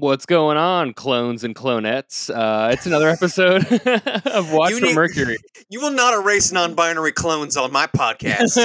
What's 0.00 0.24
going 0.24 0.56
on, 0.56 0.94
clones 0.94 1.44
and 1.44 1.54
clonettes? 1.54 2.34
Uh, 2.34 2.70
it's 2.72 2.86
another 2.86 3.10
episode 3.10 3.70
of 4.24 4.50
Watch 4.50 4.70
You 4.70 4.80
for 4.80 4.94
Mercury. 4.94 5.36
You 5.68 5.78
will 5.82 5.90
not 5.90 6.14
erase 6.14 6.50
non-binary 6.52 7.12
clones 7.12 7.54
on 7.54 7.70
my 7.70 7.86
podcast. 7.86 8.56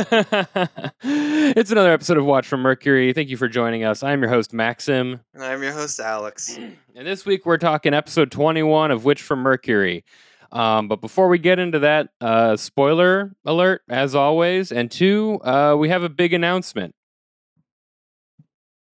it's 1.03 1.71
another 1.71 1.91
episode 1.91 2.15
of 2.15 2.23
Watch 2.23 2.47
for 2.47 2.55
Mercury. 2.55 3.11
Thank 3.11 3.27
you 3.27 3.35
for 3.35 3.49
joining 3.49 3.83
us. 3.83 4.01
I'm 4.01 4.21
your 4.21 4.29
host, 4.29 4.53
Maxim. 4.53 5.19
and 5.33 5.43
I'm 5.43 5.61
your 5.61 5.73
host, 5.73 5.99
Alex. 5.99 6.57
And 6.97 7.05
this 7.05 7.25
week 7.25 7.45
we're 7.45 7.57
talking 7.57 7.93
episode 7.93 8.31
21 8.31 8.91
of 8.91 9.03
Witch 9.03 9.21
from 9.21 9.39
Mercury. 9.39 10.05
Um, 10.53 10.87
but 10.87 11.01
before 11.01 11.27
we 11.27 11.37
get 11.37 11.59
into 11.59 11.79
that, 11.79 12.07
uh, 12.21 12.55
spoiler 12.55 13.35
alert, 13.43 13.81
as 13.89 14.15
always. 14.15 14.71
And 14.71 14.89
two, 14.89 15.41
uh, 15.43 15.75
we 15.77 15.89
have 15.89 16.03
a 16.03 16.09
big 16.09 16.31
announcement. 16.31 16.94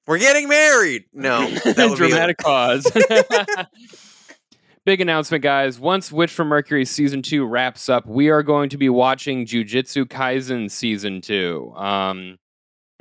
We're 0.08 0.20
getting 0.20 0.48
married. 0.48 1.06
No, 1.14 1.48
that 1.50 1.90
would 1.90 2.00
be 2.00 2.08
dramatic 2.08 2.38
pause. 2.40 2.90
Big 4.86 5.00
announcement, 5.00 5.44
guys. 5.44 5.80
Once 5.80 6.12
Witch 6.12 6.32
from 6.32 6.48
Mercury 6.48 6.86
season 6.86 7.22
two 7.22 7.46
wraps 7.46 7.88
up, 7.88 8.08
we 8.08 8.30
are 8.30 8.42
going 8.42 8.70
to 8.70 8.78
be 8.78 8.90
watching 8.90 9.46
Jujutsu 9.46 10.06
Kaisen 10.06 10.72
season 10.72 11.22
two. 11.22 11.72
Um, 11.76 12.40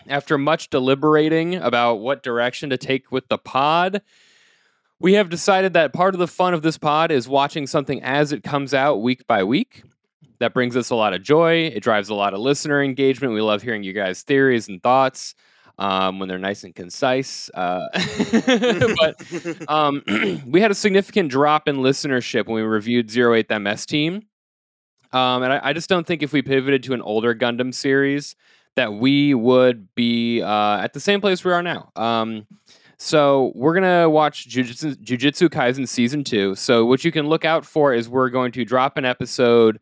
after 0.06 0.36
much 0.36 0.68
deliberating 0.68 1.54
about 1.54 1.96
what 1.96 2.22
direction 2.22 2.70
to 2.70 2.76
take 2.76 3.10
with 3.10 3.26
the 3.28 3.38
pod, 3.38 4.02
we 4.98 5.14
have 5.14 5.30
decided 5.30 5.72
that 5.72 5.94
part 5.94 6.14
of 6.14 6.18
the 6.18 6.28
fun 6.28 6.52
of 6.52 6.60
this 6.60 6.76
pod 6.76 7.10
is 7.10 7.26
watching 7.26 7.66
something 7.66 8.02
as 8.02 8.32
it 8.32 8.42
comes 8.42 8.74
out 8.74 9.00
week 9.00 9.26
by 9.26 9.42
week. 9.44 9.82
That 10.38 10.52
brings 10.52 10.76
us 10.76 10.90
a 10.90 10.94
lot 10.94 11.14
of 11.14 11.22
joy. 11.22 11.66
It 11.74 11.82
drives 11.82 12.10
a 12.10 12.14
lot 12.14 12.34
of 12.34 12.40
listener 12.40 12.82
engagement. 12.82 13.32
We 13.32 13.40
love 13.40 13.62
hearing 13.62 13.82
you 13.82 13.94
guys' 13.94 14.22
theories 14.22 14.68
and 14.68 14.82
thoughts 14.82 15.34
um, 15.80 16.18
when 16.18 16.28
they're 16.28 16.38
nice 16.38 16.62
and 16.62 16.74
concise. 16.74 17.50
Uh, 17.54 17.88
but 18.98 19.16
um, 19.68 20.02
we 20.46 20.60
had 20.60 20.70
a 20.70 20.74
significant 20.74 21.30
drop 21.30 21.66
in 21.66 21.78
listenership 21.78 22.46
when 22.46 22.56
we 22.56 22.62
reviewed 22.62 23.10
Zero 23.10 23.34
Eight 23.34 23.50
MS 23.50 23.86
Team. 23.86 24.22
Um, 25.12 25.42
and 25.42 25.52
I, 25.54 25.60
I 25.64 25.72
just 25.72 25.88
don't 25.88 26.06
think 26.06 26.22
if 26.22 26.32
we 26.32 26.42
pivoted 26.42 26.84
to 26.84 26.92
an 26.92 27.02
older 27.02 27.34
Gundam 27.34 27.74
series 27.74 28.36
that 28.76 28.92
we 28.92 29.34
would 29.34 29.92
be 29.96 30.42
uh, 30.42 30.78
at 30.78 30.92
the 30.92 31.00
same 31.00 31.20
place 31.20 31.44
we 31.44 31.50
are 31.50 31.62
now. 31.62 31.90
Um, 31.96 32.46
so 32.98 33.50
we're 33.54 33.74
gonna 33.74 34.08
watch 34.08 34.48
Jujutsu, 34.48 34.94
Jujutsu 34.96 35.48
Kaisen 35.48 35.88
season 35.88 36.22
two. 36.22 36.54
So 36.54 36.84
what 36.84 37.02
you 37.02 37.10
can 37.10 37.26
look 37.26 37.46
out 37.46 37.64
for 37.64 37.94
is 37.94 38.08
we're 38.08 38.28
going 38.28 38.52
to 38.52 38.64
drop 38.64 38.98
an 38.98 39.06
episode. 39.06 39.80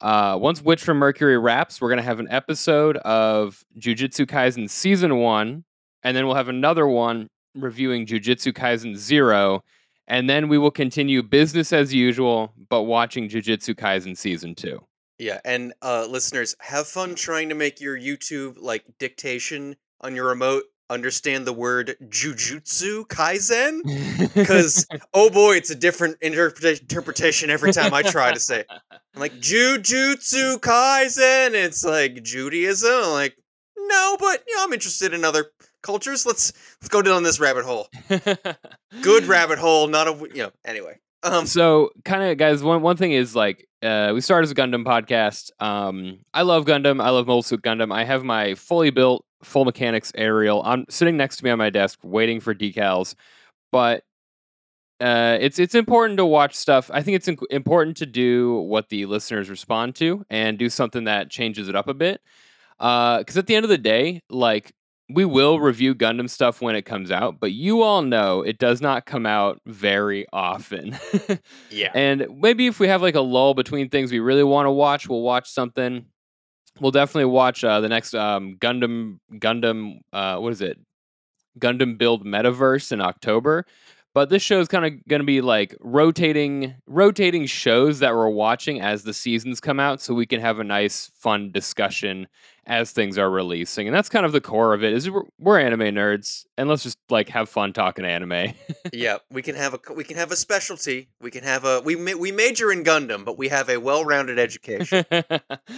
Uh, 0.00 0.36
once 0.40 0.60
Witch 0.62 0.82
from 0.82 0.98
Mercury 0.98 1.38
wraps, 1.38 1.80
we're 1.80 1.88
gonna 1.88 2.02
have 2.02 2.20
an 2.20 2.28
episode 2.30 2.96
of 2.98 3.64
Jujutsu 3.78 4.26
Kaisen 4.26 4.68
season 4.68 5.16
one, 5.18 5.64
and 6.02 6.16
then 6.16 6.26
we'll 6.26 6.34
have 6.34 6.48
another 6.48 6.86
one 6.86 7.28
reviewing 7.54 8.04
Jujutsu 8.06 8.52
Kaisen 8.52 8.96
Zero, 8.96 9.62
and 10.06 10.28
then 10.28 10.48
we 10.48 10.58
will 10.58 10.70
continue 10.70 11.22
business 11.22 11.72
as 11.72 11.94
usual, 11.94 12.52
but 12.68 12.82
watching 12.82 13.28
Jujutsu 13.28 13.74
Kaisen 13.74 14.16
season 14.16 14.54
two. 14.54 14.84
yeah, 15.18 15.40
and 15.44 15.72
uh, 15.80 16.06
listeners, 16.10 16.54
have 16.60 16.86
fun 16.88 17.14
trying 17.14 17.48
to 17.48 17.54
make 17.54 17.80
your 17.80 17.96
YouTube 17.98 18.56
like 18.60 18.84
dictation 18.98 19.76
on 20.00 20.14
your 20.14 20.26
remote 20.28 20.64
understand 20.90 21.46
the 21.46 21.52
word 21.52 21.96
jujutsu 22.08 23.06
kaisen 23.08 23.82
because 24.34 24.86
oh 25.14 25.30
boy 25.30 25.56
it's 25.56 25.70
a 25.70 25.74
different 25.74 26.18
interpreta- 26.20 26.80
interpretation 26.80 27.50
every 27.50 27.72
time 27.72 27.94
i 27.94 28.02
try 28.02 28.32
to 28.32 28.40
say 28.40 28.60
it. 28.60 28.66
i'm 28.70 29.20
like 29.20 29.32
jujutsu 29.40 30.58
kaisen 30.60 31.54
it's 31.54 31.84
like 31.84 32.22
judaism? 32.22 32.90
I'm 32.92 33.12
like 33.12 33.36
no 33.76 34.16
but 34.20 34.44
you 34.46 34.56
know 34.56 34.64
i'm 34.64 34.72
interested 34.72 35.14
in 35.14 35.24
other 35.24 35.46
cultures. 35.84 36.26
Let's 36.26 36.52
let's 36.80 36.88
go 36.88 37.02
down 37.02 37.22
this 37.22 37.38
rabbit 37.38 37.64
hole. 37.64 37.88
Good 39.02 39.24
rabbit 39.26 39.58
hole 39.58 39.86
not 39.86 40.08
a 40.08 40.12
you 40.34 40.42
know 40.42 40.50
anyway 40.64 40.98
um 41.22 41.46
so 41.46 41.90
kind 42.04 42.22
of 42.24 42.38
guys 42.38 42.62
one 42.62 42.82
one 42.82 42.96
thing 42.96 43.12
is 43.12 43.36
like 43.36 43.68
uh 43.82 44.10
we 44.12 44.20
started 44.20 44.44
as 44.44 44.50
a 44.50 44.54
gundam 44.54 44.84
podcast. 44.84 45.50
Um 45.62 46.20
i 46.32 46.42
love 46.42 46.64
gundam. 46.64 47.00
I 47.02 47.10
love 47.10 47.26
mobile 47.26 47.42
suit 47.42 47.62
gundam. 47.62 47.92
I 47.92 48.04
have 48.04 48.24
my 48.24 48.54
fully 48.54 48.90
built 48.90 49.24
full 49.44 49.64
mechanics 49.64 50.12
aerial 50.14 50.62
i'm 50.64 50.84
sitting 50.88 51.16
next 51.16 51.36
to 51.36 51.44
me 51.44 51.50
on 51.50 51.58
my 51.58 51.70
desk 51.70 51.98
waiting 52.02 52.40
for 52.40 52.54
decals 52.54 53.14
but 53.72 54.02
uh 55.00 55.36
it's 55.40 55.58
it's 55.58 55.74
important 55.74 56.16
to 56.16 56.24
watch 56.24 56.54
stuff 56.54 56.90
i 56.92 57.02
think 57.02 57.16
it's 57.16 57.28
in- 57.28 57.38
important 57.50 57.96
to 57.96 58.06
do 58.06 58.54
what 58.62 58.88
the 58.88 59.06
listeners 59.06 59.50
respond 59.50 59.94
to 59.94 60.24
and 60.30 60.58
do 60.58 60.68
something 60.68 61.04
that 61.04 61.30
changes 61.30 61.68
it 61.68 61.76
up 61.76 61.88
a 61.88 61.94
bit 61.94 62.20
uh 62.80 63.18
because 63.18 63.36
at 63.36 63.46
the 63.46 63.54
end 63.54 63.64
of 63.64 63.70
the 63.70 63.78
day 63.78 64.20
like 64.30 64.72
we 65.10 65.24
will 65.24 65.60
review 65.60 65.94
Gundam 65.94 66.30
stuff 66.30 66.62
when 66.62 66.74
it 66.74 66.82
comes 66.82 67.10
out, 67.10 67.38
but 67.38 67.52
you 67.52 67.82
all 67.82 68.02
know 68.02 68.40
it 68.40 68.58
does 68.58 68.80
not 68.80 69.04
come 69.04 69.26
out 69.26 69.60
very 69.66 70.26
often. 70.32 70.98
yeah 71.70 71.90
and 71.94 72.26
maybe 72.40 72.66
if 72.66 72.80
we 72.80 72.88
have 72.88 73.02
like 73.02 73.14
a 73.14 73.20
lull 73.20 73.54
between 73.54 73.88
things 73.90 74.10
we 74.10 74.20
really 74.20 74.44
want 74.44 74.66
to 74.66 74.70
watch, 74.70 75.08
we'll 75.08 75.22
watch 75.22 75.50
something. 75.50 76.06
We'll 76.80 76.90
definitely 76.90 77.26
watch 77.26 77.62
uh, 77.62 77.80
the 77.80 77.88
next 77.88 78.14
um, 78.14 78.56
Gundam 78.58 79.18
Gundam 79.34 80.00
uh, 80.12 80.38
what 80.38 80.52
is 80.52 80.60
it? 80.60 80.78
Gundam 81.58 81.96
Build 81.98 82.24
Metaverse 82.24 82.92
in 82.92 83.00
October. 83.00 83.64
But 84.14 84.28
this 84.28 84.42
show 84.42 84.60
is 84.60 84.68
kind 84.68 84.84
of 84.86 85.08
going 85.08 85.20
to 85.20 85.26
be 85.26 85.40
like 85.40 85.76
rotating 85.80 86.74
rotating 86.86 87.46
shows 87.46 87.98
that 87.98 88.14
we're 88.14 88.28
watching 88.28 88.80
as 88.80 89.02
the 89.02 89.12
seasons 89.12 89.60
come 89.60 89.80
out 89.80 90.00
so 90.00 90.14
we 90.14 90.26
can 90.26 90.40
have 90.40 90.60
a 90.60 90.64
nice 90.64 91.10
fun 91.14 91.50
discussion 91.50 92.28
as 92.66 92.92
things 92.92 93.18
are 93.18 93.30
releasing. 93.30 93.86
And 93.86 93.94
that's 93.94 94.08
kind 94.08 94.26
of 94.26 94.32
the 94.32 94.40
core 94.40 94.74
of 94.74 94.82
it. 94.82 94.92
Is 94.92 95.10
we're, 95.10 95.22
we're 95.38 95.60
anime 95.60 95.94
nerds 95.94 96.44
and 96.56 96.68
let's 96.68 96.82
just 96.82 96.98
like 97.10 97.28
have 97.28 97.48
fun 97.48 97.72
talking 97.72 98.04
anime. 98.04 98.54
yeah 98.92 99.18
we 99.30 99.42
can 99.42 99.54
have 99.54 99.74
a 99.74 99.92
we 99.94 100.04
can 100.04 100.16
have 100.16 100.30
a 100.30 100.36
specialty 100.36 101.08
we 101.20 101.30
can 101.30 101.42
have 101.42 101.64
a 101.64 101.80
we 101.80 101.96
ma- 101.96 102.12
we 102.18 102.32
major 102.32 102.70
in 102.72 102.84
gundam 102.84 103.24
but 103.24 103.38
we 103.38 103.48
have 103.48 103.68
a 103.68 103.78
well-rounded 103.78 104.38
education 104.38 105.04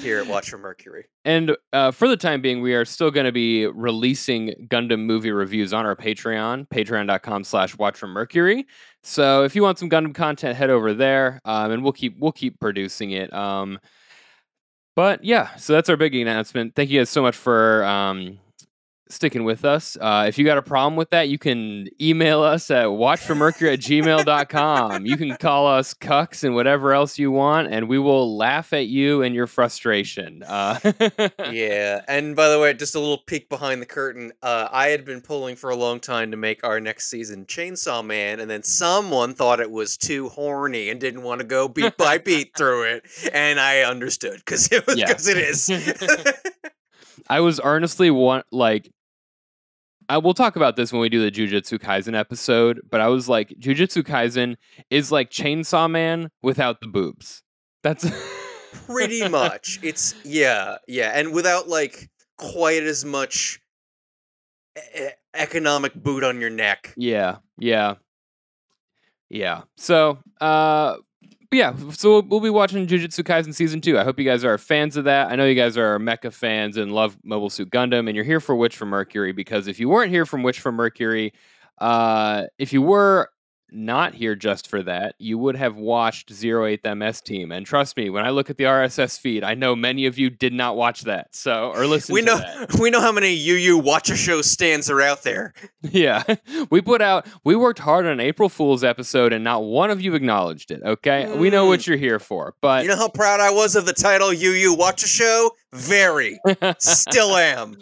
here 0.00 0.18
at 0.18 0.26
watch 0.26 0.50
for 0.50 0.58
mercury 0.58 1.06
And 1.26 1.56
uh, 1.72 1.90
for 1.90 2.06
the 2.06 2.16
time 2.16 2.40
being, 2.40 2.62
we 2.62 2.72
are 2.74 2.84
still 2.84 3.10
going 3.10 3.26
to 3.26 3.32
be 3.32 3.66
releasing 3.66 4.68
Gundam 4.68 5.00
movie 5.00 5.32
reviews 5.32 5.72
on 5.72 5.84
our 5.84 5.96
Patreon, 5.96 6.68
patreon.com 6.68 7.42
slash 7.42 7.76
watch 7.76 7.98
from 7.98 8.10
Mercury. 8.10 8.64
So 9.02 9.42
if 9.42 9.56
you 9.56 9.64
want 9.64 9.80
some 9.80 9.90
Gundam 9.90 10.14
content, 10.14 10.56
head 10.56 10.70
over 10.70 10.94
there 10.94 11.40
um, 11.44 11.72
and 11.72 11.82
we'll 11.82 11.92
keep 11.92 12.16
we'll 12.20 12.30
keep 12.30 12.60
producing 12.60 13.10
it. 13.10 13.34
Um, 13.34 13.80
but 14.96 15.22
yeah, 15.22 15.54
so 15.54 15.72
that's 15.74 15.88
our 15.88 15.96
big 15.96 16.14
announcement. 16.16 16.74
Thank 16.74 16.90
you 16.90 16.98
guys 16.98 17.10
so 17.10 17.22
much 17.22 17.36
for 17.36 17.84
um, 17.84 18.40
sticking 19.08 19.44
with 19.44 19.64
us. 19.64 19.96
Uh, 20.00 20.24
if 20.28 20.36
you 20.38 20.44
got 20.44 20.58
a 20.58 20.62
problem 20.62 20.96
with 20.96 21.10
that, 21.10 21.28
you 21.28 21.38
can 21.38 21.86
email 22.00 22.42
us 22.42 22.70
at 22.70 22.86
watchformercury 22.86 23.72
at 23.72 23.78
gmail.com. 23.78 25.06
You 25.06 25.16
can 25.16 25.36
call 25.36 25.66
us 25.68 25.94
cucks 25.94 26.42
and 26.42 26.54
whatever 26.54 26.92
else 26.92 27.18
you 27.18 27.30
want, 27.30 27.68
and 27.72 27.88
we 27.88 27.98
will 27.98 28.36
laugh 28.36 28.72
at 28.72 28.86
you 28.86 29.22
and 29.22 29.34
your 29.34 29.46
frustration. 29.46 30.42
Uh, 30.44 30.78
yeah 31.52 32.02
and 32.08 32.34
by 32.34 32.48
the 32.48 32.58
way 32.58 32.72
just 32.74 32.94
a 32.94 32.98
little 32.98 33.18
peek 33.26 33.48
behind 33.48 33.80
the 33.80 33.86
curtain 33.86 34.32
uh, 34.42 34.68
i 34.72 34.88
had 34.88 35.04
been 35.04 35.20
pulling 35.20 35.54
for 35.56 35.70
a 35.70 35.76
long 35.76 36.00
time 36.00 36.30
to 36.30 36.36
make 36.36 36.64
our 36.64 36.80
next 36.80 37.08
season 37.08 37.44
chainsaw 37.46 38.04
man 38.04 38.40
and 38.40 38.50
then 38.50 38.62
someone 38.62 39.34
thought 39.34 39.60
it 39.60 39.70
was 39.70 39.96
too 39.96 40.28
horny 40.30 40.88
and 40.90 41.00
didn't 41.00 41.22
want 41.22 41.40
to 41.40 41.46
go 41.46 41.68
beat 41.68 41.96
by 41.96 42.18
beat 42.24 42.50
through 42.56 42.82
it 42.82 43.04
and 43.32 43.60
i 43.60 43.80
understood 43.82 44.36
because 44.38 44.70
it 44.72 44.86
was 44.86 44.96
Yeah. 44.96 45.10
it 45.10 45.36
is 45.38 45.70
I 47.28 47.40
was 47.40 47.60
earnestly 47.62 48.10
want 48.10 48.46
like 48.52 48.90
I 50.08 50.18
will 50.18 50.34
talk 50.34 50.56
about 50.56 50.76
this 50.76 50.92
when 50.92 51.00
we 51.00 51.08
do 51.08 51.22
the 51.22 51.30
Jujutsu 51.30 51.78
Kaisen 51.78 52.18
episode, 52.18 52.80
but 52.90 53.00
I 53.00 53.08
was 53.08 53.28
like 53.28 53.50
Jujutsu 53.58 54.02
Kaisen 54.02 54.56
is 54.90 55.10
like 55.10 55.30
Chainsaw 55.30 55.90
Man 55.90 56.30
without 56.42 56.80
the 56.80 56.86
boobs. 56.88 57.42
That's 57.82 58.08
pretty 58.86 59.28
much 59.28 59.78
it's 59.82 60.14
yeah 60.24 60.76
yeah 60.86 61.12
and 61.14 61.32
without 61.32 61.68
like 61.68 62.10
quite 62.36 62.82
as 62.82 63.04
much 63.04 63.60
e- 64.76 65.08
economic 65.34 65.94
boot 65.94 66.22
on 66.22 66.40
your 66.40 66.50
neck 66.50 66.92
Yeah, 66.96 67.36
yeah. 67.58 67.94
Yeah. 69.28 69.62
So, 69.76 70.18
uh 70.40 70.96
yeah, 71.52 71.74
so 71.90 72.10
we'll, 72.10 72.22
we'll 72.22 72.40
be 72.40 72.50
watching 72.50 72.86
Jujutsu 72.86 73.24
Kaisen 73.24 73.54
season 73.54 73.80
2. 73.80 73.98
I 73.98 74.04
hope 74.04 74.18
you 74.18 74.24
guys 74.24 74.44
are 74.44 74.58
fans 74.58 74.96
of 74.96 75.04
that. 75.04 75.30
I 75.30 75.36
know 75.36 75.44
you 75.46 75.54
guys 75.54 75.76
are 75.76 75.98
mecha 75.98 76.32
fans 76.32 76.76
and 76.76 76.92
love 76.92 77.16
Mobile 77.24 77.50
Suit 77.50 77.70
Gundam 77.70 78.06
and 78.06 78.14
you're 78.14 78.24
here 78.24 78.40
for 78.40 78.54
Witch 78.56 78.76
from 78.76 78.88
Mercury 78.88 79.32
because 79.32 79.66
if 79.68 79.78
you 79.80 79.88
weren't 79.88 80.10
here 80.10 80.26
from 80.26 80.42
Witch 80.42 80.60
from 80.60 80.74
Mercury, 80.76 81.32
uh 81.78 82.44
if 82.58 82.72
you 82.72 82.80
were 82.80 83.30
not 83.76 84.14
here 84.14 84.34
just 84.34 84.68
for 84.68 84.82
that, 84.82 85.14
you 85.18 85.38
would 85.38 85.56
have 85.56 85.76
watched 85.76 86.32
Zero 86.32 86.66
Eight 86.66 86.80
MS 86.84 87.20
Team. 87.20 87.52
And 87.52 87.66
trust 87.66 87.96
me, 87.96 88.10
when 88.10 88.24
I 88.24 88.30
look 88.30 88.50
at 88.50 88.56
the 88.56 88.64
RSS 88.64 89.20
feed, 89.20 89.44
I 89.44 89.54
know 89.54 89.76
many 89.76 90.06
of 90.06 90.18
you 90.18 90.30
did 90.30 90.52
not 90.52 90.76
watch 90.76 91.02
that. 91.02 91.34
So 91.34 91.72
or 91.74 91.86
listen 91.86 92.12
we 92.12 92.20
to 92.20 92.26
know 92.26 92.38
that. 92.38 92.74
we 92.80 92.90
know 92.90 93.00
how 93.00 93.12
many 93.12 93.34
uu 93.34 93.78
watch 93.78 94.10
a 94.10 94.16
show 94.16 94.42
stands 94.42 94.90
are 94.90 95.00
out 95.00 95.22
there 95.22 95.52
Yeah. 95.82 96.22
We 96.70 96.80
put 96.80 97.02
out 97.02 97.26
we 97.44 97.54
worked 97.54 97.78
hard 97.78 98.06
on 98.06 98.12
an 98.12 98.20
April 98.20 98.48
Fool's 98.48 98.82
episode 98.82 99.32
and 99.32 99.44
not 99.44 99.62
one 99.62 99.90
of 99.90 100.00
you 100.00 100.14
acknowledged 100.14 100.70
it, 100.70 100.82
okay? 100.82 101.32
We 101.36 101.50
know 101.50 101.66
what 101.66 101.80
mm. 101.80 101.86
you're 101.86 101.96
here 101.96 102.18
for. 102.18 102.54
But 102.60 102.82
you 102.82 102.88
know 102.88 102.96
how 102.96 103.08
proud 103.08 103.40
i 103.40 103.50
was 103.50 103.76
of 103.76 103.86
the 103.86 103.92
title 103.92 104.32
uu 104.32 104.74
watch 104.74 105.02
a 105.02 105.06
show 105.06 105.50
very 105.72 106.40
still 106.78 107.36
am 107.36 107.76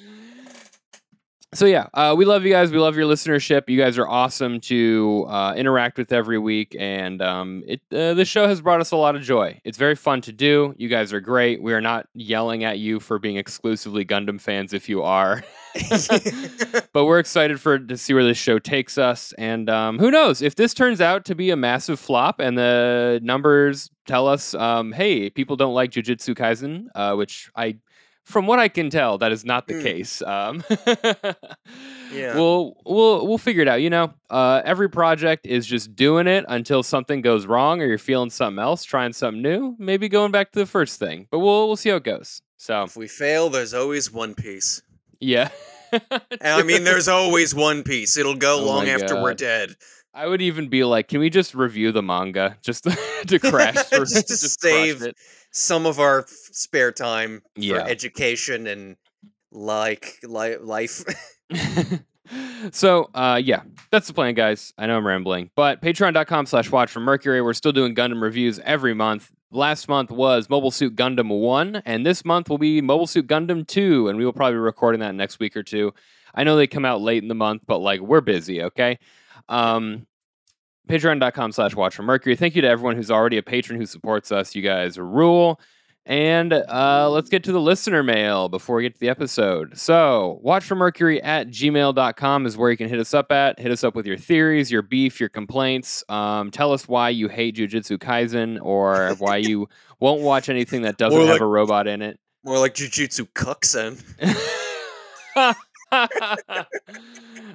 so 1.55 1.67
yeah, 1.67 1.87
uh, 1.95 2.15
we 2.17 2.25
love 2.25 2.45
you 2.45 2.51
guys. 2.53 2.73
We 2.73 2.79
love 2.79 2.97
your 2.97 3.09
listenership. 3.09 3.69
You 3.69 3.79
guys 3.79 3.97
are 3.99 4.09
awesome 4.09 4.61
to 4.63 5.27
uh, 5.29 5.55
interact 5.57 5.99
with 5.99 6.13
every 6.13 6.39
week, 6.39 6.77
and 6.79 7.23
um, 7.23 7.63
it 7.67 7.81
uh, 7.93 8.15
this 8.15 8.29
show 8.29 8.49
has 8.49 8.61
brought 8.61 8.81
us 8.81 8.91
a 8.91 8.97
lot 8.97 9.15
of 9.15 9.23
joy. 9.23 9.61
It's 9.65 9.79
very 9.79 9.95
fun 9.95 10.21
to 10.23 10.33
do. 10.33 10.75
You 10.77 10.89
guys 10.89 11.13
are 11.13 11.21
great. 11.21 11.63
We 11.63 11.73
are 11.73 11.81
not 11.81 12.09
yelling 12.15 12.65
at 12.65 12.79
you 12.79 12.99
for 12.99 13.19
being 13.19 13.37
exclusively 13.37 14.05
Gundam 14.05 14.41
fans 14.41 14.73
if 14.73 14.89
you 14.89 15.03
are, 15.03 15.45
but 16.93 17.05
we're 17.05 17.21
excited 17.21 17.61
for 17.61 17.79
to 17.79 17.97
see 17.97 18.15
where 18.15 18.25
this 18.25 18.39
show 18.39 18.59
takes 18.59 18.99
us. 18.99 19.33
And 19.39 19.71
um, 19.71 19.99
who 19.99 20.11
knows 20.11 20.43
if 20.43 20.57
this 20.57 20.75
turns 20.75 21.01
out 21.01 21.25
to 21.27 21.35
be 21.35 21.51
a 21.51 21.57
massive 21.57 22.01
flop, 22.01 22.41
and 22.41 22.59
the 22.59 23.21
numbers 23.23 23.91
tell 24.07 24.27
us, 24.29 24.55
um, 24.55 24.93
hey, 24.93 25.31
people 25.31 25.57
don't 25.57 25.75
like 25.75 25.93
Jujutsu 25.93 26.35
Kaisen, 26.35 26.87
uh, 26.95 27.15
which 27.15 27.51
I 27.57 27.77
from 28.25 28.47
what 28.47 28.59
I 28.59 28.69
can 28.69 28.91
tell, 28.91 29.19
that 29.19 29.33
is 29.33 29.45
not 29.45 29.67
the 29.67 29.75
Mm. 29.75 29.83
case. 29.83 30.23
Um, 30.23 30.65
Yeah. 32.13 32.35
We'll 32.37 32.77
we'll 32.85 33.27
we'll 33.27 33.39
figure 33.39 33.63
it 33.63 33.69
out. 33.69 33.81
You 33.83 33.91
know, 33.91 34.15
uh, 34.31 34.63
every 34.65 34.89
project 34.89 35.47
is 35.47 35.67
just 35.67 35.97
doing 35.97 36.27
it 36.29 36.45
until 36.49 36.83
something 36.85 37.23
goes 37.23 37.45
wrong, 37.47 37.83
or 37.83 37.87
you're 37.87 37.99
feeling 37.99 38.31
something 38.31 38.63
else, 38.63 38.85
trying 38.85 39.13
something 39.13 39.43
new, 39.43 39.75
maybe 39.81 40.09
going 40.09 40.31
back 40.31 40.53
to 40.53 40.59
the 40.61 40.67
first 40.67 41.01
thing. 41.01 41.27
But 41.31 41.41
we'll 41.41 41.67
we'll 41.67 41.77
see 41.77 41.89
how 41.91 41.97
it 41.97 42.05
goes. 42.05 42.41
So 42.57 42.85
if 42.85 42.97
we 42.97 43.09
fail, 43.09 43.51
there's 43.51 43.75
always 43.75 44.13
One 44.13 44.35
Piece. 44.35 44.83
yeah. 45.21 45.49
And 45.93 46.03
I 46.43 46.63
mean, 46.63 46.85
there's 46.85 47.09
always 47.09 47.55
One 47.55 47.83
Piece. 47.83 48.17
It'll 48.17 48.37
go 48.37 48.59
Oh 48.61 48.65
long 48.65 48.89
after 48.89 49.21
we're 49.21 49.35
dead. 49.35 49.75
I 50.13 50.27
would 50.29 50.43
even 50.43 50.69
be 50.69 50.85
like, 50.85 51.09
can 51.09 51.19
we 51.19 51.31
just 51.31 51.55
review 51.55 51.91
the 51.91 52.03
manga 52.03 52.57
just 52.63 52.85
to 53.27 53.39
crash 53.41 53.77
for 53.87 53.99
Just 54.05 54.29
to 54.29 54.37
save 54.37 55.03
it? 55.03 55.17
Some 55.57 55.87
of 55.87 55.99
our 56.01 56.21
f- 56.21 56.29
spare 56.53 56.91
time 56.93 57.41
for 57.55 57.61
Yeah. 57.63 57.85
education 57.87 58.67
and 58.67 58.97
like 59.53 60.19
li- 60.25 60.57
life. 60.59 61.05
so 62.73 63.11
uh 63.15 63.41
yeah 63.43 63.63
that's 63.91 64.07
the 64.09 64.15
plan 64.15 64.35
guys. 64.35 64.73
I 64.79 64.87
know 64.87 64.97
i'm 64.97 65.07
rambling 65.07 65.51
but 65.55 65.81
patreon.com 65.83 66.47
slash 66.47 66.71
watch 66.71 66.91
from 66.91 67.05
mercury. 67.05 67.41
We're 67.43 67.53
still 67.53 67.73
doing 67.73 67.95
gundam 67.95 68.21
reviews 68.23 68.59
every 68.61 68.95
month. 68.95 69.31
Last 69.53 69.89
month 69.89 70.11
was 70.11 70.49
mobile 70.51 70.71
suit 70.73 70.97
gundam 70.97 71.29
1 71.29 71.83
and 71.85 72.05
this 72.05 72.25
month 72.25 72.49
will 72.51 72.59
be 72.59 72.81
mobile 72.81 73.07
suit 73.07 73.27
gundam 73.29 73.67
2 73.67 74.09
and 74.09 74.19
we 74.19 74.25
will 74.25 74.33
probably 74.33 74.55
be 74.55 74.59
recording 74.61 75.01
that 75.01 75.15
next 75.15 75.39
week 75.39 75.57
or 75.57 75.63
two. 75.63 75.93
I 76.35 76.43
know 76.43 76.57
they 76.57 76.67
come 76.67 76.85
out 76.85 77.01
late 77.01 77.23
in 77.23 77.29
the 77.29 77.35
month 77.35 77.63
but 77.67 77.79
like 77.79 78.01
we're 78.01 78.23
busy 78.23 78.63
okay? 78.63 78.99
Um 79.49 80.07
patreon.com 80.89 81.53
slash 81.53 81.75
watch 81.75 81.95
from 81.95 82.07
mercury 82.07 82.37
thank 82.37 82.55
you 82.55 82.63
to 82.63 82.69
everyone 82.69 82.97
who's 82.97 83.11
already 83.11 83.37
a 83.39 83.43
patron 83.43 83.79
who 83.79 83.87
supports 83.87 84.31
us 84.31 84.55
you 84.55 84.63
guys 84.63 84.99
rule 84.99 85.61
and 86.07 86.53
uh, 86.53 87.09
let's 87.11 87.31
get 87.31 87.45
to 87.45 87.53
the 87.53 87.61
listener 87.61 88.03
mail 88.03 88.51
before 88.51 88.77
we 88.77 88.83
get 88.83 88.93
to 88.93 89.01
the 89.01 89.09
episode. 89.09 89.79
So, 89.79 90.39
watchformercury 90.45 91.21
at 91.25 91.49
gmail.com 91.49 92.45
is 92.45 92.59
where 92.59 92.71
you 92.71 92.77
can 92.77 92.91
hit 92.91 92.99
us 92.99 93.15
up 93.15 93.33
at. 93.33 93.59
Hit 93.59 93.73
us 93.73 93.83
up 93.83 93.95
with 93.95 94.07
your 94.07 94.19
theories, 94.19 94.71
your 94.71 94.83
beef, 94.83 95.19
your 95.19 95.31
complaints. 95.31 96.05
Um, 96.11 96.51
tell 96.51 96.75
us 96.75 96.87
why 96.87 97.09
you 97.09 97.29
hate 97.29 97.57
Jujutsu 97.57 97.97
Kaisen 97.97 98.59
or 98.61 99.15
why 99.19 99.39
you 99.39 99.67
won't 100.01 100.21
watch 100.21 100.51
anything 100.51 100.83
that 100.83 100.99
doesn't 100.99 101.19
Or 101.19 101.27
have 101.27 101.41
a 101.41 101.47
robot 101.47 101.87
in 101.87 102.03
it. 102.03 102.21
More 102.45 102.59
like 102.59 102.75
Jujutsu 102.75 103.27
Kuxen. 103.33 104.03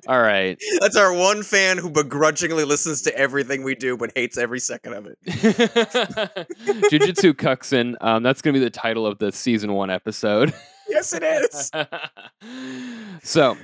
All 0.07 0.21
right. 0.21 0.57
That's 0.79 0.95
our 0.95 1.13
one 1.13 1.43
fan 1.43 1.77
who 1.77 1.89
begrudgingly 1.89 2.63
listens 2.63 3.01
to 3.03 3.17
everything 3.17 3.63
we 3.63 3.75
do 3.75 3.97
but 3.97 4.11
hates 4.15 4.37
every 4.37 4.59
second 4.59 4.93
of 4.93 5.07
it. 5.07 5.17
Jujutsu 5.25 7.33
Kuxin. 7.33 7.95
Um, 8.01 8.23
that's 8.23 8.41
going 8.41 8.53
to 8.53 8.59
be 8.59 8.63
the 8.63 8.69
title 8.69 9.05
of 9.05 9.19
the 9.19 9.31
season 9.31 9.73
one 9.73 9.89
episode. 9.89 10.53
Yes, 10.89 11.13
it 11.13 11.23
is. 11.23 11.71
so 13.23 13.55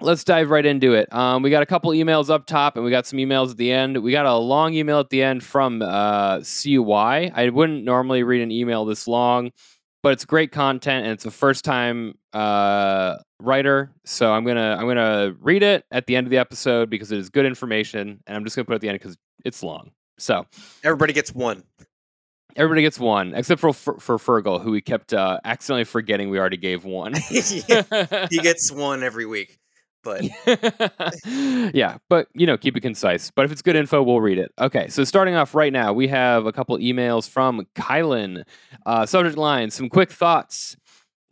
let's 0.00 0.24
dive 0.24 0.50
right 0.50 0.64
into 0.64 0.94
it. 0.94 1.12
Um, 1.12 1.42
we 1.42 1.50
got 1.50 1.62
a 1.62 1.66
couple 1.66 1.90
emails 1.90 2.30
up 2.30 2.46
top 2.46 2.76
and 2.76 2.84
we 2.84 2.90
got 2.90 3.06
some 3.06 3.18
emails 3.18 3.50
at 3.50 3.56
the 3.56 3.72
end. 3.72 4.02
We 4.02 4.12
got 4.12 4.26
a 4.26 4.36
long 4.36 4.74
email 4.74 5.00
at 5.00 5.10
the 5.10 5.22
end 5.22 5.42
from 5.42 5.82
uh, 5.82 6.40
CY. 6.42 7.32
I 7.34 7.48
wouldn't 7.48 7.84
normally 7.84 8.22
read 8.22 8.42
an 8.42 8.50
email 8.50 8.84
this 8.84 9.08
long, 9.08 9.50
but 10.02 10.12
it's 10.12 10.24
great 10.24 10.52
content 10.52 11.04
and 11.04 11.12
it's 11.12 11.24
a 11.26 11.30
first 11.30 11.64
time 11.64 12.14
uh, 12.32 13.16
writer. 13.40 13.90
So 14.04 14.32
I'm 14.32 14.44
gonna 14.44 14.76
I'm 14.78 14.86
gonna 14.86 15.34
read 15.40 15.62
it 15.62 15.84
at 15.90 16.06
the 16.06 16.16
end 16.16 16.26
of 16.26 16.30
the 16.30 16.38
episode 16.38 16.90
because 16.90 17.10
it 17.12 17.18
is 17.18 17.28
good 17.30 17.46
information, 17.46 18.20
and 18.26 18.36
I'm 18.36 18.44
just 18.44 18.56
gonna 18.56 18.64
put 18.66 18.72
it 18.74 18.76
at 18.76 18.80
the 18.82 18.88
end 18.88 18.98
because 19.00 19.16
it's 19.44 19.62
long. 19.62 19.90
So 20.18 20.46
Everybody 20.84 21.12
gets 21.12 21.32
one. 21.34 21.62
everybody 22.56 22.80
gets 22.82 22.98
one 22.98 23.34
except 23.34 23.60
for 23.60 23.72
for, 23.72 23.98
for 23.98 24.16
Fergal, 24.18 24.62
who 24.62 24.70
we 24.70 24.80
kept 24.80 25.12
uh, 25.12 25.38
accidentally 25.44 25.84
forgetting 25.84 26.30
we 26.30 26.38
already 26.38 26.56
gave 26.56 26.84
one. 26.84 27.12
He 27.28 28.38
gets 28.42 28.72
one 28.72 29.02
every 29.02 29.26
week. 29.26 29.58
But 30.02 30.24
yeah, 31.74 31.98
but 32.08 32.28
you 32.34 32.46
know, 32.46 32.56
keep 32.56 32.76
it 32.76 32.80
concise. 32.80 33.30
But 33.30 33.44
if 33.44 33.52
it's 33.52 33.62
good 33.62 33.76
info, 33.76 34.02
we'll 34.02 34.20
read 34.20 34.38
it. 34.38 34.52
Okay, 34.58 34.88
so 34.88 35.04
starting 35.04 35.34
off 35.34 35.54
right 35.54 35.72
now, 35.72 35.92
we 35.92 36.08
have 36.08 36.46
a 36.46 36.52
couple 36.52 36.76
emails 36.78 37.28
from 37.28 37.66
Kylan. 37.74 38.44
Uh, 38.84 39.06
subject 39.06 39.36
line: 39.36 39.70
Some 39.70 39.88
quick 39.88 40.10
thoughts. 40.12 40.76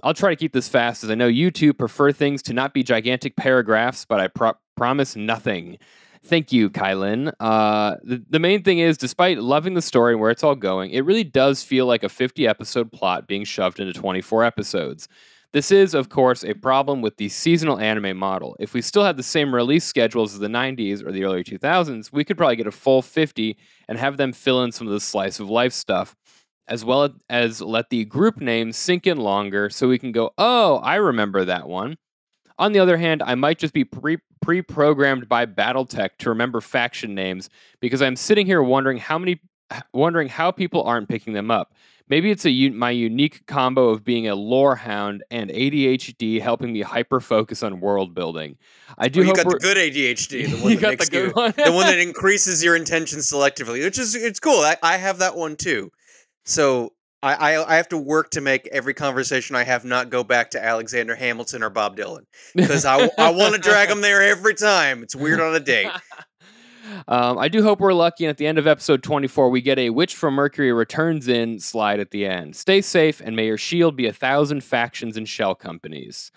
I'll 0.03 0.13
try 0.15 0.31
to 0.31 0.37
keep 0.37 0.53
this 0.53 0.69
fast, 0.69 1.03
as 1.03 1.11
I 1.11 1.15
know 1.15 1.27
you 1.29 1.51
two 1.51 1.73
prefer 1.73 2.13
things 2.13 2.43
to 2.43 2.53
not 2.53 2.75
be 2.75 2.83
gigantic 2.83 3.37
paragraphs, 3.37 4.05
but 4.05 4.21
I 4.21 4.29
pro- 4.29 4.53
promise 4.77 5.17
nothing. 5.17 5.79
Thank 6.25 6.53
you, 6.53 6.71
Kylan. 6.71 7.33
Uh, 7.39 7.97
the, 8.03 8.23
the 8.31 8.39
main 8.39 8.63
thing 8.63 8.79
is, 8.79 8.97
despite 8.97 9.39
loving 9.39 9.75
the 9.75 9.83
story 9.83 10.15
and 10.15 10.21
where 10.21 10.31
it's 10.31 10.43
all 10.43 10.55
going, 10.55 10.91
it 10.91 11.05
really 11.05 11.25
does 11.25 11.63
feel 11.63 11.85
like 11.87 12.03
a 12.03 12.09
50 12.09 12.47
episode 12.47 12.91
plot 12.93 13.27
being 13.27 13.45
shoved 13.45 13.79
into 13.79 13.93
24 13.93 14.43
episodes. 14.45 15.07
This 15.55 15.71
is, 15.71 15.95
of 15.95 16.09
course, 16.09 16.43
a 16.43 16.53
problem 16.53 17.01
with 17.01 17.17
the 17.17 17.29
seasonal 17.29 17.79
anime 17.79 18.17
model. 18.17 18.57
If 18.59 18.75
we 18.75 18.83
still 18.83 19.05
had 19.05 19.17
the 19.17 19.23
same 19.23 19.55
release 19.55 19.85
schedules 19.85 20.35
as 20.35 20.41
the 20.41 20.49
90s 20.49 21.01
or 21.07 21.13
the 21.13 21.23
early 21.23 21.45
2000s, 21.45 22.13
we 22.13 22.25
could 22.25 22.37
probably 22.37 22.57
get 22.57 22.67
a 22.67 22.73
full 22.73 23.03
50 23.03 23.57
and 23.89 23.97
have 23.97 24.17
them 24.17 24.33
fill 24.33 24.65
in 24.65 24.73
some 24.73 24.89
of 24.89 24.93
the 24.93 24.99
slice 24.99 25.39
of 25.39 25.49
life 25.49 25.73
stuff, 25.73 26.17
as 26.67 26.85
well 26.85 27.09
as 27.31 27.61
let 27.61 27.89
the 27.91 28.05
group 28.05 28.41
names 28.41 28.77
sink 28.77 29.07
in 29.07 29.17
longer 29.17 29.71
so 29.71 29.87
we 29.87 29.97
can 29.97 30.11
go, 30.11 30.33
oh, 30.39 30.79
I 30.79 30.97
remember 30.97 31.45
that 31.45 31.69
one. 31.69 31.99
On 32.59 32.73
the 32.73 32.81
other 32.81 32.97
hand, 32.97 33.23
I 33.25 33.37
might 33.37 33.61
just 33.61 33.75
be 33.75 33.85
pre 33.85 34.19
programmed 34.63 35.29
by 35.29 35.47
BattleTech 35.47 36.11
to 36.19 36.31
remember 36.31 36.61
faction 36.63 37.15
names 37.15 37.49
because 37.81 38.03
I'm 38.03 38.17
sitting 38.17 38.47
here 38.47 38.63
wondering 38.65 38.99
how 38.99 39.21
many 39.21 39.41
wondering 39.93 40.29
how 40.29 40.51
people 40.51 40.83
aren't 40.83 41.09
picking 41.09 41.33
them 41.33 41.53
up. 41.53 41.75
Maybe 42.09 42.31
it's 42.31 42.45
a 42.45 42.69
my 42.71 42.91
unique 42.91 43.47
combo 43.47 43.89
of 43.89 44.05
being 44.05 44.29
a 44.29 44.35
lore 44.35 44.77
hound 44.77 45.25
and 45.31 45.51
ADHD 45.51 46.41
helping 46.41 46.73
me 46.73 46.83
hyper 46.83 47.21
focus 47.21 47.63
on 47.63 47.81
world 47.81 48.15
building. 48.15 48.59
I 48.99 49.09
do 49.09 49.21
oh, 49.21 49.25
you 49.25 49.35
got 49.35 49.49
the 49.49 49.59
good 49.59 49.79
ADHD, 49.79 50.51
the 50.51 50.57
one 50.63 50.73
you 50.73 50.77
that 50.77 50.83
got 50.83 50.89
makes 50.91 51.09
the 51.09 51.11
good 51.11 51.27
you, 51.29 51.33
one. 51.33 51.55
the 51.57 51.73
one 51.73 51.87
that 51.87 51.99
increases 52.09 52.63
your 52.63 52.77
intention 52.77 53.21
selectively, 53.21 53.83
which 53.83 53.99
is 53.99 54.15
it's 54.15 54.39
cool. 54.39 54.61
I, 54.61 54.77
I 54.83 54.99
have 54.99 55.19
that 55.19 55.35
one 55.35 55.57
too. 55.57 55.91
So 56.45 56.93
I, 57.23 57.55
I 57.55 57.73
I 57.73 57.77
have 57.77 57.89
to 57.89 57.97
work 57.97 58.31
to 58.33 58.43
make 58.43 58.69
every 58.71 58.93
conversation 58.93 59.57
I 59.57 59.65
have 59.65 59.87
not 59.87 60.11
go 60.11 60.23
back 60.23 60.51
to 60.51 60.63
Alexander 60.63 61.15
Hamilton 61.15 61.63
or 61.63 61.71
Bob 61.71 61.97
Dylan 61.97 62.25
because 62.55 62.85
I, 62.85 63.09
I 63.19 63.31
want 63.31 63.55
to 63.55 63.61
drag 63.61 63.89
them 63.91 64.03
there 64.03 64.23
every 64.23 64.55
time. 64.55 65.03
It's 65.03 65.17
weird 65.17 65.41
on 65.41 65.55
a 65.55 65.61
date. 65.61 65.91
Um, 67.09 67.39
I 67.39 67.49
do 67.49 67.63
hope 67.63 67.81
we're 67.81 67.93
lucky, 67.93 68.25
and 68.25 68.31
at 68.31 68.37
the 68.37 68.47
end 68.47 68.59
of 68.59 68.67
episode 68.67 69.03
24, 69.03 69.51
we 69.51 69.61
get 69.61 69.79
a 69.79 69.91
Witch 69.91 70.15
from 70.15 70.35
Mercury 70.35 70.73
returns 70.73 71.29
in 71.29 71.59
slide 71.59 72.01
at 72.01 72.11
the 72.11 72.27
end. 72.27 72.57
Stay 72.57 72.81
safe, 72.81 73.21
and 73.21 73.37
may 73.37 73.47
your 73.47 73.59
shield 73.59 73.97
be 73.97 74.07
a 74.07 74.13
thousand 74.13 74.63
factions 74.63 75.17
and 75.17 75.29
shell 75.29 75.55
companies. 75.55 76.31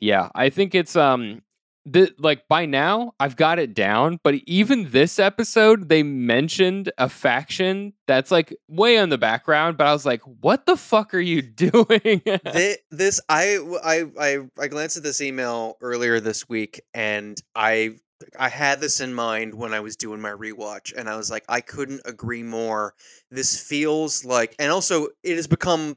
Yeah, 0.00 0.30
I 0.34 0.48
think 0.50 0.74
it's 0.74 0.96
um, 0.96 1.42
th- 1.90 2.14
like 2.18 2.48
by 2.48 2.66
now 2.66 3.12
I've 3.20 3.36
got 3.36 3.58
it 3.58 3.74
down, 3.74 4.18
but 4.22 4.34
even 4.46 4.90
this 4.90 5.18
episode 5.18 5.88
they 5.88 6.02
mentioned 6.02 6.90
a 6.98 7.08
faction 7.08 7.92
that's 8.06 8.30
like 8.30 8.56
way 8.68 8.96
in 8.96 9.08
the 9.08 9.18
background, 9.18 9.76
but 9.76 9.86
I 9.86 9.92
was 9.92 10.06
like, 10.06 10.22
what 10.40 10.66
the 10.66 10.76
fuck 10.76 11.14
are 11.14 11.20
you 11.20 11.42
doing? 11.56 12.20
Thi- 12.20 12.76
this 12.90 13.20
I 13.28 13.58
I 13.84 14.04
I 14.18 14.38
I 14.58 14.68
glanced 14.68 14.96
at 14.96 15.02
this 15.02 15.20
email 15.20 15.76
earlier 15.80 16.20
this 16.20 16.48
week 16.48 16.80
and 16.94 17.40
I 17.54 17.96
I 18.38 18.48
had 18.48 18.80
this 18.80 19.00
in 19.00 19.14
mind 19.14 19.54
when 19.54 19.72
I 19.72 19.80
was 19.80 19.96
doing 19.96 20.20
my 20.20 20.30
rewatch 20.30 20.92
and 20.96 21.08
I 21.08 21.16
was 21.16 21.30
like 21.30 21.44
I 21.48 21.60
couldn't 21.60 22.02
agree 22.04 22.42
more. 22.42 22.94
This 23.30 23.60
feels 23.60 24.24
like 24.24 24.54
and 24.58 24.70
also 24.70 25.08
it 25.22 25.36
has 25.36 25.46
become 25.46 25.96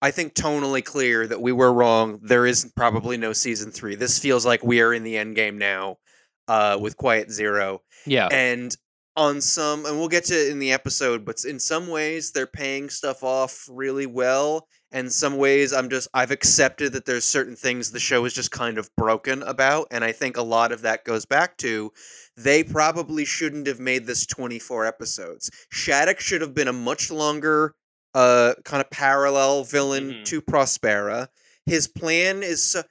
I 0.00 0.12
think 0.12 0.34
tonally 0.34 0.84
clear 0.84 1.26
that 1.26 1.40
we 1.40 1.50
were 1.50 1.72
wrong. 1.72 2.20
There 2.22 2.46
is 2.46 2.70
probably 2.76 3.16
no 3.16 3.32
season 3.32 3.72
3. 3.72 3.96
This 3.96 4.18
feels 4.18 4.46
like 4.46 4.62
we 4.62 4.80
are 4.80 4.94
in 4.94 5.02
the 5.02 5.16
end 5.16 5.34
game 5.36 5.58
now 5.58 5.98
uh 6.46 6.78
with 6.80 6.96
Quiet 6.96 7.30
Zero 7.30 7.82
yeah, 8.06 8.28
and 8.30 8.74
on 9.16 9.40
some 9.40 9.84
and 9.84 9.98
we'll 9.98 10.08
get 10.08 10.24
to 10.26 10.34
it 10.34 10.50
in 10.50 10.60
the 10.60 10.72
episode 10.72 11.24
but 11.24 11.44
in 11.44 11.58
some 11.58 11.88
ways 11.88 12.30
they're 12.30 12.46
paying 12.46 12.88
stuff 12.88 13.24
off 13.24 13.68
really 13.68 14.06
well 14.06 14.68
and 14.92 15.12
some 15.12 15.36
ways 15.36 15.72
i'm 15.72 15.88
just 15.90 16.08
i've 16.14 16.30
accepted 16.30 16.92
that 16.92 17.04
there's 17.04 17.24
certain 17.24 17.56
things 17.56 17.90
the 17.90 17.98
show 18.00 18.24
is 18.24 18.32
just 18.32 18.50
kind 18.50 18.78
of 18.78 18.88
broken 18.96 19.42
about 19.42 19.86
and 19.90 20.04
i 20.04 20.12
think 20.12 20.36
a 20.36 20.42
lot 20.42 20.72
of 20.72 20.82
that 20.82 21.04
goes 21.04 21.26
back 21.26 21.56
to 21.56 21.92
they 22.36 22.62
probably 22.62 23.24
shouldn't 23.24 23.66
have 23.66 23.80
made 23.80 24.06
this 24.06 24.26
24 24.26 24.86
episodes 24.86 25.50
shaddiq 25.72 26.18
should 26.18 26.40
have 26.40 26.54
been 26.54 26.68
a 26.68 26.72
much 26.72 27.10
longer 27.10 27.74
uh 28.14 28.54
kind 28.64 28.80
of 28.80 28.88
parallel 28.90 29.64
villain 29.64 30.10
Mhm. 30.10 30.24
to 30.24 30.40
prospera 30.40 31.28
his 31.66 31.86
plan 31.86 32.42
is 32.42 32.62
so 32.62 32.82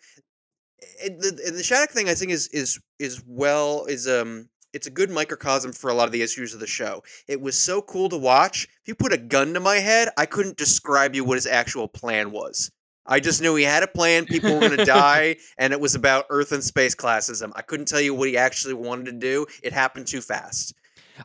the, 1.03 1.41
and 1.47 1.55
the 1.57 1.61
Shaddiq 1.63 1.89
thing 1.89 2.09
I 2.09 2.13
think 2.13 2.31
is 2.31 2.47
is 2.49 2.79
is 2.99 3.23
well 3.25 3.85
is 3.85 4.07
um 4.07 4.49
it's 4.77 4.85
a 4.85 4.91
good 4.91 5.09
microcosm 5.09 5.73
for 5.73 5.89
a 5.89 5.93
lot 5.95 6.05
of 6.05 6.11
the 6.11 6.21
issues 6.21 6.53
of 6.53 6.59
the 6.59 6.67
show. 6.67 7.03
It 7.27 7.41
was 7.41 7.59
so 7.59 7.81
cool 7.81 8.09
to 8.09 8.17
watch. 8.17 8.65
If 8.83 8.87
you 8.87 8.93
put 8.93 9.11
a 9.11 9.17
gun 9.17 9.55
to 9.55 9.59
my 9.59 9.77
head, 9.77 10.09
I 10.17 10.27
couldn't 10.27 10.55
describe 10.55 11.15
you 11.15 11.23
what 11.23 11.33
his 11.33 11.47
actual 11.47 11.87
plan 11.87 12.29
was. 12.29 12.71
I 13.07 13.19
just 13.19 13.41
knew 13.41 13.55
he 13.55 13.63
had 13.63 13.81
a 13.81 13.87
plan. 13.87 14.25
People 14.25 14.53
were 14.53 14.59
going 14.59 14.77
to 14.77 14.85
die, 14.85 15.37
and 15.57 15.73
it 15.73 15.79
was 15.79 15.95
about 15.95 16.25
Earth 16.29 16.51
and 16.51 16.63
space 16.63 16.93
classism. 16.93 17.51
I 17.55 17.63
couldn't 17.63 17.87
tell 17.87 17.99
you 17.99 18.13
what 18.13 18.29
he 18.29 18.37
actually 18.37 18.75
wanted 18.75 19.05
to 19.05 19.13
do. 19.13 19.47
It 19.63 19.73
happened 19.73 20.05
too 20.05 20.21
fast. 20.21 20.75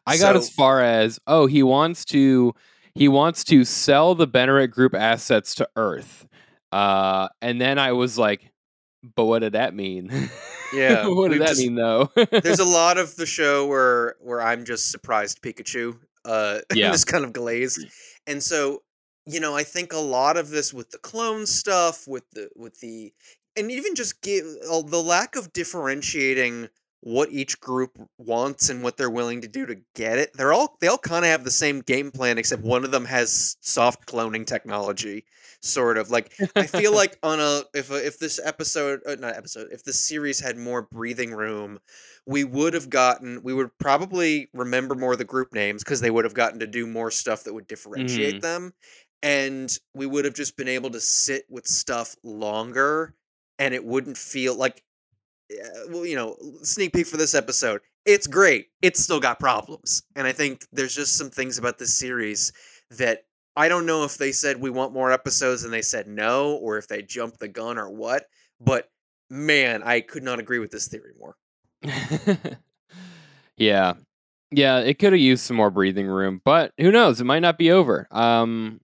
I 0.06 0.16
got 0.16 0.35
as 0.35 0.49
far 0.49 0.80
as 0.80 1.21
oh 1.26 1.44
he 1.44 1.62
wants 1.62 2.06
to 2.06 2.54
he 2.94 3.06
wants 3.09 3.44
to 3.44 3.66
sell 3.66 4.14
the 4.14 4.26
Benerit 4.26 4.71
Group 4.71 4.94
assets 4.94 5.56
to 5.56 5.68
Earth, 5.76 6.26
uh, 6.73 7.28
and 7.42 7.61
then 7.61 7.78
I 7.78 7.92
was 7.92 8.16
like, 8.16 8.50
but 9.14 9.26
what 9.26 9.40
did 9.40 9.52
that 9.52 9.75
mean? 9.75 10.30
Yeah, 10.75 11.07
what 11.09 11.31
we've 11.31 11.38
that 11.41 11.49
just- 11.49 11.61
mean 11.61 11.75
though? 11.75 12.11
There's 12.14 12.59
a 12.61 12.64
lot 12.64 12.99
of 12.99 13.17
the 13.17 13.26
show 13.38 13.67
where 13.67 14.17
where 14.21 14.41
I'm 14.41 14.64
just 14.64 14.91
surprised 14.91 15.43
Pikachu, 15.43 15.99
uh, 16.25 16.61
Yeah. 16.75 16.91
just 16.91 17.07
kind 17.07 17.25
of 17.25 17.33
glazed, 17.33 17.87
and 18.26 18.43
so 18.43 18.83
you 19.26 19.41
know 19.41 19.55
I 19.57 19.62
think 19.64 19.93
a 19.93 19.99
lot 19.99 20.37
of 20.37 20.50
this 20.50 20.73
with 20.73 20.91
the 20.91 20.99
clone 20.99 21.47
stuff, 21.47 22.07
with 22.09 22.25
the 22.33 22.49
with 22.57 22.81
the, 22.81 23.12
and 23.57 23.71
even 23.71 23.95
just 23.95 24.23
give 24.23 24.45
uh, 24.71 24.83
the 24.83 25.02
lack 25.02 25.37
of 25.37 25.52
differentiating 25.52 26.69
what 27.05 27.31
each 27.33 27.59
group 27.61 27.99
wants 28.19 28.69
and 28.71 28.81
what 28.83 28.97
they're 28.97 29.11
willing 29.11 29.41
to 29.41 29.49
do 29.49 29.67
to 29.67 29.76
get 29.97 30.19
it. 30.19 30.31
They're 30.35 30.52
all 30.52 30.76
they 30.81 30.87
all 30.87 30.99
kind 30.99 31.25
of 31.25 31.31
have 31.33 31.45
the 31.45 31.50
same 31.50 31.81
game 31.81 32.11
plan, 32.12 32.38
except 32.38 32.62
one 32.62 32.85
of 32.85 32.93
them 32.93 33.05
has 33.07 33.57
soft 33.61 34.07
cloning 34.07 34.47
technology. 34.47 35.25
Sort 35.64 35.97
of 35.97 36.11
like 36.11 36.33
I 36.57 36.66
feel 36.66 36.92
like 36.95 37.19
on 37.23 37.38
a 37.38 37.62
if 37.73 37.90
a, 37.92 38.04
if 38.04 38.19
this 38.19 38.40
episode 38.42 39.00
uh, 39.07 39.14
not 39.14 39.37
episode 39.37 39.69
if 39.71 39.85
the 39.85 39.92
series 39.92 40.40
had 40.40 40.57
more 40.57 40.83
breathing 40.83 41.33
room, 41.33 41.78
we 42.26 42.42
would 42.42 42.75
have 42.75 42.90
gotten 42.90 43.42
we 43.45 43.54
would 43.54 43.71
probably 43.78 44.49
remember 44.52 44.97
more 44.97 45.12
of 45.12 45.19
the 45.19 45.25
group 45.25 45.52
names 45.54 45.85
because 45.85 46.00
they 46.00 46.11
would 46.11 46.25
have 46.25 46.35
gotten 46.35 46.59
to 46.59 46.66
do 46.66 46.85
more 46.85 47.12
stuff 47.12 47.45
that 47.45 47.54
would 47.54 47.69
differentiate 47.69 48.42
them, 48.42 48.73
and 49.23 49.78
we 49.95 50.04
would 50.04 50.25
have 50.25 50.35
just 50.35 50.57
been 50.57 50.66
able 50.66 50.90
to 50.90 51.00
sit 51.00 51.45
with 51.49 51.66
stuff 51.69 52.16
longer, 52.25 53.14
and 53.61 53.73
it 53.73 53.85
wouldn't 53.85 54.19
feel 54.19 54.57
like 54.57 54.83
uh, 55.52 55.87
well 55.90 56.04
you 56.04 56.16
know 56.16 56.37
sneak 56.62 56.92
peek 56.92 57.07
for 57.07 57.16
this 57.19 57.37
episode. 57.37 57.81
It's 58.04 58.26
great. 58.26 58.71
It's 58.83 58.99
still 58.99 59.21
got 59.21 59.38
problems, 59.38 60.02
and 60.16 60.26
I 60.26 60.33
think 60.33 60.66
there's 60.73 60.97
just 60.97 61.16
some 61.16 61.31
things 61.31 61.57
about 61.57 61.78
this 61.78 61.97
series 61.97 62.52
that 62.90 63.26
I 63.56 63.68
don't 63.68 63.87
know 63.87 64.04
if 64.04 64.16
they 64.16 64.32
said 64.32 64.61
we 64.61 64.71
want 64.71 64.92
more 64.92 65.12
episodes 65.12 65.64
and 65.64 65.73
they 65.73 65.82
said 65.82 66.06
no, 66.06 66.54
or 66.54 66.78
if 66.78 66.88
they 66.88 67.02
jumped 67.02 67.38
the 67.38 67.49
gun 67.49 67.78
or 67.78 67.90
what. 67.90 68.26
But 68.61 68.88
man, 69.28 69.82
I 69.82 70.00
could 70.00 70.23
not 70.23 70.38
agree 70.38 70.59
with 70.59 70.71
this 70.71 70.88
theory 70.88 71.12
more. 71.18 71.37
yeah, 73.56 73.94
yeah, 74.50 74.78
it 74.78 74.99
could 74.99 75.12
have 75.12 75.21
used 75.21 75.44
some 75.44 75.56
more 75.56 75.71
breathing 75.71 76.06
room, 76.06 76.40
but 76.44 76.73
who 76.78 76.92
knows? 76.92 77.21
It 77.21 77.25
might 77.25 77.40
not 77.40 77.59
be 77.59 77.71
over. 77.71 78.06
Um, 78.11 78.80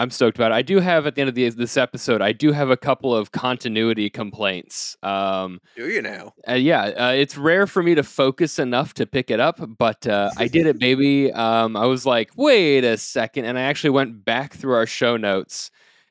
I'm 0.00 0.10
stoked 0.10 0.38
about 0.38 0.50
it. 0.50 0.54
I 0.54 0.62
do 0.62 0.80
have 0.80 1.06
at 1.06 1.14
the 1.14 1.20
end 1.20 1.28
of 1.28 1.34
the, 1.34 1.46
this 1.50 1.76
episode, 1.76 2.22
I 2.22 2.32
do 2.32 2.52
have 2.52 2.70
a 2.70 2.76
couple 2.76 3.14
of 3.14 3.32
continuity 3.32 4.08
complaints. 4.08 4.96
Um, 5.02 5.60
Do 5.76 5.90
you 5.90 6.00
now? 6.00 6.32
Uh, 6.48 6.54
yeah, 6.54 6.84
uh, 6.84 7.12
it's 7.14 7.36
rare 7.36 7.66
for 7.66 7.82
me 7.82 7.94
to 7.94 8.02
focus 8.02 8.58
enough 8.58 8.94
to 8.94 9.04
pick 9.04 9.30
it 9.30 9.40
up, 9.40 9.60
but 9.76 10.06
uh, 10.06 10.30
I 10.38 10.48
did 10.48 10.66
it, 10.66 10.78
baby. 10.78 11.30
Um, 11.40 11.74
I 11.76 11.86
was 11.86 12.04
like, 12.04 12.30
wait 12.36 12.84
a 12.84 12.96
second, 12.96 13.46
and 13.46 13.58
I 13.58 13.62
actually 13.62 13.90
went 13.90 14.24
back 14.24 14.52
through 14.54 14.74
our 14.74 14.86
show 14.86 15.16
notes 15.16 15.70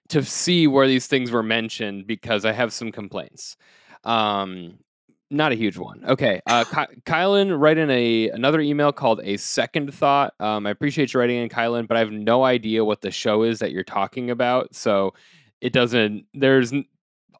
to 0.09 0.23
see 0.23 0.65
where 0.65 0.87
these 0.87 1.07
things 1.07 1.29
were 1.29 1.43
mentioned 1.43 2.07
because 2.07 2.45
I 2.45 2.51
have 2.51 2.73
some 2.73 2.91
complaints. 2.91 3.55
Um, 4.03 4.79
not 5.29 5.51
a 5.51 5.55
huge 5.55 5.77
one. 5.77 6.03
Okay, 6.05 6.41
uh, 6.47 6.63
Ky- 6.63 7.01
Kylan 7.05 7.59
write 7.59 7.77
in 7.77 7.89
a 7.89 8.29
another 8.29 8.59
email 8.59 8.91
called 8.91 9.21
a 9.23 9.37
second 9.37 9.93
thought. 9.93 10.33
Um, 10.39 10.65
I 10.65 10.71
appreciate 10.71 11.13
you 11.13 11.19
writing 11.19 11.37
in, 11.37 11.49
Kylan, 11.49 11.87
but 11.87 11.97
I 11.97 11.99
have 11.99 12.11
no 12.11 12.43
idea 12.43 12.83
what 12.83 13.01
the 13.01 13.11
show 13.11 13.43
is 13.43 13.59
that 13.59 13.71
you're 13.71 13.83
talking 13.83 14.29
about, 14.29 14.73
so 14.75 15.13
it 15.61 15.73
doesn't. 15.73 16.25
There's 16.33 16.73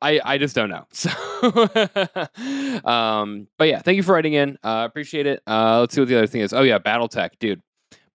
I 0.01 0.21
I 0.23 0.37
just 0.37 0.55
don't 0.55 0.69
know. 0.69 0.85
So, 1.41 2.89
um, 2.89 3.47
but 3.57 3.69
yeah, 3.69 3.79
thank 3.81 3.95
you 3.95 4.03
for 4.03 4.13
writing 4.13 4.33
in. 4.33 4.57
Uh, 4.61 4.85
appreciate 4.85 5.25
it. 5.25 5.41
Uh, 5.47 5.79
let's 5.79 5.95
see 5.95 6.01
what 6.01 6.09
the 6.09 6.17
other 6.17 6.27
thing 6.27 6.41
is. 6.41 6.51
Oh 6.51 6.63
yeah, 6.63 6.79
BattleTech, 6.79 7.39
dude. 7.39 7.61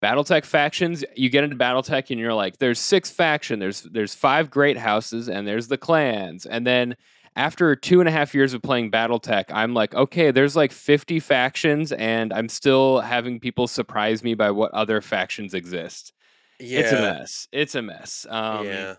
BattleTech 0.02 0.44
factions. 0.44 1.02
You 1.16 1.30
get 1.30 1.44
into 1.44 1.56
BattleTech 1.56 2.10
and 2.10 2.20
you're 2.20 2.34
like, 2.34 2.58
there's 2.58 2.78
six 2.78 3.10
faction. 3.10 3.58
There's 3.58 3.82
there's 3.82 4.14
five 4.14 4.50
great 4.50 4.76
houses 4.76 5.30
and 5.30 5.48
there's 5.48 5.68
the 5.68 5.78
clans. 5.78 6.44
And 6.44 6.66
then 6.66 6.96
after 7.36 7.74
two 7.74 8.00
and 8.00 8.08
a 8.08 8.12
half 8.12 8.34
years 8.34 8.54
of 8.54 8.62
playing 8.62 8.90
BattleTech, 8.90 9.44
I'm 9.50 9.74
like, 9.74 9.94
okay, 9.94 10.30
there's 10.30 10.56
like 10.56 10.72
50 10.72 11.20
factions, 11.20 11.92
and 11.92 12.32
I'm 12.32 12.48
still 12.48 13.00
having 13.00 13.40
people 13.40 13.66
surprise 13.66 14.22
me 14.22 14.34
by 14.34 14.50
what 14.50 14.72
other 14.72 15.00
factions 15.00 15.54
exist. 15.54 16.12
Yeah. 16.60 16.80
It's 16.80 16.92
a 16.92 17.00
mess. 17.00 17.48
It's 17.52 17.74
a 17.74 17.82
mess. 17.82 18.26
Um, 18.28 18.66
yeah. 18.66 18.94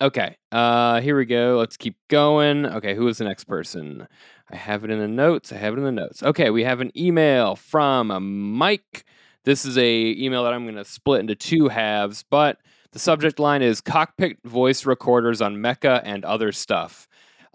Okay. 0.00 0.36
Uh 0.52 1.00
here 1.00 1.16
we 1.16 1.24
go. 1.24 1.56
Let's 1.58 1.76
keep 1.76 1.96
going. 2.06 2.64
Okay, 2.64 2.94
who 2.94 3.08
is 3.08 3.18
the 3.18 3.24
next 3.24 3.44
person? 3.44 4.06
I 4.50 4.56
have 4.56 4.84
it 4.84 4.90
in 4.90 5.00
the 5.00 5.08
notes. 5.08 5.52
I 5.52 5.56
have 5.56 5.74
it 5.74 5.78
in 5.78 5.84
the 5.84 5.92
notes. 5.92 6.22
Okay, 6.22 6.50
we 6.50 6.62
have 6.62 6.80
an 6.80 6.92
email 6.96 7.56
from 7.56 8.52
Mike. 8.52 9.04
This 9.44 9.64
is 9.64 9.76
a 9.76 10.14
email 10.16 10.44
that 10.44 10.52
I'm 10.52 10.64
going 10.64 10.76
to 10.76 10.84
split 10.84 11.20
into 11.20 11.34
two 11.34 11.68
halves, 11.68 12.24
but 12.30 12.58
the 12.92 12.98
subject 12.98 13.38
line 13.38 13.62
is 13.62 13.80
cockpit 13.80 14.38
voice 14.44 14.86
recorders 14.86 15.42
on 15.42 15.56
Mecha 15.56 16.00
and 16.04 16.24
other 16.24 16.52
stuff. 16.52 17.07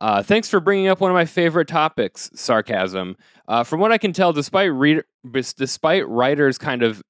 Uh, 0.03 0.21
thanks 0.21 0.49
for 0.49 0.59
bringing 0.59 0.89
up 0.89 0.99
one 0.99 1.09
of 1.09 1.15
my 1.15 1.23
favorite 1.23 1.69
topics, 1.69 2.29
sarcasm. 2.35 3.15
Uh, 3.47 3.63
from 3.63 3.79
what 3.79 3.93
I 3.93 3.97
can 3.97 4.11
tell, 4.11 4.33
despite 4.33 4.69
despite 5.55 6.05
writers 6.09 6.57
kind 6.57 6.83
of 6.83 7.01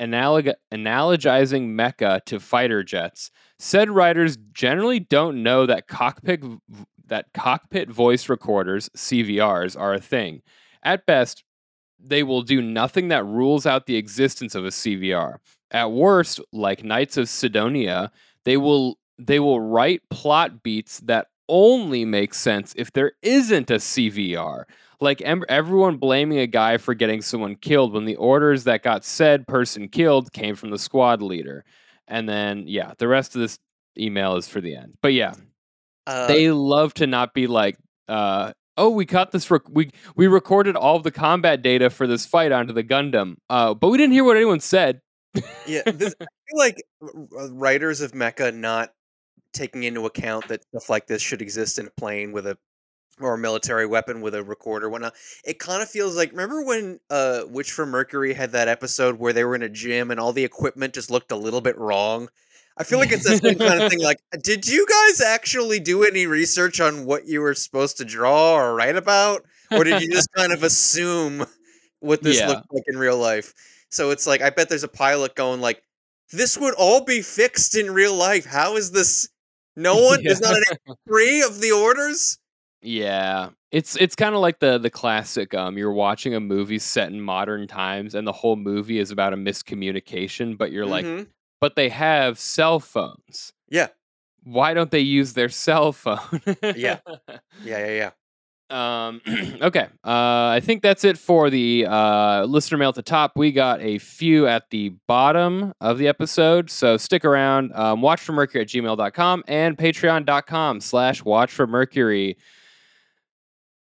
analog- 0.00 0.48
analogizing 0.74 1.68
mecha 1.68 2.24
to 2.24 2.40
fighter 2.40 2.82
jets, 2.82 3.30
said 3.60 3.90
writers 3.90 4.38
generally 4.50 4.98
don't 4.98 5.44
know 5.44 5.66
that 5.66 5.86
cockpit 5.86 6.42
that 7.06 7.26
cockpit 7.32 7.88
voice 7.88 8.28
recorders 8.28 8.88
CVRs 8.96 9.78
are 9.78 9.94
a 9.94 10.00
thing. 10.00 10.42
At 10.82 11.06
best, 11.06 11.44
they 12.00 12.24
will 12.24 12.42
do 12.42 12.60
nothing 12.60 13.06
that 13.08 13.24
rules 13.24 13.66
out 13.66 13.86
the 13.86 13.94
existence 13.94 14.56
of 14.56 14.64
a 14.64 14.70
CVR. 14.70 15.36
At 15.70 15.92
worst, 15.92 16.40
like 16.52 16.82
Knights 16.82 17.16
of 17.16 17.28
Sidonia, 17.28 18.10
they 18.44 18.56
will 18.56 18.98
they 19.16 19.38
will 19.38 19.60
write 19.60 20.02
plot 20.10 20.64
beats 20.64 20.98
that 21.00 21.28
only 21.52 22.06
makes 22.06 22.38
sense 22.38 22.72
if 22.78 22.90
there 22.92 23.12
isn't 23.20 23.70
a 23.70 23.74
CVR. 23.74 24.64
Like 25.00 25.20
em- 25.22 25.44
everyone 25.48 25.98
blaming 25.98 26.38
a 26.38 26.46
guy 26.46 26.78
for 26.78 26.94
getting 26.94 27.20
someone 27.20 27.56
killed 27.56 27.92
when 27.92 28.06
the 28.06 28.16
orders 28.16 28.64
that 28.64 28.82
got 28.82 29.04
said 29.04 29.46
person 29.46 29.88
killed 29.88 30.32
came 30.32 30.56
from 30.56 30.70
the 30.70 30.78
squad 30.78 31.20
leader. 31.20 31.64
And 32.08 32.26
then 32.28 32.64
yeah, 32.66 32.92
the 32.96 33.06
rest 33.08 33.34
of 33.34 33.42
this 33.42 33.58
email 33.98 34.36
is 34.36 34.48
for 34.48 34.60
the 34.62 34.74
end. 34.76 34.94
But 35.02 35.12
yeah, 35.12 35.34
Uh, 36.06 36.26
they 36.26 36.50
love 36.50 36.94
to 36.94 37.06
not 37.06 37.34
be 37.34 37.46
like 37.46 37.76
uh 38.08 38.52
oh 38.76 38.88
we 38.90 39.04
caught 39.06 39.30
this 39.32 39.50
rec- 39.50 39.68
we 39.68 39.90
we 40.16 40.26
recorded 40.26 40.76
all 40.76 40.98
the 40.98 41.10
combat 41.12 41.62
data 41.62 41.90
for 41.90 42.06
this 42.06 42.24
fight 42.26 42.50
onto 42.52 42.72
the 42.72 42.82
gundam 42.82 43.36
uh 43.50 43.72
but 43.74 43.90
we 43.90 43.98
didn't 43.98 44.12
hear 44.12 44.24
what 44.24 44.36
anyone 44.36 44.58
said 44.60 45.00
yeah. 45.66 45.82
This, 45.86 46.14
I 46.20 46.26
feel 46.48 46.58
like 46.58 46.82
writers 47.52 48.00
of 48.00 48.12
Mecha 48.12 48.52
not 48.54 48.92
taking 49.52 49.82
into 49.84 50.06
account 50.06 50.48
that 50.48 50.62
stuff 50.64 50.88
like 50.90 51.06
this 51.06 51.22
should 51.22 51.42
exist 51.42 51.78
in 51.78 51.86
a 51.86 51.90
plane 51.90 52.32
with 52.32 52.46
a 52.46 52.56
or 53.20 53.34
a 53.34 53.38
military 53.38 53.86
weapon 53.86 54.20
with 54.22 54.34
a 54.34 54.42
recorder 54.42 54.88
whatnot. 54.88 55.14
It 55.44 55.58
kind 55.58 55.82
of 55.82 55.88
feels 55.90 56.16
like 56.16 56.30
remember 56.30 56.64
when 56.64 56.98
uh 57.10 57.42
Witch 57.48 57.70
from 57.72 57.90
Mercury 57.90 58.32
had 58.34 58.52
that 58.52 58.68
episode 58.68 59.18
where 59.18 59.32
they 59.32 59.44
were 59.44 59.54
in 59.54 59.62
a 59.62 59.68
gym 59.68 60.10
and 60.10 60.18
all 60.18 60.32
the 60.32 60.44
equipment 60.44 60.94
just 60.94 61.10
looked 61.10 61.30
a 61.32 61.36
little 61.36 61.60
bit 61.60 61.76
wrong. 61.78 62.28
I 62.78 62.84
feel 62.84 62.98
like 62.98 63.12
it's 63.12 63.24
the 63.24 63.36
same 63.36 63.58
kind 63.58 63.82
of 63.82 63.90
thing. 63.90 64.00
Like, 64.02 64.18
did 64.42 64.66
you 64.66 64.86
guys 64.86 65.20
actually 65.20 65.78
do 65.78 66.04
any 66.04 66.26
research 66.26 66.80
on 66.80 67.04
what 67.04 67.26
you 67.28 67.42
were 67.42 67.54
supposed 67.54 67.98
to 67.98 68.04
draw 68.04 68.54
or 68.54 68.74
write 68.74 68.96
about, 68.96 69.42
or 69.70 69.84
did 69.84 70.00
you 70.02 70.10
just 70.10 70.32
kind 70.34 70.52
of 70.52 70.62
assume 70.62 71.44
what 72.00 72.22
this 72.22 72.38
Yeah. 72.38 72.48
looked 72.48 72.66
like 72.72 72.84
in 72.86 72.96
real 72.98 73.18
life? 73.18 73.52
So 73.90 74.10
it's 74.10 74.26
like 74.26 74.40
I 74.40 74.48
bet 74.50 74.70
there's 74.70 74.84
a 74.84 74.88
pilot 74.88 75.34
going 75.34 75.60
like, 75.60 75.82
"This 76.32 76.56
would 76.56 76.72
all 76.74 77.04
be 77.04 77.20
fixed 77.20 77.76
in 77.76 77.90
real 77.92 78.14
life. 78.14 78.46
How 78.46 78.76
is 78.76 78.90
this? 78.92 79.28
No 79.76 79.96
one. 80.02 80.22
There's 80.22 80.40
not 80.40 80.56
an 80.56 80.94
three 81.08 81.42
of 81.42 81.60
the 81.60 81.72
orders." 81.72 82.38
yeah 82.84 83.50
it's 83.70 83.94
it's 84.00 84.16
kind 84.16 84.34
of 84.34 84.40
like 84.40 84.58
the 84.58 84.76
the 84.76 84.90
classic 84.90 85.54
um 85.54 85.78
you're 85.78 85.92
watching 85.92 86.34
a 86.34 86.40
movie 86.40 86.80
set 86.80 87.12
in 87.12 87.20
modern 87.20 87.68
times 87.68 88.12
and 88.16 88.26
the 88.26 88.32
whole 88.32 88.56
movie 88.56 88.98
is 88.98 89.12
about 89.12 89.32
a 89.32 89.36
miscommunication 89.36 90.58
but 90.58 90.72
you're 90.72 90.84
like 90.84 91.04
Mhm. 91.04 91.28
but 91.60 91.76
they 91.76 91.88
have 91.90 92.40
cell 92.40 92.80
phones 92.80 93.52
"Yeah, 93.68 93.86
why 94.44 94.74
don't 94.74 94.90
they 94.90 95.00
use 95.00 95.34
their 95.34 95.48
cell 95.48 95.92
phone 95.92 96.40
Yeah. 96.74 96.98
yeah, 97.62 97.78
yeah, 97.78 97.86
yeah." 97.86 98.10
Um, 98.72 99.20
okay. 99.62 99.88
Uh, 100.04 100.48
I 100.56 100.60
think 100.62 100.82
that's 100.82 101.04
it 101.04 101.18
for 101.18 101.50
the 101.50 101.86
uh, 101.86 102.44
listener 102.44 102.78
mail 102.78 102.88
at 102.88 102.94
the 102.94 103.02
top. 103.02 103.32
We 103.36 103.52
got 103.52 103.80
a 103.80 103.98
few 103.98 104.46
at 104.46 104.70
the 104.70 104.94
bottom 105.06 105.74
of 105.80 105.98
the 105.98 106.08
episode. 106.08 106.70
So 106.70 106.96
stick 106.96 107.24
around. 107.24 107.72
Um, 107.74 108.00
watch 108.00 108.20
for 108.20 108.32
Mercury 108.32 108.62
at 108.62 108.68
gmail.com 108.68 109.44
and 109.46 109.76
patreon.com 109.76 110.80
slash 110.80 111.22
watch 111.24 111.52
for 111.52 111.66
Mercury. 111.66 112.38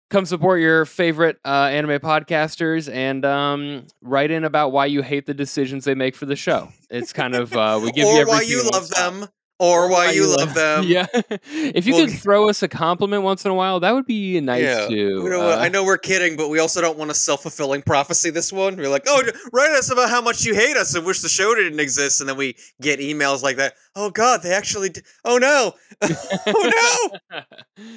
come 0.09 0.25
support 0.25 0.61
your 0.61 0.85
favorite 0.85 1.37
uh, 1.43 1.69
anime 1.71 1.99
podcasters 1.99 2.91
and 2.93 3.25
um, 3.25 3.87
write 4.01 4.31
in 4.31 4.43
about 4.43 4.71
why 4.71 4.85
you 4.85 5.01
hate 5.01 5.25
the 5.25 5.33
decisions 5.33 5.83
they 5.85 5.95
make 5.95 6.15
for 6.15 6.25
the 6.25 6.35
show. 6.35 6.69
It's 6.89 7.11
kind 7.11 7.35
of 7.35 7.53
uh, 7.53 7.79
we 7.83 7.91
give 7.91 8.05
or 8.05 8.13
you 8.13 8.21
everything 8.21 8.37
why 8.37 8.41
you 8.43 8.69
love 8.71 8.89
them, 8.89 9.27
or 9.59 9.89
why 9.89 10.11
you 10.11 10.27
love 10.27 10.53
them. 10.53 10.83
Yeah, 10.87 11.07
if 11.13 11.85
you 11.87 11.95
We'll 11.95 12.07
could 12.07 12.19
throw 12.19 12.49
us 12.49 12.61
a 12.63 12.67
compliment 12.67 13.23
once 13.23 13.43
in 13.45 13.51
a 13.51 13.53
while, 13.55 13.79
that 13.79 13.91
would 13.93 14.05
be 14.05 14.39
nice 14.39 14.63
Yeah, 14.63 14.87
too. 14.87 15.23
We 15.23 15.29
don't 15.29 15.43
Uh, 15.43 15.57
I 15.57 15.69
know 15.69 15.83
we're 15.83 15.97
kidding, 15.97 16.37
but 16.37 16.49
we 16.49 16.59
also 16.59 16.79
don't 16.81 16.97
want 16.97 17.09
a 17.11 17.13
self 17.15 17.41
fulfilling 17.41 17.81
prophecy. 17.81 18.29
This 18.29 18.53
one, 18.53 18.75
we're 18.77 18.89
like, 18.89 19.03
oh, 19.07 19.23
write 19.51 19.71
us 19.71 19.91
about 19.91 20.09
how 20.09 20.21
much 20.21 20.45
you 20.45 20.53
hate 20.53 20.77
us 20.77 20.93
and 20.95 21.05
wish 21.05 21.21
the 21.21 21.29
show 21.29 21.55
didn't 21.55 21.79
exist, 21.79 22.19
and 22.21 22.29
then 22.29 22.37
we 22.37 22.55
get 22.81 22.99
emails 22.99 23.41
like 23.41 23.57
that. 23.57 23.73
Oh 23.95 24.09
God, 24.11 24.41
they 24.43 24.51
actually. 24.53 24.89
D- 24.89 25.01
oh 25.25 25.37
no! 25.37 25.73
oh 26.47 27.09
no! 27.31 27.41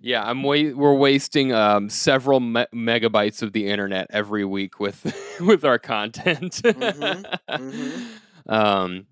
yeah, 0.00 0.22
I'm 0.24 0.42
wa- 0.42 0.72
we're 0.74 0.94
wasting 0.94 1.52
um, 1.52 1.88
several 1.88 2.40
me- 2.40 2.66
megabytes 2.74 3.42
of 3.42 3.52
the 3.52 3.66
internet 3.66 4.06
every 4.10 4.44
week 4.44 4.78
with 4.78 5.04
with 5.40 5.64
our 5.64 5.78
content. 5.78 6.60
Mhm, 6.62 7.24
mhm. 7.50 8.06
Um, 8.46 9.06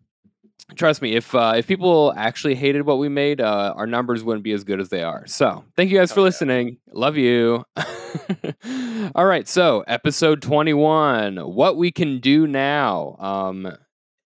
trust 0.76 1.02
me, 1.02 1.14
if 1.16 1.34
uh, 1.34 1.54
if 1.56 1.66
people 1.66 2.12
actually 2.16 2.54
hated 2.54 2.82
what 2.86 2.98
we 2.98 3.08
made, 3.08 3.40
uh, 3.40 3.72
our 3.76 3.86
numbers 3.86 4.22
wouldn't 4.22 4.44
be 4.44 4.52
as 4.52 4.64
good 4.64 4.80
as 4.80 4.88
they 4.88 5.02
are. 5.02 5.26
So, 5.26 5.64
thank 5.76 5.90
you 5.90 5.98
guys 5.98 6.12
for 6.12 6.20
Oh, 6.20 6.22
yeah. 6.22 6.28
listening. 6.28 6.78
Love 6.92 7.16
you. 7.16 7.64
All 9.14 9.24
right, 9.26 9.46
so 9.48 9.80
episode 9.86 10.42
21, 10.42 11.38
what 11.38 11.76
we 11.76 11.90
can 11.90 12.20
do 12.20 12.46
now. 12.46 13.16
Um, 13.18 13.72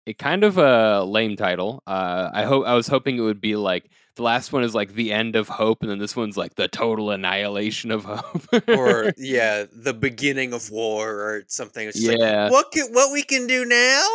it 0.05 0.17
kind 0.17 0.43
of 0.43 0.57
a 0.57 1.03
lame 1.03 1.35
title. 1.35 1.83
Uh, 1.85 2.29
I 2.33 2.43
hope 2.43 2.65
I 2.65 2.73
was 2.75 2.87
hoping 2.87 3.17
it 3.17 3.21
would 3.21 3.41
be 3.41 3.55
like 3.55 3.89
the 4.15 4.23
last 4.23 4.53
one 4.53 4.63
is 4.63 4.73
like 4.73 4.93
the 4.93 5.11
end 5.11 5.35
of 5.35 5.47
hope, 5.49 5.81
and 5.81 5.91
then 5.91 5.99
this 5.99 6.15
one's 6.15 6.37
like 6.37 6.55
the 6.55 6.67
total 6.67 7.11
annihilation 7.11 7.91
of 7.91 8.05
hope. 8.05 8.43
or 8.69 9.11
yeah, 9.17 9.65
the 9.71 9.93
beginning 9.93 10.53
of 10.53 10.69
war 10.71 11.11
or 11.11 11.43
something. 11.47 11.87
It's 11.87 11.97
just 11.97 12.09
like, 12.09 12.19
yeah, 12.19 12.49
what 12.49 12.71
can, 12.71 12.87
what 12.93 13.11
we 13.11 13.21
can 13.23 13.47
do 13.47 13.65
now? 13.65 14.07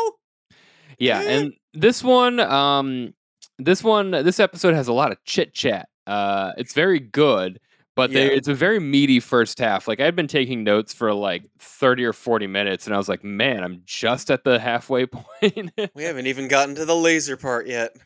yeah, 0.98 1.20
Eh. 1.20 1.38
and 1.40 1.52
this 1.74 2.02
one, 2.02 2.40
um, 2.40 3.14
this 3.58 3.82
one, 3.82 4.10
this 4.10 4.40
episode 4.40 4.74
has 4.74 4.88
a 4.88 4.92
lot 4.92 5.12
of 5.12 5.18
chit 5.24 5.54
chat. 5.54 5.88
Uh, 6.06 6.52
it's 6.56 6.74
very 6.74 6.98
good, 6.98 7.60
but 7.94 8.12
they, 8.12 8.34
it's 8.34 8.48
a 8.48 8.54
very 8.54 8.80
meaty 8.80 9.20
first 9.20 9.58
half. 9.58 9.86
Like 9.86 10.00
I'd 10.00 10.16
been 10.16 10.26
taking 10.26 10.64
notes 10.64 10.92
for 10.92 11.12
like 11.12 11.44
thirty 11.58 12.04
or 12.04 12.12
forty 12.12 12.46
minutes, 12.46 12.86
and 12.86 12.94
I 12.94 12.98
was 12.98 13.08
like, 13.08 13.22
man, 13.22 13.62
I'm 13.62 13.82
just 13.84 14.30
at 14.30 14.44
the 14.44 14.58
halfway 14.58 15.06
point. 15.40 15.72
We 15.94 16.04
haven't 16.04 16.26
even 16.26 16.48
gotten 16.48 16.74
to 16.76 16.84
the 16.84 16.96
laser 16.96 17.36
part 17.36 17.66
yet. 17.66 17.96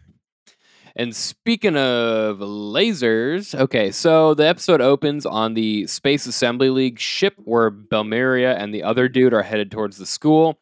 And 0.98 1.14
speaking 1.14 1.76
of 1.76 2.38
lasers, 2.38 3.54
okay, 3.54 3.90
so 3.90 4.32
the 4.32 4.46
episode 4.46 4.80
opens 4.80 5.26
on 5.26 5.52
the 5.52 5.86
Space 5.86 6.24
Assembly 6.24 6.70
League 6.70 6.98
ship 6.98 7.34
where 7.44 7.70
Belmeria 7.70 8.56
and 8.56 8.72
the 8.72 8.82
other 8.82 9.06
dude 9.06 9.34
are 9.34 9.42
headed 9.42 9.70
towards 9.70 9.98
the 9.98 10.06
school. 10.06 10.58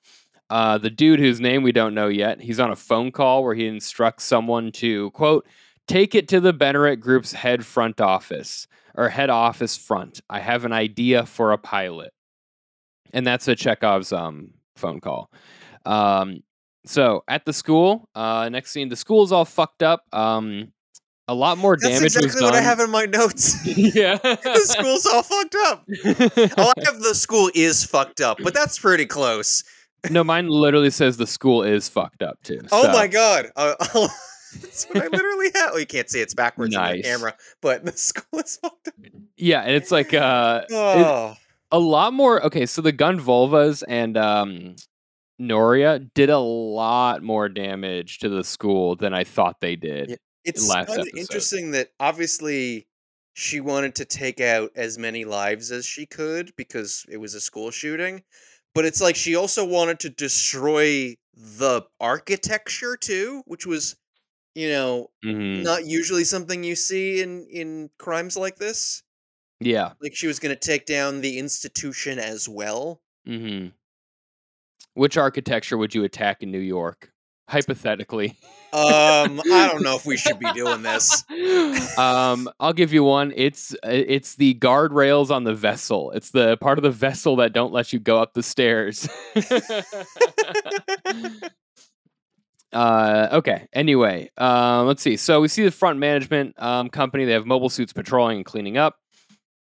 Uh, 0.51 0.79
the 0.79 0.91
dude 0.91 1.21
whose 1.21 1.41
name 1.41 1.63
we 1.63 1.73
don't 1.73 1.95
know 1.95 2.09
yet, 2.09 2.41
he's 2.41 2.61
on 2.61 2.71
a 2.71 2.77
phone 2.77 3.11
call 3.11 3.43
where 3.43 3.55
he 3.55 3.67
instructs 3.67 4.25
someone 4.25 4.71
to, 4.73 5.11
quote, 5.13 5.47
take 5.89 6.15
it 6.15 6.29
to 6.29 6.41
the 6.41 6.53
Benerit 6.53 7.01
Group's 7.01 7.33
head 7.33 7.65
front 7.65 8.01
office 8.01 8.67
or 8.95 9.09
head 9.09 9.31
office 9.31 9.77
front. 9.77 10.21
I 10.29 10.41
have 10.41 10.65
an 10.65 10.73
idea 10.73 11.27
for 11.27 11.53
a 11.53 11.59
pilot. 11.59 12.13
And 13.13 13.27
that's 13.27 13.49
a 13.49 13.55
Chekhov's 13.55 14.13
um, 14.13 14.51
phone 14.77 15.01
call. 15.01 15.31
Um, 15.87 16.43
so 16.87 17.25
at 17.29 17.45
the 17.45 17.53
school, 17.53 18.09
uh, 18.15 18.49
next 18.51 18.71
scene, 18.71 18.89
the 18.89 18.97
school's 18.97 19.33
all 19.33 19.45
fucked 19.45 19.83
up. 19.83 20.05
Um, 20.13 20.73
a 21.27 21.35
lot 21.35 21.57
more 21.57 21.77
damage. 21.77 22.01
That's 22.01 22.15
damage 22.15 22.25
exactly 22.27 22.45
was 22.45 22.53
what 22.53 22.61
I 22.61 22.63
have 22.63 22.81
in 22.81 22.91
my 22.91 23.07
notes. 23.07 23.67
yeah, 23.77 24.19
the 24.19 24.61
school's 24.65 25.07
all 25.07 25.23
fucked 25.23 25.57
up. 25.67 25.87
Oh, 26.59 26.73
I 26.77 26.85
have 26.85 27.01
the 27.01 27.15
school 27.15 27.51
is 27.55 27.85
fucked 27.85 28.21
up, 28.21 28.39
but 28.43 28.53
that's 28.53 28.79
pretty 28.79 29.07
close. 29.07 29.65
No, 30.11 30.23
mine 30.25 30.49
literally 30.49 30.91
says 30.91 31.17
the 31.17 31.27
school 31.27 31.63
is 31.63 31.89
fucked 31.89 32.23
up 32.23 32.43
too. 32.43 32.61
Oh 32.73 32.93
my 32.93 33.07
god. 33.07 33.51
Uh, 33.57 33.75
that's 34.61 34.85
what 34.87 35.03
I 35.03 35.07
literally 35.09 35.51
have. 35.55 35.71
Well, 35.73 35.81
you 35.81 35.87
can't 35.87 36.09
see 36.11 36.21
it's 36.21 36.35
backwards 36.35 36.75
in 36.75 36.81
Nice. 36.81 36.97
the 36.97 37.03
camera, 37.03 37.35
but 37.61 37.85
the 37.85 37.93
school 37.97 38.41
is 38.41 38.57
fucked 38.57 38.89
up. 38.89 38.95
Yeah, 39.37 39.61
and 39.63 39.73
it's 39.73 39.91
like 39.91 40.13
uh, 40.15 40.63
Oh. 40.71 41.35
a 41.73 41.79
lot 41.79 42.13
more. 42.13 42.45
Okay, 42.45 42.67
so 42.67 42.83
the 42.83 42.93
Gundvolvas 42.93 43.83
and 43.89 44.17
um, 44.17 44.77
Norea 45.41 46.09
did 46.15 46.31
a 46.31 46.39
lot 46.39 47.23
more 47.23 47.49
damage 47.49 48.19
to 48.21 48.29
the 48.29 48.45
school 48.45 48.97
than 48.97 49.13
I 49.15 49.25
thought 49.25 49.61
they 49.61 49.77
did. 49.77 50.11
Yeah. 50.11 50.17
It's 50.45 50.69
last 50.69 50.89
kind 50.89 51.01
of 51.01 51.09
interesting 51.17 51.71
that 51.71 51.89
obviously 51.99 52.87
she 53.33 53.61
wanted 53.61 53.95
to 53.97 54.05
take 54.05 54.41
out 54.41 54.71
as 54.77 54.99
many 54.99 55.25
lives 55.25 55.73
as 55.73 55.87
she 55.87 56.05
could 56.07 56.53
because 56.57 57.07
it 57.09 57.17
was 57.17 57.35
a 57.35 57.41
school 57.41 57.71
shooting, 57.71 58.23
but 58.75 58.85
it's 58.85 59.01
like 59.01 59.17
she 59.17 59.37
also 59.37 59.65
wanted 59.65 60.01
to 60.01 60.11
destroy 60.11 61.15
the 61.35 61.83
architecture 62.01 62.97
too, 62.97 63.43
which 63.47 63.67
was, 63.67 63.97
you 64.55 64.69
know, 64.71 65.11
Mhm. 65.25 65.63
not 65.65 65.87
usually 65.87 66.25
something 66.25 66.65
you 66.65 66.77
see 66.77 67.23
in 67.23 67.47
in 67.49 67.91
crimes 67.99 68.37
like 68.37 68.57
this. 68.57 69.03
Yeah. 69.61 69.95
Like 70.01 70.15
she 70.17 70.27
was 70.27 70.39
going 70.41 70.55
to 70.55 70.61
take 70.61 70.87
down 70.87 71.21
the 71.21 71.39
institution 71.39 72.19
as 72.19 72.49
well. 72.49 73.03
hmm 73.27 73.69
Which 74.95 75.17
architecture 75.17 75.77
would 75.77 75.95
you 75.95 76.05
attack 76.05 76.43
in 76.43 76.51
New 76.51 76.59
York? 76.59 77.13
Hypothetically. 77.49 78.37
Um, 78.75 79.41
I 79.53 79.69
don't 79.71 79.85
know 79.85 79.95
if 79.95 80.05
we 80.05 80.17
should 80.17 80.41
be 80.41 80.53
doing 80.53 80.83
this. 80.83 81.23
um, 81.99 82.51
I'll 82.59 82.73
give 82.73 82.93
you 82.93 83.05
one. 83.05 83.33
It's 83.37 83.73
uh, 83.73 83.91
it's 83.91 84.35
the 84.35 84.55
guardrails 84.55 85.31
on 85.31 85.45
the 85.45 85.55
vessel. 85.55 86.11
It's 86.11 86.33
the 86.33 86.57
part 86.57 86.77
of 86.79 86.83
the 86.83 86.91
vessel 86.91 87.37
that 87.37 87.53
don't 87.53 87.73
let 87.73 87.93
you 87.93 88.01
go 88.01 88.21
up 88.21 88.35
the 88.35 88.43
stairs. 88.43 89.09
uh, 92.73 93.29
okay. 93.31 93.69
Anyway, 93.73 94.33
um, 94.39 94.89
let's 94.89 95.03
see. 95.03 95.17
So 95.19 95.41
we 95.41 95.47
see 95.47 95.63
the 95.63 95.71
front 95.71 96.01
management 96.01 96.61
um, 96.61 96.89
company. 96.89 97.27
They 97.27 97.33
have 97.33 97.47
mobile 97.47 97.71
suits 97.71 97.93
patrolling 97.93 98.39
and 98.39 98.45
cleaning 98.45 98.77
up. 98.77 98.97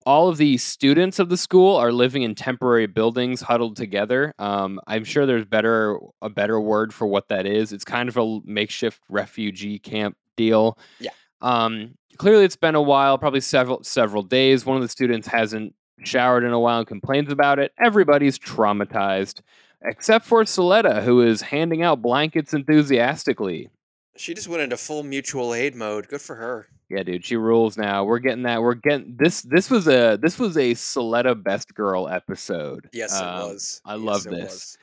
All 0.06 0.30
of 0.30 0.38
the 0.38 0.58
students 0.58 1.18
of 1.18 1.30
the 1.30 1.38
school 1.38 1.76
are 1.78 1.92
living 1.92 2.22
in 2.22 2.36
temporary 2.36 2.86
buildings, 2.86 3.42
huddled 3.42 3.76
together. 3.76 4.34
Um, 4.38 4.80
I'm 4.86 5.04
sure 5.04 5.26
there's 5.26 5.46
better 5.46 5.98
a 6.22 6.30
better 6.30 6.60
word 6.60 6.94
for 6.94 7.08
what 7.08 7.28
that 7.30 7.46
is. 7.46 7.74
It's 7.74 7.86
kind 7.86 8.08
of 8.08 8.18
a 8.18 8.40
makeshift 8.46 9.02
refugee 9.10 9.80
camp 9.80 10.16
deal. 10.38 10.78
Yeah. 11.00 11.12
Um, 11.42 11.96
clearly, 12.18 12.46
it's 12.46 12.56
been 12.56 12.76
a 12.76 12.82
while, 12.82 13.18
probably 13.18 13.42
several 13.42 13.84
several 13.84 14.22
days. 14.22 14.66
One 14.66 14.78
of 14.78 14.84
the 14.84 14.90
students 14.90 15.28
hasn't 15.28 15.74
showered 16.04 16.44
in 16.44 16.52
a 16.52 16.60
while 16.60 16.80
and 16.80 16.88
complains 16.88 17.32
about 17.32 17.58
it. 17.60 17.72
Everybody's 17.84 18.38
traumatized, 18.38 19.42
except 19.84 20.26
for 20.26 20.44
Suletta, 20.44 21.04
who 21.04 21.22
is 21.22 21.42
handing 21.42 21.82
out 21.82 22.02
blankets 22.02 22.54
enthusiastically. 22.54 23.70
She 24.18 24.34
just 24.34 24.48
went 24.48 24.62
into 24.62 24.78
full 24.78 25.04
mutual 25.04 25.54
aid 25.54 25.76
mode. 25.76 26.08
Good 26.08 26.22
for 26.22 26.36
her. 26.36 26.68
Yeah, 26.90 27.04
dude, 27.04 27.26
she 27.26 27.36
rules 27.36 27.78
now. 27.78 28.04
We're 28.04 28.20
getting 28.20 28.44
that. 28.44 28.62
We're 28.62 28.76
getting 28.76 29.16
this. 29.18 29.42
This 29.42 29.70
was 29.70 29.88
a 29.88 30.18
this 30.22 30.38
was 30.40 30.56
a 30.56 30.72
Suletta 30.74 31.42
best 31.42 31.74
girl 31.74 32.08
episode. 32.08 32.90
Yes, 32.94 33.20
it 33.20 33.24
Um, 33.24 33.50
was. 33.50 33.82
I 33.86 33.96
Yes, 33.96 34.04
love 34.04 34.24
this. 34.24 34.78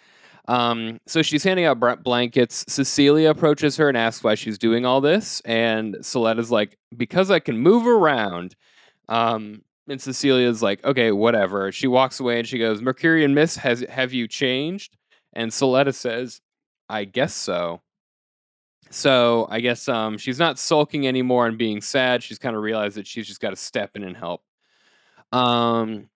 Um, 0.49 0.99
so 1.07 1.23
she's 1.23 1.45
handing 1.45 1.67
out 1.67 1.79
blankets. 2.03 2.65
Secelia 2.69 3.31
approaches 3.31 3.77
her 3.77 3.89
and 3.89 3.97
asks 3.97 4.25
why 4.25 4.35
she's 4.35 4.59
doing 4.59 4.85
all 4.85 5.01
this, 5.01 5.41
and 5.45 5.95
Suletta's 6.03 6.51
like, 6.51 6.77
"Because 6.97 7.31
I 7.31 7.39
can 7.39 7.59
move 7.59 7.87
around." 7.87 8.57
Um, 9.09 9.63
and 9.89 10.01
Secelia's 10.01 10.61
like, 10.63 10.85
"Okay, 10.85 11.13
whatever." 11.13 11.71
She 11.71 11.87
walks 11.87 12.19
away 12.19 12.41
and 12.41 12.49
she 12.49 12.59
goes, 12.59 12.83
"Mercurian 12.83 13.35
Miss, 13.35 13.57
has 13.57 13.81
have 13.89 14.13
you 14.13 14.27
changed?" 14.27 14.97
And 15.33 15.53
Suletta 15.53 15.95
says, 15.95 16.41
"I 16.89 17.05
guess 17.05 17.33
so." 17.35 17.81
So 18.93 19.47
I 19.51 19.61
guess 19.61 19.89
um, 19.89 20.19
she's 20.19 20.39
not 20.39 20.59
sulking 20.59 21.09
anymore 21.09 21.47
and 21.47 21.57
being 21.57 21.81
sad. 21.81 22.23
She's 22.23 22.39
kind 22.39 22.55
of 22.55 22.63
realized 22.63 22.97
that 22.97 23.07
she's 23.07 23.27
just 23.27 23.41
got 23.41 23.51
to 23.51 23.57
step 23.57 23.97
in 23.97 24.05
and 24.05 24.17
help. 24.17 24.43
Um, 25.33 26.11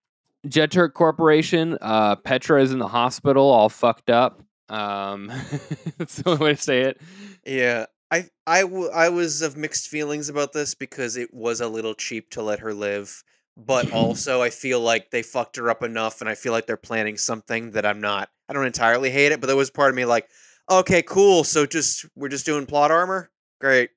Jeturk 0.47 0.93
Corporation. 0.93 1.77
Uh, 1.81 2.15
Petra 2.17 2.61
is 2.61 2.71
in 2.71 2.79
the 2.79 2.87
hospital, 2.87 3.49
all 3.49 3.69
fucked 3.69 4.11
up. 4.11 4.41
Um, 4.69 5.27
that's 5.97 6.17
the 6.17 6.29
only 6.29 6.45
way 6.45 6.53
to 6.53 6.61
say 6.61 6.81
it. 6.81 7.01
Yeah, 7.45 7.85
I 8.11 8.25
I 8.45 8.61
w- 8.61 8.89
I 8.89 9.09
was 9.09 9.41
of 9.41 9.57
mixed 9.57 9.87
feelings 9.87 10.29
about 10.29 10.53
this 10.53 10.75
because 10.75 11.17
it 11.17 11.33
was 11.33 11.61
a 11.61 11.67
little 11.67 11.95
cheap 11.95 12.29
to 12.31 12.41
let 12.41 12.59
her 12.59 12.73
live, 12.73 13.23
but 13.55 13.91
also 13.93 14.41
I 14.41 14.49
feel 14.49 14.79
like 14.81 15.09
they 15.09 15.23
fucked 15.23 15.55
her 15.55 15.69
up 15.69 15.83
enough, 15.83 16.21
and 16.21 16.29
I 16.29 16.35
feel 16.35 16.53
like 16.53 16.67
they're 16.67 16.77
planning 16.77 17.17
something 17.17 17.71
that 17.71 17.85
I'm 17.85 18.01
not. 18.01 18.29
I 18.49 18.53
don't 18.53 18.65
entirely 18.65 19.09
hate 19.09 19.31
it, 19.31 19.41
but 19.41 19.47
there 19.47 19.55
was 19.55 19.71
part 19.71 19.89
of 19.89 19.95
me 19.95 20.05
like, 20.05 20.29
okay, 20.69 21.01
cool. 21.01 21.43
So 21.43 21.65
just 21.65 22.05
we're 22.15 22.29
just 22.29 22.45
doing 22.45 22.65
plot 22.65 22.91
armor. 22.91 23.29
Great. 23.59 23.89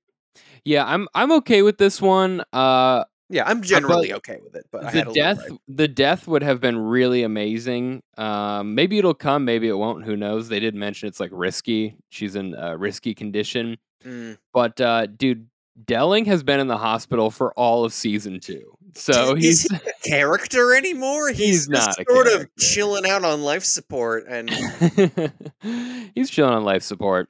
Yeah, 0.65 0.85
I'm 0.85 1.09
I'm 1.15 1.33
okay 1.33 1.63
with 1.63 1.79
this 1.79 2.01
one. 2.01 2.43
Uh, 2.53 3.05
Yeah, 3.29 3.45
I'm 3.47 3.63
generally 3.63 4.13
okay 4.15 4.39
with 4.43 4.55
it, 4.57 4.67
but 4.71 4.85
I 4.85 4.91
the 4.91 4.99
had 4.99 5.09
a 5.09 5.13
death 5.13 5.47
the 5.69 5.89
death 5.89 6.27
would 6.27 6.43
have 6.43 6.61
been 6.61 6.79
really 6.79 7.23
amazing. 7.23 8.03
Um, 8.19 8.75
maybe 8.75 8.99
it'll 8.99 9.15
come, 9.15 9.45
maybe 9.45 9.69
it 9.69 9.75
won't. 9.79 10.05
Who 10.05 10.17
knows? 10.17 10.49
They 10.49 10.61
did 10.61 10.75
mention 10.75 11.09
it's 11.09 11.21
like 11.21 11.31
risky. 11.33 11.97
She's 12.11 12.37
in 12.37 12.55
a 12.55 12.77
risky 12.77 13.15
condition. 13.15 13.79
Mm, 14.05 14.39
But 14.53 14.81
uh, 14.81 15.07
dude, 15.07 15.47
Delling 15.85 16.27
has 16.27 16.43
been 16.43 16.61
in 16.61 16.67
the 16.67 16.77
hospital 16.79 17.31
for 17.31 17.53
all 17.55 17.85
of 17.85 17.93
season 17.93 18.41
two. 18.41 18.77
So 18.95 19.35
he's 19.35 19.71
he 19.71 19.77
a 19.77 20.09
character 20.09 20.75
anymore? 20.75 21.29
He's, 21.33 21.39
He's 21.39 21.69
not 21.69 21.97
sort 22.09 22.27
of 22.27 22.49
chilling 22.59 23.09
out 23.09 23.25
on 23.25 23.43
life 23.43 23.65
support, 23.65 24.25
and 24.29 24.51
he's 26.15 26.31
chilling 26.31 26.55
on 26.55 26.65
life 26.65 26.83
support. 26.83 27.29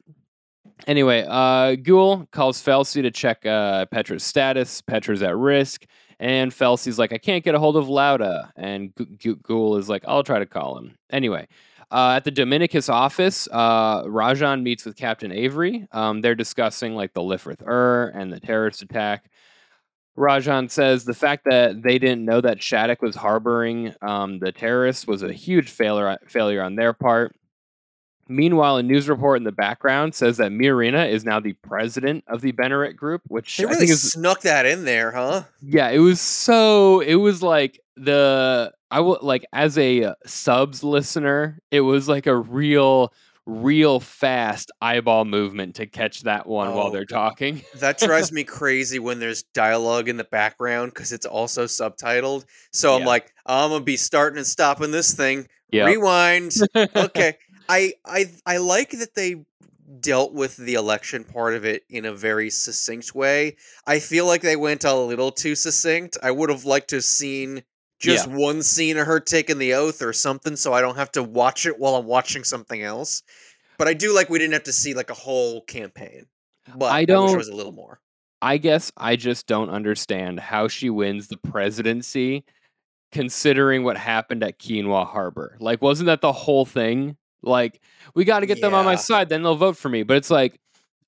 Anyway, 0.86 1.24
uh, 1.28 1.76
Ghoul 1.76 2.26
calls 2.32 2.62
Felsi 2.62 3.02
to 3.02 3.10
check 3.10 3.44
uh, 3.44 3.86
Petra's 3.86 4.22
status. 4.24 4.80
Petra's 4.80 5.22
at 5.22 5.36
risk, 5.36 5.86
and 6.18 6.50
Felsi's 6.52 6.98
like, 6.98 7.12
"I 7.12 7.18
can't 7.18 7.44
get 7.44 7.54
a 7.54 7.58
hold 7.58 7.76
of 7.76 7.88
Lauda," 7.88 8.52
and 8.56 8.92
G- 9.18 9.36
Ghoul 9.42 9.76
is 9.76 9.88
like, 9.88 10.04
"I'll 10.06 10.24
try 10.24 10.38
to 10.38 10.46
call 10.46 10.78
him." 10.78 10.96
Anyway, 11.10 11.46
uh, 11.90 12.14
at 12.16 12.24
the 12.24 12.30
Dominicus 12.32 12.88
office, 12.88 13.48
uh, 13.52 14.04
Rajan 14.04 14.62
meets 14.62 14.84
with 14.84 14.96
Captain 14.96 15.32
Avery. 15.32 15.86
Um, 15.92 16.20
they're 16.20 16.34
discussing 16.34 16.94
like 16.94 17.12
the 17.12 17.20
Lfrith 17.20 17.66
Ur 17.66 18.12
and 18.14 18.32
the 18.32 18.40
terrorist 18.40 18.82
attack. 18.82 19.30
Rajan 20.20 20.70
says 20.70 21.04
the 21.04 21.14
fact 21.14 21.46
that 21.50 21.82
they 21.82 21.98
didn't 21.98 22.24
know 22.24 22.40
that 22.42 22.58
Shaddiq 22.58 23.00
was 23.00 23.16
harboring 23.16 23.94
um, 24.02 24.38
the 24.38 24.52
terrorists 24.52 25.06
was 25.06 25.22
a 25.22 25.32
huge 25.32 25.70
failure 25.70 26.18
failure 26.28 26.62
on 26.62 26.76
their 26.76 26.92
part. 26.92 27.34
Meanwhile, 28.28 28.76
a 28.76 28.82
news 28.84 29.08
report 29.08 29.38
in 29.38 29.44
the 29.44 29.50
background 29.50 30.14
says 30.14 30.36
that 30.36 30.52
Mirina 30.52 31.10
is 31.10 31.24
now 31.24 31.40
the 31.40 31.54
president 31.54 32.22
of 32.28 32.42
the 32.42 32.52
Benerit 32.52 32.94
Group, 32.94 33.22
which 33.26 33.56
they 33.56 33.64
I 33.64 33.66
really 33.66 33.78
think 33.80 33.90
is 33.90 34.12
snuck 34.12 34.42
that 34.42 34.66
in 34.66 34.84
there, 34.84 35.10
huh? 35.10 35.44
yeah, 35.62 35.88
it 35.88 35.98
was 35.98 36.20
so 36.20 37.00
it 37.00 37.16
was 37.16 37.42
like 37.42 37.80
the 37.96 38.72
I 38.90 39.00
will 39.00 39.18
like 39.22 39.46
as 39.52 39.78
a 39.78 40.04
uh, 40.04 40.14
subs 40.26 40.84
listener, 40.84 41.58
it 41.70 41.80
was 41.80 42.08
like 42.08 42.26
a 42.26 42.36
real 42.36 43.12
real 43.46 44.00
fast 44.00 44.70
eyeball 44.80 45.24
movement 45.24 45.76
to 45.76 45.86
catch 45.86 46.22
that 46.22 46.46
one 46.46 46.74
while 46.74 46.88
Oh, 46.88 46.90
they're 46.90 47.04
talking. 47.04 47.62
That 47.76 47.98
drives 47.98 48.30
me 48.32 48.44
crazy 48.44 48.98
when 48.98 49.18
there's 49.18 49.42
dialogue 49.42 50.08
in 50.08 50.16
the 50.16 50.24
background 50.24 50.92
because 50.94 51.12
it's 51.12 51.26
also 51.26 51.64
subtitled. 51.64 52.44
So 52.72 52.94
I'm 52.94 53.00
Yeah. 53.02 53.06
like, 53.06 53.32
I'm 53.46 53.70
gonna 53.70 53.84
be 53.84 53.96
starting 53.96 54.38
and 54.38 54.46
stopping 54.46 54.90
this 54.90 55.14
thing. 55.14 55.48
Yeah. 55.70 55.86
Rewind. 55.86 56.54
okay. 56.76 57.38
I 57.68 57.94
I 58.04 58.26
I 58.46 58.56
like 58.58 58.90
that 58.90 59.14
they 59.14 59.44
dealt 60.00 60.32
with 60.32 60.56
the 60.56 60.74
election 60.74 61.24
part 61.24 61.54
of 61.54 61.64
it 61.64 61.84
in 61.90 62.04
a 62.04 62.12
very 62.14 62.50
succinct 62.50 63.14
way. 63.14 63.56
I 63.86 63.98
feel 63.98 64.26
like 64.26 64.42
they 64.42 64.56
went 64.56 64.84
a 64.84 64.94
little 64.94 65.32
too 65.32 65.54
succinct. 65.54 66.16
I 66.22 66.30
would 66.30 66.50
have 66.50 66.64
liked 66.64 66.90
to 66.90 66.96
have 66.96 67.04
seen 67.04 67.62
just 68.00 68.26
one 68.28 68.62
scene 68.62 68.96
of 68.96 69.06
her 69.06 69.20
taking 69.20 69.58
the 69.58 69.74
oath 69.74 70.02
or 70.02 70.12
something 70.12 70.56
so 70.56 70.72
I 70.72 70.80
don't 70.80 70.96
have 70.96 71.12
to 71.12 71.22
watch 71.22 71.66
it 71.66 71.78
while 71.78 71.96
I'm 71.96 72.06
watching 72.06 72.44
something 72.44 72.82
else. 72.82 73.22
But 73.78 73.88
I 73.88 73.94
do 73.94 74.14
like 74.14 74.28
we 74.28 74.38
didn't 74.38 74.54
have 74.54 74.64
to 74.64 74.72
see 74.72 74.94
like 74.94 75.10
a 75.10 75.14
whole 75.14 75.62
campaign. 75.62 76.26
But 76.76 76.86
I 76.86 76.98
I, 76.98 77.00
wish 77.00 77.06
don't- 77.06 77.28
there 77.28 77.38
was 77.38 77.48
a 77.48 77.54
little 77.56 77.72
more. 77.72 78.00
I 78.42 78.56
guess 78.56 78.90
I 78.96 79.16
just 79.16 79.46
don't 79.46 79.68
understand 79.68 80.40
how 80.40 80.66
she 80.68 80.88
wins 80.88 81.28
the 81.28 81.36
presidency 81.36 82.44
considering 83.12 83.84
what 83.84 83.96
happened 83.98 84.42
at 84.42 84.58
Quinharbor. 84.58 85.56
Like, 85.60 85.82
wasn't 85.82 86.06
that 86.06 86.20
the 86.22 86.32
whole 86.32 86.64
thing? 86.64 87.16
Like, 87.42 87.80
we 88.14 88.24
got 88.24 88.40
to 88.40 88.46
get 88.46 88.60
them 88.60 88.72
on 88.72 88.84
my 88.84 88.94
side, 88.94 89.28
then 89.28 89.42
they'll 89.42 89.56
vote 89.56 89.76
for 89.76 89.88
me. 89.90 90.04
But 90.04 90.16
it's 90.16 90.30
like, 90.30 90.58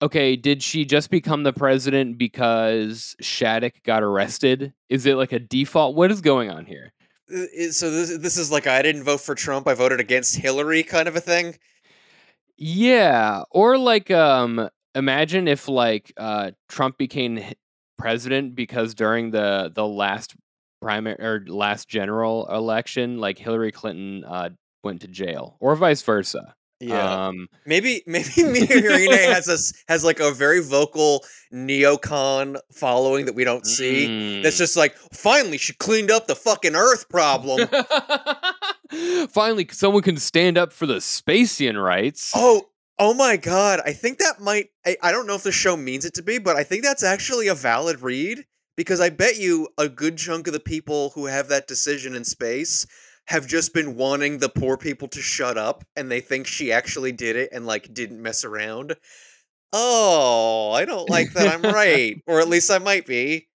okay, 0.03 0.37
did 0.37 0.63
she 0.63 0.85
just 0.85 1.11
become 1.11 1.45
the 1.45 1.53
president 1.53 2.19
because 2.19 3.15
Shaddiq 3.23 3.85
got 3.85 4.03
arrested? 4.03 4.75
Is 4.89 5.07
it 5.07 5.15
like 5.15 5.33
a 5.33 5.39
default? 5.39 5.95
What 5.95 6.11
is 6.11 6.21
going 6.21 6.51
on 6.51 6.67
here? 6.67 6.93
Uh, 7.33 7.71
So 7.71 7.91
this 7.91 8.19
this 8.19 8.37
is 8.37 8.51
like 8.51 8.67
I 8.67 8.83
didn't 8.83 9.05
vote 9.05 9.21
for 9.21 9.35
Trump, 9.35 9.67
I 9.69 9.75
voted 9.75 10.01
against 10.01 10.37
Hillary 10.37 10.83
kind 10.83 11.09
of 11.09 11.17
a 11.17 11.21
thing. 11.21 11.57
Yeah, 12.59 13.45
or 13.51 13.79
like 13.79 14.11
um 14.11 14.69
imagine 14.95 15.49
if 15.49 15.69
like 15.69 16.13
uh 16.17 16.51
Trump 16.69 16.99
became 16.99 17.41
president 17.97 18.55
because 18.55 18.95
during 18.95 19.31
the 19.31 19.71
the 19.75 19.87
last 19.87 20.35
primary 20.81 21.17
or 21.25 21.45
last 21.47 21.89
general 21.89 22.47
election 22.49 23.19
like 23.19 23.39
Hillary 23.39 23.71
Clinton 23.73 24.25
uh 24.25 24.51
went 24.83 25.01
to 25.03 25.09
jail 25.09 25.57
or 25.61 25.77
vice 25.77 26.03
versa. 26.03 26.55
Um 26.91 27.49
Maybe 27.67 28.03
maybe 28.07 28.25
Mirina 28.25 29.25
has 29.35 29.49
a 29.49 29.55
s- 29.55 29.73
has 29.89 30.05
like 30.05 30.21
a 30.21 30.33
very 30.33 30.61
vocal 30.61 31.25
neocon 31.53 32.59
following 32.73 33.27
that 33.27 33.35
we 33.35 33.45
don't 33.45 33.67
see. 33.67 34.43
That's 34.43 34.57
mm. 34.57 34.59
just 34.59 34.77
like 34.77 34.97
finally 35.13 35.59
she 35.59 35.73
cleaned 35.75 36.11
up 36.11 36.27
the 36.27 36.35
fucking 36.37 36.75
Earth 36.75 37.09
problem. 37.09 37.69
Finally 39.31 39.69
someone 39.73 40.03
can 40.03 40.19
stand 40.19 40.59
up 40.59 40.71
for 40.71 40.85
the 40.85 40.97
Spacian 40.97 41.83
rights. 41.83 42.33
oh 42.35 42.69
oh 42.99 43.15
my 43.15 43.39
god! 43.39 43.81
I 43.87 43.93
think 43.95 44.19
that 44.19 44.39
might. 44.39 44.69
I, 44.85 44.99
I 45.03 45.13
don't 45.13 45.27
know 45.27 45.35
if 45.35 45.45
the 45.45 45.53
show 45.53 45.79
means 45.79 46.05
it 46.05 46.13
to 46.15 46.23
be, 46.23 46.39
but 46.39 46.57
I 46.57 46.63
think 46.63 46.83
that's 46.83 47.03
actually 47.03 47.49
a 47.49 47.55
valid 47.55 48.03
read 48.03 48.45
because 48.77 49.01
I 49.01 49.11
bet 49.11 49.39
you 49.39 49.69
a 49.79 49.89
good 49.89 50.19
chunk 50.19 50.47
of 50.47 50.53
the 50.53 50.61
people 50.61 51.11
who 51.15 51.27
have 51.27 51.49
that 51.49 51.67
decision 51.67 52.15
in 52.15 52.25
space 52.25 52.87
have 53.29 53.47
just 53.47 53.73
been 53.73 53.97
wanting 53.97 54.39
the 54.39 54.49
poor 54.49 54.77
people 54.77 55.09
to 55.09 55.21
shut 55.21 55.57
up 55.57 55.85
and 55.97 56.11
they 56.11 56.21
think 56.21 56.47
she 56.47 56.73
actually 56.73 57.13
did 57.13 57.37
it 57.37 57.51
and 57.53 57.67
like 57.67 57.93
didn't 57.95 58.21
mess 58.21 58.45
around. 58.45 58.97
Oh, 59.73 60.73
I 60.73 60.85
don't 60.85 61.09
like 61.09 61.33
that 61.33 61.49
I'm 61.55 61.63
right. 61.75 62.21
or 62.27 62.41
at 62.41 62.49
least 62.49 62.71
I 62.71 62.79
might 62.79 63.07
be. 63.07 63.49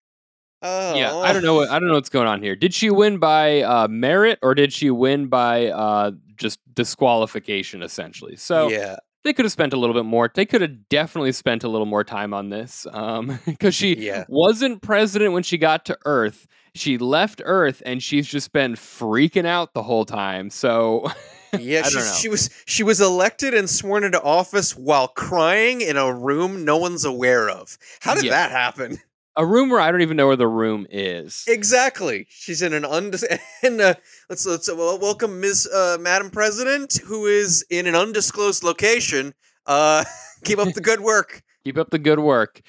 Oh. 0.63 0.95
Yeah, 0.95 1.15
I 1.15 1.34
don't 1.34 1.43
know. 1.43 1.56
What, 1.56 1.69
I 1.69 1.77
don't 1.80 1.88
know 1.88 1.93
what's 1.93 2.10
going 2.10 2.27
on 2.27 2.41
here. 2.41 2.56
Did 2.56 2.73
she 2.73 2.89
win 2.89 3.19
by 3.19 3.62
uh, 3.62 3.88
merit 3.88 4.39
or 4.41 4.56
did 4.56 4.73
she 4.73 4.89
win 4.89 5.27
by 5.27 5.67
uh, 5.67 6.12
just 6.36 6.60
disqualification? 6.73 7.84
Essentially, 7.84 8.36
so 8.38 8.67
yeah. 8.69 8.95
they 9.23 9.34
could 9.34 9.45
have 9.45 9.51
spent 9.51 9.73
a 9.73 9.77
little 9.77 9.93
bit 9.93 10.06
more. 10.06 10.32
They 10.34 10.47
could 10.47 10.62
have 10.62 10.89
definitely 10.89 11.34
spent 11.34 11.63
a 11.63 11.67
little 11.69 11.86
more 11.86 12.03
time 12.03 12.34
on 12.34 12.49
this 12.49 12.88
because 13.45 13.75
she 13.75 13.95
Yeah. 13.97 14.25
wasn't 14.30 14.82
president 14.82 15.34
when 15.34 15.43
she 15.43 15.60
got 15.60 15.86
to 15.86 15.97
Earth. 16.06 16.47
She 16.78 16.98
left 16.98 17.42
Earth 17.44 17.82
and 17.86 18.02
she's 18.02 18.28
just 18.28 18.52
been 18.54 18.74
freaking 18.76 19.46
out 19.46 19.74
the 19.74 19.84
whole 19.84 20.06
time. 20.06 20.50
So 20.50 21.12
Yeah, 21.60 21.84
she, 21.84 22.00
she 22.02 22.30
was 22.30 22.50
she 22.66 22.84
was 22.84 23.00
elected 23.02 23.54
and 23.54 23.70
sworn 23.70 24.04
into 24.04 24.22
office 24.22 24.76
while 24.76 25.08
crying 25.08 25.82
in 25.82 25.96
a 25.98 26.13
room 26.13 26.66
no 26.66 26.78
one's 26.78 27.06
aware 27.06 27.50
of. 27.50 27.78
How 28.02 28.16
did 28.16 28.26
Yeah. 28.26 28.32
that 28.32 28.52
happen? 28.52 29.00
a 29.38 29.46
room 29.46 29.70
where 29.70 29.80
I 29.80 29.92
don't 29.92 30.02
even 30.02 30.18
know 30.18 30.28
where 30.28 30.36
the 30.36 30.48
room 30.48 30.86
is. 30.90 31.44
Exactly. 31.48 32.28
She's 32.30 32.62
in 32.62 32.74
an 32.74 32.84
undis 32.84 33.24
and 33.63 33.80
uh, 33.80 33.94
let's 34.30 34.46
let's 34.46 34.68
uh, 34.68 34.76
welcome 34.76 35.40
Ms. 35.40 35.68
Uh, 35.74 35.98
Madam 36.00 36.30
President, 36.30 37.00
who 37.06 37.26
is 37.28 37.66
in 37.70 37.88
an 37.88 37.96
undisclosed 37.96 38.63
location. 38.63 39.34
Uh, 39.66 40.04
keep 40.44 40.60
up 40.60 40.74
the 40.74 40.82
good 40.82 41.00
work. 41.02 41.42
Keep 41.63 41.78
up 41.78 41.90
the 41.92 42.00
good 42.00 42.20
work. 42.20 42.62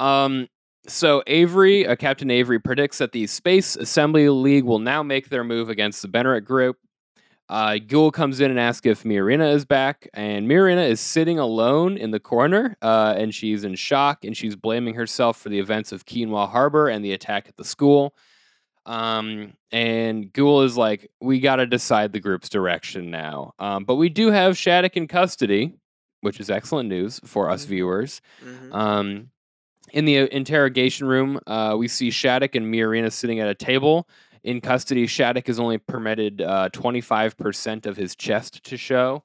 Um, 0.00 0.48
so 0.86 1.22
Avery, 1.26 1.86
uh, 1.86 1.96
Captain 1.96 2.30
Avery, 2.30 2.58
predicts 2.58 2.98
that 2.98 3.12
the 3.12 3.26
Space 3.26 3.76
Assembly 3.76 4.28
League 4.28 4.64
will 4.64 4.78
now 4.78 5.02
make 5.02 5.28
their 5.28 5.44
move 5.44 5.68
against 5.68 6.02
the 6.02 6.08
Benerit 6.08 6.44
Group. 6.44 6.78
Uh, 7.48 7.76
Ghoul 7.86 8.10
comes 8.10 8.40
in 8.40 8.50
and 8.50 8.58
asks 8.58 8.86
if 8.86 9.02
Mirina 9.02 9.52
is 9.52 9.64
back, 9.66 10.08
and 10.14 10.48
Mirina 10.48 10.88
is 10.88 11.00
sitting 11.00 11.38
alone 11.38 11.98
in 11.98 12.10
the 12.10 12.20
corner, 12.20 12.76
uh, 12.80 13.14
and 13.16 13.34
she's 13.34 13.62
in 13.64 13.74
shock, 13.74 14.24
and 14.24 14.34
she's 14.36 14.56
blaming 14.56 14.94
herself 14.94 15.36
for 15.38 15.50
the 15.50 15.58
events 15.58 15.92
of 15.92 16.06
Quinharbor 16.06 16.90
and 16.94 17.04
the 17.04 17.12
attack 17.12 17.48
at 17.48 17.56
the 17.56 17.64
school. 17.64 18.14
Um, 18.86 19.52
and 19.70 20.32
Ghoul 20.32 20.62
is 20.62 20.76
like, 20.76 21.10
"We 21.20 21.40
got 21.40 21.56
to 21.56 21.66
decide 21.66 22.12
the 22.12 22.20
group's 22.20 22.48
direction 22.48 23.10
now." 23.10 23.52
Um, 23.58 23.84
but 23.84 23.96
we 23.96 24.08
do 24.08 24.30
have 24.30 24.54
Shaddiq 24.54 24.94
in 24.94 25.06
custody, 25.06 25.74
which 26.22 26.40
is 26.40 26.50
excellent 26.50 26.88
news 26.88 27.20
for 27.24 27.48
us 27.50 27.64
Mhm. 27.64 27.68
viewers. 27.68 28.20
Mhm. 28.44 28.74
Um, 28.74 29.30
in 29.92 30.04
the 30.04 30.20
uh, 30.20 30.26
interrogation 30.26 31.06
room, 31.06 31.38
uh, 31.46 31.76
we 31.78 31.88
see 31.88 32.08
Shaddiq 32.08 32.54
and 32.54 32.66
Miorina 32.66 33.12
sitting 33.12 33.40
at 33.40 33.48
a 33.48 33.54
table. 33.54 34.08
In 34.42 34.60
custody, 34.60 35.06
Shaddiq 35.06 35.48
is 35.48 35.60
only 35.60 35.78
permitted 35.78 36.42
uh, 36.42 36.70
25% 36.70 37.86
of 37.86 37.96
his 37.96 38.16
chest 38.16 38.64
to 38.64 38.76
show. 38.76 39.22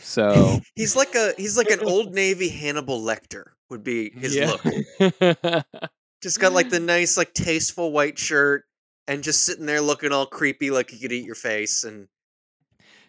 So, 0.00 0.60
He's 0.74 0.96
like 0.96 1.14
a 1.14 1.32
he's 1.36 1.56
like 1.56 1.70
an 1.70 1.80
old 1.84 2.14
Navy 2.14 2.48
Hannibal 2.48 3.00
Lecter 3.00 3.44
would 3.70 3.84
be 3.84 4.10
his 4.10 4.36
look. 4.36 4.64
look. 4.64 5.64
Just 6.22 6.40
got 6.40 6.52
like 6.52 6.70
the 6.70 6.80
nice, 6.80 7.16
like 7.16 7.34
tasteful 7.34 7.92
white 7.92 8.18
shirt, 8.18 8.64
and 9.06 9.22
just 9.22 9.44
sitting 9.44 9.66
there 9.66 9.82
looking 9.82 10.12
all 10.12 10.26
creepy, 10.26 10.70
like 10.70 10.90
he 10.90 10.98
could 10.98 11.12
eat 11.12 11.26
your 11.26 11.34
face. 11.34 11.84
And 11.84 12.08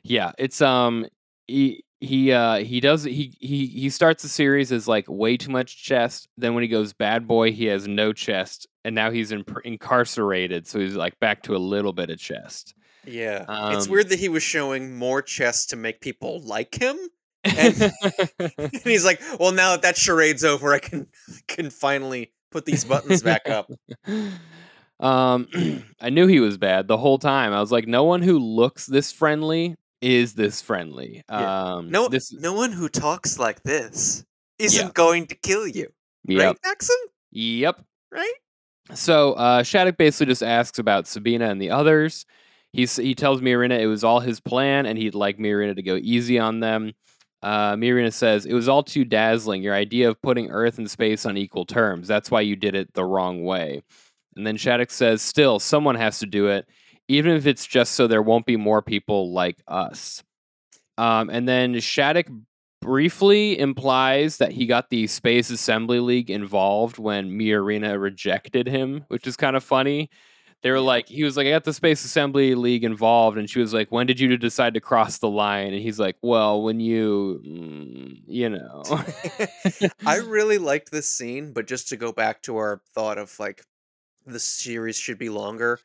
yeah, 0.04 0.34
it's 0.38 0.62
um 0.62 1.08
he 1.48 1.86
he 2.00 2.32
uh 2.32 2.58
he 2.58 2.80
does 2.80 3.04
he 3.04 3.36
he 3.40 3.66
he 3.68 3.90
starts 3.90 4.22
the 4.24 4.30
series 4.30 4.72
as 4.72 4.88
like 4.88 5.06
way 5.08 5.38
too 5.38 5.52
much 5.52 5.84
chest. 5.84 6.28
Then 6.38 6.54
when 6.54 6.62
he 6.64 6.68
goes 6.68 6.94
bad 6.94 7.28
boy, 7.28 7.52
he 7.52 7.66
has 7.66 7.88
no 7.88 8.14
chest, 8.14 8.68
and 8.86 8.94
now 8.96 9.10
he's 9.12 9.32
in, 9.32 9.44
incarcerated, 9.66 10.68
so 10.68 10.80
he's 10.80 10.96
like 10.96 11.20
back 11.20 11.44
to 11.44 11.56
a 11.56 11.58
little 11.58 11.94
bit 11.94 12.10
of 12.10 12.20
chest. 12.20 12.74
yeah, 13.06 13.46
it's 13.72 13.86
Um, 13.88 13.92
weird 13.92 14.10
that 14.10 14.20
he 14.20 14.30
was 14.30 14.44
showing 14.44 14.96
more 14.98 15.22
chest 15.22 15.70
to 15.72 15.76
make 15.76 16.02
people 16.02 16.40
like 16.42 16.76
him. 16.76 16.98
And- 17.44 17.94
And 18.60 18.72
he's 18.84 19.06
like, 19.06 19.22
"Well, 19.40 19.52
now 19.54 19.72
that 19.72 19.82
that 19.84 19.96
charade's 19.96 20.44
over, 20.44 20.74
I 20.74 20.80
can 20.80 21.08
can 21.48 21.70
finally 21.70 22.32
put 22.52 22.66
these 22.66 22.84
buttons 22.86 23.22
back 23.24 23.48
up." 23.50 23.72
um, 25.00 25.48
I 26.02 26.10
knew 26.10 26.28
he 26.28 26.40
was 26.40 26.58
bad 26.58 26.88
the 26.88 26.98
whole 26.98 27.18
time. 27.20 27.54
I 27.54 27.60
was 27.60 27.72
like, 27.72 27.88
no 27.88 28.04
one 28.04 28.22
who 28.22 28.40
looks 28.40 28.86
this 28.86 29.12
friendly 29.12 29.76
is 30.02 30.34
this 30.34 30.62
friendly. 30.62 31.24
Yeah. 31.30 31.74
Um, 31.76 31.90
No, 31.90 32.08
this, 32.08 32.32
no 32.34 32.54
one 32.54 32.72
who 32.72 32.90
talks 32.90 33.40
like 33.40 33.64
this 33.64 34.26
isn't 34.60 34.86
Yeah. 34.88 34.92
going 34.94 35.28
to 35.28 35.36
kill 35.36 35.68
you, 35.68 35.88
yep, 36.26 36.46
right, 36.48 36.58
Maxim? 36.66 36.96
yep. 37.32 37.82
Right? 38.12 38.34
So 38.94 39.34
uh, 39.34 39.64
Shaddiq 39.64 39.98
basically 39.98 40.28
just 40.28 40.44
asks 40.44 40.80
about 40.80 41.08
Sabina 41.08 41.50
and 41.50 41.62
the 41.62 41.72
others. 41.72 42.26
He's, 42.74 42.96
he 42.96 43.16
tells 43.16 43.42
Miorina 43.42 43.80
it 43.80 43.88
was 43.88 44.04
all 44.04 44.20
his 44.20 44.40
plan 44.40 44.86
and 44.86 44.98
he'd 44.98 45.16
like 45.16 45.38
Miorina 45.38 45.76
to 45.76 45.82
go 45.84 45.96
easy 46.02 46.40
on 46.40 46.60
them. 46.62 46.94
Uh, 47.44 47.76
Miorina 47.76 48.12
says, 48.14 48.46
It 48.46 48.54
was 48.54 48.68
all 48.70 48.84
too 48.84 49.04
dazzling. 49.06 49.62
Your 49.62 49.76
idea 49.76 50.10
of 50.10 50.22
putting 50.22 50.50
Earth 50.52 50.78
and 50.78 50.90
space 50.90 51.26
on 51.26 51.38
equal 51.38 51.66
terms. 51.66 52.08
That's 52.08 52.32
why 52.32 52.42
you 52.42 52.56
did 52.56 52.76
it 52.76 52.94
the 52.94 53.06
wrong 53.06 53.44
way. 53.44 53.84
And 54.36 54.46
then 54.48 54.58
Shaddiq 54.58 54.90
says, 54.92 55.22
Still, 55.22 55.60
someone 55.60 55.96
has 55.96 56.20
to 56.20 56.26
do 56.26 56.48
it, 56.48 56.68
even 57.08 57.36
if 57.36 57.46
it's 57.46 57.66
just 57.66 57.94
so 57.94 58.08
there 58.08 58.22
won't 58.22 58.46
be 58.46 58.58
more 58.58 58.82
people 58.82 59.32
like 59.32 59.62
us. 59.68 60.24
Um, 60.98 61.30
and 61.30 61.48
then 61.48 61.76
Shaddiq 61.76 62.28
briefly 62.82 63.60
implies 63.60 64.38
that 64.38 64.52
he 64.52 64.66
got 64.66 64.90
the 64.90 65.08
Space 65.08 65.50
Assembly 65.50 66.00
League 66.00 66.30
involved 66.30 66.98
when 66.98 67.30
Miorina 67.30 68.00
rejected 68.00 68.68
him, 68.68 69.06
which 69.08 69.28
is 69.28 69.36
kind 69.36 69.56
of 69.56 69.64
funny. 69.64 70.10
They 70.64 70.72
were 70.72 70.80
like, 70.80 71.08
he 71.08 71.24
was 71.24 71.38
like, 71.38 71.46
I 71.46 71.52
got 71.52 71.66
the 71.66 71.74
Space 71.74 72.04
Assembly 72.04 72.56
League 72.56 72.84
involved, 72.84 73.38
and 73.38 73.48
she 73.48 73.60
was 73.60 73.76
like, 73.76 73.92
When 73.92 74.08
did 74.08 74.20
you 74.20 74.36
decide 74.38 74.74
to 74.74 74.82
cross 74.82 75.20
the 75.20 75.30
line? 75.30 75.74
And 75.74 75.82
he's 75.82 76.00
like, 76.00 76.16
Well, 76.24 76.64
when 76.64 76.80
you, 76.80 77.42
mm, 77.46 78.22
you 78.26 78.50
know. 78.50 78.84
I 80.06 80.18
really 80.18 80.58
liked 80.58 80.92
this 80.92 81.10
scene, 81.10 81.54
but 81.54 81.68
just 81.68 81.90
to 81.90 81.98
go 81.98 82.12
back 82.12 82.42
to 82.44 82.58
our 82.58 82.82
thought 82.96 83.20
of 83.20 83.40
like 83.40 83.64
the 84.26 84.40
series 84.40 84.98
should 84.98 85.20
be 85.20 85.30
longer. 85.30 85.80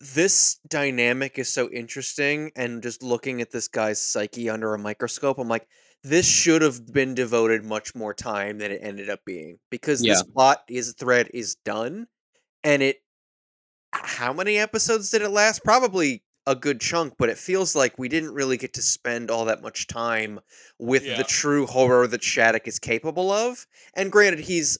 This 0.00 0.58
dynamic 0.68 1.38
is 1.38 1.48
so 1.48 1.70
interesting, 1.70 2.52
and 2.54 2.82
just 2.82 3.02
looking 3.02 3.40
at 3.40 3.50
this 3.50 3.66
guy's 3.66 4.00
psyche 4.00 4.50
under 4.50 4.74
a 4.74 4.78
microscope, 4.78 5.38
I'm 5.38 5.48
like, 5.48 5.68
this 6.02 6.26
should 6.28 6.60
have 6.60 6.92
been 6.92 7.14
devoted 7.14 7.64
much 7.64 7.94
more 7.94 8.12
time 8.12 8.58
than 8.58 8.70
it 8.70 8.80
ended 8.82 9.08
up 9.08 9.20
being 9.24 9.58
because 9.70 10.04
Yeah. 10.04 10.04
this 10.04 10.22
plot 10.22 10.62
is 10.68 10.94
thread 10.98 11.30
is 11.32 11.54
done, 11.64 12.08
and 12.64 12.82
it. 12.82 12.98
How 13.92 14.32
many 14.32 14.58
episodes 14.58 15.10
did 15.10 15.22
it 15.22 15.30
last? 15.30 15.64
Probably 15.64 16.24
a 16.46 16.56
good 16.56 16.80
chunk, 16.80 17.14
but 17.18 17.28
it 17.30 17.38
feels 17.38 17.74
like 17.76 17.98
we 17.98 18.08
didn't 18.08 18.34
really 18.34 18.56
get 18.58 18.74
to 18.74 18.82
spend 18.82 19.30
all 19.30 19.44
that 19.46 19.62
much 19.62 19.86
time 19.88 20.40
with 20.78 21.04
Yeah. 21.04 21.16
the 21.16 21.24
true 21.24 21.66
horror 21.66 22.06
that 22.08 22.22
Shaddiq 22.22 22.66
is 22.68 22.78
capable 22.78 23.30
of. 23.32 23.66
And 23.94 24.12
granted, 24.12 24.40
he's 24.40 24.78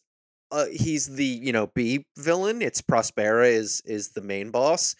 uh, 0.50 0.66
he's 0.72 1.06
the 1.06 1.24
you 1.24 1.52
know 1.52 1.68
B 1.68 2.06
villain. 2.16 2.62
It's 2.62 2.82
Prospera 2.82 3.48
is 3.48 3.82
is 3.85 4.11
the 4.11 4.22
main 4.22 4.50
boss, 4.50 4.94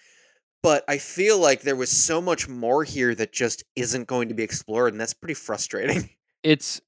but 0.63 0.85
I 0.89 0.99
feel 0.99 1.39
like 1.39 1.63
there 1.63 1.77
was 1.77 1.91
so 1.91 2.21
much 2.21 2.49
more 2.49 2.85
here 2.85 3.15
that 3.15 3.33
just 3.33 3.65
isn't 3.77 4.07
going 4.07 4.29
to 4.29 4.35
be 4.35 4.43
explored, 4.43 4.93
and 4.93 5.01
that's 5.01 5.15
pretty 5.15 5.35
frustrating. 5.35 6.11
it's 6.43 6.81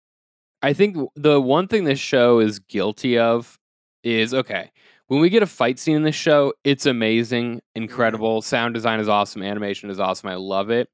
I 0.63 0.73
think 0.73 0.97
the 1.15 1.41
one 1.41 1.69
thing 1.69 1.85
this 1.85 2.01
show 2.01 2.41
is 2.41 2.59
guilty 2.59 3.19
of 3.19 3.59
is 4.03 4.35
okay. 4.35 4.71
When 5.07 5.21
we 5.21 5.31
get 5.31 5.43
a 5.43 5.47
fight 5.47 5.79
scene 5.79 5.97
in 5.97 6.03
this 6.03 6.15
show, 6.15 6.53
it's 6.65 6.85
amazing, 6.85 7.63
incredible. 7.75 8.43
Sound 8.43 8.75
design 8.75 9.01
is 9.01 9.09
awesome, 9.09 9.43
animation 9.43 9.89
is 9.89 10.01
awesome. 10.01 10.29
I 10.29 10.35
love 10.35 10.71
it. 10.71 10.89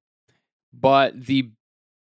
But 0.73 1.21
the 1.21 1.51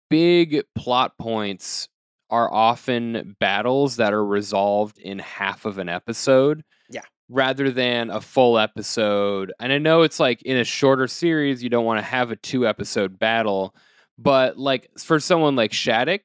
big 0.10 0.62
plot 0.76 1.18
points 1.18 1.88
are 2.34 2.52
often 2.52 3.36
battles 3.40 3.98
that 3.98 4.12
are 4.12 4.26
resolved 4.26 4.98
in 4.98 5.20
half 5.20 5.66
of 5.66 5.78
an 5.78 5.88
episode. 5.88 6.64
Yeah. 6.90 7.04
Rather 7.30 7.70
than 7.70 8.10
a 8.10 8.20
full 8.20 8.58
episode. 8.58 9.54
And 9.60 9.72
I 9.72 9.78
know 9.78 10.02
it's 10.02 10.20
like 10.20 10.42
in 10.42 10.58
a 10.58 10.64
shorter 10.64 11.08
series, 11.08 11.62
you 11.62 11.70
don't 11.70 11.86
want 11.86 12.00
to 12.00 12.04
have 12.04 12.32
a 12.32 12.36
two 12.36 12.68
episode 12.68 13.20
battle, 13.20 13.76
but 14.18 14.58
like 14.58 14.90
for 14.98 15.20
someone 15.20 15.56
like 15.56 15.74
Shaddiq, 15.74 16.22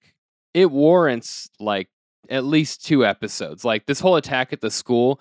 it 0.55 0.71
warrants 0.71 1.51
like 1.61 1.91
at 2.31 2.43
least 2.43 2.87
two 2.87 3.05
episodes. 3.05 3.63
Like 3.63 3.85
this 3.85 4.01
whole 4.01 4.17
attack 4.17 4.55
at 4.55 4.63
the 4.63 4.71
school, 4.71 5.21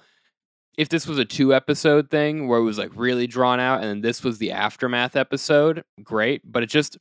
if 0.77 0.87
this 0.87 1.05
was 1.05 1.19
a 1.19 1.25
two 1.25 1.53
episode 1.53 2.09
thing 2.09 2.47
where 2.47 2.59
it 2.59 2.63
was 2.63 2.77
like 2.77 2.91
really 2.95 3.27
drawn 3.27 3.59
out 3.59 3.81
and 3.81 3.89
then 3.89 3.99
this 3.99 4.23
was 4.23 4.37
the 4.37 4.53
aftermath 4.53 5.17
episode, 5.17 5.83
great. 6.01 6.49
But 6.49 6.63
it 6.63 6.69
just 6.69 6.97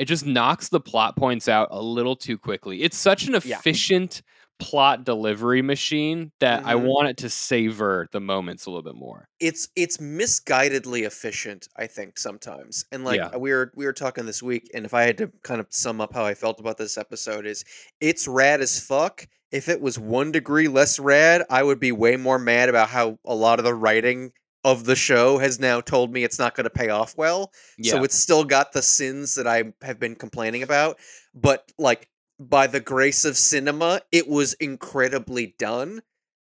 it 0.00 0.06
just 0.06 0.26
knocks 0.26 0.68
the 0.68 0.80
plot 0.80 1.16
points 1.16 1.48
out 1.48 1.68
a 1.70 1.80
little 1.82 2.16
too 2.16 2.38
quickly. 2.38 2.82
It's 2.82 2.96
such 2.96 3.26
an 3.28 3.34
Yeah. 3.44 3.58
efficient 3.58 4.22
plot 4.58 5.04
delivery 5.04 5.62
machine 5.62 6.32
that 6.40 6.66
I 6.66 6.74
Mhm. 6.74 6.82
want 6.82 7.08
it 7.08 7.16
to 7.18 7.30
savor 7.30 8.08
the 8.12 8.20
moments 8.20 8.66
a 8.66 8.70
little 8.70 8.82
bit 8.82 8.94
more. 8.94 9.26
it's 9.40 9.68
it's 9.74 9.96
misguidedly 9.98 11.02
efficient 11.06 11.66
i 11.76 11.86
think 11.86 12.18
sometimes 12.18 12.84
and 12.92 13.04
like 13.04 13.16
Yeah. 13.16 13.36
we 13.38 13.52
were 13.52 13.72
we 13.74 13.86
were 13.86 13.92
talking 13.94 14.26
this 14.26 14.42
week 14.42 14.70
and 14.74 14.84
if 14.84 14.92
i 14.92 15.02
had 15.04 15.16
to 15.18 15.30
kind 15.42 15.60
of 15.60 15.66
sum 15.70 15.98
up 16.00 16.12
how 16.12 16.24
i 16.26 16.34
felt 16.34 16.60
about 16.60 16.76
this 16.76 16.98
episode 16.98 17.46
is 17.46 17.64
it's 18.02 18.28
rad 18.28 18.60
as 18.60 18.78
fuck 18.78 19.26
if 19.50 19.68
it 19.70 19.80
was 19.80 19.98
one 19.98 20.30
degree 20.30 20.68
less 20.68 20.98
rad 20.98 21.42
i 21.48 21.62
would 21.62 21.80
be 21.80 21.90
way 21.90 22.16
more 22.16 22.38
mad 22.38 22.68
about 22.68 22.90
how 22.90 23.18
a 23.24 23.34
lot 23.34 23.58
of 23.58 23.64
the 23.64 23.74
writing 23.74 24.30
of 24.64 24.84
the 24.84 24.96
show 24.96 25.38
has 25.38 25.58
now 25.58 25.80
told 25.80 26.12
me 26.12 26.22
it's 26.24 26.38
not 26.38 26.54
going 26.54 26.64
to 26.64 26.70
pay 26.70 26.88
off 26.90 27.16
well 27.16 27.50
Yeah. 27.78 27.92
so 27.92 28.04
it's 28.04 28.18
still 28.18 28.44
got 28.44 28.72
the 28.72 28.82
sins 28.82 29.34
that 29.36 29.46
i 29.46 29.72
have 29.82 29.98
been 29.98 30.14
complaining 30.14 30.62
about 30.62 30.98
but 31.34 31.70
like 31.78 32.08
by 32.38 32.66
the 32.66 32.80
grace 32.80 33.24
of 33.24 33.36
cinema 33.36 34.00
it 34.12 34.28
was 34.28 34.52
incredibly 34.54 35.54
done 35.58 36.02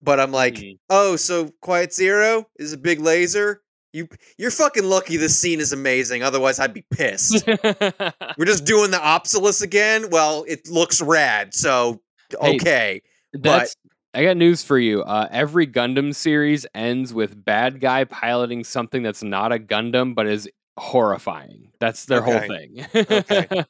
but 0.02 0.20
i'm 0.20 0.32
like 0.32 0.56
Mhm. 0.56 0.80
oh, 0.90 1.16
so 1.16 1.52
Quiet 1.62 1.94
Zero 1.94 2.46
is 2.58 2.72
a 2.74 2.78
big 2.78 3.00
laser. 3.00 3.62
You 3.94 4.08
you're 4.38 4.52
fucking 4.52 4.84
lucky 4.84 5.18
this 5.18 5.40
scene 5.40 5.60
is 5.60 5.74
amazing. 5.74 6.22
Otherwise, 6.22 6.60
I'd 6.60 6.74
be 6.74 6.86
pissed. 6.92 7.48
We're 8.38 8.46
just 8.46 8.66
doing 8.66 8.92
the 8.92 9.00
Apsalus 9.04 9.62
again. 9.64 10.10
Well, 10.12 10.44
it 10.48 10.68
looks 10.70 11.02
rad, 11.02 11.54
so 11.56 12.02
Hey, 12.40 12.56
okay. 12.58 13.02
That's 13.34 13.76
I 14.14 14.24
got 14.24 14.38
news 14.38 14.64
for 14.64 14.80
you. 14.80 15.04
Uh, 15.04 15.28
every 15.32 15.68
Gundam 15.68 16.16
series 16.16 16.66
ends 16.74 17.14
with 17.14 17.44
bad 17.44 17.80
guy 17.80 18.04
piloting 18.06 18.64
something 18.64 19.04
that's 19.04 19.22
not 19.22 19.52
a 19.52 19.60
Gundam 19.60 20.16
but 20.16 20.28
is 20.28 20.50
horrifying. 20.78 21.72
That's 21.80 22.06
their 22.06 22.22
whole 22.22 22.40
thing. 22.40 22.86
Okay. 22.96 23.66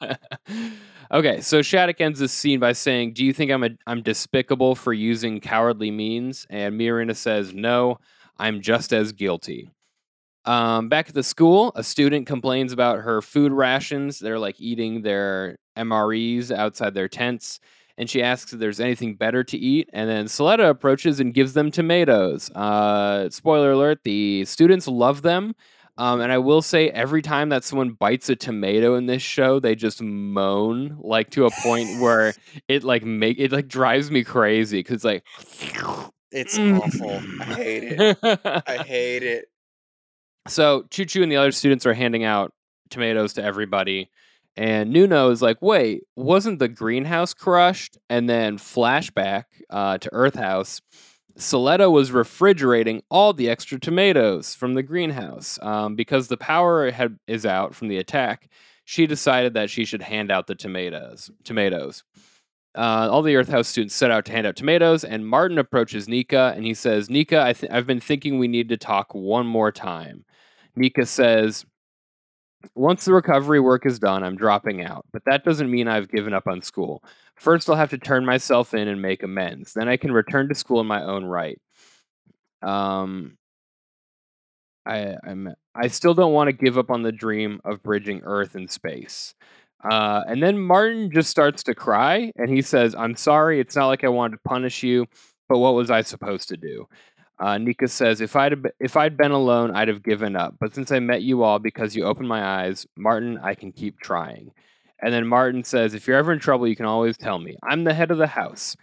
okay, 1.12 1.42
so 1.42 1.60
Shaddiq 1.60 2.00
ends 2.00 2.20
this 2.20 2.32
scene 2.32 2.60
by 2.60 2.74
saying, 2.74 3.14
"Do 3.14 3.26
you 3.26 3.34
think 3.34 3.52
I'm 3.52 3.64
a 3.64 3.70
I'm 3.88 4.02
despicable 4.02 4.76
for 4.76 4.94
using 4.94 5.40
cowardly 5.40 5.92
means?" 5.92 6.46
And 6.50 6.80
Mirina 6.80 7.16
says, 7.16 7.54
"No, 7.54 7.98
I'm 8.38 8.62
just 8.62 8.94
as 8.94 9.12
guilty." 9.12 9.72
Um, 10.46 10.88
back 10.88 11.10
at 11.10 11.14
the 11.14 11.24
school, 11.24 11.74
a 11.76 11.84
student 11.84 12.26
complains 12.26 12.72
about 12.72 13.00
her 13.00 13.22
food 13.22 13.52
rations. 13.52 14.20
They're 14.20 14.40
like 14.40 14.62
eating 14.62 15.02
their 15.02 15.58
MREs 15.76 16.52
outside 16.52 16.94
their 16.94 17.10
tents 17.10 17.60
and 17.98 18.10
she 18.10 18.22
asks 18.22 18.54
if 18.54 18.60
there's 18.60 18.80
anything 18.80 19.16
better 19.16 19.44
to 19.44 19.58
eat. 19.58 19.90
And 19.94 20.10
then 20.10 20.26
Suletta 20.26 20.70
approaches 20.70 21.20
and 21.20 21.34
gives 21.34 21.54
them 21.54 21.72
tomatoes. 21.72 22.50
Uh, 22.52 23.30
spoiler 23.30 23.72
alert: 23.72 24.00
the 24.04 24.46
students 24.46 24.88
love 24.88 25.22
them. 25.22 25.56
Um, 26.00 26.22
and 26.22 26.32
I 26.32 26.38
will 26.38 26.62
say, 26.62 26.90
every 26.92 27.24
time 27.24 27.50
that 27.50 27.64
someone 27.64 27.90
bites 27.90 28.30
a 28.30 28.36
tomato 28.36 28.94
in 28.96 29.08
this 29.08 29.24
show, 29.24 29.60
they 29.60 29.74
just 29.74 30.00
moan 30.00 30.96
like 31.00 31.32
to 31.32 31.46
a 31.48 31.52
point 31.64 32.00
where 32.00 32.36
it 32.68 32.84
like 32.84 33.04
make 33.04 33.40
it 33.40 33.52
like 33.52 33.68
drives 33.68 34.12
me 34.12 34.24
crazy 34.24 34.80
because 34.80 35.04
like 35.04 35.24
It's 36.32 36.58
awful. 36.60 37.20
I 37.42 37.46
hate 37.46 37.84
it. 37.84 38.18
I 38.24 38.78
hate 38.86 39.24
it. 39.24 39.46
So 40.48 40.84
Chuchu 40.92 41.24
and 41.24 41.32
the 41.32 41.38
other 41.38 41.52
students 41.52 41.86
are 41.86 41.94
handing 41.94 42.24
out 42.24 42.54
tomatoes 42.90 43.34
to 43.34 43.44
everybody. 43.44 44.10
And 44.58 44.92
Nuno 44.92 45.30
is 45.30 45.42
like, 45.42 45.62
wait, 45.62 46.04
wasn't 46.16 46.58
the 46.58 46.68
greenhouse 46.68 47.34
crushed? 47.34 47.98
And 48.10 48.28
then 48.28 48.58
flashback 48.58 49.44
uh, 49.70 50.00
to 50.00 50.10
Earth 50.12 50.36
House. 50.36 50.82
Suletta 51.38 51.92
was 51.92 52.12
refrigerating 52.12 53.04
all 53.12 53.34
the 53.34 53.50
extra 53.50 53.80
tomatoes 53.80 54.56
from 54.56 54.74
the 54.74 54.82
greenhouse 54.82 55.60
um, 55.62 55.96
because 55.96 56.28
the 56.28 56.38
power 56.38 56.90
had 56.90 57.20
is 57.28 57.46
out 57.46 57.76
from 57.76 57.90
the 57.90 57.98
attack. 57.98 58.50
She 58.86 59.06
decided 59.06 59.54
that 59.54 59.70
she 59.70 59.86
should 59.86 60.02
hand 60.02 60.32
out 60.32 60.48
the 60.48 60.56
tomatoes. 60.56 61.30
Tomatoes. 61.44 62.04
Uh, 62.76 63.10
all 63.12 63.22
the 63.22 63.36
Earth 63.36 63.50
House 63.50 63.68
students 63.68 63.94
set 63.94 64.10
out 64.10 64.26
to 64.26 64.32
hand 64.32 64.48
out 64.48 64.56
tomatoes, 64.56 65.04
and 65.04 65.28
Martin 65.28 65.60
approaches 65.60 66.08
Nika 66.08 66.54
and 66.56 66.66
he 66.66 66.74
says, 66.74 67.10
"Nika, 67.10 67.40
I 67.40 67.54
I've 67.70 67.88
been 67.88 68.00
thinking 68.00 68.40
we 68.40 68.48
need 68.48 68.70
to 68.70 68.78
talk 68.78 69.14
one 69.14 69.46
more 69.46 69.72
time." 69.72 70.26
Nika 70.76 71.06
says, 71.06 71.66
Once 72.76 73.06
the 73.06 73.14
recovery 73.14 73.60
work 73.60 73.86
is 73.86 74.00
done, 74.00 74.24
I'm 74.24 74.36
dropping 74.36 74.84
out, 74.84 75.06
but 75.12 75.24
that 75.26 75.44
doesn't 75.44 75.70
mean 75.70 75.88
I've 75.88 76.10
given 76.10 76.34
up 76.34 76.48
on 76.48 76.62
school. 76.62 77.04
First, 77.36 77.70
I'll 77.70 77.76
have 77.76 77.90
to 77.92 77.98
turn 77.98 78.26
myself 78.26 78.74
in 78.74 78.88
and 78.88 79.02
make 79.02 79.24
amends. 79.24 79.74
Then 79.74 79.88
I 79.88 79.98
can 79.98 80.12
return 80.12 80.50
to 80.50 80.56
school 80.56 80.80
in 80.80 80.88
my 80.88 81.04
own 81.04 81.26
right. 81.26 81.60
Um, 82.62 83.38
I, 84.86 85.16
I'm, 85.24 85.54
I 85.76 85.88
still 85.88 86.14
don't 86.14 86.34
want 86.34 86.48
to 86.48 86.54
give 86.54 86.78
up 86.78 86.90
on 86.90 87.04
the 87.04 87.12
dream 87.12 87.60
of 87.66 87.84
bridging 87.84 88.22
Earth 88.24 88.56
and 88.56 88.70
space. 88.70 89.36
Uh, 89.84 90.24
and 90.28 90.42
then 90.42 90.58
Martin 90.58 91.12
just 91.12 91.30
starts 91.30 91.62
to 91.64 91.76
cry, 91.76 92.32
and 92.36 92.50
he 92.50 92.62
says, 92.62 92.96
"I'm 92.96 93.16
sorry. 93.16 93.60
It's 93.60 93.76
not 93.76 93.88
like 93.88 94.04
I 94.04 94.10
wanted 94.10 94.38
to 94.38 94.50
punish 94.50 94.82
you, 94.82 95.06
but 95.48 95.60
what 95.60 95.76
was 95.76 95.92
I 95.92 96.02
supposed 96.02 96.50
to 96.50 96.58
do?" 96.58 96.88
Uh, 97.40 97.58
Nika 97.58 97.88
says, 97.88 98.22
"If 98.22 98.36
I'd 98.36 98.56
if 98.80 98.98
I'd 98.98 99.18
been 99.18 99.32
alone, 99.32 99.76
I'd 99.76 99.88
have 99.90 100.04
given 100.04 100.36
up. 100.36 100.56
But 100.60 100.74
since 100.74 100.92
I 100.92 101.00
met 101.00 101.22
you 101.22 101.44
all 101.44 101.60
because 101.60 101.96
you 101.96 102.04
opened 102.04 102.28
my 102.28 102.44
eyes, 102.44 102.88
Martin, 102.98 103.40
I 103.44 103.56
can 103.56 103.72
keep 103.72 104.00
trying." 104.00 104.52
And 105.02 105.14
then 105.14 105.28
Martin 105.28 105.64
says, 105.64 105.94
"If 105.94 106.08
you're 106.08 106.18
ever 106.18 106.34
in 106.34 106.40
trouble, 106.40 106.68
you 106.68 106.76
can 106.76 106.88
always 106.88 107.18
tell 107.18 107.40
me. 107.40 107.56
I'm 107.64 107.84
the 107.84 107.94
head 107.94 108.12
of 108.12 108.18
the 108.18 108.28
house. 108.28 108.76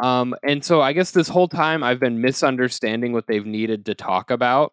Um, 0.00 0.34
and 0.42 0.64
so 0.64 0.80
I 0.82 0.92
guess 0.92 1.12
this 1.12 1.28
whole 1.28 1.48
time 1.48 1.82
I've 1.82 2.00
been 2.00 2.20
misunderstanding 2.20 3.12
what 3.12 3.26
they've 3.28 3.46
needed 3.46 3.86
to 3.86 3.94
talk 3.94 4.30
about. 4.30 4.72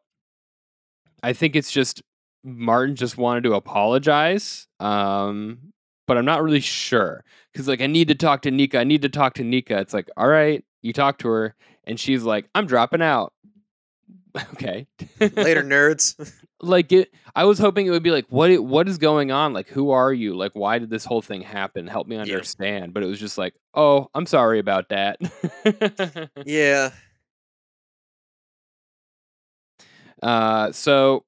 I 1.22 1.34
think 1.34 1.56
it's 1.56 1.72
just 1.72 2.02
Martin 2.44 2.96
just 2.96 3.18
wanted 3.18 3.44
to 3.44 3.54
apologize. 3.54 4.68
Um, 4.80 5.74
but 6.08 6.18
I'm 6.18 6.26
not 6.26 6.42
really 6.42 6.60
sure 6.60 7.24
because 7.54 7.68
like 7.68 7.82
I 7.82 7.88
need 7.88 8.08
to 8.08 8.16
talk 8.16 8.42
to 8.42 8.52
Nika. 8.52 8.80
I 8.80 8.84
need 8.84 9.04
to 9.04 9.10
talk 9.10 9.36
to 9.36 9.44
Nika. 9.44 9.78
It's 9.80 9.94
like, 9.94 10.10
all 10.18 10.28
right, 10.28 10.64
you 10.82 10.94
talk 10.94 11.18
to 11.20 11.28
her, 11.30 11.56
and 11.86 12.00
she's 12.00 12.24
like, 12.24 12.50
I'm 12.56 12.66
dropping 12.68 13.02
out. 13.02 13.34
okay. 14.54 14.88
Later, 15.20 15.64
nerds. 15.64 16.16
like 16.62 16.92
it 16.92 17.14
I 17.36 17.46
was 17.46 17.58
hoping 17.58 17.88
it 17.88 17.92
would 17.92 18.04
be 18.04 18.12
like 18.12 18.26
what 18.30 18.52
it, 18.52 18.62
what 18.64 18.88
is 18.90 18.98
going 18.98 19.32
on? 19.32 19.54
Like 19.54 19.70
who 19.70 19.92
are 19.92 20.12
you? 20.12 20.36
Like 20.36 20.52
why 20.54 20.78
did 20.78 20.90
this 20.90 21.06
whole 21.06 21.22
thing 21.22 21.42
happen? 21.42 21.88
Help 21.88 22.06
me 22.08 22.16
Yeah. 22.18 22.22
understand. 22.24 22.94
But 22.94 23.02
it 23.04 23.06
was 23.08 23.20
just 23.20 23.38
like, 23.38 23.54
"Oh, 23.74 24.10
I'm 24.14 24.26
sorry 24.26 24.60
about 24.60 24.90
that." 24.90 25.18
yeah. 26.46 26.92
uh 30.22 30.72
so 30.74 31.24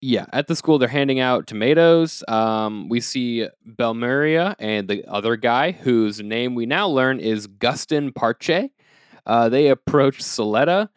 yeah, 0.00 0.26
at 0.32 0.46
the 0.46 0.56
school 0.56 0.78
they're 0.78 0.88
handing 0.88 1.20
out 1.20 1.46
tomatoes. 1.46 2.22
Um 2.28 2.88
we 2.88 3.00
see 3.00 3.48
Belmeria 3.66 4.54
and 4.58 4.88
the 4.88 5.04
other 5.06 5.36
guy 5.36 5.72
whose 5.72 6.20
name 6.20 6.54
we 6.54 6.66
now 6.66 6.88
learn 6.88 7.20
is 7.20 7.46
Gustin 7.46 8.12
Parche. 8.12 8.70
Uh, 9.26 9.48
they 9.50 9.68
approach 9.68 10.20
Suletta 10.20 10.88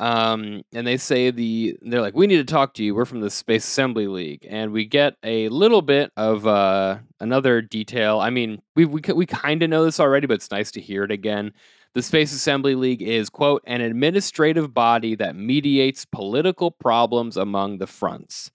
um, 0.00 0.62
and 0.72 0.86
they 0.86 0.96
say 0.96 1.30
the 1.30 1.76
they're 1.82 2.00
like, 2.00 2.14
we 2.14 2.26
need 2.26 2.36
to 2.36 2.44
talk 2.44 2.74
to 2.74 2.84
you. 2.84 2.94
We're 2.94 3.04
from 3.04 3.20
the 3.20 3.30
Space 3.30 3.64
Assembly 3.64 4.06
League, 4.06 4.46
and 4.48 4.72
we 4.72 4.84
get 4.84 5.14
a 5.24 5.48
little 5.48 5.82
bit 5.82 6.12
of 6.16 6.46
uh, 6.46 6.98
another 7.20 7.60
detail. 7.60 8.20
I 8.20 8.30
mean, 8.30 8.62
we 8.76 8.84
we 8.84 9.00
we 9.14 9.26
kind 9.26 9.62
of 9.62 9.70
know 9.70 9.84
this 9.84 9.98
already, 9.98 10.26
but 10.26 10.34
it's 10.34 10.50
nice 10.50 10.70
to 10.72 10.80
hear 10.80 11.02
it 11.02 11.10
again. 11.10 11.52
The 11.94 12.02
Space 12.02 12.32
Assembly 12.32 12.74
League 12.74 13.02
is 13.02 13.30
quote 13.30 13.62
an 13.66 13.80
administrative 13.80 14.72
body 14.74 15.14
that 15.16 15.36
mediates 15.36 16.04
political 16.04 16.70
problems 16.70 17.36
among 17.36 17.78
the 17.78 17.86
fronts. 17.86 18.50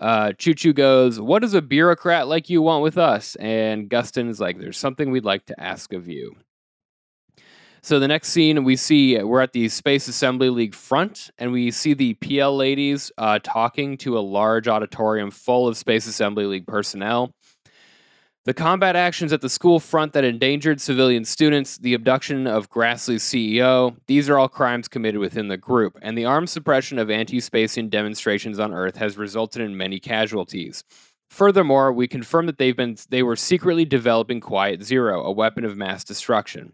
Uh, 0.00 0.32
Chuchu 0.38 0.74
goes, 0.74 1.20
"What 1.20 1.42
does 1.42 1.54
a 1.54 1.62
bureaucrat 1.62 2.28
like 2.28 2.50
you 2.50 2.62
want 2.62 2.82
with 2.82 2.98
us?" 2.98 3.36
And 3.36 3.88
Gustin 3.88 4.28
is 4.28 4.40
like, 4.40 4.58
"There's 4.58 4.78
something 4.78 5.10
we'd 5.10 5.24
like 5.24 5.46
to 5.46 5.60
ask 5.60 5.92
of 5.92 6.08
you." 6.08 6.34
So 7.84 7.98
the 7.98 8.06
next 8.06 8.28
scene 8.28 8.62
we 8.62 8.76
see 8.76 9.20
we're 9.20 9.40
at 9.40 9.52
the 9.52 9.68
Space 9.68 10.06
Assembly 10.06 10.50
League 10.50 10.74
front, 10.74 11.30
and 11.38 11.50
we 11.50 11.72
see 11.72 11.94
the 11.94 12.14
PL 12.14 12.56
ladies 12.56 13.10
uh, 13.18 13.40
talking 13.42 13.96
to 13.98 14.16
a 14.16 14.20
large 14.20 14.68
auditorium 14.68 15.32
full 15.32 15.66
of 15.66 15.76
Space 15.76 16.06
Assembly 16.06 16.46
League 16.46 16.66
personnel. 16.66 17.34
The 18.44 18.54
combat 18.54 18.96
actions 18.96 19.32
at 19.32 19.40
the 19.40 19.48
school 19.48 19.78
front 19.78 20.14
that 20.14 20.24
endangered 20.24 20.80
civilian 20.80 21.24
students, 21.24 21.78
the 21.78 21.94
abduction 21.94 22.48
of 22.48 22.68
Grassley's 22.68 23.22
CEO, 23.22 23.96
these 24.08 24.28
are 24.28 24.36
all 24.36 24.48
crimes 24.48 24.88
committed 24.88 25.20
within 25.20 25.46
the 25.46 25.56
group, 25.56 25.96
and 26.02 26.18
the 26.18 26.24
armed 26.24 26.50
suppression 26.50 26.98
of 26.98 27.08
anti 27.08 27.38
spacian 27.38 27.88
demonstrations 27.88 28.58
on 28.58 28.74
Earth 28.74 28.96
has 28.96 29.16
resulted 29.16 29.62
in 29.62 29.76
many 29.76 30.00
casualties. 30.00 30.82
Furthermore, 31.30 31.92
we 31.92 32.08
confirm 32.08 32.46
that 32.46 32.58
they've 32.58 32.76
been 32.76 32.96
they 33.10 33.22
were 33.22 33.36
secretly 33.36 33.84
developing 33.84 34.40
Quiet 34.40 34.82
Zero, 34.82 35.22
a 35.22 35.30
weapon 35.30 35.64
of 35.64 35.76
mass 35.76 36.02
destruction. 36.02 36.72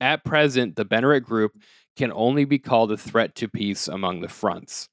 At 0.00 0.24
present, 0.24 0.76
the 0.76 0.86
Benerit 0.86 1.24
group 1.24 1.58
can 1.96 2.12
only 2.12 2.44
be 2.44 2.60
called 2.60 2.92
a 2.92 2.96
threat 2.96 3.34
to 3.34 3.48
peace 3.48 3.88
among 3.88 4.20
the 4.20 4.28
fronts. 4.28 4.88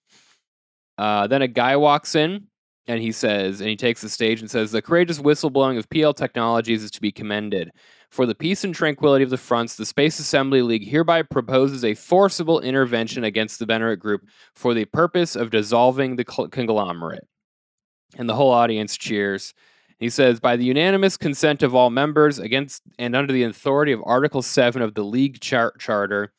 Uh, 0.97 1.27
then 1.27 1.43
a 1.43 1.47
guy 1.47 1.75
walks 1.75 2.15
in 2.15 2.47
and 2.87 3.01
he 3.01 3.11
says, 3.11 3.61
and 3.61 3.69
he 3.69 3.75
takes 3.75 4.01
the 4.01 4.09
stage 4.09 4.41
and 4.41 4.49
says, 4.49 4.71
The 4.71 4.81
courageous 4.81 5.19
whistleblowing 5.19 5.77
of 5.77 5.89
PL 5.89 6.13
Technologies 6.13 6.83
is 6.83 6.91
to 6.91 7.01
be 7.01 7.11
commended. 7.11 7.71
For 8.11 8.25
the 8.25 8.35
peace 8.35 8.63
and 8.63 8.73
tranquility 8.73 9.23
of 9.23 9.31
the 9.31 9.37
fronts, 9.37 9.75
the 9.75 9.85
Space 9.85 10.19
Assembly 10.19 10.61
League 10.61 10.87
hereby 10.87 11.23
proposes 11.23 11.83
a 11.83 11.95
forcible 11.95 12.59
intervention 12.59 13.23
against 13.23 13.59
the 13.59 13.65
Benerit 13.65 13.99
group 13.99 14.21
for 14.53 14.73
the 14.73 14.85
purpose 14.85 15.35
of 15.35 15.49
dissolving 15.49 16.15
the 16.15 16.23
conglomerate. 16.23 17.27
And 18.17 18.29
the 18.29 18.35
whole 18.35 18.51
audience 18.51 18.95
cheers. 18.95 19.53
He 19.97 20.09
says, 20.09 20.39
by 20.39 20.55
the 20.55 20.65
unanimous 20.65 21.17
consent 21.17 21.63
of 21.63 21.73
all 21.73 21.89
members, 21.89 22.37
against 22.37 22.83
and 22.99 23.15
under 23.15 23.33
the 23.33 23.43
authority 23.43 23.93
of 23.93 24.01
Article 24.05 24.41
7 24.41 24.81
of 24.81 24.93
the 24.93 25.03
League 25.03 25.39
char- 25.39 25.73
Charter, 25.79 26.33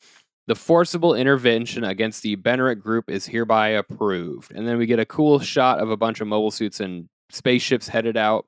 the 0.47 0.55
forcible 0.55 1.13
intervention 1.13 1.83
against 1.83 2.23
the 2.23 2.35
Benerit 2.37 2.79
group 2.79 3.09
is 3.09 3.25
hereby 3.25 3.69
approved. 3.69 4.51
And 4.53 4.67
then 4.67 4.77
we 4.77 4.85
get 4.85 4.99
a 4.99 5.05
cool 5.05 5.39
shot 5.39 5.79
of 5.79 5.91
a 5.91 5.97
bunch 5.97 6.21
of 6.21 6.27
mobile 6.27 6.51
suits 6.51 6.79
and 6.79 7.09
spaceships 7.29 7.87
headed 7.87 8.17
out. 8.17 8.45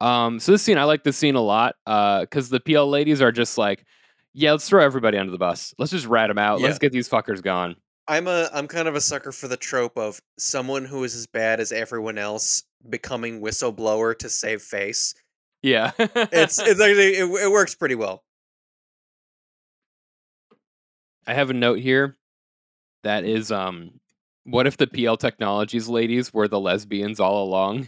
Um, 0.00 0.40
so 0.40 0.52
this 0.52 0.62
scene, 0.62 0.78
I 0.78 0.84
like 0.84 1.04
this 1.04 1.18
scene 1.18 1.34
a 1.34 1.42
lot 1.42 1.76
because 1.84 2.48
the 2.48 2.60
PL 2.60 2.88
ladies 2.88 3.20
are 3.20 3.32
just 3.32 3.58
like, 3.58 3.84
yeah, 4.32 4.52
let's 4.52 4.66
throw 4.66 4.82
everybody 4.82 5.18
under 5.18 5.30
the 5.30 5.38
bus. 5.38 5.74
Let's 5.78 5.92
just 5.92 6.06
rat 6.06 6.28
them 6.28 6.38
out. 6.38 6.60
Yeah. 6.60 6.66
Let's 6.66 6.78
get 6.78 6.92
these 6.92 7.08
fuckers 7.08 7.42
gone. 7.42 7.76
I'm 8.08 8.26
a 8.26 8.48
I'm 8.52 8.66
kind 8.66 8.88
of 8.88 8.96
a 8.96 9.00
sucker 9.00 9.30
for 9.30 9.46
the 9.46 9.56
trope 9.56 9.96
of 9.96 10.20
someone 10.38 10.84
who 10.84 11.04
is 11.04 11.14
as 11.14 11.26
bad 11.26 11.60
as 11.60 11.70
everyone 11.70 12.18
else 12.18 12.64
becoming 12.88 13.40
whistleblower 13.40 14.18
to 14.18 14.28
save 14.28 14.62
face. 14.62 15.14
Yeah. 15.62 15.92
It's 15.98 16.58
it's 16.58 16.80
actually 16.80 17.16
it, 17.16 17.24
it 17.24 17.50
works 17.52 17.74
pretty 17.74 17.94
well. 17.94 18.24
I 21.30 21.34
have 21.34 21.48
a 21.50 21.54
note 21.54 21.78
here 21.78 22.16
that 23.04 23.24
is 23.24 23.52
um 23.52 24.00
what 24.42 24.66
if 24.66 24.76
the 24.76 24.88
PL 24.88 25.16
Technologies 25.16 25.88
ladies 25.88 26.34
were 26.34 26.48
the 26.48 26.58
lesbians 26.58 27.20
all 27.20 27.44
along? 27.44 27.86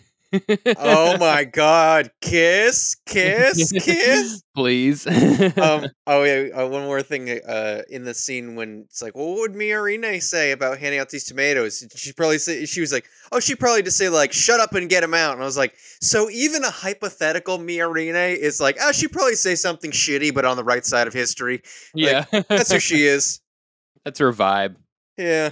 Oh 0.79 1.17
my 1.21 1.45
god, 1.45 2.11
kiss, 2.21 2.97
kiss, 3.07 3.73
kiss. 3.73 4.43
Please. 4.55 5.07
um 5.07 5.87
oh 6.07 6.25
yeah 6.25 6.49
uh, 6.55 6.67
one 6.67 6.83
more 6.83 7.03
thing 7.03 7.31
uh 7.31 7.83
in 7.89 8.05
the 8.05 8.13
scene 8.13 8.55
when 8.55 8.85
it's 8.87 9.01
like 9.01 9.15
well, 9.15 9.31
what 9.31 9.41
would 9.41 9.53
Miorine 9.53 10.23
say 10.23 10.53
about 10.53 10.79
handing 10.79 11.01
out 11.01 11.09
these 11.09 11.25
tomatoes 11.25 11.87
she 11.97 12.13
probably 12.13 12.37
say 12.39 12.67
she 12.67 12.81
was 12.83 12.93
like 12.93 13.07
oh 13.33 13.41
she 13.41 13.55
probably 13.55 13.83
just 13.83 13.97
say 13.97 14.11
like 14.11 14.33
shut 14.33 14.61
up 14.61 14.75
and 14.75 14.91
get 14.91 15.03
him 15.03 15.15
out 15.15 15.33
and 15.33 15.43
I 15.43 15.47
was 15.47 15.57
like 15.57 15.75
so 16.03 16.29
even 16.29 16.65
a 16.65 16.71
hypothetical 16.71 17.59
Miorine 17.59 18.37
is 18.37 18.61
like 18.61 18.77
oh 18.83 18.93
she 18.93 19.09
probably 19.09 19.37
say 19.37 19.55
something 19.55 19.91
shitty 19.91 20.35
but 20.35 20.45
on 20.45 20.57
the 20.59 20.65
right 20.65 20.85
side 20.85 21.07
of 21.07 21.15
history 21.15 21.63
yeah. 21.95 22.27
that's 22.31 22.73
who 22.73 22.79
she 22.79 23.07
is 23.07 23.41
That's 24.05 24.19
her 24.19 24.33
vibe. 24.33 24.77
yeah 25.17 25.51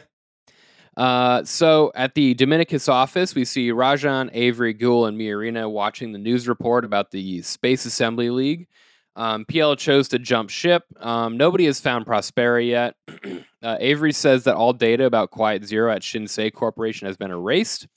Uh, 1.00 1.42
so 1.44 1.90
at 1.94 2.14
the 2.14 2.34
Dominicus 2.34 2.86
office, 2.86 3.34
we 3.34 3.46
see 3.46 3.70
Rajan, 3.70 4.28
Avery, 4.34 4.74
Guel, 4.74 5.08
and 5.08 5.16
Miarina 5.16 5.66
watching 5.66 6.12
the 6.12 6.18
news 6.18 6.46
report 6.46 6.84
about 6.84 7.10
the 7.10 7.40
Space 7.40 7.86
Assembly 7.86 8.28
League. 8.28 8.68
Um, 9.16 9.46
PL 9.46 9.76
chose 9.76 10.08
to 10.08 10.18
jump 10.18 10.50
ship. 10.50 10.84
Um, 10.98 11.38
nobody 11.38 11.64
has 11.64 11.80
found 11.80 12.04
Prospera 12.04 12.68
yet. 12.68 12.96
uh, 13.62 13.78
Avery 13.80 14.12
says 14.12 14.44
that 14.44 14.56
all 14.56 14.74
data 14.74 15.06
about 15.06 15.30
Quiet 15.30 15.64
Zero 15.64 15.90
at 15.90 16.02
Shinsei 16.02 16.52
Corporation 16.52 17.06
has 17.06 17.16
been 17.16 17.30
erased. 17.30 17.88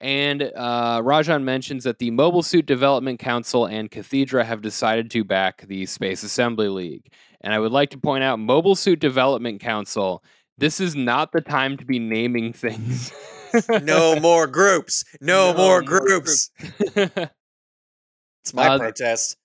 And 0.00 0.50
uh, 0.56 1.02
Rajan 1.02 1.44
mentions 1.44 1.84
that 1.84 2.00
the 2.00 2.10
Mobile 2.10 2.42
Suit 2.42 2.66
Development 2.66 3.20
Council 3.20 3.66
and 3.66 3.88
Cathedra 3.88 4.44
have 4.44 4.62
decided 4.62 5.12
to 5.12 5.22
back 5.22 5.64
the 5.68 5.86
Space 5.86 6.24
Assembly 6.24 6.70
League. 6.70 7.12
And 7.42 7.54
I 7.54 7.60
would 7.60 7.70
like 7.70 7.90
to 7.90 7.98
point 7.98 8.24
out 8.24 8.40
Mobile 8.40 8.74
Suit 8.74 8.98
Development 8.98 9.60
Council 9.60 10.24
this 10.58 10.80
is 10.80 10.94
not 10.96 11.32
the 11.32 11.40
time 11.40 11.76
to 11.76 11.84
be 11.84 11.98
naming 11.98 12.52
things. 12.52 13.12
no 13.82 14.18
more 14.20 14.46
groups 14.46 15.04
no, 15.20 15.52
No 15.52 15.56
more 15.56 15.66
more 15.66 15.82
groups 15.82 16.50
it's 16.78 18.52
my 18.52 18.68
Uh, 18.68 18.78
protest 18.78 19.36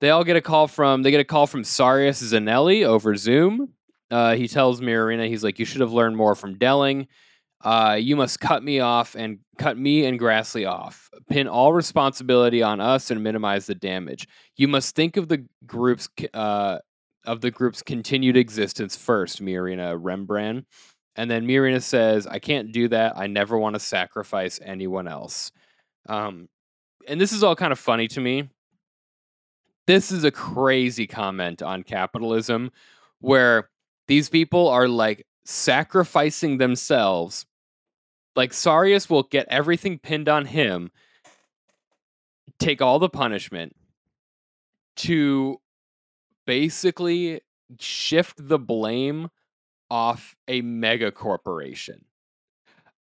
they 0.00 0.10
all 0.10 0.24
get 0.24 0.36
a 0.36 0.40
call 0.40 0.66
from 0.66 1.02
they 1.02 1.10
get 1.10 1.20
a 1.20 1.24
call 1.24 1.46
from 1.46 1.62
Sarius 1.62 2.22
Zenelli 2.22 2.84
over 2.84 3.16
Zoom. 3.16 3.72
Uh, 4.10 4.34
he 4.34 4.46
tells 4.46 4.80
Miorine, 4.80 5.26
he's 5.28 5.42
like, 5.42 5.58
"You 5.58 5.64
should 5.64 5.80
have 5.80 5.92
learned 5.92 6.16
more 6.16 6.34
from 6.34 6.56
Delling. 6.56 7.06
Uh, 7.64 7.96
you 7.98 8.14
must 8.14 8.38
cut 8.38 8.62
me 8.62 8.78
off 8.80 9.16
and 9.16 9.38
cut 9.58 9.76
me 9.78 10.04
and 10.04 10.20
Grassley 10.20 10.70
off. 10.70 11.10
Pin 11.28 11.48
all 11.48 11.72
responsibility 11.72 12.62
on 12.62 12.80
us 12.80 13.10
and 13.10 13.22
minimize 13.24 13.66
the 13.66 13.74
damage. 13.74 14.28
You 14.56 14.68
must 14.68 14.94
think 14.94 15.16
of 15.16 15.28
the 15.28 15.46
group's 15.66 16.08
uh, 16.34 16.78
of 17.26 17.40
the 17.40 17.50
group's 17.50 17.82
continued 17.82 18.36
existence 18.36 18.96
first, 18.96 19.42
Miorine 19.42 20.00
Rembran, 20.00 20.64
and 21.16 21.30
then 21.30 21.46
Miorine 21.46 21.82
says, 21.82 22.26
"I 22.26 22.38
can't 22.38 22.72
do 22.72 22.88
that. 22.88 23.16
I 23.16 23.26
never 23.26 23.58
want 23.58 23.74
to 23.74 23.80
sacrifice 23.80 24.60
anyone 24.62 25.08
else." 25.08 25.52
Um, 26.08 26.48
and 27.08 27.20
this 27.20 27.32
is 27.32 27.42
all 27.42 27.56
kind 27.56 27.72
of 27.72 27.78
funny 27.78 28.08
to 28.08 28.20
me 28.20 28.48
this 29.86 30.10
is 30.10 30.24
a 30.24 30.30
crazy 30.30 31.06
comment 31.06 31.62
on 31.62 31.82
capitalism 31.82 32.70
where 33.20 33.70
these 34.08 34.28
people 34.28 34.68
are 34.68 34.88
like 34.88 35.26
sacrificing 35.44 36.58
themselves. 36.58 37.46
Like 38.34 38.52
Sarius 38.52 39.08
will 39.08 39.22
get 39.22 39.46
everything 39.48 39.98
pinned 39.98 40.28
on 40.28 40.44
him, 40.44 40.90
take 42.58 42.82
all 42.82 42.98
the 42.98 43.08
punishment 43.08 43.74
to 44.96 45.60
basically 46.46 47.40
shift 47.78 48.48
the 48.48 48.58
blame 48.58 49.28
off 49.90 50.34
a 50.48 50.60
mega 50.62 51.12
corporation. 51.12 52.04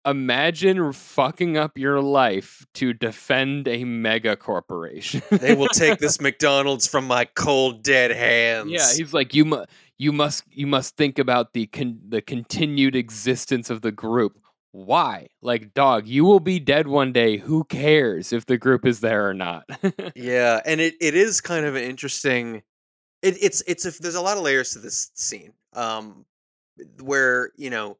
imagine 0.06 0.92
fucking 0.92 1.58
up 1.58 1.76
your 1.76 2.00
life 2.00 2.66
to 2.72 2.92
defend 2.94 3.68
a 3.68 3.84
mega 3.84 4.34
corporation. 4.34 5.22
they 5.30 5.54
will 5.54 5.68
take 5.68 5.98
this 6.00 6.20
McDonald's 6.20 6.86
from 6.86 7.06
my 7.06 7.26
cold 7.26 7.82
dead 7.82 8.10
hands. 8.10 8.70
Yeah, 8.70 8.86
he's 8.96 9.12
like 9.12 9.34
you 9.34 9.44
mu- 9.44 9.64
you 9.98 10.12
must 10.12 10.44
you 10.50 10.66
must 10.66 10.96
think 10.96 11.18
about 11.18 11.52
the 11.52 11.66
con- 11.66 12.00
the 12.08 12.22
continued 12.22 12.96
existence 12.96 13.68
of 13.68 13.82
the 13.82 13.92
group. 13.92 14.38
Why? 14.72 15.26
Like 15.42 15.74
dog, 15.74 16.06
you 16.06 16.24
will 16.24 16.40
be 16.40 16.60
dead 16.60 16.86
one 16.86 17.12
day. 17.12 17.36
Who 17.36 17.64
cares 17.64 18.32
if 18.32 18.46
the 18.46 18.56
group 18.56 18.86
is 18.86 19.00
there 19.00 19.28
or 19.28 19.34
not? 19.34 19.68
yeah, 20.14 20.60
and 20.64 20.80
it, 20.80 20.94
it 21.00 21.14
is 21.14 21.42
kind 21.42 21.66
of 21.66 21.74
an 21.74 21.82
interesting 21.82 22.62
it, 23.22 23.36
it's 23.42 23.62
it's 23.66 23.84
a, 23.86 23.90
there's 24.02 24.14
a 24.14 24.20
lot 24.20 24.36
of 24.36 24.42
layers 24.42 24.72
to 24.72 24.78
this 24.78 25.10
scene. 25.14 25.52
Um 25.74 26.24
where, 27.02 27.52
you 27.56 27.70
know, 27.70 27.98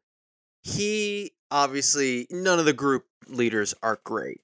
he 0.62 1.33
obviously 1.51 2.27
none 2.31 2.59
of 2.59 2.64
the 2.64 2.73
group 2.73 3.07
leaders 3.29 3.75
are 3.83 4.01
great. 4.05 4.41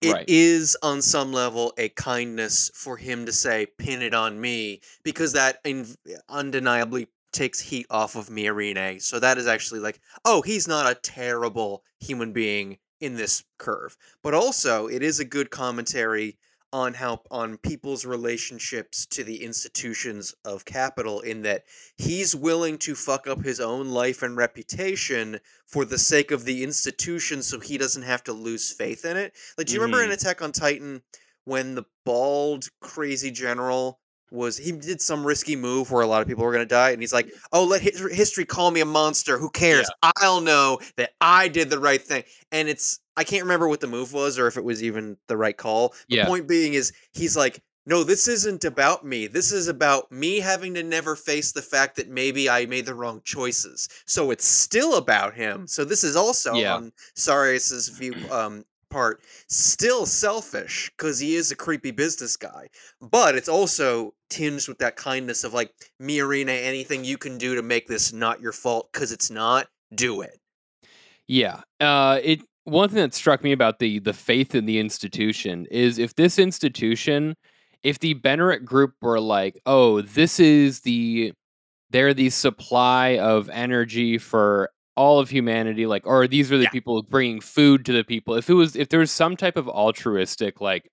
It 0.00 0.24
is 0.28 0.76
Right. 0.82 0.90
on 0.90 1.02
some 1.02 1.32
level 1.32 1.72
a 1.78 1.88
kindness 1.90 2.70
for 2.74 2.96
him 2.96 3.26
to 3.26 3.32
say 3.32 3.66
pin 3.78 4.02
it 4.02 4.14
on 4.14 4.40
me 4.40 4.80
because 5.04 5.32
that 5.34 5.60
in, 5.64 5.86
undeniably 6.28 7.08
takes 7.32 7.60
heat 7.60 7.86
off 7.88 8.16
of 8.16 8.28
Miorine. 8.28 9.00
So 9.00 9.18
that 9.20 9.38
is 9.38 9.46
actually 9.46 9.80
like, 9.80 10.00
oh, 10.24 10.42
he's 10.42 10.66
not 10.68 10.90
a 10.90 10.96
terrible 11.00 11.84
human 12.00 12.32
being 12.32 12.78
in 13.00 13.14
this 13.14 13.44
curve. 13.58 13.96
But 14.22 14.34
also, 14.34 14.86
it 14.88 15.02
is 15.02 15.20
a 15.20 15.24
good 15.24 15.50
commentary 15.50 16.36
on 16.72 16.94
how 16.94 17.22
on 17.30 17.58
people's 17.58 18.04
relationships 18.06 19.06
to 19.06 19.24
the 19.24 19.42
institutions 19.44 20.34
of 20.44 20.64
capital 20.64 21.20
in 21.20 21.42
that 21.42 21.64
he's 21.96 22.34
willing 22.34 22.78
to 22.78 22.94
fuck 22.94 23.26
up 23.26 23.44
his 23.44 23.60
own 23.60 23.88
life 23.90 24.22
and 24.22 24.36
reputation 24.36 25.38
for 25.66 25.84
the 25.84 25.98
sake 25.98 26.30
of 26.30 26.44
the 26.44 26.62
institution 26.62 27.42
so 27.42 27.60
he 27.60 27.78
doesn't 27.78 28.02
have 28.02 28.24
to 28.24 28.32
lose 28.32 28.72
faith 28.72 29.04
in 29.04 29.16
it. 29.16 29.34
Like 29.58 29.66
do 29.66 29.74
you 29.74 29.80
remember 29.82 30.04
in 30.04 30.10
Mhm. 30.10 30.14
Attack 30.14 30.42
on 30.42 30.52
Titan 30.52 31.02
when 31.44 31.74
the 31.74 31.84
bald 32.04 32.68
crazy 32.80 33.30
general 33.30 34.00
was 34.32 34.56
he 34.56 34.72
did 34.72 35.00
some 35.00 35.26
risky 35.26 35.56
move 35.56 35.90
where 35.90 36.02
a 36.02 36.06
lot 36.06 36.22
of 36.22 36.28
people 36.28 36.44
were 36.44 36.52
going 36.52 36.64
to 36.64 36.74
die 36.74 36.90
and 36.90 37.00
he's 37.02 37.12
like, 37.12 37.32
"Oh, 37.52 37.64
let 37.64 37.82
his- 37.82 38.00
history 38.12 38.44
call 38.44 38.70
me 38.70 38.80
a 38.80 38.84
monster. 38.86 39.38
Who 39.38 39.50
cares? 39.50 39.88
I'll 40.02 40.40
know 40.40 40.80
that 40.96 41.12
I 41.20 41.48
did 41.48 41.70
the 41.70 41.78
right 41.78 42.02
thing." 42.02 42.24
And 42.50 42.68
it's 42.68 43.00
I 43.16 43.24
can't 43.24 43.42
remember 43.42 43.68
what 43.68 43.80
the 43.80 43.86
move 43.86 44.12
was 44.12 44.38
or 44.38 44.46
if 44.46 44.56
it 44.56 44.64
was 44.64 44.82
even 44.82 45.16
the 45.28 45.36
right 45.36 45.56
call. 45.56 45.94
The 46.08 46.16
Yeah. 46.16 46.26
point 46.26 46.48
being 46.48 46.74
is 46.74 46.92
he's 47.12 47.36
like, 47.36 47.62
"No, 47.86 48.04
this 48.04 48.26
isn't 48.28 48.64
about 48.64 49.04
me. 49.04 49.26
This 49.26 49.52
is 49.52 49.68
about 49.68 50.10
me 50.10 50.40
having 50.40 50.74
to 50.74 50.82
never 50.82 51.14
face 51.16 51.52
the 51.52 51.62
fact 51.62 51.96
that 51.96 52.08
maybe 52.08 52.48
I 52.48 52.64
made 52.66 52.86
the 52.86 52.94
wrong 52.94 53.20
choices." 53.24 53.88
So 54.06 54.30
it's 54.30 54.46
still 54.46 54.94
about 54.96 55.34
him. 55.34 55.66
So 55.66 55.84
this 55.84 56.04
is 56.04 56.16
also 56.16 56.52
Yeah. 56.54 56.74
on 56.74 56.92
Sarius's 57.16 57.88
view 57.88 58.14
um 58.30 58.64
part 58.90 59.22
still 59.48 60.04
selfish 60.04 60.90
because 60.96 61.18
he 61.18 61.34
is 61.34 61.50
a 61.50 61.56
creepy 61.56 61.90
business 61.90 62.36
guy 62.36 62.68
but 63.00 63.34
it's 63.34 63.48
also 63.48 64.12
tinged 64.32 64.66
with 64.68 64.78
that 64.78 64.96
kindness 64.96 65.44
of 65.44 65.52
like 65.52 65.70
Miorine, 66.00 66.48
anything 66.48 67.04
you 67.04 67.18
can 67.18 67.38
do 67.38 67.54
to 67.54 67.62
make 67.62 67.86
this 67.86 68.12
not 68.12 68.40
your 68.40 68.52
fault 68.52 68.88
because 68.92 69.12
it's 69.12 69.30
not 69.30 69.66
do 69.94 70.22
it 70.22 70.38
Yeah. 71.28 71.60
Uh 71.80 72.18
it 72.22 72.40
one 72.64 72.88
thing 72.88 72.98
that 72.98 73.12
struck 73.14 73.42
me 73.42 73.52
about 73.52 73.78
the 73.78 73.98
the 73.98 74.12
faith 74.12 74.54
in 74.54 74.66
the 74.66 74.78
institution 74.78 75.66
is 75.70 75.98
if 75.98 76.14
this 76.14 76.38
institution 76.38 77.34
if 77.82 77.98
the 77.98 78.14
Benerit 78.14 78.64
group 78.64 78.92
were 79.02 79.18
like, 79.20 79.60
"Oh, 79.66 80.02
this 80.02 80.38
is 80.38 80.80
the 80.80 81.32
they're 81.90 82.14
the 82.14 82.30
supply 82.30 83.18
of 83.18 83.50
energy 83.50 84.18
for 84.18 84.70
all 84.96 85.18
of 85.18 85.28
humanity 85.30 85.86
like 85.86 86.06
or 86.06 86.26
these 86.28 86.52
are 86.52 86.56
the 86.58 86.64
Yeah. 86.64 86.70
people 86.70 87.02
bringing 87.02 87.40
food 87.40 87.84
to 87.86 87.92
the 87.92 88.04
people." 88.04 88.34
If 88.36 88.48
it 88.48 88.54
was 88.54 88.76
if 88.76 88.88
there 88.88 89.00
was 89.00 89.10
some 89.10 89.36
type 89.36 89.56
of 89.56 89.68
altruistic 89.68 90.60
like 90.60 90.88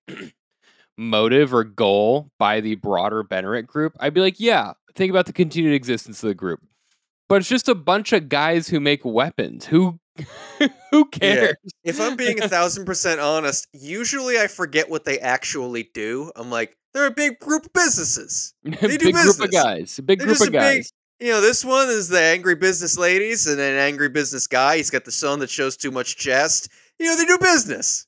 motive 1.00 1.52
or 1.54 1.64
goal 1.64 2.30
by 2.38 2.60
the 2.60 2.74
broader 2.76 3.24
Benerit 3.24 3.66
group, 3.66 3.96
I'd 3.98 4.14
be 4.14 4.20
like, 4.20 4.38
"Yeah, 4.38 4.74
think 4.94 5.10
about 5.10 5.26
the 5.26 5.32
continued 5.32 5.74
existence 5.74 6.22
of 6.22 6.28
the 6.28 6.34
group." 6.34 6.60
But 7.28 7.36
it's 7.36 7.48
just 7.48 7.68
a 7.68 7.74
bunch 7.74 8.12
of 8.12 8.28
guys 8.28 8.68
who 8.68 8.80
make 8.80 9.04
weapons. 9.04 9.64
Who 9.66 9.98
who 10.90 11.06
cares? 11.06 11.54
if 11.84 11.98
i'm 12.00 12.14
being 12.16 12.42
a 12.42 12.48
thousand 12.56 12.84
percent 12.84 13.20
honest 13.20 13.66
usually 13.72 14.38
i 14.38 14.46
forget 14.48 14.90
what 14.90 15.04
they 15.04 15.18
actually 15.20 15.88
do 15.94 16.30
i'm 16.36 16.50
like 16.50 16.76
they're 16.92 17.06
a 17.06 17.10
big 17.12 17.38
group 17.38 17.64
of 17.64 17.72
businesses 17.72 18.52
They 18.64 18.98
do 18.98 19.06
big 19.06 19.14
group 19.14 19.38
of 19.38 19.50
business. 19.50 19.50
guys. 19.62 19.98
A 19.98 20.02
big 20.02 20.18
They're 20.18 20.26
group 20.26 20.40
of 20.40 20.48
a 20.48 20.50
big- 20.50 20.60
guys. 20.60 20.92
you 21.20 21.28
know 21.28 21.40
this 21.40 21.64
one 21.64 21.88
is 21.88 22.08
the 22.08 22.20
angry 22.20 22.54
business 22.56 22.98
ladies 22.98 23.46
and 23.46 23.58
an 23.60 23.76
angry 23.78 24.10
business 24.10 24.46
guy 24.46 24.76
he's 24.78 24.90
got 24.90 25.04
the 25.06 25.12
son 25.12 25.38
that 25.38 25.48
shows 25.48 25.76
too 25.76 25.90
much 25.92 26.16
chest 26.16 26.68
you 26.98 27.06
know 27.06 27.16
they 27.16 27.24
do 27.24 27.38
business 27.38 28.06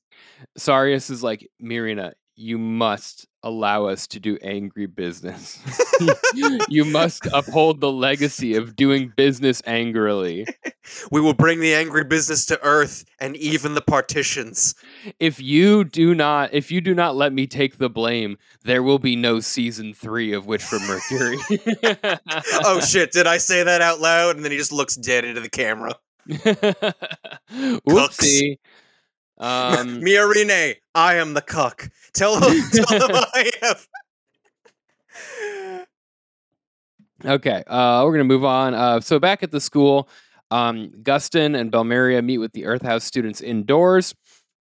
Sarius 0.59 1.09
is 1.11 1.23
like, 1.23 1.49
Mirina, 1.63 2.13
you 2.35 2.59
must 2.59 3.27
allow 3.43 3.87
us 3.87 4.07
to 4.07 4.21
do 4.21 4.39
angry 4.43 4.87
business. 4.87 5.59
you 6.69 6.85
must 6.85 7.27
uphold 7.33 7.81
the 7.81 7.91
legacy 7.91 8.55
of 8.55 8.77
doing 8.77 9.13
business 9.17 9.63
angrily. 9.67 10.47
we 11.11 11.21
will 11.21 11.35
bring 11.35 11.61
the 11.61 11.75
angry 11.75 12.05
business 12.05 12.47
to 12.47 12.59
earth 12.63 13.05
and 13.21 13.37
even 13.37 13.75
the 13.75 13.81
partitions 13.81 14.75
If 15.21 15.41
you 15.41 15.85
do 15.85 16.15
not, 16.15 16.53
if 16.53 16.71
you 16.71 16.81
do 16.81 16.95
not 16.95 17.17
let 17.17 17.33
me 17.33 17.47
take 17.47 17.79
the 17.79 17.91
blame, 17.91 18.39
there 18.65 18.83
will 18.83 18.99
be 18.99 19.17
no 19.17 19.41
season 19.41 19.95
three 19.95 20.33
of 20.33 20.47
Witch 20.47 20.63
from 20.63 20.87
Mercury. 20.87 21.39
oh 22.65 22.81
shit 22.85 23.13
did 23.13 23.27
i 23.27 23.39
say 23.39 23.63
that 23.63 23.81
out 23.81 24.01
loud 24.01 24.37
and 24.37 24.45
then 24.45 24.53
he 24.53 24.59
just 24.59 24.73
looks 24.73 24.97
dead 24.97 25.25
into 25.25 25.41
the 25.41 25.51
camera 25.51 25.95
Whoopsie. 27.51 28.59
Um, 29.39 30.01
Miorine, 30.01 30.77
I 30.95 31.15
am 31.17 31.35
the 31.35 31.41
cuck. 31.41 31.91
Tell 32.15 32.39
them, 32.39 32.61
tell 32.73 33.09
him 33.09 33.25
I 33.35 33.51
have. 33.63 33.87
Okay, 37.25 37.63
uh, 37.67 38.03
we're 38.05 38.13
gonna 38.13 38.25
move 38.25 38.45
on. 38.45 38.75
Uh, 38.75 39.01
so 39.01 39.19
back 39.19 39.43
at 39.43 39.51
the 39.51 39.61
school, 39.61 40.09
um, 40.51 40.91
Gustin 41.03 41.59
and 41.59 41.71
Belmeria 41.71 42.23
meet 42.23 42.39
with 42.39 42.53
the 42.53 42.67
Earth 42.67 42.83
House 42.83 43.05
students 43.05 43.41
indoors. 43.41 44.15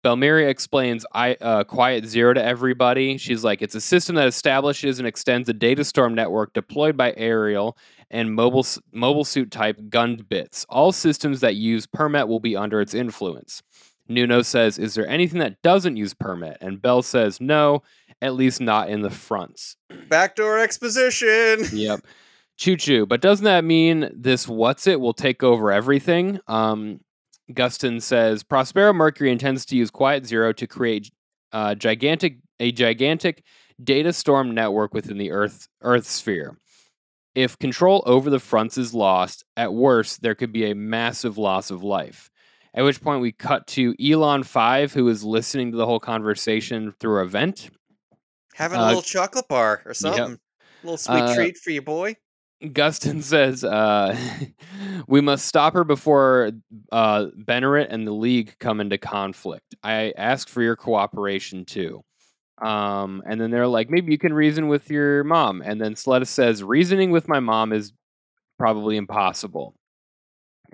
Belmeria 0.04 0.48
explains 0.48 1.06
I, 1.14 1.36
uh, 1.42 1.64
Quiet 1.64 2.06
Zero 2.06 2.34
to 2.34 2.44
everybody. 2.44 3.18
She's 3.18 3.44
like, 3.44 3.62
it's 3.62 3.76
a 3.76 3.82
system 3.82 4.16
that 4.16 4.28
establishes 4.28 5.00
and 5.00 5.08
extends 5.08 5.50
a 5.50 5.54
data 5.54 5.84
storm 5.84 6.14
network 6.16 6.54
deployed 6.54 6.96
by 6.96 7.14
aerial 7.18 7.78
and 8.10 8.34
mobile 8.34 8.66
mobile 8.92 9.26
suit 9.26 9.52
type 9.52 9.78
gunned 9.90 10.30
bits. 10.30 10.66
All 10.70 10.92
systems 10.92 11.42
that 11.42 11.56
use 11.56 11.86
Permet 11.88 12.28
will 12.28 12.40
be 12.40 12.56
under 12.56 12.80
its 12.80 12.94
influence. 12.94 13.62
Nuno 14.10 14.42
says, 14.42 14.78
"Is 14.78 14.94
there 14.96 15.08
anything 15.08 15.40
that 15.40 15.62
doesn't 15.62 15.98
use 15.98 16.14
Permet? 16.14 16.58
And 16.62 16.82
Bell 16.82 17.02
says, 17.02 17.42
"No, 17.42 17.84
at 18.22 18.36
least 18.36 18.62
not 18.62 18.90
in 18.90 19.02
the 19.02 19.10
fronts." 19.10 19.76
Backdoor 20.10 20.60
exposition. 20.60 21.66
Yep. 21.72 22.02
Choo 22.58 22.76
choo. 22.76 23.06
But 23.06 23.22
doesn't 23.22 23.46
that 23.46 23.64
mean 23.64 24.10
this 24.14 24.48
what's 24.48 24.88
it 24.88 25.00
will 25.00 25.14
take 25.14 25.44
over 25.44 25.72
everything? 25.72 26.40
Um, 26.48 27.02
Gustin 27.52 28.02
says 28.02 28.44
Prospero 28.44 28.94
Mercury 28.94 29.32
intends 29.32 29.66
to 29.68 29.76
use 29.76 29.92
Quiet 29.92 30.26
Zero 30.26 30.52
to 30.54 30.66
create 30.66 31.12
uh, 31.52 31.76
gigantic 31.76 32.38
a 32.60 32.72
gigantic 32.72 33.44
data 33.84 34.12
storm 34.12 34.54
network 34.54 34.94
within 34.94 35.18
the 35.18 35.32
Earth 35.32 35.68
Earth 35.82 36.06
sphere. 36.06 36.58
If 37.36 37.60
control 37.60 38.02
over 38.08 38.30
the 38.32 38.40
fronts 38.40 38.78
is 38.78 38.94
lost, 38.94 39.46
at 39.56 39.74
worst 39.74 40.24
there 40.24 40.36
could 40.36 40.52
be 40.52 40.72
a 40.72 40.76
massive 40.76 41.38
loss 41.38 41.70
of 41.70 41.84
life. 41.84 42.32
At 42.78 42.84
which 42.84 43.02
point 43.02 43.22
we 43.22 43.32
cut 43.32 43.66
to 43.70 43.96
Elan 44.00 44.44
Five, 44.44 44.94
who 44.94 45.10
is 45.10 45.24
listening 45.24 45.72
to 45.72 45.78
the 45.78 45.86
whole 45.88 46.00
conversation 46.00 46.94
through 47.00 47.24
a 47.24 47.26
vent. 47.26 47.72
Having 48.54 48.80
a 48.80 48.84
Uh, 48.84 48.88
little 48.88 49.02
chocolate 49.02 49.48
bar 49.48 49.82
or 49.84 49.96
something. 49.96 50.34
A 50.34 50.86
little 50.86 50.98
sweet 50.98 51.24
Uh, 51.24 51.36
treat 51.36 51.58
for 51.58 51.72
you, 51.72 51.82
boy. 51.82 52.16
Gustin 52.64 53.24
says, 53.24 53.64
uh, 53.64 54.16
"We 55.08 55.22
must 55.22 55.48
stop 55.48 55.74
her 55.74 55.84
before 55.84 56.52
uh, 56.92 57.28
Benerit 57.36 57.88
and 57.90 58.06
the 58.06 58.12
League 58.12 58.56
come 58.60 58.80
into 58.80 59.00
conflict. 59.00 59.74
I 59.82 60.14
ask 60.16 60.48
for 60.48 60.62
your 60.62 60.76
cooperation 60.76 61.66
too." 61.66 62.04
Um, 62.60 63.24
and 63.26 63.42
then 63.42 63.50
they're 63.50 63.68
like, 63.68 63.90
"Maybe 63.90 64.12
you 64.12 64.20
can 64.20 64.34
reason 64.34 64.68
with 64.68 64.92
your 64.92 65.24
mom." 65.24 65.64
And 65.64 65.82
then 65.82 65.96
Suletta 65.96 66.28
says, 66.28 66.64
"Reasoning 66.64 67.10
with 67.10 67.28
my 67.28 67.40
mom 67.40 67.74
is 67.74 67.92
probably 68.60 68.98
impossible." 68.98 69.74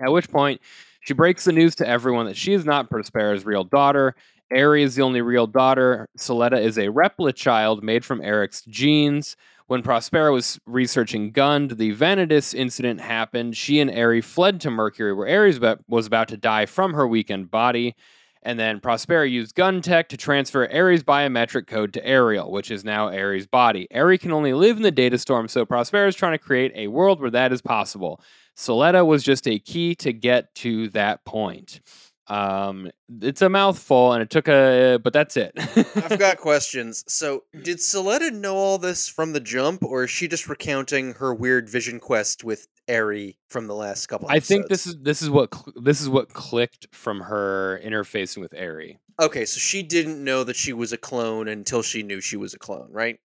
At 0.00 0.10
which 0.10 0.28
point, 0.28 0.60
she 1.04 1.12
breaks 1.12 1.44
the 1.44 1.52
news 1.52 1.74
to 1.76 1.86
everyone 1.86 2.24
that 2.24 2.36
she 2.36 2.54
is 2.54 2.64
not 2.64 2.88
Prospero's 2.88 3.44
real 3.44 3.62
daughter. 3.62 4.14
Ari 4.50 4.82
is 4.82 4.94
the 4.94 5.02
only 5.02 5.20
real 5.20 5.46
daughter. 5.46 6.08
Suletta 6.18 6.58
is 6.58 6.78
a 6.78 6.88
replicate 6.88 7.36
child 7.36 7.84
made 7.84 8.06
from 8.06 8.22
Eric's 8.22 8.62
genes. 8.62 9.36
When 9.66 9.82
Prospero 9.82 10.32
was 10.32 10.58
researching 10.64 11.30
Gund, 11.30 11.72
the 11.72 11.92
Vanadis 11.94 12.54
incident 12.54 13.02
happened. 13.02 13.54
She 13.54 13.80
and 13.80 13.90
Ari 13.90 14.22
fled 14.22 14.62
to 14.62 14.70
Mercury, 14.70 15.12
where 15.12 15.28
Ares 15.28 15.60
was 15.88 16.06
about 16.06 16.28
to 16.28 16.38
die 16.38 16.64
from 16.64 16.94
her 16.94 17.06
weakened 17.06 17.50
body. 17.50 17.94
And 18.42 18.58
then 18.58 18.80
Prospero 18.80 19.24
used 19.24 19.54
Gun 19.54 19.82
Tech 19.82 20.08
to 20.08 20.16
transfer 20.16 20.70
Ares' 20.72 21.02
biometric 21.02 21.66
code 21.66 21.92
to 21.94 22.06
Aerial, 22.06 22.50
which 22.50 22.70
is 22.70 22.82
now 22.82 23.08
Ares' 23.08 23.46
body. 23.46 23.88
Ari 23.94 24.16
can 24.16 24.32
only 24.32 24.54
live 24.54 24.78
in 24.78 24.82
the 24.82 24.90
data 24.90 25.18
storm, 25.18 25.48
so 25.48 25.66
Prospero 25.66 26.08
is 26.08 26.16
trying 26.16 26.32
to 26.32 26.38
create 26.38 26.72
a 26.74 26.88
world 26.88 27.20
where 27.20 27.30
that 27.30 27.52
is 27.52 27.60
possible. 27.60 28.22
Suletta 28.56 29.06
was 29.06 29.22
just 29.22 29.46
a 29.46 29.58
key 29.58 29.94
to 29.96 30.12
get 30.12 30.54
to 30.56 30.88
that 30.90 31.24
point. 31.24 31.80
Um, 32.26 32.90
it's 33.20 33.42
a 33.42 33.50
mouthful, 33.50 34.12
and 34.12 34.22
it 34.22 34.30
took 34.30 34.48
a, 34.48 34.98
but 35.02 35.12
that's 35.12 35.36
it. 35.36 35.52
I've 35.56 36.18
got 36.18 36.38
questions. 36.38 37.04
So, 37.06 37.44
did 37.62 37.78
Suletta 37.78 38.32
know 38.32 38.56
all 38.56 38.78
this 38.78 39.08
from 39.08 39.34
the 39.34 39.40
jump, 39.40 39.84
or 39.84 40.04
is 40.04 40.10
she 40.10 40.26
just 40.26 40.48
recounting 40.48 41.14
her 41.14 41.34
weird 41.34 41.68
vision 41.68 42.00
quest 42.00 42.42
with 42.42 42.66
Eri 42.88 43.38
from 43.50 43.66
the 43.66 43.74
last 43.74 44.06
couple? 44.06 44.28
I 44.30 44.40
think 44.40 44.68
this 44.68 44.86
is 44.86 44.96
this 45.02 45.20
is 45.20 45.28
what 45.28 45.54
cl- 45.54 45.74
this 45.82 46.00
is 46.00 46.08
what 46.08 46.32
clicked 46.32 46.86
from 46.92 47.20
her 47.20 47.78
interfacing 47.84 48.38
with 48.38 48.54
Eri. 48.54 48.98
Okay, 49.20 49.44
so 49.44 49.58
she 49.58 49.82
didn't 49.82 50.22
know 50.22 50.44
that 50.44 50.56
she 50.56 50.72
was 50.72 50.92
a 50.92 50.98
clone 50.98 51.46
until 51.46 51.82
she 51.82 52.02
knew 52.02 52.22
she 52.22 52.38
was 52.38 52.54
a 52.54 52.58
clone, 52.58 52.88
right? 52.90 53.18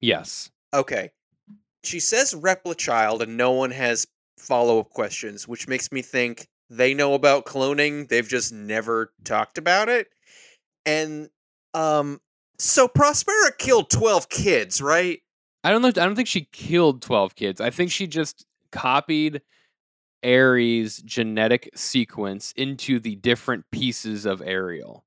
Yes. 0.00 0.50
Okay. 0.72 1.10
She 1.84 2.00
says 2.00 2.34
Replichild, 2.34 3.20
and 3.20 3.36
no 3.36 3.52
one 3.52 3.70
has 3.70 4.06
follow 4.38 4.80
up 4.80 4.90
questions, 4.90 5.46
which 5.46 5.68
makes 5.68 5.92
me 5.92 6.02
think 6.02 6.48
they 6.70 6.94
know 6.94 7.14
about 7.14 7.46
cloning. 7.46 8.08
They've 8.08 8.28
just 8.28 8.52
never 8.52 9.12
talked 9.24 9.58
about 9.58 9.88
it. 9.88 10.08
And 10.86 11.28
um, 11.74 12.20
so 12.58 12.88
Prospera 12.88 13.56
killed 13.58 13.90
twelve 13.90 14.28
kids, 14.28 14.80
right? 14.80 15.20
I 15.64 15.70
don't 15.70 15.82
know. 15.82 15.88
I 15.88 15.90
don't 15.90 16.14
think 16.16 16.28
she 16.28 16.48
killed 16.52 17.02
twelve 17.02 17.34
kids. 17.34 17.60
I 17.60 17.70
think 17.70 17.90
she 17.90 18.06
just 18.06 18.46
copied 18.70 19.42
Eri's 20.22 20.98
genetic 20.98 21.70
sequence 21.74 22.52
into 22.56 23.00
the 23.00 23.16
different 23.16 23.64
pieces 23.70 24.26
of 24.26 24.42
Aerial. 24.42 25.04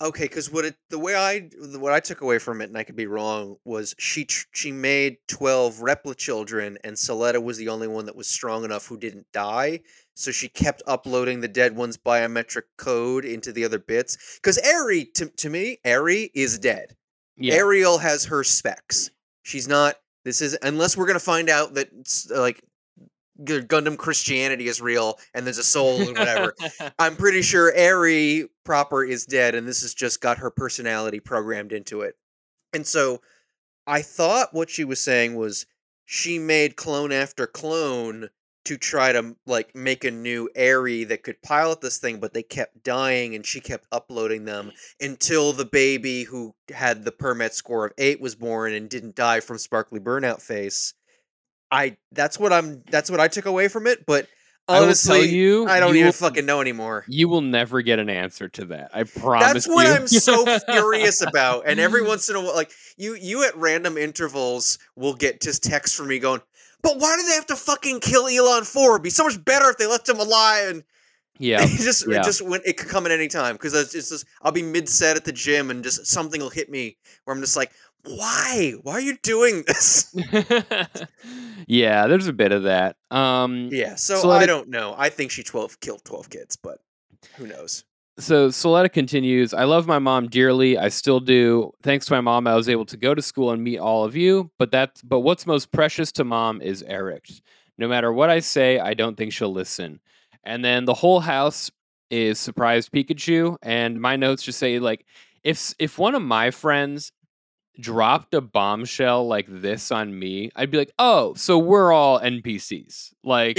Okay, 0.00 0.24
because 0.24 0.50
what 0.50 0.64
it 0.64 0.76
the 0.90 0.98
way 0.98 1.14
I 1.14 1.48
what 1.78 1.92
I 1.92 2.00
took 2.00 2.20
away 2.20 2.38
from 2.38 2.60
it, 2.60 2.64
and 2.64 2.76
I 2.76 2.82
could 2.82 2.96
be 2.96 3.06
wrong, 3.06 3.56
was 3.64 3.94
she 3.98 4.26
she 4.52 4.72
made 4.72 5.18
twelve 5.28 5.76
Replichildren, 5.76 6.76
and 6.82 6.96
Suletta 6.96 7.42
was 7.42 7.58
the 7.58 7.68
only 7.68 7.86
one 7.86 8.06
that 8.06 8.16
was 8.16 8.26
strong 8.26 8.64
enough 8.64 8.86
who 8.86 8.98
didn't 8.98 9.26
die. 9.32 9.80
So 10.14 10.30
she 10.32 10.48
kept 10.48 10.82
uploading 10.86 11.40
the 11.40 11.48
dead 11.48 11.76
one's 11.76 11.96
biometric 11.96 12.64
code 12.76 13.24
into 13.24 13.52
the 13.52 13.64
other 13.64 13.78
bits. 13.78 14.38
Because 14.42 14.58
Eri, 14.58 15.04
to 15.14 15.26
to 15.26 15.48
me, 15.48 15.78
Eri 15.84 16.30
is 16.34 16.58
dead. 16.58 16.96
Yeah. 17.36 17.54
Aerial 17.54 17.98
has 17.98 18.24
her 18.26 18.42
specs. 18.42 19.10
She's 19.42 19.68
not. 19.68 19.96
This 20.24 20.40
is 20.42 20.58
unless 20.62 20.96
we're 20.96 21.06
gonna 21.06 21.20
find 21.20 21.48
out 21.48 21.74
that 21.74 21.88
like 22.30 22.62
Gundam 23.42 23.96
Christianity 23.96 24.68
is 24.68 24.80
real 24.80 25.18
and 25.34 25.44
there's 25.44 25.58
a 25.58 25.64
soul 25.64 26.00
and 26.00 26.16
whatever. 26.16 26.54
I'm 26.98 27.16
pretty 27.16 27.42
sure 27.42 27.72
Eri 27.72 28.48
proper 28.64 29.04
is 29.04 29.26
dead, 29.26 29.54
and 29.54 29.66
this 29.66 29.82
has 29.82 29.94
just 29.94 30.20
got 30.20 30.38
her 30.38 30.50
personality 30.50 31.20
programmed 31.20 31.72
into 31.72 32.02
it. 32.02 32.16
And 32.72 32.86
so 32.86 33.20
I 33.86 34.02
thought 34.02 34.54
what 34.54 34.70
she 34.70 34.84
was 34.84 35.00
saying 35.00 35.34
was 35.34 35.66
she 36.04 36.38
made 36.38 36.76
clone 36.76 37.12
after 37.12 37.46
clone 37.46 38.28
to 38.64 38.78
try 38.78 39.12
to 39.12 39.36
like 39.46 39.74
make 39.74 40.04
a 40.04 40.10
new 40.10 40.48
Eri 40.54 41.04
that 41.04 41.22
could 41.22 41.42
pilot 41.42 41.80
this 41.80 41.98
thing, 41.98 42.18
but 42.18 42.32
they 42.32 42.42
kept 42.42 42.82
dying 42.82 43.34
and 43.34 43.44
she 43.44 43.60
kept 43.60 43.86
uploading 43.92 44.44
them 44.44 44.72
until 45.00 45.52
the 45.52 45.66
baby 45.66 46.22
who 46.22 46.54
had 46.74 47.04
the 47.04 47.12
Permet 47.12 47.54
score 47.54 47.84
of 47.86 47.92
eight 47.98 48.20
was 48.20 48.34
born 48.34 48.72
and 48.72 48.88
didn't 48.88 49.16
die 49.16 49.40
from 49.40 49.58
sparkly 49.58 50.00
burnout 50.00 50.40
face. 50.40 50.94
I 51.70 51.96
that's 52.12 52.38
what 52.38 52.52
I'm 52.52 52.82
that's 52.90 53.10
what 53.10 53.20
I 53.20 53.28
took 53.28 53.46
away 53.46 53.68
from 53.68 53.86
it, 53.86 54.06
but 54.06 54.28
I 54.66 54.78
honestly 54.78 55.18
tell 55.18 55.26
you, 55.26 55.66
I 55.66 55.78
don't 55.78 55.94
even 55.94 56.06
will- 56.06 56.12
fucking 56.12 56.46
know 56.46 56.60
anymore. 56.60 57.04
You 57.06 57.28
will 57.28 57.42
never 57.42 57.82
get 57.82 57.98
an 57.98 58.08
answer 58.08 58.48
to 58.48 58.64
that. 58.66 58.90
I 58.94 59.02
promise. 59.04 59.52
That's 59.52 59.68
what 59.68 59.86
you. 59.86 59.92
I'm 59.92 60.06
so 60.06 60.58
furious 60.60 61.20
about. 61.20 61.64
And 61.66 61.78
every 61.78 62.02
once 62.06 62.30
in 62.30 62.36
a 62.36 62.40
while, 62.40 62.54
like 62.54 62.70
you, 62.96 63.14
you 63.14 63.44
at 63.44 63.54
random 63.56 63.98
intervals 63.98 64.78
will 64.96 65.14
get 65.14 65.42
just 65.42 65.62
text 65.62 65.94
from 65.94 66.08
me 66.08 66.18
going, 66.18 66.40
"But 66.82 66.98
why 66.98 67.16
do 67.16 67.26
they 67.26 67.34
have 67.34 67.46
to 67.46 67.56
fucking 67.56 68.00
kill 68.00 68.26
Elan 68.26 68.64
Four? 68.64 68.92
It'd 68.92 69.02
be 69.02 69.10
so 69.10 69.24
much 69.24 69.42
better 69.44 69.68
if 69.68 69.76
they 69.76 69.86
left 69.86 70.08
him 70.08 70.18
alive." 70.18 70.70
And 70.70 70.84
yeah. 71.38 71.62
it 71.62 71.68
just, 71.68 72.08
yeah. 72.08 72.20
it 72.20 72.24
just 72.24 72.40
when 72.40 72.62
it 72.64 72.78
could 72.78 72.88
come 72.88 73.04
at 73.04 73.12
any 73.12 73.28
time 73.28 73.56
because 73.56 73.74
it's 73.74 73.94
it's 73.94 74.08
just 74.08 74.24
I'll 74.40 74.52
be 74.52 74.62
mid 74.62 74.88
set 74.88 75.16
at 75.16 75.26
the 75.26 75.32
gym 75.32 75.70
and 75.70 75.84
just 75.84 76.06
something 76.06 76.40
will 76.40 76.48
hit 76.48 76.70
me 76.70 76.96
where 77.24 77.36
I'm 77.36 77.42
just 77.42 77.56
like, 77.56 77.72
"Why? 78.04 78.74
Why 78.82 78.92
are 78.92 79.00
you 79.00 79.16
doing 79.22 79.64
this?" 79.66 80.14
yeah, 81.66 82.06
there's 82.06 82.26
a 82.26 82.32
bit 82.32 82.52
of 82.52 82.64
that. 82.64 82.96
Um, 83.10 83.68
Yeah. 83.72 83.94
So, 83.96 84.30
I 84.30 84.46
don't 84.46 84.68
know. 84.68 84.94
I 84.96 85.08
think 85.08 85.30
she 85.30 85.42
twelve 85.42 85.80
killed 85.80 86.04
twelve 86.04 86.30
kids, 86.30 86.56
but 86.56 86.78
who 87.36 87.46
knows? 87.46 87.84
so 88.18 88.48
Suletta 88.48 88.92
continues, 88.92 89.52
I 89.52 89.64
love 89.64 89.86
my 89.88 89.98
mom 89.98 90.28
dearly. 90.28 90.78
I 90.78 90.88
still 90.88 91.18
do. 91.18 91.72
Thanks 91.82 92.06
to 92.06 92.12
my 92.12 92.20
mom, 92.20 92.46
I 92.46 92.54
was 92.54 92.68
able 92.68 92.84
to 92.86 92.96
go 92.96 93.12
to 93.12 93.20
school 93.20 93.50
and 93.50 93.62
meet 93.62 93.78
all 93.78 94.04
of 94.04 94.14
you. 94.14 94.50
But 94.58 94.70
that 94.70 95.00
but 95.04 95.20
what's 95.20 95.46
most 95.46 95.72
precious 95.72 96.12
to 96.12 96.24
mom 96.24 96.60
is 96.60 96.82
Eric. 96.86 97.28
No 97.76 97.88
matter 97.88 98.12
what 98.12 98.30
I 98.30 98.38
say, 98.38 98.78
I 98.78 98.94
don't 98.94 99.16
think 99.16 99.32
she'll 99.32 99.52
listen. 99.52 100.00
And 100.44 100.64
then 100.64 100.84
the 100.84 100.94
whole 100.94 101.20
house 101.20 101.70
is 102.10 102.38
surprised 102.38 102.92
Pikachu. 102.92 103.56
And 103.62 104.00
my 104.00 104.14
notes 104.14 104.44
just 104.44 104.58
say 104.60 104.78
like 104.78 105.04
if 105.42 105.74
if 105.80 105.98
one 105.98 106.14
of 106.14 106.22
my 106.22 106.50
friends 106.52 107.10
dropped 107.80 108.34
a 108.34 108.40
bombshell 108.40 109.26
like 109.26 109.46
this 109.48 109.90
on 109.90 110.18
me, 110.18 110.50
I'd 110.56 110.70
be 110.70 110.78
like, 110.78 110.92
oh, 110.98 111.34
so 111.34 111.58
we're 111.58 111.92
all 111.92 112.20
NPCs. 112.20 113.12
Like 113.22 113.58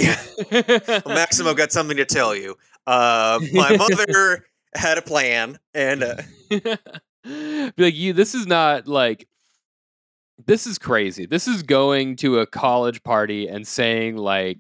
Well, 0.52 1.02
Maximo 1.08 1.54
got 1.56 1.72
something 1.72 1.98
to 1.98 2.06
tell 2.06 2.36
you. 2.36 2.56
Uh, 2.88 3.40
my 3.54 3.76
mother 3.76 4.46
had 4.76 4.98
a 4.98 5.02
plan, 5.02 5.58
and 5.74 6.04
uh, 6.04 6.16
be 7.26 7.72
like 7.78 7.96
you 7.96 8.14
this 8.14 8.36
is 8.36 8.46
not 8.46 8.88
like 8.88 9.28
this 10.46 10.68
is 10.68 10.78
crazy 10.78 11.26
this 11.26 11.48
is 11.48 11.64
going 11.64 12.16
to 12.16 12.40
a 12.40 12.46
college 12.46 13.02
party 13.04 13.48
and 13.48 13.68
saying 13.68 14.16
like 14.18 14.60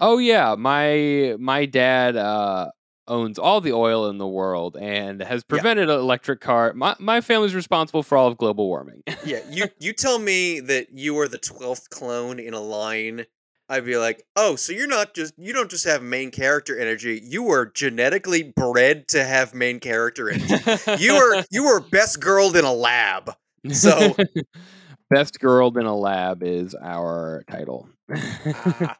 oh 0.00 0.18
yeah 0.18 0.54
my 0.56 1.34
my 1.38 1.66
dad 1.66 2.16
uh 2.16 2.70
owns 3.08 3.38
all 3.38 3.60
the 3.60 3.72
oil 3.72 4.08
in 4.08 4.18
the 4.18 4.26
world 4.26 4.76
and 4.76 5.20
has 5.22 5.44
prevented 5.44 5.88
an 5.88 5.98
electric 5.98 6.40
car 6.40 6.72
my, 6.74 6.94
my 6.98 7.20
family's 7.20 7.54
responsible 7.54 8.02
for 8.02 8.18
all 8.18 8.28
of 8.28 8.36
global 8.36 8.66
warming 8.66 9.02
yeah, 9.24 9.40
you 9.50 9.66
you 9.78 9.92
tell 9.92 10.18
me 10.18 10.60
that 10.60 10.88
you 10.92 11.18
are 11.18 11.28
the 11.28 11.38
twelfth 11.38 11.90
clone 11.90 12.38
in 12.38 12.54
a 12.54 12.60
line. 12.60 13.26
I'd 13.68 13.84
be 13.84 13.96
like, 13.96 14.22
oh, 14.36 14.54
so 14.54 14.72
you're 14.72 14.86
not 14.86 15.12
just 15.12 15.34
you 15.36 15.52
don't 15.52 15.68
just 15.70 15.84
have 15.86 16.00
main 16.00 16.30
character 16.30 16.78
energy. 16.78 17.20
You 17.24 17.42
were 17.42 17.66
genetically 17.66 18.44
bred 18.44 19.08
to 19.08 19.24
have 19.24 19.54
main 19.54 19.80
character 19.80 20.30
energy. 20.30 20.54
You 20.98 21.14
were 21.16 21.44
you 21.50 21.64
were 21.64 21.80
best 21.80 22.20
girled 22.20 22.56
in 22.56 22.64
a 22.64 22.72
lab. 22.72 23.34
So- 23.72 24.14
best 25.10 25.40
girl 25.40 25.76
in 25.76 25.86
a 25.86 25.96
lab 25.96 26.42
is 26.44 26.74
our 26.80 27.44
title 27.50 27.88
Ah, 28.12 28.96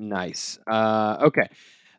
Nice. 0.00 0.58
Uh, 0.66 1.18
okay. 1.20 1.48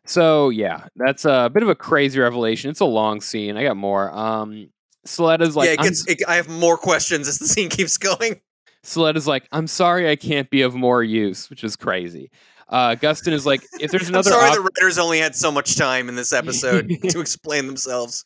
So 0.04 0.48
yeah, 0.50 0.86
that's 0.96 1.24
a 1.24 1.48
bit 1.52 1.62
of 1.62 1.68
a 1.68 1.74
crazy 1.74 2.18
revelation. 2.18 2.70
It's 2.70 2.80
a 2.80 2.84
long 2.84 3.20
scene. 3.20 3.56
I 3.56 3.62
got 3.62 3.76
more. 3.76 4.12
Um, 4.12 4.70
Suletta's 5.06 5.56
like, 5.56 5.66
yeah, 5.66 5.72
it 5.74 5.80
I'm, 5.80 5.86
gets. 5.86 6.06
It, 6.08 6.22
I 6.26 6.34
have 6.34 6.48
more 6.48 6.76
questions 6.76 7.28
as 7.28 7.38
the 7.38 7.46
scene 7.48 7.68
keeps 7.68 7.96
going. 7.96 8.40
Suletta's 8.84 9.28
like, 9.28 9.46
I'm 9.52 9.68
sorry, 9.68 10.10
I 10.10 10.16
can't 10.16 10.50
be 10.50 10.62
of 10.62 10.74
more 10.74 11.04
use, 11.04 11.48
which 11.48 11.62
is 11.62 11.76
crazy. 11.76 12.30
Uh, 12.68 12.96
Gustin 12.96 13.32
is 13.32 13.46
like, 13.46 13.62
if 13.78 13.92
there's 13.92 14.02
I'm 14.08 14.14
another, 14.14 14.30
sorry, 14.30 14.48
op- 14.48 14.54
the 14.56 14.60
writers 14.62 14.98
only 14.98 15.20
had 15.20 15.36
so 15.36 15.52
much 15.52 15.76
time 15.76 16.08
in 16.08 16.16
this 16.16 16.32
episode 16.32 16.88
to 17.10 17.20
explain 17.20 17.66
themselves. 17.66 18.24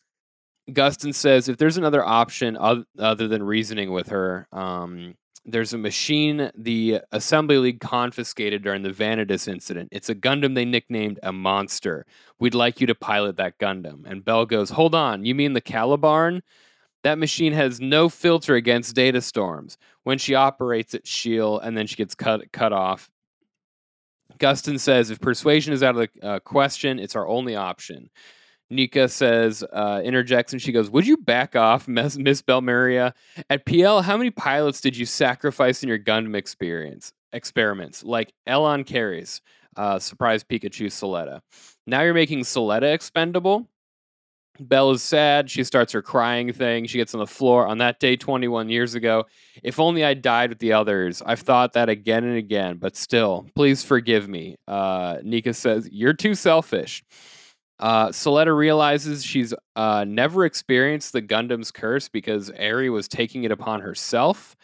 Gustin 0.71 1.13
says, 1.13 1.47
if 1.47 1.57
there's 1.57 1.77
another 1.77 2.03
option 2.03 2.57
oth- 2.57 2.85
other 2.97 3.27
than 3.27 3.43
reasoning 3.43 3.91
with 3.91 4.07
her, 4.09 4.47
um, 4.51 5.13
there's 5.47 5.73
a 5.73 5.77
machine 5.77 6.51
the 6.55 6.99
Assembly 7.13 7.57
League 7.57 7.79
confiscated 7.79 8.61
during 8.61 8.83
the 8.83 8.91
Vanadis 8.91 9.47
incident. 9.47 9.87
It's 9.93 10.09
a 10.09 10.15
Gundam 10.15 10.55
they 10.55 10.65
nicknamed 10.65 11.19
a 11.23 11.31
monster. 11.31 12.05
We'd 12.37 12.53
like 12.53 12.81
you 12.81 12.87
to 12.87 12.95
pilot 12.95 13.37
that 13.37 13.57
Gundam. 13.57 14.05
And 14.05 14.25
Bell 14.25 14.45
goes, 14.45 14.69
Hold 14.69 14.93
on, 14.93 15.23
you 15.25 15.33
mean 15.33 15.53
the 15.53 15.61
Calibarn? 15.61 16.41
That 17.03 17.17
machine 17.17 17.53
has 17.53 17.79
no 17.79 18.09
filter 18.09 18.55
against 18.55 18.95
data 18.95 19.21
storms. 19.21 19.77
When 20.03 20.17
she 20.17 20.35
operates 20.35 20.93
it, 20.93 21.07
she'll, 21.07 21.59
and 21.59 21.77
then 21.77 21.87
she 21.87 21.95
gets 21.95 22.13
cut 22.13 22.51
cut 22.51 22.73
off. 22.73 23.09
Gustin 24.39 24.79
says, 24.79 25.09
if 25.09 25.19
persuasion 25.19 25.73
is 25.73 25.81
out 25.81 25.97
of 25.97 26.09
the 26.13 26.27
uh, 26.27 26.39
question, 26.39 26.99
it's 26.99 27.15
our 27.15 27.27
only 27.27 27.55
option. 27.55 28.09
Nika 28.69 29.07
says, 29.07 29.63
uh, 29.71 30.01
interjects, 30.03 30.53
and 30.53 30.61
she 30.61 30.71
goes, 30.71 30.89
Would 30.89 31.07
you 31.07 31.17
back 31.17 31.55
off, 31.55 31.87
Miss, 31.87 32.17
Miss 32.17 32.41
Belmeria? 32.41 33.13
At 33.49 33.65
PL, 33.65 34.01
how 34.01 34.17
many 34.17 34.29
pilots 34.29 34.81
did 34.81 34.97
you 34.97 35.05
sacrifice 35.05 35.83
in 35.83 35.89
your 35.89 35.99
Gundam 35.99 36.35
experience 36.35 37.13
experiments? 37.33 38.03
Like 38.03 38.33
Elan 38.45 38.85
Ceres, 38.85 39.41
uh, 39.75 39.99
surprise 39.99 40.43
Pikachu 40.43 40.87
Suletta. 40.87 41.41
Now 41.85 42.01
you're 42.01 42.13
making 42.13 42.39
Suletta 42.41 42.93
expendable. 42.93 43.67
Belle 44.59 44.91
is 44.91 45.03
sad. 45.03 45.49
She 45.49 45.63
starts 45.63 45.93
her 45.93 46.01
crying 46.01 46.51
thing. 46.51 46.87
She 46.87 46.97
gets 46.97 47.13
on 47.13 47.19
the 47.19 47.27
floor. 47.27 47.67
On 47.67 47.77
that 47.77 47.99
day 47.99 48.15
21 48.15 48.69
years 48.69 48.95
ago, 48.95 49.25
if 49.63 49.79
only 49.79 50.03
I 50.03 50.13
died 50.13 50.49
with 50.49 50.59
the 50.59 50.73
others. 50.73 51.21
I've 51.25 51.41
thought 51.41 51.73
that 51.73 51.89
again 51.89 52.23
and 52.23 52.37
again, 52.37 52.77
but 52.77 52.95
still, 52.95 53.47
please 53.55 53.83
forgive 53.83 54.27
me. 54.27 54.55
Uh, 54.67 55.17
Nika 55.23 55.53
says, 55.53 55.87
You're 55.91 56.13
too 56.13 56.35
selfish. 56.35 57.03
Uh, 57.79 58.09
Suletta 58.09 58.55
realizes 58.55 59.23
she's 59.23 59.53
uh, 59.75 60.03
never 60.07 60.45
experienced 60.45 61.13
the 61.13 61.21
Gundam's 61.21 61.71
curse 61.71 62.09
because 62.09 62.51
Eri 62.55 62.89
was 62.89 63.07
taking 63.07 63.43
it 63.43 63.51
upon 63.51 63.81
herself. 63.81 64.55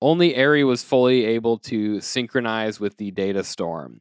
Only 0.00 0.34
Eri 0.34 0.64
was 0.64 0.82
fully 0.82 1.24
able 1.24 1.58
to 1.58 2.00
synchronize 2.00 2.80
with 2.80 2.96
the 2.96 3.10
data 3.10 3.44
storm. 3.44 4.00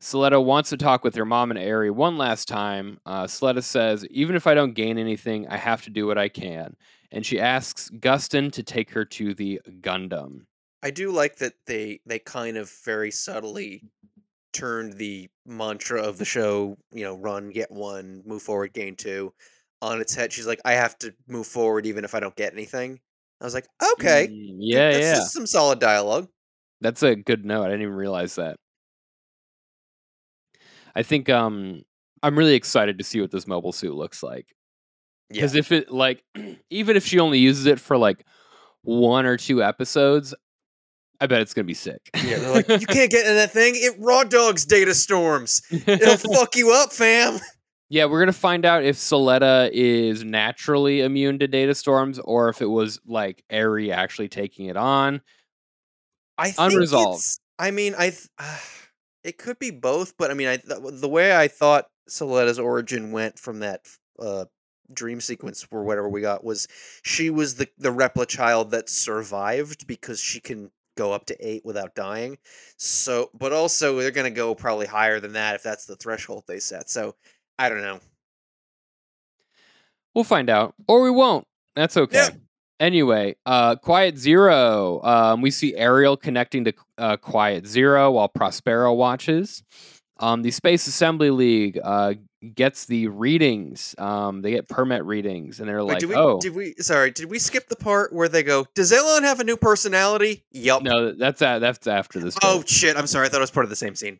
Suletta 0.00 0.44
wants 0.44 0.70
to 0.70 0.76
talk 0.76 1.04
with 1.04 1.14
her 1.14 1.24
mom 1.24 1.52
and 1.52 1.60
Ari 1.60 1.90
one 1.90 2.18
last 2.18 2.48
time. 2.48 2.98
Uh, 3.06 3.24
Suletta 3.24 3.62
says, 3.62 4.04
even 4.06 4.34
if 4.34 4.48
I 4.48 4.54
don't 4.54 4.74
gain 4.74 4.98
anything, 4.98 5.46
I 5.46 5.56
have 5.56 5.82
to 5.82 5.90
do 5.90 6.06
what 6.08 6.18
I 6.18 6.28
can. 6.28 6.74
And 7.12 7.24
she 7.24 7.38
asks 7.38 7.88
Gustin 7.88 8.50
to 8.52 8.64
take 8.64 8.90
her 8.90 9.04
to 9.04 9.32
the 9.32 9.60
Gundam. 9.80 10.46
I 10.82 10.90
do 10.90 11.12
like 11.12 11.36
that 11.36 11.52
they 11.66 12.00
they 12.04 12.18
kind 12.18 12.56
of 12.56 12.68
very 12.84 13.12
subtly 13.12 13.84
turned 14.52 14.94
the 14.94 15.28
mantra 15.46 16.02
of 16.02 16.18
the 16.18 16.24
show, 16.24 16.76
you 16.92 17.04
know, 17.04 17.16
run, 17.16 17.50
get 17.50 17.70
one, 17.70 18.22
move 18.26 18.42
forward, 18.42 18.72
gain 18.72 18.96
two, 18.96 19.34
on 19.80 20.00
its 20.00 20.14
head. 20.14 20.32
She's 20.32 20.46
like, 20.46 20.60
I 20.64 20.72
have 20.74 20.96
to 20.98 21.14
move 21.28 21.46
forward 21.46 21.86
even 21.86 22.04
if 22.04 22.14
I 22.14 22.20
don't 22.20 22.36
get 22.36 22.52
anything. 22.52 23.00
I 23.40 23.44
was 23.44 23.54
like, 23.54 23.66
okay, 23.94 24.28
Mm, 24.28 24.56
yeah, 24.58 24.90
that's 24.92 25.10
yeah. 25.14 25.14
just 25.14 25.32
some 25.32 25.46
solid 25.46 25.80
dialogue. 25.80 26.28
That's 26.80 27.02
a 27.02 27.16
good 27.16 27.44
note. 27.46 27.62
I 27.64 27.68
didn't 27.68 27.82
even 27.82 27.94
realize 27.94 28.34
that. 28.36 28.56
I 30.94 31.02
think 31.02 31.28
um 31.28 31.82
I'm 32.22 32.38
really 32.38 32.54
excited 32.54 32.98
to 32.98 33.04
see 33.04 33.20
what 33.20 33.30
this 33.30 33.46
mobile 33.46 33.72
suit 33.72 33.94
looks 33.94 34.22
like. 34.22 34.54
Yeah, 35.30 35.40
Because 35.40 35.54
if 35.54 35.72
it 35.72 35.90
like 35.90 36.24
even 36.70 36.96
if 36.96 37.06
she 37.06 37.18
only 37.20 37.38
uses 37.38 37.66
it 37.66 37.80
for 37.80 37.96
like 37.98 38.26
one 38.82 39.26
or 39.26 39.36
two 39.36 39.62
episodes, 39.62 40.34
I 41.22 41.26
bet 41.26 41.40
it's 41.40 41.54
gonna 41.54 41.64
be 41.66 41.74
sick. 41.74 42.10
yeah. 42.24 42.38
They're 42.38 42.50
like, 42.54 42.68
you 42.68 42.86
can't 42.86 43.10
get 43.10 43.26
in 43.26 43.34
that 43.36 43.50
thing. 43.52 43.74
It 43.76 43.94
raw 43.98 44.24
dogs 44.24 44.64
data 44.64 44.94
storms. 44.94 45.62
It'll 45.70 46.16
fuck 46.34 46.56
you 46.56 46.72
up, 46.72 46.92
fam. 46.92 47.38
yeah, 47.88 48.06
we're 48.06 48.18
gonna 48.20 48.32
find 48.32 48.64
out 48.64 48.82
if 48.84 48.96
Suletta 48.96 49.70
is 49.72 50.24
naturally 50.24 51.00
immune 51.02 51.38
to 51.38 51.46
data 51.48 51.74
storms 51.74 52.18
or 52.18 52.48
if 52.48 52.60
it 52.60 52.66
was 52.66 53.00
like 53.06 53.44
Eri 53.50 53.92
actually 53.92 54.28
taking 54.28 54.66
it 54.66 54.76
on. 54.76 55.20
I 56.38 56.50
think 56.50 56.72
Unresolved. 56.72 57.20
it's- 57.20 57.38
I 57.58 57.70
mean, 57.70 57.94
I. 57.96 58.10
Th- 58.10 58.28
it 59.24 59.38
could 59.38 59.58
be 59.60 59.70
both, 59.70 60.16
but 60.18 60.30
I 60.32 60.34
mean, 60.34 60.48
I 60.48 60.56
th- 60.56 60.80
the 60.82 61.08
way 61.08 61.36
I 61.36 61.46
thought 61.46 61.84
Suletta's 62.10 62.58
origin 62.58 63.12
went 63.12 63.38
from 63.38 63.60
that 63.60 63.82
uh, 64.18 64.46
dream 64.92 65.20
sequence 65.20 65.64
or 65.70 65.84
whatever 65.84 66.08
we 66.08 66.20
got 66.22 66.42
was 66.42 66.66
she 67.04 67.30
was 67.30 67.54
the 67.54 67.68
the 67.78 67.90
Replichild 67.92 68.70
that 68.70 68.88
survived 68.88 69.86
because 69.86 70.18
she 70.20 70.40
can 70.40 70.72
go 70.96 71.12
up 71.12 71.26
to 71.26 71.36
eight 71.40 71.64
without 71.64 71.94
dying. 71.94 72.38
So, 72.76 73.30
but 73.34 73.52
also 73.52 73.98
they're 73.98 74.10
gonna 74.10 74.30
go 74.30 74.54
probably 74.54 74.86
higher 74.86 75.20
than 75.20 75.34
that 75.34 75.54
if 75.54 75.62
that's 75.62 75.86
the 75.86 75.96
threshold 75.96 76.44
they 76.46 76.60
set. 76.60 76.90
So, 76.90 77.14
I 77.58 77.68
don't 77.68 77.82
know. 77.82 78.00
We'll 80.14 80.24
find 80.24 80.50
out, 80.50 80.74
or 80.88 81.02
we 81.02 81.10
won't. 81.10 81.46
That's 81.74 81.96
okay. 81.96 82.16
Yeah. 82.16 82.28
Anyway, 82.80 83.36
uh, 83.46 83.76
Quiet 83.76 84.18
Zero. 84.18 85.00
Um, 85.04 85.40
we 85.40 85.50
see 85.50 85.76
Aerial 85.76 86.16
connecting 86.16 86.64
to 86.64 86.72
uh, 86.98 87.16
Quiet 87.16 87.66
Zero 87.66 88.10
while 88.10 88.28
Prospero 88.28 88.92
watches. 88.92 89.62
Um, 90.22 90.42
the 90.42 90.50
Space 90.52 90.86
Assembly 90.86 91.30
League 91.30 91.78
uh, 91.82 92.14
gets 92.54 92.86
the 92.86 93.08
readings. 93.08 93.94
Um, 93.98 94.40
they 94.40 94.52
get 94.52 94.68
Permet 94.68 95.04
readings, 95.04 95.58
and 95.60 95.68
they're 95.68 95.84
Wait, 95.84 95.94
like, 95.94 95.98
did 95.98 96.08
we? 96.08 96.14
"Oh, 96.14 96.38
Did 96.40 96.54
we? 96.54 96.74
Sorry, 96.78 97.10
did 97.10 97.28
we 97.28 97.38
skip 97.38 97.68
the 97.68 97.76
part 97.76 98.12
where 98.12 98.28
they 98.28 98.42
go? 98.42 98.66
Does 98.74 98.92
Elan 98.92 99.24
have 99.24 99.40
a 99.40 99.44
new 99.44 99.56
personality? 99.56 100.44
Yup. 100.52 100.82
no, 100.82 101.12
that's 101.12 101.42
a, 101.42 101.58
that's 101.60 101.86
after 101.86 102.20
this." 102.20 102.38
Oh 102.42 102.58
bit." 102.58 102.68
shit! 102.68 102.96
I'm 102.96 103.06
sorry. 103.08 103.26
I 103.26 103.30
thought 103.30 103.38
it 103.38 103.40
was 103.40 103.50
part 103.50 103.64
of 103.64 103.70
the 103.70 103.76
same 103.76 103.94
scene. 103.96 104.18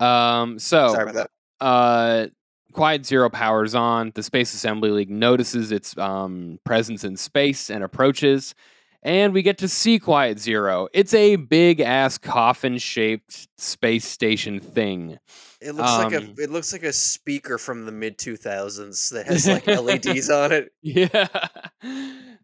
um, 0.00 0.58
so 0.58 0.88
Sorry 0.92 1.10
about 1.10 1.14
that. 1.14 1.30
uh 1.64 2.26
Quiet 2.72 3.06
Zero 3.06 3.30
powers 3.30 3.74
on. 3.74 4.12
The 4.14 4.22
Space 4.22 4.52
Assembly 4.54 4.90
League 4.90 5.10
notices 5.10 5.72
its 5.72 5.96
um, 5.96 6.60
presence 6.64 7.02
in 7.02 7.16
space 7.16 7.70
and 7.70 7.82
approaches. 7.82 8.54
And 9.02 9.32
we 9.32 9.42
get 9.42 9.58
to 9.58 9.68
see 9.68 9.98
Quiet 9.98 10.40
Zero. 10.40 10.88
It's 10.92 11.14
a 11.14 11.36
big 11.36 11.80
ass 11.80 12.18
coffin 12.18 12.78
shaped 12.78 13.48
space 13.56 14.04
station 14.04 14.58
thing. 14.58 15.18
It 15.60 15.72
looks 15.72 15.90
like 15.92 16.12
a 16.12 16.18
Um, 16.18 16.34
it 16.38 16.50
looks 16.50 16.72
like 16.72 16.82
a 16.82 16.92
speaker 16.92 17.58
from 17.58 17.86
the 17.86 17.92
mid 17.92 18.18
two 18.18 18.36
thousands 18.36 19.10
that 19.10 19.26
has 19.26 19.46
like 19.46 19.66
LEDs 19.68 20.30
on 20.30 20.52
it. 20.52 20.72
Yeah. 20.82 21.26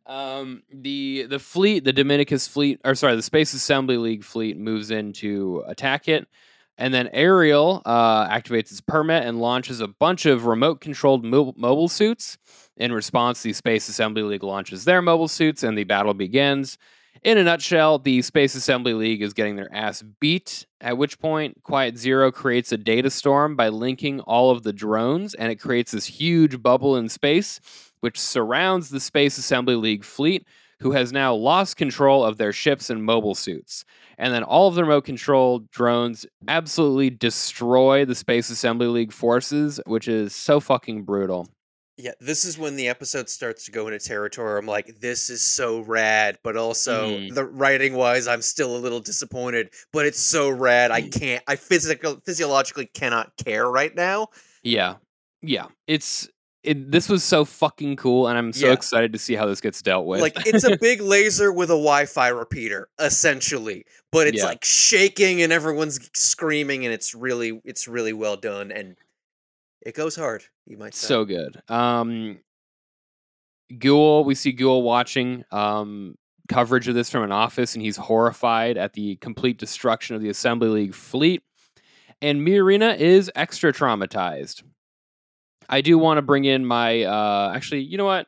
Um, 0.07 0.63
the 0.73 1.27
the 1.29 1.39
fleet, 1.39 1.85
the 1.85 1.93
Dominicus 1.93 2.49
fleet, 2.49 2.81
or 2.85 2.95
sorry, 2.95 3.17
the 3.17 3.23
Space 3.23 3.55
Assembly 3.55 3.97
League 3.97 4.23
fleet 4.25 4.59
moves 4.59 4.91
in 4.91 5.13
to 5.15 5.65
attack 5.67 6.09
it. 6.09 6.29
And 6.77 6.93
then 6.93 7.09
Aerial 7.13 7.83
uh, 7.85 8.29
activates 8.29 8.73
its 8.73 8.81
Permet 8.81 9.25
and 9.25 9.41
launches 9.41 9.81
a 9.81 9.87
bunch 9.87 10.27
of 10.27 10.45
remote 10.47 10.81
controlled 10.81 11.25
mo- 11.25 11.55
mobile 11.57 11.89
suits. 11.89 12.37
In 12.77 12.93
response, 12.93 13.43
the 13.43 13.53
Space 13.53 13.89
Assembly 13.89 14.22
League 14.22 14.43
launches 14.43 14.85
their 14.85 15.01
mobile 15.01 15.29
suits 15.29 15.62
and 15.62 15.79
the 15.79 15.85
battle 15.85 16.14
begins. 16.14 16.77
In 17.22 17.39
a 17.39 17.45
nutshell, 17.45 18.01
the 18.01 18.20
Space 18.22 18.55
Assembly 18.55 18.93
League 18.93 19.22
is 19.22 19.33
getting 19.33 19.57
their 19.57 19.72
ass 19.72 20.03
beat, 20.20 20.66
at 20.81 20.99
which 20.99 21.18
point 21.20 21.62
Quiet 21.62 21.97
Zero 21.97 22.33
creates 22.33 22.72
a 22.72 22.77
data 22.77 23.09
storm 23.09 23.55
by 23.55 23.68
linking 23.68 24.20
all 24.20 24.51
of 24.51 24.64
the 24.64 24.72
drones, 24.72 25.35
and 25.35 25.51
it 25.51 25.61
creates 25.61 25.93
this 25.93 26.07
huge 26.07 26.61
bubble 26.61 26.97
in 26.97 27.09
space, 27.09 27.61
which 28.01 28.20
surrounds 28.20 28.91
the 28.91 29.01
Space 29.01 29.39
Assembly 29.39 29.77
League 29.77 30.05
fleet, 30.05 30.47
who 30.81 30.91
has 30.91 31.12
now 31.12 31.33
lost 31.33 31.77
control 31.77 32.25
of 32.25 32.37
their 32.37 32.53
ships 32.53 32.91
and 32.91 33.05
mobile 33.05 33.37
suits. 33.37 33.85
And 34.18 34.35
then 34.35 34.43
all 34.43 34.68
of 34.68 34.75
the 34.75 34.83
remote 34.83 35.05
controlled 35.05 35.70
drones 35.70 36.27
absolutely 36.49 37.11
destroy 37.11 38.05
the 38.05 38.14
Space 38.16 38.51
Assembly 38.51 38.89
League 38.89 39.12
forces, 39.12 39.81
which 39.87 40.09
is 40.09 40.35
so 40.35 40.61
fucking 40.61 41.05
brutal. 41.05 41.49
Yeah, 41.97 42.11
this 42.18 42.45
is 42.45 42.59
when 42.59 42.74
the 42.74 42.88
episode 42.88 43.28
starts 43.28 43.64
to 43.66 43.70
go 43.70 43.86
into 43.86 44.01
territory. 44.01 44.59
I'm 44.59 44.66
like, 44.66 44.99
this 45.01 45.30
is 45.30 45.42
so 45.42 45.80
rad, 45.80 46.38
but 46.42 46.57
also 46.57 47.11
Mhm. 47.11 47.34
the 47.34 47.45
writing 47.45 47.95
wise, 47.95 48.26
I'm 48.26 48.42
still 48.42 48.76
a 48.76 48.78
little 48.78 48.99
disappointed. 48.99 49.70
But 49.92 50.05
it's 50.07 50.18
so 50.18 50.51
rad, 50.51 50.90
I 50.90 51.03
can't, 51.09 51.42
I 51.47 51.55
physical 51.55 52.20
physiologically 52.26 52.86
cannot 52.95 53.36
care 53.36 53.70
right 53.70 53.95
now. 53.95 54.28
Yeah. 54.64 54.97
Yeah. 55.40 55.66
It's 55.86 56.28
it, 56.64 56.90
this 56.90 57.11
was 57.11 57.22
so 57.22 57.45
fucking 57.45 57.95
cool 57.97 58.26
and 58.26 58.38
I'm 58.38 58.51
so 58.51 58.68
Yeah. 58.68 58.72
excited 58.72 59.12
to 59.12 59.18
see 59.18 59.34
how 59.34 59.45
this 59.47 59.61
gets 59.61 59.82
dealt 59.82 60.07
with. 60.07 60.22
Like 60.22 60.47
it's 60.47 60.64
a 60.64 60.78
big 60.78 61.03
laser 61.03 61.53
with 61.53 61.68
a 61.68 61.74
Wi-Fi 61.74 62.28
repeater, 62.28 62.88
essentially. 62.99 63.84
But 64.11 64.26
it's 64.28 64.38
Yeah. 64.38 64.47
like 64.47 64.64
shaking 64.64 65.42
and 65.42 65.53
everyone's 65.53 66.01
screaming, 66.14 66.86
and 66.86 66.95
it's 66.95 67.14
really, 67.14 67.61
it's 67.66 67.86
really 67.86 68.14
well 68.14 68.36
done, 68.38 68.72
and 68.72 68.97
it 69.85 69.95
goes 69.95 70.16
hard. 70.16 70.45
You 70.66 70.76
might 70.78 70.95
say. 70.95 71.09
so 71.09 71.24
good. 71.24 71.61
Um 71.68 72.41
Guel, 73.72 74.24
we 74.24 74.35
see 74.35 74.55
Guel 74.55 74.82
watching 74.82 75.45
um 75.51 76.16
coverage 76.49 76.89
of 76.89 76.95
this 76.95 77.11
from 77.11 77.22
an 77.22 77.32
office 77.32 77.74
and 77.74 77.82
he's 77.82 77.97
horrified 77.97 78.76
at 78.76 78.93
the 78.93 79.16
complete 79.16 79.59
destruction 79.59 80.14
of 80.14 80.22
the 80.22 80.28
Assembly 80.28 80.68
League 80.68 80.95
fleet. 80.95 81.43
And 82.20 82.47
Miorina 82.47 82.97
is 82.99 83.30
extra 83.35 83.72
traumatized. 83.72 84.62
I 85.68 85.80
do 85.80 85.97
want 85.99 86.18
to 86.18 86.22
bring 86.22 86.45
in 86.45 86.64
my 86.66 87.05
uh 87.05 87.53
actually, 87.55 87.80
you 87.82 87.97
know 87.97 88.05
what? 88.05 88.26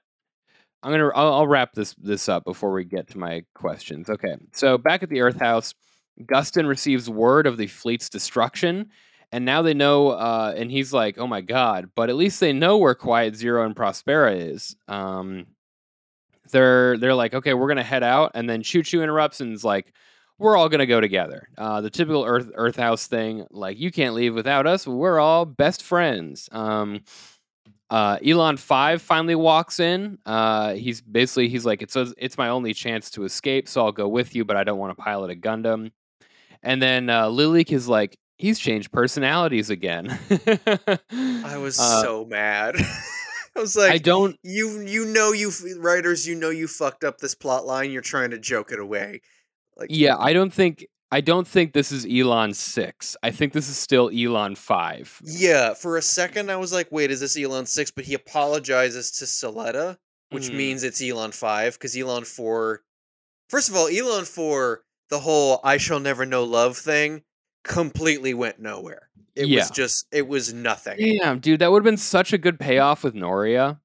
I'm 0.82 0.92
gonna 0.92 1.08
I'll, 1.14 1.32
I'll 1.34 1.46
wrap 1.46 1.72
this 1.72 1.94
this 1.94 2.28
up 2.28 2.44
before 2.44 2.72
we 2.72 2.84
get 2.84 3.08
to 3.08 3.18
my 3.18 3.42
questions. 3.54 4.08
Okay, 4.08 4.36
so 4.52 4.78
back 4.78 5.02
at 5.02 5.08
the 5.08 5.20
Earth 5.20 5.40
House, 5.40 5.74
Gustin 6.22 6.68
receives 6.68 7.10
word 7.10 7.46
of 7.46 7.56
the 7.56 7.66
fleet's 7.66 8.08
destruction, 8.08 8.90
and 9.32 9.44
now 9.44 9.62
they 9.62 9.74
know. 9.74 10.08
Uh, 10.10 10.54
and 10.56 10.70
he's 10.70 10.92
like, 10.92 11.18
"Oh 11.18 11.26
my 11.26 11.40
god!" 11.40 11.90
But 11.94 12.10
at 12.10 12.16
least 12.16 12.40
they 12.40 12.52
know 12.52 12.78
where 12.78 12.94
Quiet 12.94 13.36
Zero 13.36 13.64
and 13.64 13.74
Prospera 13.74 14.36
is. 14.36 14.76
Um, 14.88 15.46
they're 16.50 16.96
they're 16.98 17.14
like, 17.14 17.34
"Okay, 17.34 17.54
we're 17.54 17.68
gonna 17.68 17.82
head 17.82 18.02
out," 18.02 18.32
and 18.34 18.48
then 18.48 18.62
Chuchu 18.62 19.02
interrupts 19.02 19.40
and 19.40 19.52
is 19.52 19.64
like, 19.64 19.92
"We're 20.38 20.56
all 20.56 20.68
gonna 20.68 20.86
go 20.86 21.00
together." 21.00 21.48
Uh, 21.58 21.80
the 21.80 21.90
typical 21.90 22.24
Earth 22.24 22.50
Earth 22.54 22.76
House 22.76 23.06
thing, 23.06 23.46
like 23.50 23.78
you 23.78 23.90
can't 23.90 24.14
leave 24.14 24.34
without 24.34 24.66
us. 24.66 24.86
We're 24.86 25.18
all 25.18 25.44
best 25.44 25.82
friends. 25.82 26.48
Um, 26.52 27.02
uh, 27.90 28.18
Elan 28.24 28.56
Five 28.56 29.00
finally 29.00 29.34
walks 29.34 29.80
in. 29.80 30.18
Uh, 30.26 30.74
he's 30.74 31.00
basically 31.00 31.48
he's 31.48 31.64
like, 31.64 31.82
it's 31.82 31.96
a, 31.96 32.12
it's 32.18 32.38
my 32.38 32.48
only 32.48 32.74
chance 32.74 33.10
to 33.12 33.24
escape, 33.24 33.68
so 33.68 33.84
I'll 33.84 33.92
go 33.92 34.08
with 34.08 34.34
you, 34.34 34.44
but 34.44 34.56
I 34.56 34.64
don't 34.64 34.78
want 34.78 34.96
to 34.96 35.02
pilot 35.02 35.30
a 35.30 35.36
Gundam. 35.36 35.92
And 36.62 36.82
then 36.82 37.08
uh, 37.08 37.26
Lilique 37.26 37.72
is 37.72 37.88
like, 37.88 38.18
he's 38.38 38.58
changed 38.58 38.92
personalities 38.92 39.70
again. 39.70 40.18
I 41.10 41.56
was 41.58 41.78
Uh, 41.78 42.02
so 42.02 42.24
mad. 42.24 42.76
I 43.56 43.60
was 43.60 43.76
like, 43.76 43.90
I 43.92 43.98
don't. 43.98 44.36
you 44.42 44.80
you 44.82 45.06
know 45.06 45.32
you 45.32 45.50
writers, 45.78 46.26
you 46.28 46.34
know 46.34 46.50
you 46.50 46.68
fucked 46.68 47.04
up 47.04 47.18
this 47.18 47.34
plot 47.34 47.64
line. 47.66 47.90
You're 47.90 48.02
trying 48.02 48.30
to 48.32 48.38
joke 48.38 48.70
it 48.72 48.78
away. 48.78 49.22
Like, 49.76 49.88
Yeah, 49.90 50.16
I 50.18 50.32
don't 50.34 50.52
think. 50.52 50.86
I 51.12 51.20
don't 51.20 51.46
think 51.46 51.72
this 51.72 51.92
is 51.92 52.04
Elan 52.04 52.52
six. 52.52 53.16
I 53.22 53.30
think 53.30 53.52
this 53.52 53.68
is 53.68 53.76
still 53.78 54.10
Elan 54.10 54.56
five. 54.56 55.18
yeah. 55.22 55.72
For 55.72 55.96
a 55.96 56.02
second, 56.02 56.50
I 56.50 56.56
was 56.56 56.72
like, 56.72 56.88
wait, 56.90 57.10
is 57.12 57.20
this 57.20 57.38
Elan 57.38 57.64
six? 57.66 57.90
But 57.92 58.04
he 58.04 58.12
apologizes 58.14 59.12
to 59.12 59.24
Suletta, 59.24 59.96
which 60.30 60.48
Mhm. 60.50 60.54
means 60.56 60.82
it's 60.82 61.00
Elan 61.00 61.30
five 61.32 61.74
because 61.74 61.96
Elan 61.96 62.24
four. 62.24 62.82
First 63.48 63.68
of 63.70 63.76
all, 63.76 63.88
Elan 63.88 64.24
four, 64.24 64.82
the 65.08 65.20
whole 65.20 65.60
"I 65.64 65.76
shall 65.78 66.00
never 66.00 66.26
know 66.26 66.42
love" 66.44 66.76
thing, 66.76 67.22
completely 67.66 68.32
went 68.34 68.58
nowhere. 68.60 69.08
It 69.34 69.46
Yeah. 69.48 69.60
was 69.60 69.70
just, 69.70 70.06
it 70.12 70.26
was 70.26 70.54
nothing. 70.54 70.98
Damn, 70.98 71.40
dude, 71.40 71.60
that 71.60 71.70
would 71.70 71.80
have 71.80 71.84
been 71.84 71.96
such 71.98 72.32
a 72.32 72.38
good 72.38 72.58
payoff 72.58 73.04
with 73.04 73.14
Norea. 73.14 73.80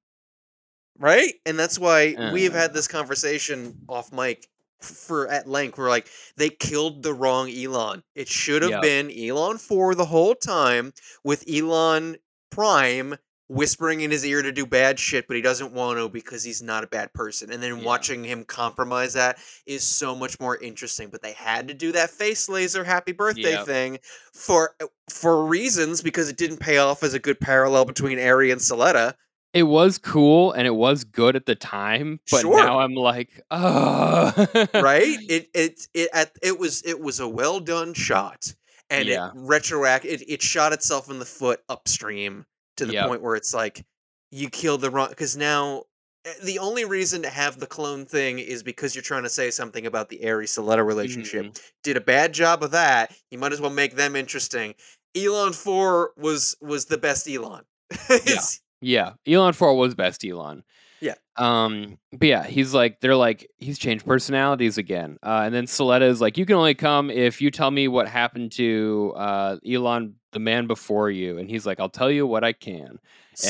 right? 0.98 1.34
And 1.46 1.58
that's 1.58 1.78
why 1.78 2.14
we 2.32 2.44
have 2.44 2.52
had 2.52 2.70
Uh. 2.70 2.74
this 2.74 2.86
conversation 2.88 3.78
off 3.88 4.12
mic. 4.12 4.46
for 4.80 5.28
at 5.28 5.46
length. 5.48 5.78
We're 5.78 5.88
like 5.88 6.08
they 6.36 6.48
killed 6.50 7.04
the 7.04 7.14
wrong 7.14 7.48
Elan. 7.48 8.02
It 8.16 8.26
should 8.26 8.62
have 8.62 8.72
Yep. 8.72 8.82
been 8.82 9.10
Elan 9.12 9.58
four 9.58 9.94
the 9.94 10.06
whole 10.06 10.34
time 10.34 10.92
with 11.22 11.48
Elan 11.48 12.16
Prime 12.50 13.16
whispering 13.52 14.00
in 14.00 14.10
his 14.10 14.24
ear 14.24 14.40
to 14.42 14.50
do 14.50 14.64
bad 14.64 14.98
shit, 14.98 15.26
but 15.26 15.36
he 15.36 15.42
doesn't 15.42 15.72
want 15.72 15.98
to 15.98 16.08
because 16.08 16.42
he's 16.42 16.62
not 16.62 16.82
a 16.84 16.86
bad 16.86 17.12
person. 17.12 17.52
And 17.52 17.62
then 17.62 17.78
Yeah. 17.78 17.84
watching 17.84 18.24
him 18.24 18.44
compromise 18.44 19.12
that 19.12 19.38
is 19.66 19.84
so 19.84 20.14
much 20.14 20.40
more 20.40 20.56
interesting. 20.56 21.08
But 21.10 21.22
they 21.22 21.32
had 21.32 21.68
to 21.68 21.74
do 21.74 21.92
that 21.92 22.10
face 22.10 22.48
laser 22.48 22.82
happy 22.84 23.12
birthday 23.12 23.52
Yep. 23.52 23.66
thing 23.66 23.98
for 24.32 24.74
uh, 24.82 24.86
for 25.10 25.44
reasons 25.44 26.00
because 26.02 26.28
it 26.28 26.36
didn't 26.36 26.58
pay 26.58 26.78
off 26.78 27.02
as 27.02 27.12
a 27.14 27.18
good 27.18 27.38
parallel 27.40 27.84
between 27.84 28.18
Ari 28.18 28.50
and 28.50 28.60
Suletta. 28.60 29.14
It 29.52 29.64
was 29.64 29.98
cool 29.98 30.52
and 30.52 30.66
it 30.66 30.74
was 30.74 31.04
good 31.04 31.36
at 31.36 31.44
the 31.44 31.54
time, 31.54 32.20
but 32.30 32.40
Sure. 32.40 32.56
now 32.56 32.78
I'm 32.78 32.94
like, 32.94 33.42
oh, 33.50 34.32
right? 34.74 35.18
It 35.28 35.50
it 35.52 35.86
it 35.92 36.08
at, 36.14 36.32
it 36.42 36.58
was 36.58 36.82
it 36.86 37.00
was 37.00 37.20
a 37.20 37.28
well 37.28 37.60
done 37.60 37.92
shot, 37.92 38.54
and 38.88 39.08
Yeah. 39.08 39.26
it 39.28 39.34
retroact 39.36 40.06
it, 40.06 40.22
it 40.26 40.40
shot 40.40 40.72
itself 40.72 41.10
in 41.10 41.18
the 41.18 41.26
foot 41.26 41.60
upstream 41.68 42.46
to 42.82 42.86
the 42.86 42.94
Yep. 42.94 43.08
point 43.08 43.22
where 43.22 43.34
it's 43.36 43.54
like 43.54 43.84
you 44.30 44.48
killed 44.50 44.80
the 44.82 44.90
wrong 44.90 45.08
because 45.08 45.36
now. 45.36 45.82
eh, 46.24 46.32
The 46.44 46.58
only 46.60 46.84
reason 46.84 47.22
to 47.22 47.30
have 47.30 47.58
the 47.58 47.66
clone 47.66 48.06
thing 48.06 48.38
is 48.38 48.62
because 48.62 48.94
you're 48.94 49.02
trying 49.02 49.24
to 49.24 49.28
say 49.28 49.50
something 49.50 49.86
about 49.86 50.08
the 50.08 50.22
Aries 50.22 50.54
Suletta 50.56 50.86
relationship. 50.86 51.46
Mhm. 51.46 51.62
Did 51.82 51.96
a 51.96 52.00
bad 52.00 52.32
job 52.32 52.62
of 52.62 52.70
that. 52.72 53.12
You 53.30 53.38
might 53.38 53.52
as 53.52 53.60
well 53.60 53.70
make 53.72 53.96
them 53.96 54.14
interesting. 54.14 54.74
Elan 55.16 55.52
Four 55.52 56.12
was 56.16 56.56
was 56.60 56.84
the 56.86 56.98
best 56.98 57.26
Elan. 57.28 57.64
It's- 58.10 58.60
Yeah, 58.80 59.14
Elan 59.26 59.52
Four 59.54 59.76
was 59.76 59.94
best 59.94 60.24
Elan. 60.24 60.62
Yeah. 61.00 61.14
Um, 61.36 61.98
but 62.12 62.28
yeah, 62.28 62.44
he's 62.44 62.72
like, 62.72 63.00
they're 63.00 63.16
like, 63.16 63.48
he's 63.58 63.76
changed 63.78 64.06
personalities 64.06 64.78
again. 64.78 65.18
Uh, 65.22 65.42
and 65.44 65.52
then 65.54 65.64
Suletta 65.66 66.02
is 66.08 66.20
like, 66.20 66.38
you 66.38 66.46
can 66.46 66.54
only 66.56 66.74
come 66.74 67.10
if 67.10 67.40
you 67.42 67.50
tell 67.50 67.70
me 67.72 67.88
what 67.88 68.06
happened 68.06 68.52
to 68.52 69.12
uh, 69.16 69.56
Elan, 69.66 70.14
the 70.32 70.38
man 70.40 70.66
before 70.66 71.10
you. 71.10 71.38
And 71.38 71.48
he's 71.48 71.64
like, 71.66 71.78
I'll 71.80 71.88
tell 71.88 72.10
you 72.10 72.26
what 72.26 72.42
I 72.44 72.52
can. 72.52 72.88
And 72.88 72.98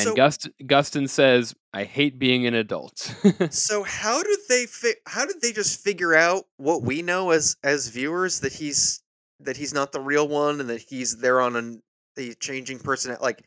so, 0.04 0.14
Gust- 0.14 0.48
Gustin 0.64 1.08
says, 1.08 1.54
I 1.72 1.84
hate 1.84 2.18
being 2.18 2.46
an 2.46 2.54
adult. 2.54 3.14
So 3.50 3.82
how 3.82 4.22
did 4.22 4.38
they 4.48 4.66
fi- 4.66 5.00
how 5.06 5.24
did 5.26 5.40
they 5.40 5.52
just 5.52 5.82
figure 5.82 6.14
out 6.14 6.44
what 6.56 6.82
we 6.82 7.02
know 7.02 7.30
as 7.30 7.56
as 7.64 7.88
viewers 7.88 8.40
that 8.40 8.52
he's 8.52 9.02
that 9.40 9.56
he's 9.56 9.74
not 9.74 9.90
the 9.92 10.00
real 10.00 10.28
one 10.28 10.60
and 10.60 10.68
that 10.70 10.82
he's 10.88 11.16
there 11.18 11.40
on 11.40 11.56
an 11.56 11.82
a 12.18 12.34
changing 12.34 12.78
person 12.78 13.16
like 13.20 13.42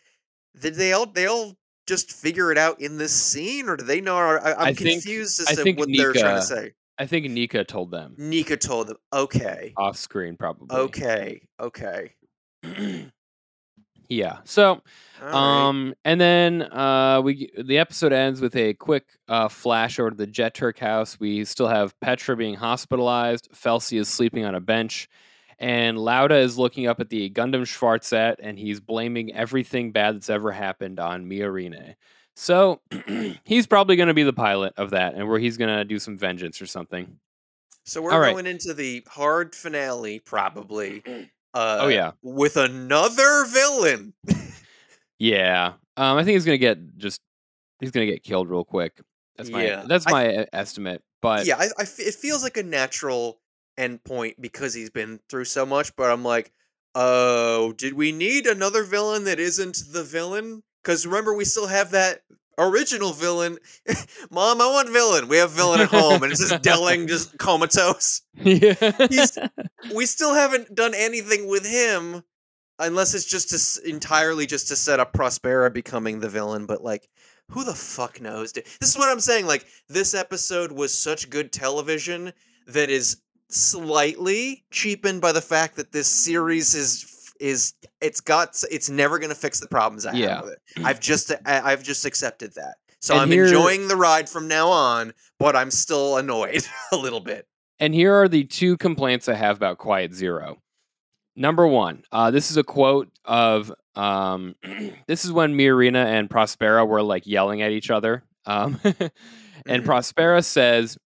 did 0.59 0.75
they 0.75 0.91
all 0.91 1.05
they 1.05 1.27
all 1.27 1.53
just 1.88 2.11
figure 2.11 2.51
it 2.51 2.57
out 2.57 2.81
in 2.81 2.97
this 2.97 3.13
scene 3.13 3.69
or 3.69 3.77
do 3.77 3.86
they 3.86 4.01
know 4.01 4.17
I, 4.17 4.51
I'm 4.53 4.59
I 4.59 4.73
think- 4.73 5.03
confused 5.03 5.39
I 5.47 5.51
as 5.51 5.57
to 5.57 5.63
think 5.63 5.77
what 5.79 5.88
they're 5.95 6.13
trying 6.13 6.36
to 6.38 6.41
say. 6.41 6.71
I 6.97 7.05
think 7.05 7.29
Nika 7.29 7.63
told 7.63 7.91
them 7.91 8.15
Nika 8.17 8.57
told 8.57 8.88
them 8.88 8.97
okay 9.13 9.73
off 9.77 9.97
screen, 9.97 10.36
probably. 10.36 10.75
okay 10.75 11.41
okay 11.61 12.15
yeah. 14.10 14.39
So, 14.43 14.82
right. 15.22 15.34
Um, 15.34 15.95
and 16.03 16.20
then 16.20 16.62
uh, 16.64 17.22
we 17.24 17.51
the 17.58 17.78
episode 17.78 18.14
ends 18.14 18.41
with 18.41 18.56
a 18.56 18.74
quick 18.76 19.06
uh, 19.28 19.47
flash 19.47 19.99
over 19.99 20.12
to 20.12 20.16
the 20.16 20.28
Jeturk 20.28 20.80
house. 20.80 21.20
We 21.20 21.45
still 21.45 21.68
have 21.68 21.99
Petra 21.99 22.36
being 22.36 22.56
hospitalized. 22.56 23.49
Felsi 23.53 23.99
is 23.99 24.08
sleeping 24.08 24.45
on 24.45 24.56
a 24.56 24.60
bench, 24.60 25.10
and 25.60 25.97
Lauda 25.97 26.36
is 26.36 26.58
looking 26.58 26.88
up 26.88 26.99
at 26.99 27.10
the 27.10 27.30
Gundam 27.30 27.64
Schwarzette, 27.64 28.36
and 28.39 28.58
he's 28.60 28.80
blaming 28.80 29.34
everything 29.34 29.91
bad 29.91 30.16
that's 30.16 30.30
ever 30.30 30.51
happened 30.51 30.99
on 30.99 31.26
Miorine. 31.26 31.95
So 32.36 32.82
he's 33.43 33.66
probably 33.68 33.95
going 33.95 34.10
to 34.10 34.14
be 34.14 34.24
the 34.24 34.34
pilot 34.34 34.74
of 34.78 34.91
that, 34.91 35.16
and 35.16 35.28
where 35.28 35.39
he's 35.39 35.58
going 35.58 35.76
to 35.76 35.86
do 35.86 35.99
some 35.99 36.18
vengeance 36.18 36.62
or 36.62 36.66
something. 36.66 37.20
so 37.86 38.01
we're 38.01 38.20
right. 38.20 38.34
going 38.34 38.47
into 38.47 38.74
the 38.74 39.03
hard 39.08 39.56
finale 39.56 40.20
probably 40.20 41.03
uh 41.56 41.80
Oh, 41.82 41.88
yeah. 41.88 42.12
with 42.22 42.58
another 42.58 43.45
villain 43.45 44.14
Yeah, 45.18 45.74
um, 45.97 46.18
I 46.18 46.24
think 46.24 46.34
he's 46.36 46.45
going 46.45 46.56
to 46.56 46.60
get 46.60 46.97
just 46.97 47.22
he's 47.80 47.91
going 47.91 48.06
to 48.06 48.14
get 48.14 48.24
killed 48.24 48.49
real 48.49 48.66
quick. 48.66 48.99
That's 49.38 49.49
my 49.49 49.66
Yeah. 49.66 49.86
that's 49.88 50.06
my 50.06 50.41
e- 50.41 50.45
estimate. 50.53 51.01
But 51.22 51.45
yeah, 51.45 51.56
I, 51.58 51.66
I 51.78 51.84
f- 51.84 51.99
it 51.99 52.16
feels 52.16 52.43
like 52.43 52.58
a 52.58 52.64
natural 52.64 53.39
endpoint 53.80 54.36
because 54.39 54.74
he's 54.74 54.89
been 54.89 55.20
through 55.30 55.45
so 55.45 55.66
much. 55.66 55.95
But 55.95 56.12
I'm 56.12 56.24
like, 56.24 56.51
oh, 56.95 57.74
did 57.74 57.93
we 57.93 58.12
need 58.12 58.45
another 58.45 58.84
villain 58.84 59.24
that 59.24 59.39
isn't 59.39 59.78
the 59.91 60.03
villain? 60.03 60.64
Because 60.84 61.06
remember, 61.06 61.34
we 61.34 61.45
still 61.45 61.68
have 61.68 61.91
that 61.91 62.22
original 62.58 63.14
villain. 63.14 63.58
Mom, 64.32 64.62
I 64.62 64.66
want 64.68 64.89
villain. 64.89 65.28
We 65.28 65.38
have 65.38 65.51
villain 65.51 65.82
at 65.82 65.89
home, 65.89 66.24
and 66.24 66.32
it's 66.32 66.47
just 66.49 66.64
Delling 66.64 67.08
just 67.10 67.38
comatose. 67.38 68.22
yeah. 68.36 68.74
He's- 69.10 69.38
We 69.93 70.06
still 70.08 70.34
haven't 70.34 70.74
done 70.74 70.93
anything 70.95 71.47
with 71.47 71.66
him, 71.66 72.24
unless 72.80 73.14
it's 73.14 73.26
just 73.26 73.49
to 73.82 73.89
entirely 73.89 74.45
just 74.47 74.68
to 74.70 74.76
set 74.76 74.99
up 74.99 75.14
Prospera 75.14 75.72
becoming 75.72 76.20
the 76.20 76.30
villain. 76.30 76.66
But 76.66 76.84
like, 76.84 77.08
who 77.51 77.64
the 77.64 77.76
fuck 77.76 78.20
knows? 78.20 78.51
This 78.53 78.66
is 78.82 78.97
what 78.97 79.10
I'm 79.12 79.20
saying. 79.20 79.45
Like, 79.45 79.66
this 79.89 80.16
episode 80.16 80.72
was 80.72 80.91
such 80.93 81.30
good 81.30 81.51
television 81.51 82.34
that 82.68 82.89
is 82.89 83.18
slightly 83.49 84.66
cheapened 84.72 85.22
by 85.22 85.32
the 85.32 85.41
fact 85.41 85.76
that 85.76 85.91
this 85.91 86.08
series 86.08 86.74
is 86.74 87.03
is 87.39 87.73
it's 88.01 88.21
got 88.21 88.61
it's 88.71 88.89
never 88.89 89.19
gonna 89.19 89.36
fix 89.36 89.59
the 89.59 89.67
problems 89.67 90.05
I 90.05 90.13
Yeah. 90.13 90.36
have 90.36 90.43
with 90.45 90.53
it. 90.53 90.59
I've 90.86 90.99
just 90.99 91.31
I, 91.45 91.71
I've 91.71 91.83
just 91.83 92.05
accepted 92.05 92.53
that. 92.55 92.75
So 93.01 93.13
And 93.13 93.21
I'm 93.23 93.31
here- 93.31 93.45
enjoying 93.45 93.88
the 93.88 93.95
ride 93.95 94.27
from 94.29 94.47
now 94.47 94.69
on, 94.69 95.13
but 95.39 95.55
I'm 95.55 95.71
still 95.71 96.17
annoyed 96.17 96.63
a 96.91 96.97
little 96.97 97.19
bit. 97.19 97.47
And 97.79 97.93
here 97.93 98.13
are 98.15 98.27
the 98.27 98.45
two 98.45 98.77
complaints 98.77 99.27
I 99.27 99.33
have 99.36 99.57
about 99.57 99.77
Quiet 99.77 100.13
Zero. 100.13 100.61
Number 101.36 101.67
one, 101.67 102.03
uh, 102.13 102.31
this 102.31 102.49
is 102.49 102.55
a 102.57 102.63
quote 102.63 103.09
of 103.25 103.71
um, 103.95 104.55
this 105.07 105.25
is 105.25 105.31
when 105.31 105.53
Miorina 105.57 106.05
and 106.05 106.29
Prospera 106.29 106.88
were 106.88 107.01
like 107.03 107.27
yelling 107.27 107.61
at 107.61 107.71
each 107.71 107.89
other. 107.91 108.23
Um, 108.45 108.79
and 108.83 109.83
Mhm. 109.83 109.86
Prospera 109.86 110.43
says, 110.43 110.97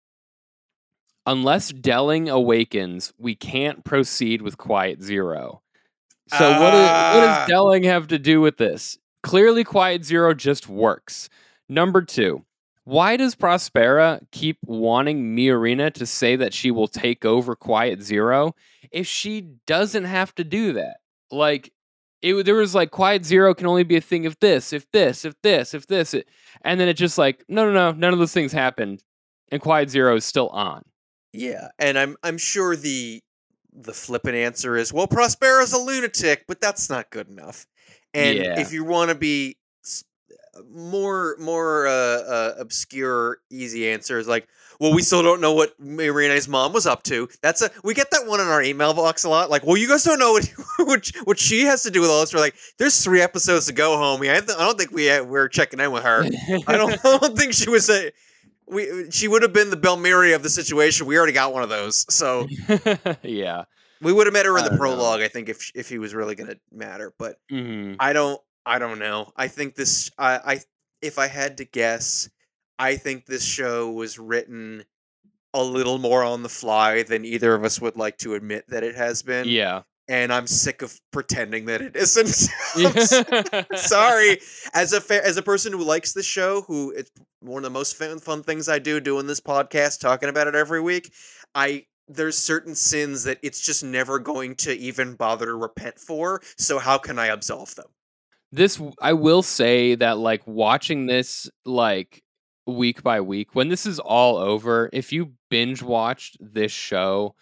Unless 1.26 1.74
Delling 1.74 2.30
awakens, 2.30 3.14
we 3.18 3.36
can't 3.36 3.84
proceed 3.84 4.42
with 4.42 4.58
Quiet 4.58 5.02
Zero. 5.04 5.62
So 6.38 6.50
what, 6.60 6.74
is, 6.74 6.80
what 6.80 7.26
does 7.26 7.38
uh. 7.38 7.48
Delling 7.50 7.86
have 7.86 8.08
to 8.08 8.20
do 8.20 8.42
with 8.42 8.58
this? 8.58 8.98
Clearly, 9.24 9.64
Quiet 9.64 10.06
Zero 10.06 10.34
just 10.34 10.70
works. 10.70 11.30
Number 11.68 12.02
two, 12.02 12.46
why 12.84 13.18
does 13.18 13.36
Prospera 13.36 14.22
keep 14.32 14.58
wanting 14.66 15.36
Miorina 15.36 15.94
to 15.94 16.06
say 16.06 16.36
that 16.36 16.54
she 16.54 16.72
will 16.72 16.88
take 16.88 17.26
over 17.26 17.56
Quiet 17.56 18.02
Zero 18.02 18.56
if 18.92 19.06
she 19.06 19.42
doesn't 19.68 20.06
have 20.06 20.34
to 20.36 20.44
do 20.44 20.74
that? 20.74 20.98
Like, 21.32 21.72
it 22.22 22.44
there 22.46 22.56
was 22.56 22.76
like 22.76 22.92
Quiet 22.92 23.26
Zero 23.26 23.54
can 23.54 23.68
only 23.68 23.84
be 23.84 23.96
a 23.96 24.02
thing 24.02 24.24
if 24.24 24.40
this, 24.40 24.74
if 24.74 24.90
this, 24.92 25.24
if 25.26 25.36
this, 25.42 25.74
if 25.74 25.88
this, 25.88 26.14
it, 26.14 26.28
and 26.64 26.80
then 26.80 26.88
it 26.88 26.96
just 26.96 27.18
like 27.18 27.46
no, 27.48 27.66
no, 27.66 27.72
no, 27.72 27.92
none 27.92 28.14
of 28.14 28.20
those 28.20 28.34
things 28.34 28.52
happened, 28.52 29.04
and 29.52 29.62
Quiet 29.62 29.90
Zero 29.90 30.16
is 30.16 30.26
still 30.26 30.50
on. 30.50 30.84
Yeah, 31.32 31.68
and 31.78 31.98
I'm 31.98 32.18
I'm 32.24 32.38
sure 32.38 32.76
the 32.76 33.22
the 33.74 33.94
flippant 33.94 34.36
answer 34.36 34.76
is 34.76 34.92
well, 34.94 35.08
Prospero's 35.08 35.74
a 35.74 35.78
lunatic, 35.78 36.46
but 36.48 36.60
that's 36.62 36.90
not 36.90 37.10
good 37.10 37.30
enough. 37.30 37.66
And 38.14 38.38
Yeah. 38.38 38.60
if 38.60 38.74
you 38.74 38.84
want 38.84 39.10
to 39.10 39.16
be 39.16 39.58
more 40.70 41.36
more 41.40 41.88
uh, 41.88 41.92
uh, 41.92 42.54
obscure, 42.58 43.38
easy 43.50 43.90
answers 43.90 44.28
like, 44.28 44.48
well, 44.80 44.94
we 44.94 45.02
still 45.02 45.22
don't 45.22 45.42
know 45.42 45.54
what 45.54 45.78
Marina's 45.80 46.48
mom 46.48 46.74
was 46.74 46.86
up 46.88 47.04
to. 47.04 47.28
That's 47.42 47.62
a 47.62 47.70
we 47.84 47.94
get 47.94 48.12
that 48.12 48.26
one 48.28 48.40
in 48.40 48.48
our 48.48 48.62
email 48.62 48.94
box 48.94 49.24
a 49.24 49.30
lot. 49.30 49.50
Like, 49.50 49.64
well, 49.66 49.78
you 49.78 49.88
guys 49.88 50.04
don't 50.04 50.20
know 50.20 50.32
what 50.34 50.50
what, 50.88 51.12
what 51.26 51.40
she 51.40 51.62
has 51.66 51.84
to 51.84 51.92
do 51.92 52.02
with 52.02 52.10
all 52.10 52.22
this. 52.22 52.34
We're 52.34 52.40
like, 52.40 52.56
there's 52.78 53.02
three 53.02 53.22
episodes 53.22 53.68
to 53.68 53.74
go, 53.74 53.92
homie. 53.98 54.32
I, 54.34 54.40
th- 54.40 54.58
I 54.58 54.66
don't 54.66 54.78
think 54.78 54.92
we 54.92 55.10
uh, 55.10 55.24
we're 55.24 55.48
checking 55.48 55.80
in 55.80 55.92
with 55.92 56.04
her. 56.04 56.24
I 56.68 56.78
don't 56.78 56.94
I 57.06 57.18
don't 57.20 57.38
think 57.38 57.54
she 57.54 57.70
was 57.70 57.90
a. 57.90 58.12
We, 58.70 59.10
she 59.12 59.28
would 59.28 59.42
have 59.42 59.54
been 59.54 59.70
the 59.70 59.78
Belmiri 59.78 60.36
of 60.36 60.44
the 60.44 60.50
situation. 60.50 61.08
We 61.08 61.18
already 61.18 61.34
got 61.34 61.54
one 61.54 61.64
of 61.64 61.70
those, 61.70 62.06
so 62.14 62.48
yeah. 63.24 63.64
we 64.02 64.14
would 64.14 64.28
have 64.28 64.34
met 64.34 64.46
her 64.46 64.58
in 64.58 64.64
the 64.64 64.70
don't 64.70 64.80
know. 64.80 64.84
prologue. 64.84 65.22
I 65.22 65.28
think 65.28 65.50
if 65.50 65.72
if 65.74 65.90
he 65.90 65.98
was 65.98 66.14
really 66.14 66.36
going 66.36 66.50
to 66.50 66.60
matter, 66.72 67.14
but 67.18 67.38
hmm 67.50 67.94
I 68.00 68.14
don't. 68.14 68.40
I 68.66 68.78
don't 68.78 69.00
know. 69.00 69.32
I 69.36 69.48
think 69.48 69.76
this. 69.76 70.12
I, 70.18 70.36
I. 70.46 70.60
If 71.02 71.18
I 71.18 71.28
had 71.28 71.58
to 71.58 71.66
guess, 71.66 72.30
I 72.78 72.96
think 72.96 73.26
this 73.26 73.44
show 73.44 73.90
was 73.90 74.20
written 74.20 74.84
a 75.54 75.64
little 75.64 75.98
more 75.98 76.24
on 76.24 76.44
the 76.44 76.50
fly 76.50 77.04
than 77.04 77.26
either 77.26 77.56
of 77.56 77.64
us 77.64 77.82
would 77.82 77.98
like 77.98 78.18
to 78.20 78.36
admit 78.36 78.66
that 78.68 78.84
it 78.84 78.96
has 78.96 79.24
been. 79.24 79.48
Yeah. 79.48 79.82
And 80.08 80.34
I'm 80.34 80.48
sick 80.48 80.82
of 80.82 81.00
pretending 81.12 81.66
that 81.66 81.82
it 81.82 81.96
isn't. 81.96 82.28
Sorry 83.78 84.40
as 84.74 84.94
a 84.94 85.02
fa- 85.02 85.26
as 85.26 85.38
a 85.38 85.42
person 85.42 85.72
who 85.72 85.84
likes 85.84 86.14
the 86.14 86.24
show 86.24 86.62
who 86.62 86.92
it's 86.92 87.12
one 87.42 87.60
of 87.60 87.64
the 87.64 87.70
most 87.70 87.96
fun, 87.96 88.20
fun 88.20 88.44
things 88.44 88.70
i 88.70 88.80
do 88.80 89.00
doing 89.00 89.28
this 89.28 89.40
podcast 89.40 90.00
talking 90.00 90.30
about 90.30 90.48
it 90.48 90.56
every 90.56 90.82
week 90.82 91.14
i 91.56 91.86
there's 92.08 92.38
certain 92.38 92.74
sins 92.74 93.24
that 93.24 93.38
it's 93.44 93.62
just 93.62 93.84
never 93.84 94.18
going 94.18 94.56
to 94.56 94.76
even 94.78 95.14
bother 95.14 95.46
to 95.46 95.56
repent 95.56 95.98
for 96.00 96.42
so 96.58 96.80
how 96.80 96.98
can 96.98 97.20
i 97.20 97.28
absolve 97.28 97.74
them 97.76 97.88
this 98.52 98.82
I 99.00 99.14
will 99.14 99.44
say 99.44 99.96
that 99.96 100.18
like 100.18 100.42
watching 100.48 101.06
this 101.06 101.50
like 101.66 102.24
week 102.66 103.04
by 103.04 103.22
week. 103.22 103.56
When 103.56 103.70
this 103.70 103.86
is 103.86 104.00
all 104.00 104.38
over, 104.38 104.90
if 104.94 105.12
you 105.12 105.34
binge 105.50 105.82
watched 105.82 106.38
this 106.40 106.72
show, 106.72 107.36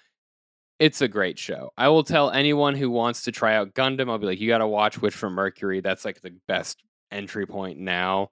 it's 0.80 1.02
a 1.02 1.08
great 1.08 1.40
show. 1.40 1.72
I 1.78 1.90
will 1.90 2.04
tell 2.04 2.30
anyone 2.32 2.76
who 2.76 2.90
wants 2.90 3.24
to 3.24 3.32
try 3.32 3.56
out 3.56 3.74
Gundam, 3.74 4.10
I'll 4.10 4.18
be 4.18 4.28
like, 4.28 4.40
you 4.40 4.48
got 4.48 4.60
to 4.60 4.68
watch 4.68 5.02
Witch 5.02 5.16
from 5.16 5.34
Mercury. 5.34 5.82
That's 5.82 6.06
like 6.06 6.22
the 6.22 6.36
best 6.48 6.84
entry 7.12 7.46
point 7.46 7.80
now. 7.80 8.30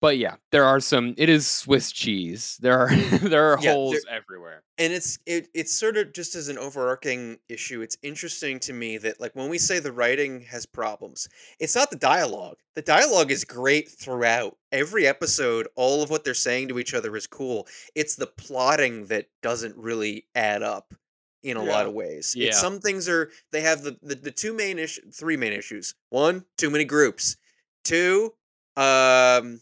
But 0.00 0.16
yeah, 0.16 0.36
there 0.50 0.64
are 0.64 0.80
some. 0.80 1.14
It 1.18 1.28
is 1.28 1.46
Swiss 1.46 1.92
cheese. 1.92 2.56
There 2.62 2.78
are 2.78 2.94
there 3.18 3.52
are 3.52 3.58
Yeah, 3.60 3.72
holes 3.72 3.96
there- 4.06 4.16
everywhere. 4.16 4.62
and 4.78 4.92
it's 4.94 5.18
it 5.26 5.48
it's 5.54 5.72
sort 5.72 5.96
of 5.98 6.12
just 6.14 6.34
as 6.34 6.48
an 6.48 6.56
overarching 6.56 7.38
issue 7.50 7.82
it's 7.82 7.98
interesting 8.02 8.58
to 8.60 8.72
me 8.72 8.96
that 8.98 9.20
like 9.20 9.34
when 9.36 9.50
we 9.50 9.58
say 9.58 9.78
the 9.78 9.92
writing 9.92 10.40
has 10.40 10.64
problems 10.64 11.28
it's 11.58 11.74
not 11.74 11.90
the 11.90 11.96
dialogue 11.96 12.56
the 12.74 12.80
dialogue 12.82 13.30
is 13.30 13.44
great 13.44 13.90
throughout 13.90 14.56
every 14.72 15.06
episode 15.06 15.68
all 15.76 16.02
of 16.02 16.08
what 16.08 16.24
they're 16.24 16.32
saying 16.32 16.68
to 16.68 16.78
each 16.78 16.94
other 16.94 17.14
is 17.14 17.26
cool 17.26 17.66
it's 17.94 18.14
the 18.16 18.26
plotting 18.26 19.04
that 19.06 19.26
doesn't 19.42 19.76
really 19.76 20.24
add 20.34 20.62
up 20.62 20.94
in 21.42 21.58
a 21.58 21.62
lot 21.62 21.86
of 21.86 21.92
ways 21.92 22.34
Yeah. 22.34 22.48
it's 22.48 22.60
some 22.60 22.80
things 22.80 23.06
are 23.08 23.30
they 23.52 23.60
have 23.60 23.82
the 23.82 23.98
the, 24.02 24.14
the 24.14 24.30
two 24.30 24.54
main 24.54 24.78
issue 24.78 25.02
three 25.12 25.36
main 25.36 25.52
issues 25.52 25.94
one 26.08 26.44
too 26.56 26.70
many 26.70 26.84
groups 26.86 27.36
two 27.84 28.32
um 28.78 29.60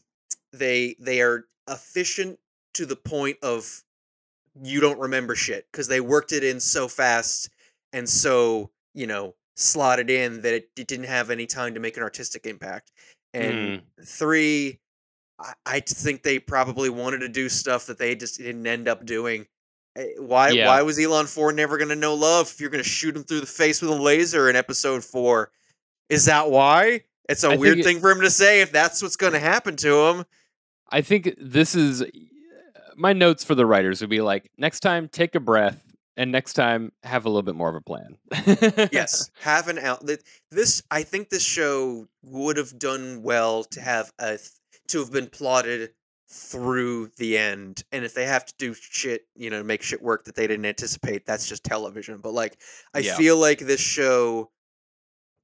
they 0.52 0.96
they 0.98 1.20
are 1.20 1.46
efficient 1.68 2.38
to 2.74 2.86
the 2.86 2.96
point 2.96 3.36
of 3.42 3.82
you 4.62 4.80
don't 4.80 4.98
remember 4.98 5.34
shit 5.34 5.66
because 5.70 5.88
they 5.88 6.00
worked 6.00 6.32
it 6.32 6.42
in 6.44 6.58
so 6.60 6.88
fast 6.88 7.50
and 7.92 8.08
so 8.08 8.70
you 8.94 9.06
know 9.06 9.34
slotted 9.56 10.08
in 10.10 10.40
that 10.42 10.54
it, 10.54 10.70
it 10.76 10.86
didn't 10.86 11.06
have 11.06 11.30
any 11.30 11.46
time 11.46 11.74
to 11.74 11.80
make 11.80 11.96
an 11.96 12.02
artistic 12.02 12.46
impact. 12.46 12.92
And 13.34 13.54
Mm. 13.54 13.82
three 14.06 14.78
I, 15.40 15.52
I 15.66 15.80
think 15.80 16.22
they 16.22 16.38
probably 16.38 16.90
wanted 16.90 17.18
to 17.20 17.28
do 17.28 17.48
stuff 17.48 17.86
that 17.86 17.98
they 17.98 18.14
just 18.16 18.38
didn't 18.38 18.66
end 18.66 18.88
up 18.88 19.04
doing. 19.04 19.46
Eh, 19.96 20.06
why 20.18 20.50
Yeah. 20.50 20.66
why 20.66 20.82
was 20.82 20.98
elon 20.98 21.26
4 21.26 21.52
never 21.52 21.76
going 21.76 21.88
to 21.90 21.96
know 21.96 22.14
love 22.14 22.48
if 22.50 22.60
you're 22.60 22.70
going 22.70 22.82
to 22.82 22.88
shoot 22.88 23.14
him 23.16 23.24
through 23.24 23.40
the 23.40 23.46
face 23.46 23.80
with 23.82 23.90
a 23.90 23.94
laser 23.94 24.48
in 24.48 24.56
episode 24.56 25.04
4 25.04 25.50
is 26.08 26.24
that 26.24 26.50
why? 26.50 27.02
It's 27.28 27.44
a 27.44 27.50
I 27.50 27.56
weird 27.56 27.80
it- 27.80 27.84
thing 27.84 28.00
for 28.00 28.10
him 28.10 28.22
to 28.22 28.30
say 28.30 28.60
if 28.62 28.72
that's 28.72 29.02
what's 29.02 29.16
going 29.16 29.34
to 29.34 29.38
happen 29.38 29.76
to 29.76 30.06
him 30.06 30.24
I 30.90 31.00
think 31.02 31.34
this 31.38 31.74
is 31.74 32.04
my 32.96 33.12
notes 33.12 33.44
for 33.44 33.54
the 33.54 33.66
writers 33.66 34.00
would 34.00 34.10
be 34.10 34.20
like 34.20 34.50
next 34.58 34.80
time 34.80 35.08
take 35.08 35.34
a 35.34 35.40
breath 35.40 35.84
and 36.16 36.32
next 36.32 36.54
time 36.54 36.90
have 37.04 37.24
a 37.26 37.28
little 37.28 37.42
bit 37.42 37.54
more 37.54 37.68
of 37.68 37.76
a 37.76 37.80
plan. 37.80 38.16
yes 38.92 39.30
have 39.40 39.68
an 39.68 39.78
out 39.78 40.04
this 40.50 40.82
i 40.90 41.02
think 41.02 41.28
this 41.28 41.44
show 41.44 42.06
would 42.24 42.56
have 42.56 42.76
done 42.78 43.22
well 43.22 43.62
to 43.64 43.80
have 43.80 44.10
a 44.18 44.38
to 44.88 44.98
have 44.98 45.12
been 45.12 45.28
plotted 45.28 45.90
through 46.30 47.10
the 47.18 47.38
end 47.38 47.84
and 47.92 48.04
if 48.04 48.14
they 48.14 48.26
have 48.26 48.44
to 48.44 48.52
do 48.58 48.74
shit 48.74 49.22
you 49.36 49.48
know 49.48 49.62
make 49.62 49.80
shit 49.80 50.02
work 50.02 50.24
that 50.24 50.34
they 50.34 50.46
didn't 50.46 50.66
anticipate 50.66 51.24
that's 51.24 51.48
just 51.48 51.62
television 51.64 52.18
but 52.18 52.32
like 52.34 52.58
i 52.94 52.98
Yeah. 52.98 53.16
feel 53.16 53.36
like 53.38 53.60
this 53.60 53.80
show 53.80 54.50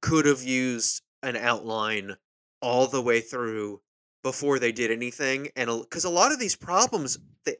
could 0.01 0.25
have 0.25 0.43
used 0.43 1.01
an 1.23 1.35
outline 1.37 2.15
all 2.61 2.85
the 2.87 3.01
way 3.01 3.21
through 3.21 3.81
before 4.25 4.57
they 4.57 4.71
did 4.71 4.89
anything 4.89 5.47
and 5.55 5.69
because 5.81 6.03
a 6.03 6.09
lot 6.09 6.31
of 6.31 6.39
these 6.39 6.55
problems 6.55 7.19
they, 7.43 7.55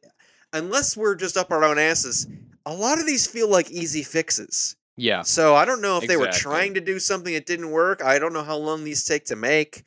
unless 0.51 0.97
we're 0.97 1.13
just 1.13 1.37
up 1.37 1.51
our 1.51 1.63
own 1.63 1.77
asses 1.77 2.25
a 2.65 2.73
lot 2.73 2.97
of 2.97 3.05
these 3.05 3.27
feel 3.27 3.47
like 3.47 3.69
easy 3.69 4.01
fixes 4.01 4.75
yeah. 4.97 5.21
so 5.21 5.53
I 5.53 5.65
don't 5.65 5.81
know 5.81 5.99
if 5.99 6.07
they 6.07 6.17
were 6.17 6.31
trying 6.31 6.73
to 6.73 6.81
do 6.81 6.99
something 6.99 7.33
that 7.33 7.45
didn't 7.45 7.69
work. 7.69 8.01
I 8.01 8.17
don't 8.17 8.33
know 8.33 8.43
how 8.43 8.55
long 8.55 8.83
these 8.83 9.03
take 9.03 9.25
to 9.25 9.35
make 9.35 9.83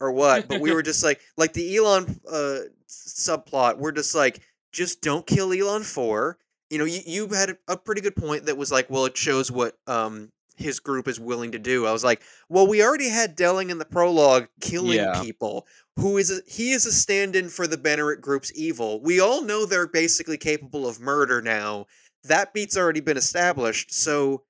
or 0.00 0.12
what. 0.12 0.48
But 0.48 0.60
we 0.60 0.72
were 0.74 0.82
just 0.82 1.02
like, 1.02 1.20
like 1.36 1.52
the 1.52 1.76
Elan 1.76 2.20
uh, 2.30 2.58
subplot. 2.88 3.78
We're 3.78 3.92
just 3.92 4.14
like, 4.14 4.40
just 4.72 5.02
don't 5.02 5.26
kill 5.26 5.52
Elan 5.52 5.82
four. 5.82 6.38
You 6.70 6.78
know, 6.78 6.84
you, 6.84 7.00
you 7.04 7.28
had 7.28 7.50
a- 7.50 7.72
a 7.72 7.76
pretty 7.76 8.00
good 8.00 8.16
point 8.16 8.46
that 8.46 8.56
was 8.56 8.72
like, 8.72 8.88
well, 8.88 9.04
it 9.04 9.16
shows 9.16 9.50
what 9.50 9.76
um 9.86 10.30
his 10.56 10.80
group 10.80 11.08
is 11.08 11.18
willing 11.18 11.52
to 11.52 11.58
do. 11.58 11.86
I 11.86 11.92
was 11.92 12.04
like, 12.04 12.22
well, 12.48 12.66
we 12.66 12.82
already 12.82 13.08
had 13.08 13.36
Delling 13.36 13.70
in 13.70 13.78
the 13.78 13.84
prologue 13.84 14.48
killing 14.60 14.98
Yeah. 14.98 15.20
people. 15.20 15.66
Who 15.98 16.16
is 16.16 16.30
a, 16.30 16.40
he 16.50 16.72
is 16.72 16.86
a 16.86 16.92
stand-in 16.92 17.48
for 17.50 17.66
the 17.66 17.76
Benerit 17.76 18.20
group's 18.20 18.50
evil. 18.54 19.00
We 19.02 19.20
all 19.20 19.42
know 19.42 19.66
they're 19.66 19.86
basically 19.86 20.38
capable 20.38 20.86
of 20.88 21.00
murder 21.00 21.42
now. 21.42 21.86
That 22.24 22.54
beat's 22.54 22.76
already 22.78 23.00
been 23.00 23.16
established. 23.18 23.92
So 23.92 24.44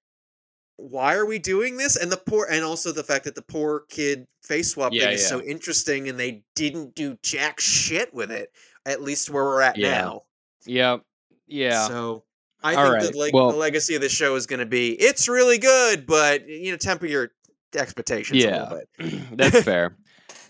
why 0.77 1.15
are 1.15 1.27
we 1.27 1.39
doing 1.41 1.77
this? 1.79 1.97
And 1.97 2.13
the 2.13 2.17
poor, 2.17 2.47
and 2.51 2.65
also 2.65 2.93
the 2.93 3.03
fact 3.03 3.25
that 3.25 3.35
the 3.35 3.43
poor 3.43 3.85
kid 3.89 4.27
face 4.43 4.71
swap 4.73 4.93
Yeah, 4.93 5.05
thing 5.07 5.15
is 5.15 5.29
so 5.29 5.41
interesting, 5.43 6.09
and 6.09 6.19
they 6.19 6.45
didn't 6.55 6.95
do 6.95 7.19
jack 7.23 7.59
shit 7.61 8.15
with 8.15 8.31
it. 8.31 8.53
At 8.87 9.03
least 9.03 9.29
where 9.31 9.45
we're 9.45 9.61
at 9.63 9.77
Yeah. 9.77 9.91
now. 9.91 10.23
Yeah. 10.65 10.99
Yeah. 11.49 11.87
So 11.89 12.25
I 12.63 12.75
All 12.77 12.85
think 12.85 12.95
right, 12.95 13.03
that 13.05 13.15
like 13.17 13.35
well- 13.35 13.51
the 13.51 13.57
legacy 13.59 13.95
of 13.97 14.01
the 14.01 14.09
show 14.09 14.37
is 14.37 14.47
going 14.47 14.61
to 14.61 14.67
be 14.67 14.93
it's 14.93 15.29
really 15.29 15.59
good, 15.59 16.07
but 16.07 16.49
you 16.49 16.71
know 16.71 16.77
temper 16.77 17.07
your 17.07 17.33
expectations 17.75 18.43
a 18.45 18.47
Yeah. 18.47 18.63
little 18.63 18.79
bit. 18.99 19.23
That's 19.37 19.63
fair. 19.65 19.97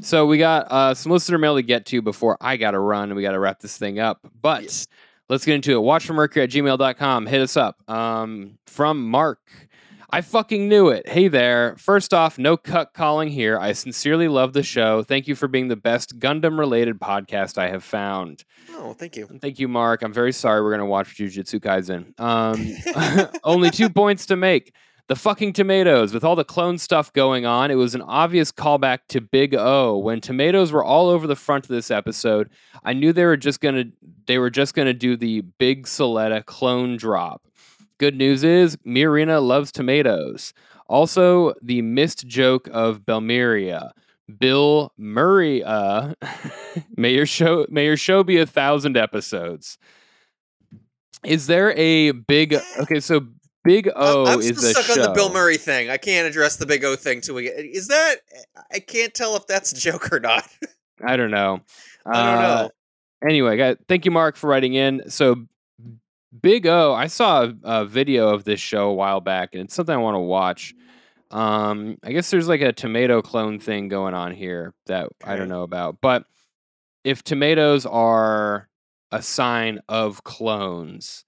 So 0.03 0.26
we 0.26 0.38
got 0.38 0.66
uh, 0.70 0.94
some 0.94 1.12
listener 1.12 1.38
mail 1.38 1.55
to 1.57 1.62
get 1.62 1.86
to 1.86 2.03
before 2.03 2.36
I 2.40 2.57
got 2.57 2.72
to 2.72 2.78
run 2.78 3.05
and 3.11 3.16
we 3.16 3.22
got 3.22 3.32
to 3.32 3.38
wrap 3.38 3.61
this 3.61 3.76
thing 3.78 3.98
up. 3.98 4.20
But 4.40 4.62
Yes. 4.64 4.86
let's 5.28 5.44
get 5.44 5.55
into 5.55 5.72
it. 5.72 5.80
Watch 5.80 6.07
for 6.07 6.12
Mercury 6.14 6.42
at 6.44 6.50
gmail.com. 6.50 7.26
Hit 7.26 7.40
us 7.40 7.57
up. 7.57 7.88
Um, 7.88 8.59
from 8.66 9.09
Mark. 9.09 9.40
I 10.14 10.20
fucking 10.20 10.68
knew 10.68 10.88
it. 10.88 11.09
Hey 11.09 11.28
there. 11.28 11.74
First 11.78 12.12
off, 12.12 12.36
no 12.38 12.59
cut 12.59 12.92
calling 12.92 13.28
here. 13.30 13.59
I 13.59 13.72
sincerely 13.72 14.28
love 14.28 14.53
the 14.53 14.62
show. 14.62 15.03
Thank 15.03 15.26
you 15.26 15.34
for 15.34 15.48
being 15.48 15.68
the 15.68 15.76
best 15.76 16.18
Gundam 16.18 16.59
related 16.59 17.00
podcast 17.00 17.57
I 17.57 17.68
have 17.70 17.82
found. 17.82 18.44
Oh, 18.74 18.92
thank 18.92 19.16
you. 19.16 19.26
And 19.30 19.40
Thank 19.40 19.59
you, 19.59 19.68
Mark. 19.68 20.03
I'm 20.03 20.12
very 20.12 20.32
sorry 20.32 20.61
we're 20.61 20.68
going 20.70 20.80
to 20.80 20.84
watch 20.84 21.16
Jujutsu 21.16 21.61
Kaisen. 21.61 22.12
Um, 22.20 23.30
only 23.44 23.70
two 23.70 23.88
points 23.88 24.26
to 24.26 24.36
make. 24.36 24.74
The 25.12 25.16
fucking 25.16 25.52
tomatoes, 25.52 26.14
with 26.14 26.24
all 26.24 26.36
the 26.36 26.42
clone 26.42 26.78
stuff 26.78 27.12
going 27.12 27.44
on, 27.44 27.70
it 27.70 27.74
was 27.74 27.94
an 27.94 28.00
obvious 28.00 28.50
callback 28.50 29.00
to 29.08 29.20
Big 29.20 29.54
O. 29.54 29.98
When 29.98 30.22
tomatoes 30.22 30.72
were 30.72 30.82
all 30.82 31.10
over 31.10 31.26
the 31.26 31.36
front 31.36 31.66
of 31.66 31.68
this 31.68 31.90
episode, 31.90 32.48
I 32.82 32.94
knew 32.94 33.12
they 33.12 33.26
were 33.26 33.36
just 33.36 33.60
gonna 33.60 33.84
they 34.26 34.38
were 34.38 34.48
just 34.48 34.72
gonna 34.72 34.94
do 34.94 35.18
the 35.18 35.42
Big 35.58 35.84
Suletta 35.84 36.46
clone 36.46 36.96
drop. 36.96 37.46
Good 37.98 38.16
news 38.16 38.42
is 38.42 38.78
Mirina 38.86 39.46
loves 39.46 39.70
tomatoes. 39.70 40.54
Also, 40.88 41.52
the 41.60 41.82
missed 41.82 42.26
joke 42.26 42.66
of 42.72 43.00
Belmiria. 43.00 43.90
Bill 44.38 44.94
Murray, 44.96 45.62
uh, 45.62 46.14
may 46.96 47.12
your 47.12 47.26
show 47.26 47.66
may 47.68 47.84
your 47.84 47.98
show 47.98 48.24
be 48.24 48.38
a 48.38 48.46
thousand 48.46 48.96
episodes. 48.96 49.76
Is 51.22 51.48
there 51.48 51.74
a 51.76 52.12
big 52.12 52.54
okay? 52.80 53.00
So 53.00 53.26
Big 53.64 53.88
O 53.94 54.26
I'm 54.26 54.40
is 54.40 54.58
still 54.58 54.70
a 54.70 54.72
stuck 54.72 54.84
show. 54.84 55.02
on 55.02 55.08
the 55.08 55.14
Bill 55.14 55.32
Murray 55.32 55.56
thing. 55.56 55.88
I 55.90 55.96
can't 55.96 56.26
address 56.26 56.56
the 56.56 56.66
Big 56.66 56.84
O 56.84 56.96
thing 56.96 57.20
till 57.20 57.34
we 57.36 57.44
get. 57.44 57.54
Is 57.58 57.88
that? 57.88 58.16
I 58.72 58.80
can't 58.80 59.14
tell 59.14 59.36
if 59.36 59.46
that's 59.46 59.72
a 59.72 59.76
joke 59.76 60.12
or 60.12 60.20
not. 60.20 60.46
I 61.04 61.16
don't 61.16 61.30
know. 61.30 61.60
I 62.06 62.12
don't 62.12 62.44
Uh, 62.44 62.62
know. 62.62 62.70
Anyway, 63.28 63.56
guys, 63.56 63.76
thank 63.88 64.04
you, 64.04 64.10
Mark, 64.10 64.36
for 64.36 64.48
writing 64.48 64.74
in. 64.74 65.02
So 65.08 65.46
Big 66.40 66.66
O, 66.66 66.92
I 66.92 67.06
saw 67.06 67.44
a, 67.44 67.54
a 67.62 67.84
video 67.84 68.28
of 68.30 68.44
this 68.44 68.58
show 68.58 68.88
a 68.88 68.94
while 68.94 69.20
back, 69.20 69.50
and 69.54 69.62
it's 69.64 69.74
something 69.74 69.94
I 69.94 69.98
want 69.98 70.16
to 70.16 70.20
watch. 70.20 70.74
Um, 71.30 71.98
I 72.02 72.12
guess 72.12 72.30
there's 72.30 72.48
like 72.48 72.60
a 72.62 72.72
tomato 72.72 73.22
clone 73.22 73.58
thing 73.58 73.88
going 73.88 74.14
on 74.14 74.32
here 74.34 74.74
that 74.86 75.08
I 75.24 75.36
don't 75.36 75.48
know 75.48 75.62
about. 75.62 75.98
But 76.00 76.24
if 77.04 77.22
tomatoes 77.22 77.86
are 77.86 78.68
a 79.12 79.22
sign 79.22 79.80
of 79.88 80.24
clones, 80.24 81.24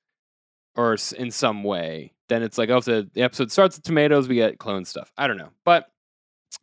or 0.75 0.97
in 1.17 1.31
some 1.31 1.63
way, 1.65 2.13
then 2.29 2.43
it's 2.43 2.59
like, 2.59 2.71
oh, 2.71 2.81
the, 2.81 3.09
the 3.13 3.23
episode 3.23 3.53
starts 3.53 3.77
with 3.77 3.85
tomatoes, 3.85 4.29
we 4.29 4.37
get 4.37 4.59
clone 4.59 4.85
stuff. 4.85 5.13
I 5.17 5.27
don't 5.27 5.37
know, 5.37 5.51
but 5.65 5.91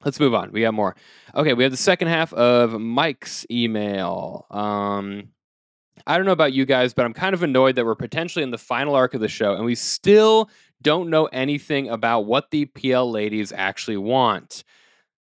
let's 0.03 0.19
move 0.19 0.33
on. 0.33 0.51
We 0.51 0.61
got 0.61 0.73
more. 0.73 0.95
Okay, 1.35 1.53
we 1.53 1.63
have 1.63 1.71
the 1.71 1.77
second 1.77 2.07
half 2.07 2.33
of 2.33 2.79
Mike's 2.79 3.45
email. 3.51 4.45
Um, 4.49 5.29
I 6.07 6.17
don't 6.17 6.25
know 6.25 6.31
about 6.31 6.53
you 6.53 6.65
guys, 6.65 6.93
but 6.93 7.05
I'm 7.05 7.13
kind 7.13 7.33
of 7.33 7.43
annoyed 7.43 7.75
that 7.75 7.85
we're 7.85 7.95
potentially 7.95 8.43
in 8.43 8.51
the 8.51 8.57
final 8.57 8.95
arc 8.95 9.13
of 9.13 9.21
the 9.21 9.27
show 9.27 9.53
and 9.53 9.65
we 9.65 9.75
still 9.75 10.49
don't 10.81 11.09
know 11.09 11.25
anything 11.27 11.89
about 11.89 12.21
what 12.21 12.49
the 12.51 12.65
PL 12.65 13.11
ladies 13.11 13.51
actually 13.51 13.97
want. 13.97 14.63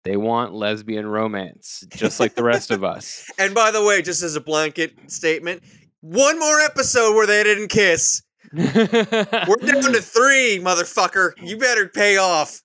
They 0.04 0.16
want 0.16 0.52
lesbian 0.52 1.06
romance, 1.06 1.84
just 1.90 2.20
like 2.20 2.34
the 2.34 2.44
rest 2.44 2.70
of 2.70 2.84
us. 2.84 3.30
And 3.38 3.54
by 3.54 3.70
the 3.70 3.82
way, 3.82 4.02
just 4.02 4.22
as 4.22 4.36
a 4.36 4.40
blanket 4.40 5.10
statement, 5.10 5.62
one 6.00 6.38
more 6.38 6.60
episode 6.60 7.14
where 7.14 7.26
they 7.26 7.42
didn't 7.42 7.68
kiss. 7.68 8.22
We're 8.52 9.56
down 9.56 9.92
to 9.92 10.02
three, 10.02 10.60
motherfucker. 10.62 11.32
You 11.42 11.56
better 11.56 11.88
pay 11.88 12.16
off. 12.16 12.62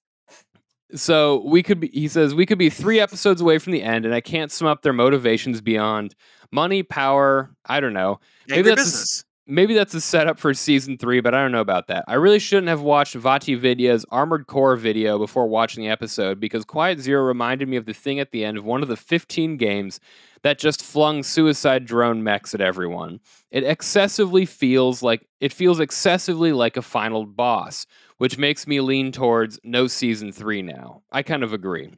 So 0.95 1.43
we 1.45 1.61
could 1.61 1.79
be, 1.79 1.89
he 1.89 2.07
says, 2.07 2.33
we 2.33 2.45
could 2.45 2.57
be 2.57 2.69
three 2.69 2.99
episodes 2.99 3.41
away 3.41 3.59
from 3.59 3.73
the 3.73 3.83
end, 3.83 4.05
and 4.05 4.13
I 4.13 4.21
can't 4.21 4.51
sum 4.51 4.67
up 4.67 4.81
their 4.81 4.93
motivations 4.93 5.61
beyond 5.61 6.15
money, 6.51 6.81
power. 6.81 7.51
I 7.65 7.79
don't 7.79 7.93
know. 7.93 8.19
Maybe 8.47 8.59
Angry 8.59 8.71
that's 8.71 8.83
business. 8.83 9.25
Maybe 9.49 9.73
that's 9.73 9.95
a 9.95 10.01
setup 10.01 10.37
for 10.37 10.53
season 10.53 10.97
three, 10.97 11.21
but 11.21 11.33
I 11.33 11.41
don't 11.41 11.51
know 11.51 11.59
about 11.59 11.87
that. 11.87 12.05
I 12.07 12.13
really 12.13 12.37
shouldn't 12.37 12.67
have 12.67 12.81
watched 12.81 13.15
VaatiVidya's 13.17 14.05
Armored 14.11 14.45
Core 14.45 14.75
video 14.75 15.17
before 15.17 15.47
watching 15.47 15.83
the 15.83 15.89
episode 15.89 16.39
because 16.39 16.63
Quiet 16.65 16.99
Zero 16.99 17.23
reminded 17.23 17.67
me 17.67 17.75
of 17.75 17.85
the 17.85 17.93
thing 17.93 18.19
at 18.19 18.31
the 18.31 18.45
end 18.45 18.59
of 18.59 18.63
one 18.63 18.83
of 18.83 18.89
the 18.89 18.95
15 18.95 19.57
games 19.57 19.99
that 20.43 20.59
just 20.59 20.83
flung 20.83 21.23
suicide 21.23 21.85
drone 21.85 22.23
mechs 22.23 22.53
at 22.53 22.61
everyone. 22.61 23.19
It 23.49 23.63
excessively 23.63 24.45
feels 24.45 25.01
like 25.01 25.27
it 25.41 25.51
feels 25.51 25.79
excessively 25.79 26.53
like 26.53 26.77
a 26.77 26.81
final 26.83 27.25
boss, 27.25 27.87
which 28.19 28.37
makes 28.37 28.67
me 28.67 28.81
lean 28.81 29.11
towards 29.11 29.59
no 29.63 29.87
season 29.87 30.31
three 30.31 30.61
now. 30.61 31.01
I 31.11 31.23
kind 31.23 31.43
of 31.43 31.53
agree. 31.53 31.91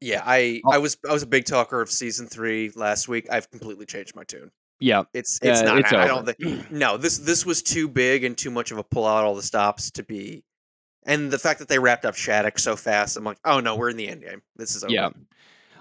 Yeah, 0.00 0.22
I 0.24 0.60
Oh. 0.66 0.72
I 0.72 0.78
was 0.78 0.98
I 1.08 1.12
was 1.14 1.22
a 1.22 1.26
big 1.26 1.46
talker 1.46 1.80
of 1.80 1.90
season 1.90 2.26
three 2.26 2.70
last 2.76 3.08
week. 3.08 3.26
I've 3.30 3.50
completely 3.50 3.86
changed 3.86 4.14
my 4.14 4.24
tune. 4.24 4.50
Yeah, 4.80 5.04
It's 5.14 5.38
it's 5.42 5.60
Uh, 5.60 5.64
not. 5.64 5.78
it's 5.78 5.92
I, 5.92 6.04
I 6.04 6.06
don't 6.08 6.26
think. 6.26 6.68
No, 6.70 6.96
this 6.96 7.18
this 7.18 7.46
was 7.46 7.62
too 7.62 7.88
big 7.88 8.24
and 8.24 8.36
too 8.36 8.50
much 8.50 8.70
of 8.70 8.78
a 8.78 8.82
pull 8.84 9.06
out 9.06 9.24
all 9.24 9.34
the 9.34 9.42
stops 9.42 9.90
to 9.92 10.02
be. 10.02 10.44
And 11.06 11.30
the 11.30 11.38
fact 11.38 11.58
that 11.60 11.68
they 11.68 11.78
wrapped 11.78 12.04
up 12.04 12.14
Shaddiq 12.14 12.58
so 12.58 12.76
fast, 12.76 13.16
I'm 13.16 13.24
like, 13.24 13.38
oh 13.44 13.60
no, 13.60 13.76
we're 13.76 13.90
in 13.90 13.96
the 13.96 14.08
end 14.08 14.22
game. 14.22 14.42
This 14.56 14.74
is 14.74 14.84
over. 14.84 14.92
yeah. 14.92 15.10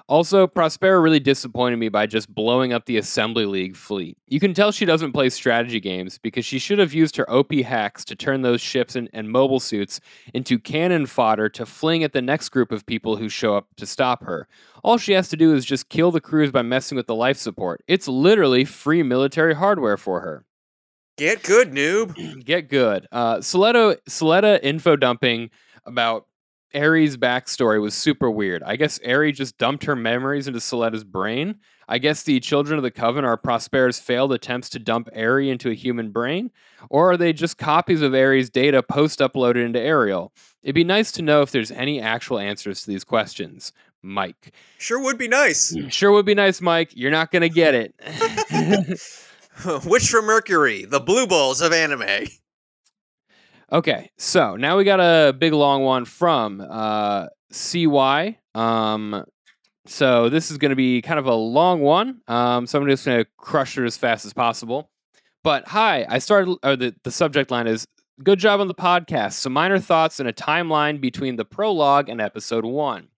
Also, 0.09 0.47
Prospera 0.47 1.01
really 1.01 1.19
disappointed 1.19 1.77
me 1.77 1.89
by 1.89 2.05
just 2.05 2.33
blowing 2.33 2.73
up 2.73 2.85
the 2.85 2.97
Assembly 2.97 3.45
League 3.45 3.75
fleet. 3.75 4.17
You 4.27 4.39
can 4.39 4.53
tell 4.53 4.71
she 4.71 4.85
doesn't 4.85 5.13
play 5.13 5.29
strategy 5.29 5.79
games 5.79 6.17
because 6.17 6.45
she 6.45 6.59
should 6.59 6.79
have 6.79 6.93
used 6.93 7.15
her 7.15 7.29
OP 7.31 7.53
hacks 7.53 8.03
to 8.05 8.15
turn 8.15 8.41
those 8.41 8.59
ships 8.59 8.95
and, 8.95 9.09
and 9.13 9.29
mobile 9.29 9.59
suits 9.59 10.01
into 10.33 10.59
cannon 10.59 11.05
fodder 11.05 11.47
to 11.49 11.65
fling 11.65 12.03
at 12.03 12.13
the 12.13 12.21
next 12.21 12.49
group 12.49 12.71
of 12.71 12.85
people 12.85 13.15
who 13.15 13.29
show 13.29 13.55
up 13.55 13.67
to 13.77 13.85
stop 13.85 14.23
her. 14.23 14.47
All 14.83 14.97
she 14.97 15.13
has 15.13 15.29
to 15.29 15.37
do 15.37 15.53
is 15.53 15.63
just 15.63 15.89
kill 15.89 16.11
the 16.11 16.21
crews 16.21 16.51
by 16.51 16.61
messing 16.61 16.97
with 16.97 17.07
the 17.07 17.15
life 17.15 17.37
support. 17.37 17.81
It's 17.87 18.07
literally 18.07 18.65
free 18.65 19.03
military 19.03 19.55
hardware 19.55 19.97
for 19.97 20.19
her. 20.19 20.45
Get 21.17 21.43
good, 21.43 21.71
noob. 21.71 22.43
Get 22.43 22.69
good. 22.69 23.07
Uh, 23.11 23.37
Soleto, 23.37 23.95
Suletta 24.09 24.59
info 24.63 24.95
dumping 24.95 25.51
about 25.85 26.25
Aries' 26.73 27.17
backstory 27.17 27.81
was 27.81 27.93
super 27.93 28.29
weird. 28.29 28.63
I 28.63 28.75
guess 28.75 28.99
Ari 29.05 29.31
just 29.31 29.57
dumped 29.57 29.83
her 29.85 29.95
memories 29.95 30.47
into 30.47 30.59
Suletta's 30.59 31.03
brain. 31.03 31.55
I 31.87 31.97
guess 31.97 32.23
the 32.23 32.39
Children 32.39 32.77
of 32.77 32.83
the 32.83 32.91
Coven 32.91 33.25
are 33.25 33.37
Prospera's 33.37 33.99
failed 33.99 34.31
attempts 34.31 34.69
to 34.69 34.79
dump 34.79 35.09
Ari 35.15 35.49
into 35.49 35.69
a 35.69 35.75
human 35.75 36.11
brain, 36.11 36.51
or 36.89 37.11
are 37.11 37.17
they 37.17 37.33
just 37.33 37.57
copies 37.57 38.01
of 38.01 38.13
Aries' 38.13 38.49
data 38.49 38.81
post 38.81 39.19
uploaded 39.19 39.65
into 39.65 39.79
Aerial? 39.79 40.33
It'd 40.63 40.75
be 40.75 40.83
nice 40.83 41.11
to 41.13 41.21
know 41.21 41.41
if 41.41 41.51
there's 41.51 41.71
any 41.71 41.99
actual 41.99 42.39
answers 42.39 42.81
to 42.81 42.89
these 42.89 43.03
questions. 43.03 43.73
Mike. 44.01 44.53
Sure 44.77 45.01
would 45.01 45.17
be 45.17 45.27
nice. 45.27 45.73
Hmm. 45.73 45.87
Sure 45.89 46.11
would 46.11 46.25
be 46.25 46.35
nice, 46.35 46.61
Mike. 46.61 46.91
You're 46.93 47.11
not 47.11 47.31
going 47.31 47.41
to 47.41 47.49
get 47.49 47.73
it. 47.73 47.95
Witch 49.85 50.09
from 50.09 50.25
Mercury, 50.25 50.85
the 50.85 50.99
blue 50.99 51.27
balls 51.27 51.61
of 51.61 51.71
anime. 51.73 52.27
Okay, 53.71 54.11
so 54.17 54.55
now 54.55 54.77
we 54.77 54.83
got 54.83 54.99
a 54.99 55.33
big 55.33 55.53
long 55.53 55.83
one 55.83 56.05
from 56.05 56.65
uh, 56.69 57.27
CY. 57.51 58.37
Um, 58.53 59.25
so 59.85 60.29
this 60.29 60.51
is 60.51 60.57
going 60.57 60.69
to 60.69 60.75
be 60.75 61.01
kind 61.01 61.19
of 61.19 61.25
a 61.25 61.33
long 61.33 61.81
one. 61.81 62.21
Um, 62.27 62.67
so 62.67 62.79
I'm 62.79 62.87
just 62.87 63.05
going 63.05 63.23
to 63.23 63.29
crush 63.37 63.77
it 63.77 63.85
as 63.85 63.97
fast 63.97 64.25
as 64.25 64.33
possible. 64.33 64.89
But 65.43 65.67
hi, 65.67 66.05
I 66.07 66.19
started, 66.19 66.57
or 66.63 66.75
the, 66.75 66.95
the 67.03 67.11
subject 67.11 67.51
line 67.51 67.67
is 67.67 67.85
good 68.23 68.39
job 68.39 68.61
on 68.61 68.67
the 68.67 68.75
podcast. 68.75 69.33
Some 69.33 69.53
minor 69.53 69.79
thoughts 69.79 70.19
and 70.19 70.29
a 70.29 70.33
timeline 70.33 71.01
between 71.01 71.35
the 71.35 71.45
prologue 71.45 72.09
and 72.09 72.21
episode 72.21 72.65
one. 72.65 73.09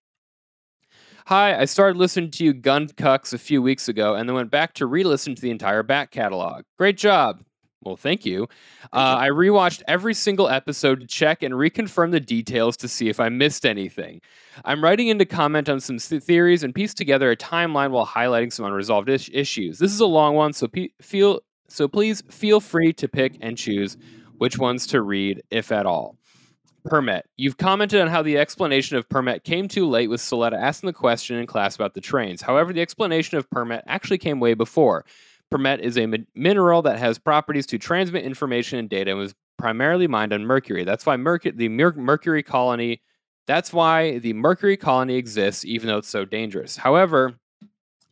Hi, 1.27 1.59
I 1.59 1.65
started 1.65 1.97
listening 1.97 2.31
to 2.31 2.45
you 2.45 2.53
Gun 2.53 2.87
Cucks 2.87 3.33
a 3.33 3.39
few 3.39 3.61
weeks 3.61 3.87
ago 3.87 4.13
and 4.13 4.29
then 4.29 4.35
went 4.35 4.51
back 4.51 4.73
to 4.75 4.85
re 4.85 5.03
listen 5.03 5.33
to 5.35 5.41
the 5.41 5.49
entire 5.49 5.81
back 5.83 6.11
catalog. 6.11 6.63
Great 6.77 6.97
job. 6.97 7.43
Well, 7.85 7.95
thank 7.95 8.25
you. 8.25 8.47
Uh, 8.91 9.17
I 9.19 9.29
rewatched 9.29 9.83
every 9.87 10.15
single 10.15 10.49
episode 10.49 11.01
to 11.01 11.07
check 11.07 11.43
and 11.43 11.53
reconfirm 11.53 12.11
the 12.11 12.19
details 12.19 12.75
to 12.77 12.87
see 12.87 13.09
if 13.09 13.19
I 13.19 13.29
missed 13.29 13.63
anything. 13.65 14.21
I'm 14.65 14.83
writing 14.83 15.09
in 15.09 15.19
to 15.19 15.25
comment 15.25 15.69
on 15.69 15.79
some 15.79 15.99
th- 15.99 16.23
theories 16.23 16.63
and 16.63 16.73
piece 16.73 16.95
together 16.95 17.29
a 17.29 17.37
timeline 17.37 17.91
while 17.91 18.07
highlighting 18.07 18.51
some 18.51 18.65
unresolved 18.65 19.07
is- 19.09 19.29
issues. 19.31 19.77
This 19.77 19.91
is 19.93 19.99
a 19.99 20.07
long 20.07 20.33
one, 20.33 20.53
so 20.53 20.67
pe- 20.67 20.89
feel 20.99 21.41
so 21.67 21.87
please 21.87 22.23
feel 22.29 22.59
free 22.59 22.91
to 22.93 23.07
pick 23.07 23.37
and 23.41 23.57
choose 23.57 23.97
which 24.37 24.57
ones 24.57 24.87
to 24.87 25.01
read, 25.01 25.43
if 25.51 25.71
at 25.71 25.85
all. 25.85 26.17
Permet. 26.85 27.25
You've 27.37 27.57
commented 27.57 27.99
on 28.01 28.07
how 28.07 28.21
the 28.21 28.37
explanation 28.37 28.97
of 28.97 29.09
Permet 29.09 29.43
came 29.43 29.67
too 29.67 29.87
late 29.87 30.09
with 30.09 30.21
Suletta 30.21 30.53
asking 30.53 30.87
the 30.87 30.93
question 30.93 31.37
in 31.37 31.47
class 31.47 31.75
about 31.75 31.95
the 31.95 32.01
trains. 32.01 32.41
However, 32.41 32.73
the 32.73 32.81
explanation 32.81 33.37
of 33.37 33.49
Permet 33.49 33.83
actually 33.87 34.19
came 34.19 34.39
way 34.39 34.53
before. 34.53 35.03
Permet 35.55 35.79
is 35.79 35.97
a 35.97 36.05
min- 36.05 36.27
mineral 36.35 36.81
that 36.81 36.99
has 36.99 37.17
properties 37.17 37.65
to 37.67 37.77
transmit 37.77 38.25
information 38.25 38.77
and 38.77 38.89
data 38.89 39.11
and 39.11 39.19
was 39.19 39.33
primarily 39.57 40.05
mined 40.05 40.33
on 40.33 40.45
Mercury. 40.45 40.83
That's 40.83 41.05
why 41.05 41.15
Mercury, 41.15 41.53
the 41.55 41.69
Mer- 41.69 41.93
Mercury 41.93 42.43
colony, 42.43 43.01
that's 43.47 43.71
why 43.71 44.19
the 44.19 44.33
Mercury 44.33 44.75
colony 44.75 45.15
exists, 45.15 45.63
even 45.63 45.87
though 45.87 45.99
it's 45.99 46.09
so 46.09 46.25
dangerous. 46.25 46.75
However, 46.75 47.35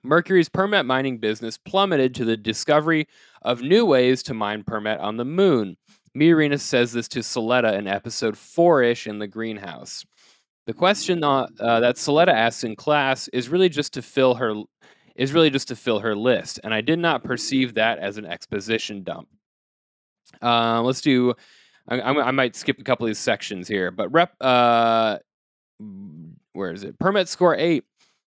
Mercury's 0.04 0.48
permet 0.48 0.86
mining 0.86 1.18
business 1.18 1.58
plummeted 1.58 2.16
to 2.16 2.24
the 2.24 2.38
discovery 2.38 3.10
of 3.42 3.62
new 3.62 3.86
ways 3.86 4.24
to 4.24 4.34
mine 4.34 4.64
permet 4.64 5.02
on 5.02 5.18
the 5.18 5.26
moon. 5.26 5.76
Miorine 6.18 6.58
says 6.58 6.94
this 6.94 7.10
to 7.10 7.20
Suletta 7.20 7.78
in 7.78 7.88
episode 7.88 8.38
4 8.38 8.84
ish 8.84 9.06
in 9.06 9.20
the 9.20 9.28
greenhouse. 9.28 10.06
The 10.66 10.74
question 10.74 11.26
uh, 11.26 11.48
uh, 11.60 11.82
that 11.82 11.98
Suletta 11.98 12.32
asks 12.32 12.64
in 12.64 12.78
class 12.78 13.28
is 13.30 13.50
really 13.50 13.68
just 13.68 13.94
to 13.96 14.02
fill 14.02 14.36
her 14.36 14.64
is 15.16 15.34
really 15.34 15.50
just 15.50 15.68
to 15.68 15.76
fill 15.76 16.00
her 16.00 16.16
list, 16.16 16.60
and 16.64 16.74
I 16.74 16.82
did 16.82 17.00
not 17.00 17.24
perceive 17.24 17.76
that 17.76 18.00
as 18.00 18.18
an 18.18 18.26
exposition 18.26 19.04
dump. 19.04 19.28
Uh, 20.42 20.82
let's 20.82 21.02
do. 21.02 21.34
I, 21.88 22.00
I, 22.00 22.32
might 22.32 22.56
skip 22.56 22.80
a 22.80 22.84
couple 22.84 23.06
of 23.06 23.10
these 23.10 23.20
sections 23.20 23.68
here, 23.68 23.92
but 23.92 24.12
rep. 24.12 24.34
Uh, 24.40 25.20
where 26.54 26.72
is 26.72 26.84
it? 26.84 26.98
Permet 26.98 27.28
score 27.28 27.56
eight, 27.56 27.84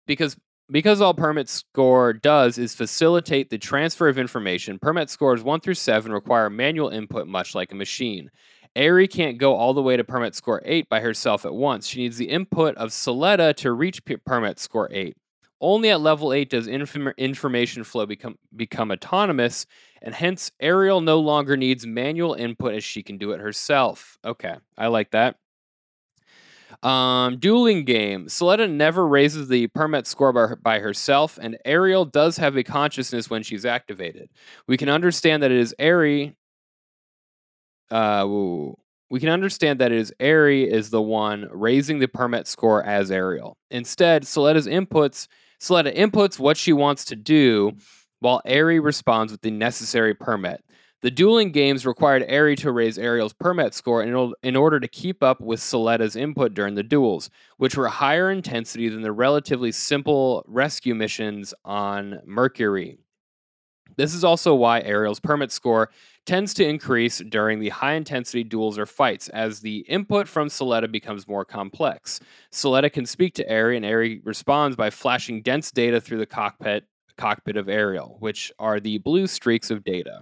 because 0.08 0.38
because 0.72 1.02
all 1.02 1.14
permet 1.14 1.50
score 1.50 2.14
does 2.14 2.58
is 2.58 2.74
facilitate 2.74 3.50
the 3.50 3.58
transfer 3.58 4.08
of 4.08 4.18
information. 4.18 4.80
Permet 4.80 5.10
scores 5.10 5.44
one 5.44 5.60
through 5.60 5.74
seven 5.74 6.14
require 6.14 6.50
manual 6.50 6.90
input, 6.90 7.28
much 7.28 7.54
like 7.56 7.72
a 7.74 7.76
machine. 7.76 8.32
Ari 8.76 9.10
can't 9.10 9.38
go 9.38 9.56
all 9.56 9.74
the 9.74 9.82
way 9.82 9.98
to 9.98 10.04
permet 10.04 10.34
score 10.34 10.62
8 10.64 10.88
by 10.88 11.02
herself 11.02 11.46
at 11.46 11.54
once. 11.54 11.88
She 11.88 12.00
needs 12.00 12.18
the 12.18 12.30
input 12.30 12.76
of 12.78 12.90
Suletta 12.90 13.54
to 13.58 13.74
reach 13.74 14.02
permet 14.26 14.60
score 14.60 14.88
8. 14.92 15.16
Only 15.62 15.92
at 15.92 16.02
level 16.02 16.34
8 16.34 16.50
does 16.50 16.68
inform- 16.68 17.14
information 17.18 17.84
flow 17.84 18.06
become, 18.06 18.38
become 18.56 18.92
autonomous, 18.92 19.68
and 20.02 20.14
hence 20.14 20.52
Aerial 20.60 21.02
no 21.02 21.20
longer 21.20 21.56
needs 21.56 21.86
manual 21.86 22.34
input 22.34 22.74
as 22.74 22.84
she 22.84 23.04
can 23.04 23.18
do 23.18 23.32
it 23.32 23.40
herself. 23.40 24.18
Okay, 24.26 24.56
I 24.78 24.88
like 24.88 25.12
that. 25.12 25.38
Um, 26.84 27.38
dueling 27.38 27.86
game. 27.86 28.26
Suletta 28.26 28.70
never 28.70 29.08
raises 29.08 29.48
the 29.48 29.68
permet 29.68 30.08
score 30.08 30.34
by, 30.34 30.56
by 30.56 30.80
herself, 30.80 31.38
and 31.40 31.58
Aerial 31.64 32.06
does 32.06 32.38
have 32.38 32.58
a 32.58 32.64
consciousness 32.64 33.30
when 33.30 33.44
she's 33.44 33.66
activated. 33.66 34.30
We 34.68 34.78
can 34.78 34.90
understand 34.90 35.44
that 35.44 35.52
it 35.52 35.60
is 35.60 35.76
Ari 35.80 36.36
uh, 37.92 38.26
woo- 38.28 38.78
we 39.10 39.20
can 39.20 39.30
understand 39.30 39.80
that 39.80 39.92
it 39.92 39.98
is 39.98 40.14
Ari 40.22 40.64
is 40.72 40.90
the 40.90 41.02
one 41.02 41.50
raising 41.52 42.00
the 42.00 42.08
permet 42.08 42.48
score 42.48 42.84
as 42.84 43.12
Aerial. 43.12 43.58
Instead, 43.70 44.24
Suletta's 44.24 44.68
inputs 44.68 45.28
Suletta 45.62 45.96
inputs 45.96 46.40
what 46.40 46.58
she 46.58 46.74
wants 46.74 47.06
to 47.06 47.16
do, 47.16 47.74
while 48.20 48.42
Ari 48.46 48.80
responds 48.80 49.32
with 49.32 49.42
the 49.42 49.52
necessary 49.52 50.16
permet. 50.16 50.64
The 51.02 51.12
dueling 51.12 51.52
games 51.52 51.86
required 51.86 52.26
Ari 52.30 52.56
to 52.58 52.72
raise 52.72 52.98
Aerial's 52.98 53.34
permet 53.34 53.74
score 53.74 54.04
in, 54.04 54.34
in 54.44 54.56
order 54.56 54.80
to 54.80 54.88
keep 54.88 55.22
up 55.22 55.40
with 55.40 55.60
Suletta's 55.60 56.16
input 56.16 56.54
during 56.56 56.76
the 56.76 56.84
duels, 56.84 57.30
which 57.58 57.76
were 57.76 57.88
higher 57.88 58.32
intensity 58.32 58.90
than 58.90 59.02
the 59.02 59.12
relatively 59.12 59.72
simple 59.72 60.44
rescue 60.48 60.96
missions 60.96 61.54
on 61.64 62.22
Mercury. 62.26 62.98
This 64.02 64.16
is 64.16 64.24
also 64.24 64.56
why 64.56 64.82
Aerial's 64.82 65.20
permet 65.20 65.52
score 65.52 65.92
tends 66.26 66.56
to 66.56 66.68
increase 66.68 67.20
during 67.20 67.60
the 67.60 67.70
high 67.70 67.94
intensity 67.94 68.44
duels 68.44 68.80
or 68.80 68.88
fights 68.88 69.30
as 69.30 69.60
the 69.60 69.86
input 69.88 70.28
from 70.28 70.48
Suletta 70.48 70.92
becomes 70.92 71.28
more 71.28 71.46
complex. 71.46 72.20
Suletta 72.52 72.92
can 72.92 73.06
speak 73.06 73.36
to 73.36 73.48
Ari, 73.48 73.78
and 73.78 73.86
Ari 73.86 74.22
responds 74.24 74.76
by 74.76 74.90
flashing 74.90 75.44
dense 75.44 75.70
data 75.70 76.02
through 76.02 76.18
the 76.18 76.26
cockpit 76.26 76.86
cockpit 77.16 77.58
of 77.58 77.70
Aerial, 77.70 78.18
which 78.22 78.52
are 78.58 78.80
the 78.80 78.98
blue 78.98 79.28
streaks 79.28 79.70
of 79.70 79.84
data. 79.84 80.22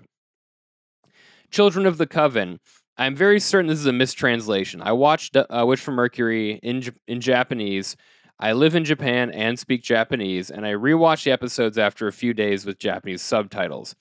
Children 1.49 1.85
of 1.85 1.97
the 1.97 2.07
Coven. 2.07 2.59
I'm 2.97 3.15
very 3.15 3.39
certain 3.39 3.67
this 3.67 3.79
is 3.79 3.85
a 3.85 3.93
mistranslation. 3.93 4.81
I 4.81 4.91
watched 4.91 5.37
uh, 5.37 5.45
Witch 5.65 5.79
from 5.79 5.95
Mercury 5.95 6.59
in 6.61 6.83
in 7.07 7.21
Japanese. 7.21 7.95
I 8.41 8.53
live 8.53 8.73
in 8.73 8.85
Japan 8.85 9.31
and 9.31 9.59
speak 9.59 9.83
Japanese, 9.83 10.49
and 10.49 10.65
I 10.65 10.71
rewatched 10.71 11.25
the 11.25 11.31
episodes 11.31 11.77
after 11.77 12.07
a 12.07 12.13
few 12.13 12.33
days 12.33 12.65
with 12.65 12.79
Japanese 12.79 13.21
subtitles. 13.21 13.95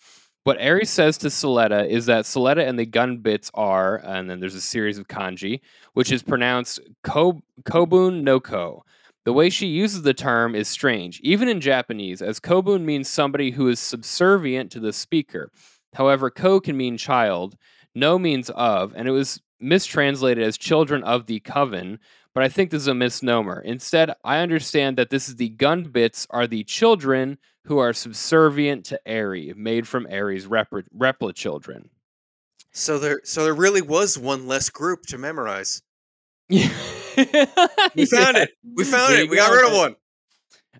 What 0.44 0.60
Ari 0.60 0.84
says 0.84 1.18
to 1.18 1.26
Suletta 1.26 1.88
is 1.88 2.06
that 2.06 2.24
Suletta 2.24 2.66
and 2.66 2.78
the 2.78 2.86
gun 2.86 3.18
bits 3.18 3.50
are, 3.54 3.96
and 3.96 4.30
then 4.30 4.38
there's 4.38 4.54
a 4.54 4.60
series 4.60 4.96
of 4.96 5.08
kanji, 5.08 5.60
which 5.94 6.12
is 6.12 6.22
pronounced 6.22 6.78
ko, 7.02 7.42
kobun 7.64 8.22
no 8.22 8.38
ko. 8.38 8.84
The 9.24 9.32
way 9.32 9.50
she 9.50 9.66
uses 9.66 10.02
the 10.02 10.14
term 10.14 10.54
is 10.54 10.68
strange, 10.68 11.20
even 11.20 11.48
in 11.48 11.60
Japanese, 11.60 12.22
as 12.22 12.38
kobun 12.38 12.84
means 12.84 13.08
somebody 13.08 13.50
who 13.50 13.68
is 13.68 13.80
subservient 13.80 14.70
to 14.70 14.80
the 14.80 14.92
speaker. 14.92 15.50
However, 15.94 16.30
ko 16.30 16.60
can 16.60 16.76
mean 16.76 16.96
child, 16.96 17.56
no 17.94 18.20
means 18.20 18.50
of, 18.50 18.94
and 18.96 19.08
it 19.08 19.12
was 19.12 19.40
mistranslated 19.60 20.44
as 20.44 20.56
children 20.56 21.02
of 21.02 21.26
the 21.26 21.40
coven, 21.40 21.98
but 22.38 22.44
I 22.44 22.48
think 22.48 22.70
this 22.70 22.82
is 22.82 22.86
a 22.86 22.94
misnomer. 22.94 23.60
Instead, 23.62 24.12
I 24.22 24.38
understand 24.38 24.96
that 24.96 25.10
this 25.10 25.28
is 25.28 25.34
the 25.34 25.50
Gundbits 25.50 26.24
are 26.30 26.46
the 26.46 26.62
children 26.62 27.36
who 27.64 27.78
are 27.78 27.92
subservient 27.92 28.84
to 28.86 29.00
Eri, 29.04 29.52
made 29.56 29.88
from 29.88 30.06
Eri's 30.08 30.46
repli- 30.46 30.84
repli 30.96 31.34
children. 31.34 31.90
So 32.70 33.00
there, 33.00 33.22
so 33.24 33.42
there 33.42 33.54
really 33.54 33.82
was 33.82 34.16
one 34.16 34.46
less 34.46 34.70
group 34.70 35.02
to 35.06 35.18
memorize. 35.18 35.82
Yeah. 36.48 36.68
We 37.96 38.06
found 38.06 38.36
it. 38.36 38.50
We 38.76 38.84
found 38.84 39.14
There 39.14 39.22
it. 39.24 39.30
We 39.30 39.34
got 39.34 39.50
go. 39.50 39.56
rid 39.56 39.66
of 39.66 39.76
one. 39.76 39.96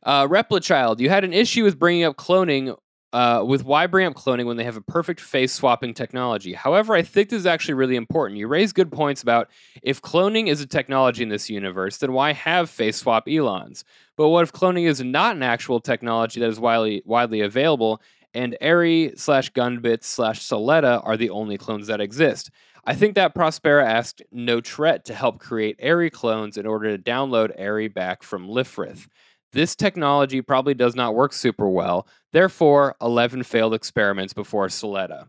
Uh, 0.05 0.29
Replichild, 0.29 1.01
you 1.01 1.09
had 1.09 1.25
an 1.25 1.33
issue 1.33 1.65
with 1.65 1.77
bringing 1.77 2.05
up 2.05 2.17
cloning. 2.17 2.77
Uh, 3.11 3.43
with 3.43 3.63
up 3.63 4.15
cloning 4.15 4.45
when 4.45 4.59
they 4.59 4.65
have 4.65 4.77
a 4.77 4.83
perfect 4.83 5.19
face 5.19 5.51
swapping 5.51 5.95
technology? 5.95 6.53
However, 6.53 6.95
I 6.95 7.01
think 7.01 7.31
this 7.31 7.39
is 7.39 7.47
actually 7.47 7.75
really 7.75 7.97
important. 7.97 8.39
You 8.39 8.49
raise 8.49 8.75
good 8.75 8.93
points 8.93 9.23
about 9.23 9.49
if 9.83 10.03
cloning 10.03 10.49
is 10.49 10.61
a 10.61 10.67
technology 10.67 11.23
in 11.23 11.31
this 11.31 11.49
universe, 11.49 11.97
then 11.97 12.13
why 12.13 12.35
have 12.35 12.69
face 12.69 12.99
swap 12.99 13.27
Elans? 13.27 13.83
But 14.17 14.29
what 14.29 14.43
if 14.43 14.53
cloning 14.53 14.87
is 14.87 15.03
not 15.03 15.37
an 15.37 15.43
actual 15.43 15.81
technology 15.81 16.39
that 16.41 16.51
is 16.51 16.61
widely 16.61 17.03
widely 17.07 17.41
available, 17.41 18.03
and 18.35 18.59
Eri 18.61 19.15
slash 19.17 19.53
Gundbit 19.53 20.05
slash 20.05 20.41
Suletta 20.41 21.01
are 21.03 21.17
the 21.17 21.31
only 21.31 21.57
clones 21.57 21.87
that 21.87 22.03
exist? 22.03 22.51
I 22.85 22.95
think 22.95 23.15
that 23.15 23.35
Prospera 23.35 23.85
asked 23.85 24.23
Notrette 24.35 25.05
to 25.05 25.15
help 25.15 25.39
create 25.39 25.77
Eri 25.79 26.11
clones 26.11 26.59
in 26.59 26.67
order 26.67 26.95
to 26.95 27.03
download 27.03 27.53
Eri 27.57 27.89
back 27.89 28.23
from 28.23 28.49
Lfrith. 28.49 29.07
This 29.53 29.75
technology 29.75 30.43
probably 30.43 30.75
does 30.75 30.95
not 30.95 31.15
work 31.15 31.33
super 31.33 31.69
well. 31.69 32.07
Therefore, 32.33 32.95
11 33.01 33.43
failed 33.45 33.75
experiments 33.75 34.33
before 34.35 34.67
Suletta. 34.69 35.27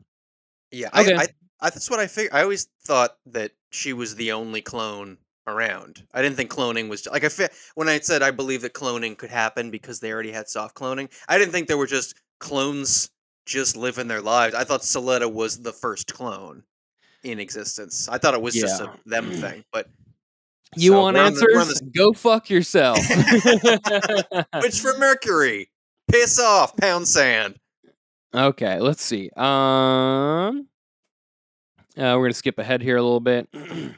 Yeah, 0.71 0.89
Okay. 0.97 1.15
I, 1.15 1.21
I, 1.21 1.27
I, 1.61 1.69
that's 1.69 1.89
what 1.89 1.99
I 1.99 2.07
figured. 2.07 2.33
I 2.33 2.41
always 2.43 2.67
thought 2.83 3.11
that 3.27 3.51
she 3.71 3.93
was 3.93 4.15
the 4.15 4.31
only 4.31 4.61
clone 4.61 5.17
around. 5.47 6.03
I 6.13 6.21
didn't 6.21 6.35
think 6.37 6.51
cloning 6.51 6.89
was 6.89 7.07
like 7.07 7.23
I 7.23 7.29
fe- 7.29 7.49
when 7.75 7.89
I 7.89 7.99
said 7.99 8.21
I 8.21 8.31
believe 8.31 8.61
that 8.61 8.73
cloning 8.73 9.17
could 9.17 9.29
happen 9.31 9.71
because 9.71 9.99
they 9.99 10.11
already 10.11 10.31
had 10.31 10.47
soft 10.47 10.75
cloning. 10.75 11.09
I 11.27 11.37
didn't 11.37 11.51
think 11.53 11.67
there 11.67 11.77
were 11.77 11.87
just 11.87 12.15
clones 12.39 13.09
just 13.45 13.75
living 13.75 14.07
their 14.07 14.21
lives. 14.21 14.53
I 14.53 14.63
thought 14.63 14.81
Suletta 14.81 15.31
was 15.31 15.59
the 15.61 15.71
first 15.73 16.13
clone 16.13 16.63
in 17.23 17.39
existence. 17.39 18.07
I 18.07 18.17
thought 18.19 18.35
it 18.35 18.41
was 18.41 18.53
just 18.53 18.79
a 18.81 18.91
them 19.07 19.31
thing, 19.31 19.63
but 19.73 19.87
You 20.75 20.91
So 20.91 21.01
want 21.01 21.17
on 21.17 21.33
the- 21.33 21.47
answers? 21.57 21.81
Go 21.95 22.13
fuck 22.13 22.49
yourself. 22.51 22.99
which 24.61 24.79
for 24.79 24.97
Mercury, 24.99 25.68
piss 26.09 26.39
off, 26.39 26.75
pound 26.77 27.07
sand. 27.07 27.55
okay, 28.33 28.79
let's 28.79 29.01
see. 29.01 29.29
Um, 29.35 30.67
uh, 31.97 32.15
we're 32.15 32.25
gonna 32.25 32.33
skip 32.33 32.59
ahead 32.59 32.81
here 32.81 32.97
a 32.97 33.01
little 33.01 33.19
bit. 33.19 33.47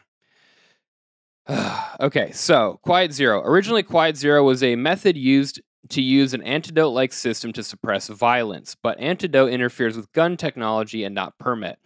okay, 2.00 2.32
so 2.32 2.80
Quiet 2.84 3.14
Zero. 3.14 3.42
Originally, 3.44 3.84
Quiet 3.84 4.18
Zero 4.18 4.44
was 4.44 4.64
a 4.64 4.76
method 4.76 5.18
used 5.18 5.62
to 5.90 6.02
use 6.02 6.34
an 6.34 6.44
antidote 6.44 6.94
like 6.94 7.12
system 7.12 7.52
to 7.54 7.64
suppress 7.64 8.08
violence, 8.08 8.76
but 8.82 9.00
antidote 9.00 9.52
interferes 9.52 9.98
with 9.98 10.12
gun 10.14 10.38
technology 10.38 11.04
and 11.04 11.16
not 11.16 11.38
permet. 11.38 11.80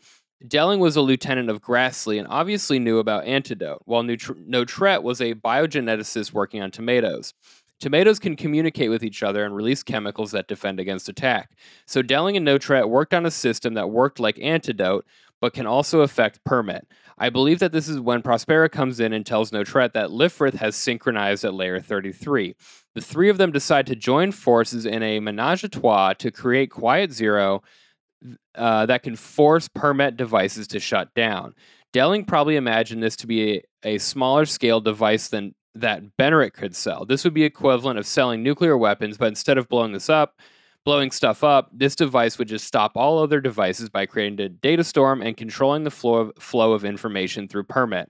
Delling 0.46 0.80
was 0.80 0.96
a 0.96 1.02
lieutenant 1.02 1.50
of 1.50 1.62
Grassley 1.62 2.20
and 2.20 2.28
obviously 2.30 2.78
knew 2.78 3.00
about 3.00 3.26
antidote, 3.26 3.82
while 3.86 4.04
Nutr- 4.04 4.46
Notrette 4.48 5.02
was 5.02 5.22
a 5.22 5.34
biogeneticist 5.34 6.34
working 6.34 6.62
on 6.62 6.72
tomatoes. 6.72 7.34
Tomatoes 7.80 8.20
can 8.20 8.36
communicate 8.36 8.90
with 8.90 9.04
each 9.04 9.22
other 9.22 9.46
and 9.46 9.56
release 9.56 9.84
chemicals 9.84 10.32
that 10.32 10.48
defend 10.48 10.80
against 10.80 11.10
attack. 11.10 11.52
So 11.86 12.02
Delling 12.02 12.38
and 12.38 12.48
Notrette 12.48 12.90
worked 12.90 13.14
on 13.14 13.26
a 13.26 13.32
system 13.32 13.74
that 13.74 13.90
worked 13.90 14.20
like 14.20 14.40
antidote, 14.40 15.06
but 15.42 15.54
can 15.54 15.68
also 15.68 16.02
affect 16.02 16.44
permet. 16.46 16.88
I 17.18 17.30
believe 17.30 17.60
that 17.60 17.72
this 17.72 17.88
is 17.88 18.00
when 18.00 18.22
Prospera 18.22 18.72
comes 18.72 19.00
in 19.00 19.14
and 19.14 19.26
tells 19.26 19.52
Notrette 19.52 19.94
that 19.94 20.10
Lfrith 20.10 20.56
has 20.56 20.76
synchronized 20.76 21.44
at 21.44 21.54
layer 21.54 21.80
33. 21.80 22.56
The 22.94 23.02
three 23.02 23.30
of 23.30 23.38
them 23.38 23.52
decide 23.52 23.88
to 23.88 23.96
join 23.96 24.32
forces 24.32 24.86
in 24.86 25.04
a 25.04 25.20
menage 25.20 25.64
a 25.64 25.70
trois 25.70 26.14
to 26.14 26.32
create 26.32 26.72
Quiet 26.72 27.12
Zero 27.12 27.62
uh, 28.56 28.86
that 28.86 29.04
can 29.04 29.16
force 29.16 29.68
permet 29.68 30.18
devices 30.18 30.68
to 30.70 30.80
shut 30.80 31.14
down. 31.14 31.54
Delling 31.94 32.28
probably 32.28 32.56
imagined 32.56 33.04
this 33.04 33.16
to 33.18 33.28
be 33.28 33.58
a, 33.84 33.96
a 33.96 33.98
smaller 33.98 34.46
scale 34.46 34.82
device 34.82 35.28
than 35.28 35.56
that 35.76 36.18
Benerit 36.18 36.54
could 36.54 36.76
sell. 36.76 37.06
This 37.06 37.24
would 37.24 37.34
be 37.34 37.44
equivalent 37.44 38.00
of 38.00 38.06
selling 38.06 38.42
nuclear 38.42 38.78
weapons, 38.78 39.18
but 39.18 39.28
instead 39.28 39.58
of 39.58 39.70
blowing 39.70 39.92
this 39.92 40.10
up, 40.10 40.40
blowing 40.86 41.12
stuff 41.12 41.44
up, 41.44 41.70
this 41.74 41.96
device 41.96 42.38
would 42.38 42.48
just 42.48 42.66
stop 42.66 42.94
all 42.96 43.20
other 43.20 43.42
devices 43.42 43.90
by 43.90 44.06
creating 44.06 44.40
a 44.40 44.50
data 44.50 44.84
storm 44.84 45.22
and 45.22 45.36
controlling 45.36 45.84
the 45.84 45.92
flow 45.92 46.16
of, 46.16 46.34
flow 46.40 46.74
of 46.74 46.86
information 46.86 47.48
through 47.48 47.64
permet. 47.64 48.10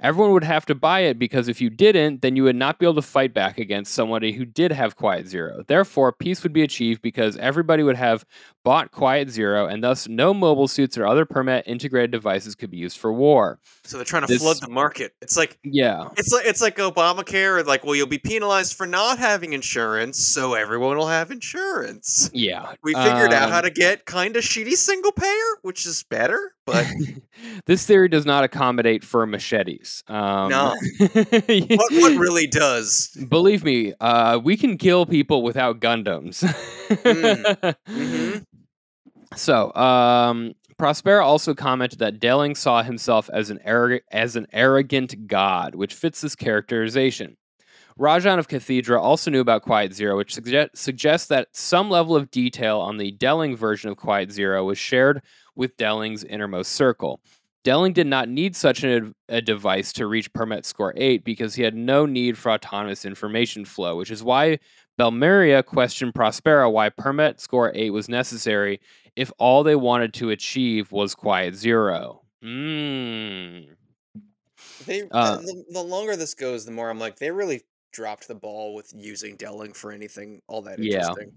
Everyone 0.00 0.32
would 0.32 0.44
have 0.44 0.66
to 0.66 0.74
buy 0.74 1.00
it 1.00 1.18
because 1.18 1.48
if 1.48 1.60
you 1.60 1.70
didn't, 1.70 2.22
then 2.22 2.36
you 2.36 2.44
would 2.44 2.56
not 2.56 2.78
be 2.78 2.86
able 2.86 2.94
to 2.96 3.02
fight 3.02 3.32
back 3.34 3.58
against 3.58 3.94
somebody 3.94 4.32
who 4.32 4.44
did 4.44 4.72
have 4.72 4.96
Quiet 4.96 5.26
Zero. 5.28 5.62
Therefore, 5.66 6.12
peace 6.12 6.42
would 6.42 6.52
be 6.52 6.62
achieved 6.62 7.02
because 7.02 7.36
everybody 7.36 7.82
would 7.82 7.96
have 7.96 8.24
bought 8.64 8.90
Quiet 8.92 9.28
Zero, 9.30 9.66
and 9.66 9.84
thus 9.84 10.08
no 10.08 10.32
mobile 10.32 10.68
suits 10.68 10.96
or 10.96 11.06
other 11.06 11.24
permet 11.26 11.64
integrated 11.66 12.10
devices 12.10 12.54
could 12.54 12.70
be 12.70 12.78
used 12.78 12.96
for 12.98 13.12
war. 13.12 13.58
So 13.84 13.96
they're 13.98 14.04
trying 14.04 14.22
to 14.22 14.28
This- 14.28 14.40
flood 14.42 14.56
the 14.60 14.68
market. 14.70 15.12
It's 15.20 15.36
like 15.36 15.58
Yeah. 15.62 16.08
It's 16.16 16.32
like 16.32 16.46
it's 16.46 16.60
like 16.62 16.76
Obamacare. 16.76 17.64
Like, 17.66 17.84
well, 17.84 17.94
you'll 17.94 18.06
be 18.06 18.18
penalized 18.18 18.74
for 18.74 18.86
not 18.86 19.18
having 19.18 19.52
insurance, 19.52 20.18
so 20.18 20.54
everyone 20.54 20.96
will 20.96 21.08
have 21.08 21.30
insurance. 21.30 22.30
Yeah. 22.32 22.72
We 22.82 22.94
figured 22.94 23.32
out 23.32 23.50
how 23.50 23.58
Um, 23.58 23.64
to 23.64 23.70
get 23.70 24.06
kind 24.06 24.36
of 24.36 24.42
shitty 24.44 24.74
single 24.74 25.12
payer, 25.12 25.30
which 25.62 25.84
is 25.86 26.02
better. 26.04 26.52
But 26.66 26.86
this 27.66 27.84
theory 27.84 28.08
does 28.08 28.24
not 28.24 28.44
accommodate 28.44 29.04
for 29.04 29.26
machetes. 29.26 29.83
Um, 30.08 30.50
No. 30.50 30.74
what 30.98 31.92
what 31.92 32.16
really 32.18 32.46
does? 32.46 33.08
Believe 33.28 33.64
me, 33.64 33.92
uh, 34.00 34.38
we 34.42 34.56
can 34.56 34.76
kill 34.78 35.06
people 35.06 35.42
without 35.42 35.80
Gundams. 35.80 36.42
hmm 37.86 38.38
So, 39.36 39.74
um, 39.74 40.54
Prospera 40.78 41.24
also 41.24 41.54
commented 41.54 41.98
that 41.98 42.20
Delling 42.20 42.56
saw 42.56 42.82
himself 42.84 43.28
as 43.32 43.50
an 43.50 43.58
arrogant, 43.64 44.04
as 44.12 44.36
an 44.36 44.46
arrogant 44.52 45.26
god, 45.26 45.74
which 45.74 45.92
fits 45.94 46.20
this 46.20 46.36
characterization. 46.36 47.36
Rajan 47.98 48.38
of 48.38 48.48
Cathedra 48.48 49.00
also 49.00 49.30
knew 49.30 49.40
about 49.40 49.62
Quiet 49.62 49.92
Zero, 49.92 50.16
which 50.16 50.34
sugge- 50.34 50.68
suggests 50.74 51.28
that 51.28 51.48
some 51.52 51.90
level 51.90 52.14
of 52.16 52.30
detail 52.30 52.78
on 52.80 52.96
the 52.96 53.12
Delling 53.16 53.56
version 53.56 53.90
of 53.90 53.96
Quiet 53.96 54.30
Zero 54.32 54.64
was 54.64 54.78
shared 54.78 55.22
with 55.56 55.76
Delling's 55.76 56.22
innermost 56.24 56.72
circle. 56.72 57.20
Delling 57.64 57.94
did 57.94 58.06
not 58.06 58.28
need 58.28 58.54
such 58.54 58.84
an, 58.84 59.14
a 59.30 59.40
device 59.40 59.92
to 59.94 60.06
reach 60.06 60.32
permet 60.34 60.66
score 60.66 60.92
8 60.96 61.24
because 61.24 61.54
he 61.54 61.62
had 61.62 61.74
no 61.74 62.04
need 62.04 62.36
for 62.36 62.52
autonomous 62.52 63.06
information 63.06 63.64
flow, 63.64 63.96
which 63.96 64.10
is 64.10 64.22
why 64.22 64.58
Belmeria 64.98 65.64
questioned 65.64 66.12
Prospera 66.12 66.70
why 66.70 66.90
permet 66.90 67.40
score 67.40 67.72
8 67.74 67.90
was 67.90 68.08
necessary 68.08 68.80
if 69.16 69.32
all 69.38 69.62
they 69.62 69.76
wanted 69.76 70.12
to 70.14 70.30
achieve 70.30 70.92
was 70.92 71.14
Quiet 71.14 71.54
Zero. 71.54 72.22
Mm. 72.44 73.68
They 74.84 75.08
Uh, 75.10 75.36
the, 75.36 75.64
the 75.70 75.82
longer 75.82 76.16
this 76.16 76.34
goes, 76.34 76.66
the 76.66 76.72
more 76.72 76.90
I'm 76.90 76.98
like, 76.98 77.18
they 77.18 77.30
really 77.30 77.62
dropped 77.92 78.28
the 78.28 78.34
ball 78.34 78.74
with 78.74 78.92
using 78.94 79.38
Delling 79.38 79.74
for 79.74 79.90
anything 79.90 80.42
all 80.48 80.60
that 80.62 80.78
Yeah. 80.78 80.98
interesting. 80.98 81.32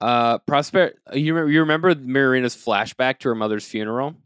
Uh, 0.00 0.38
Prosper, 0.38 0.94
you, 1.12 1.46
you 1.46 1.60
remember 1.60 1.94
Marina's 1.94 2.56
flashback 2.56 3.18
to 3.18 3.28
her 3.28 3.34
mother's 3.34 3.66
funeral? 3.66 4.16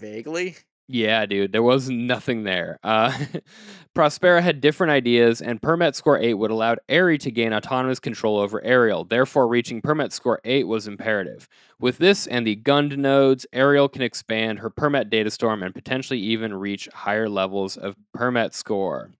Vaguely. 0.00 0.56
Yeah, 0.92 1.24
dude, 1.24 1.52
there 1.52 1.62
was 1.62 1.88
nothing 1.88 2.42
there. 2.42 2.80
Uh, 2.82 3.16
Prospera 3.94 4.42
had 4.42 4.60
different 4.60 4.90
ideas, 4.90 5.40
and 5.40 5.62
Permet 5.62 5.94
Score 5.94 6.18
8 6.18 6.34
would 6.34 6.50
allow 6.50 6.74
Eri 6.88 7.16
to 7.18 7.30
gain 7.30 7.52
autonomous 7.52 8.00
control 8.00 8.38
over 8.38 8.60
Aerial. 8.64 9.04
Therefore, 9.04 9.46
reaching 9.46 9.80
Permet 9.80 10.12
Score 10.12 10.40
8 10.44 10.66
was 10.66 10.88
imperative. 10.88 11.48
With 11.78 11.98
this 11.98 12.26
and 12.26 12.44
the 12.44 12.56
Gund 12.56 12.98
nodes, 12.98 13.46
Aerial 13.52 13.88
can 13.88 14.02
expand 14.02 14.58
her 14.58 14.68
Permet 14.68 15.10
data 15.10 15.30
storm 15.30 15.62
and 15.62 15.72
potentially 15.72 16.18
even 16.18 16.52
reach 16.54 16.88
higher 16.92 17.28
levels 17.28 17.76
of 17.76 17.94
Permet 18.12 18.52
Score. 18.52 19.12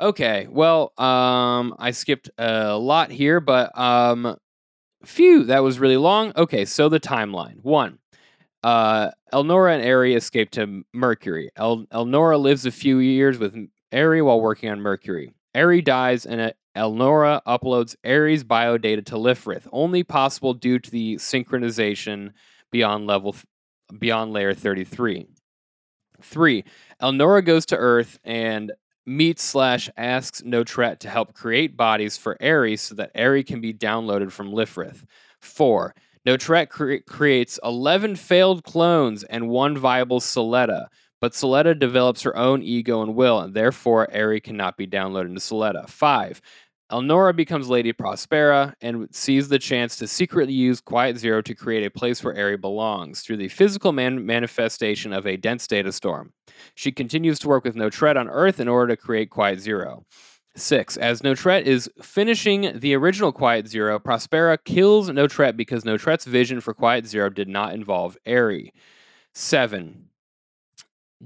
Okay, 0.00 0.46
well, 0.50 0.94
um, 0.96 1.74
I 1.78 1.90
skipped 1.90 2.30
a 2.38 2.78
lot 2.78 3.10
here, 3.10 3.38
but 3.38 3.76
um, 3.78 4.38
phew, 5.04 5.44
that 5.44 5.62
was 5.62 5.78
really 5.78 5.98
long. 5.98 6.32
Okay, 6.36 6.64
so 6.64 6.88
the 6.88 6.98
timeline. 6.98 7.62
One, 7.62 7.98
uh, 8.62 9.10
Elnora 9.32 9.74
and 9.74 9.84
Eri 9.84 10.14
escape 10.14 10.50
to 10.52 10.84
Mercury. 10.92 11.50
El- 11.56 11.86
Elnora 11.92 12.38
lives 12.40 12.66
a 12.66 12.70
few 12.70 12.98
years 12.98 13.38
with 13.38 13.56
Eri 13.90 14.22
while 14.22 14.40
working 14.40 14.70
on 14.70 14.80
Mercury. 14.80 15.32
Eri 15.54 15.82
dies, 15.82 16.24
and 16.24 16.40
uh, 16.40 16.52
Elnora 16.76 17.42
uploads 17.46 17.96
Eri's 18.04 18.44
biodata 18.44 19.04
to 19.06 19.14
Lfrith, 19.14 19.66
only 19.72 20.02
possible 20.02 20.54
due 20.54 20.78
to 20.78 20.90
the 20.90 21.16
synchronization 21.16 22.32
beyond 22.70 23.06
level 23.06 23.32
th- 23.32 23.44
beyond 23.98 24.32
layer 24.32 24.54
33. 24.54 25.26
Three, 26.22 26.64
Elnora 27.02 27.44
goes 27.44 27.66
to 27.66 27.76
Earth 27.76 28.18
and 28.24 28.72
meets 29.04 29.42
slash 29.42 29.90
asks 29.96 30.42
Notrette 30.42 31.00
to 31.00 31.10
help 31.10 31.34
create 31.34 31.76
bodies 31.76 32.16
for 32.16 32.36
Eri 32.40 32.76
so 32.76 32.94
that 32.94 33.10
Eri 33.14 33.42
can 33.42 33.60
be 33.60 33.74
downloaded 33.74 34.30
from 34.30 34.52
Lfrith. 34.52 35.04
Four, 35.40 35.94
Notrette 36.26 36.70
cre- 36.70 36.96
creates 37.06 37.58
11 37.64 38.16
failed 38.16 38.64
clones 38.64 39.24
and 39.24 39.48
one 39.48 39.76
viable 39.76 40.20
Suletta, 40.20 40.86
but 41.20 41.32
Suletta 41.32 41.78
develops 41.78 42.22
her 42.22 42.36
own 42.36 42.62
ego 42.62 43.02
and 43.02 43.14
will, 43.14 43.40
and 43.40 43.54
therefore 43.54 44.08
Eri 44.10 44.40
cannot 44.40 44.76
be 44.76 44.86
downloaded 44.86 45.26
into 45.26 45.40
Suletta. 45.40 45.88
5. 45.88 46.40
Elnora 46.92 47.34
becomes 47.34 47.70
Lady 47.70 47.92
Prospera 47.92 48.74
and 48.82 49.08
sees 49.14 49.48
the 49.48 49.58
chance 49.58 49.96
to 49.96 50.06
secretly 50.06 50.52
use 50.52 50.80
Quiet 50.80 51.16
Zero 51.16 51.40
to 51.40 51.54
create 51.54 51.86
a 51.86 51.90
place 51.90 52.22
where 52.22 52.34
Eri 52.34 52.58
belongs 52.58 53.22
through 53.22 53.38
the 53.38 53.48
physical 53.48 53.92
man- 53.92 54.26
manifestation 54.26 55.12
of 55.14 55.26
a 55.26 55.38
dense 55.38 55.66
data 55.66 55.90
storm. 55.90 56.34
She 56.74 56.92
continues 56.92 57.38
to 57.40 57.48
work 57.48 57.64
with 57.64 57.76
Notrette 57.76 58.18
on 58.18 58.28
Earth 58.28 58.60
in 58.60 58.68
order 58.68 58.94
to 58.94 59.00
create 59.00 59.30
Quiet 59.30 59.58
Zero. 59.58 60.04
Six, 60.54 60.98
as 60.98 61.22
Notrette 61.22 61.64
is 61.64 61.90
finishing 62.02 62.78
the 62.78 62.94
original 62.94 63.32
Quiet 63.32 63.68
Zero, 63.68 63.98
Prospera 63.98 64.58
kills 64.64 65.08
Notrette 65.08 65.56
because 65.56 65.84
Notrette's 65.84 66.26
vision 66.26 66.60
for 66.60 66.74
Quiet 66.74 67.06
Zero 67.06 67.30
did 67.30 67.48
not 67.48 67.72
involve 67.72 68.18
Eri. 68.26 68.72
Seven, 69.32 70.10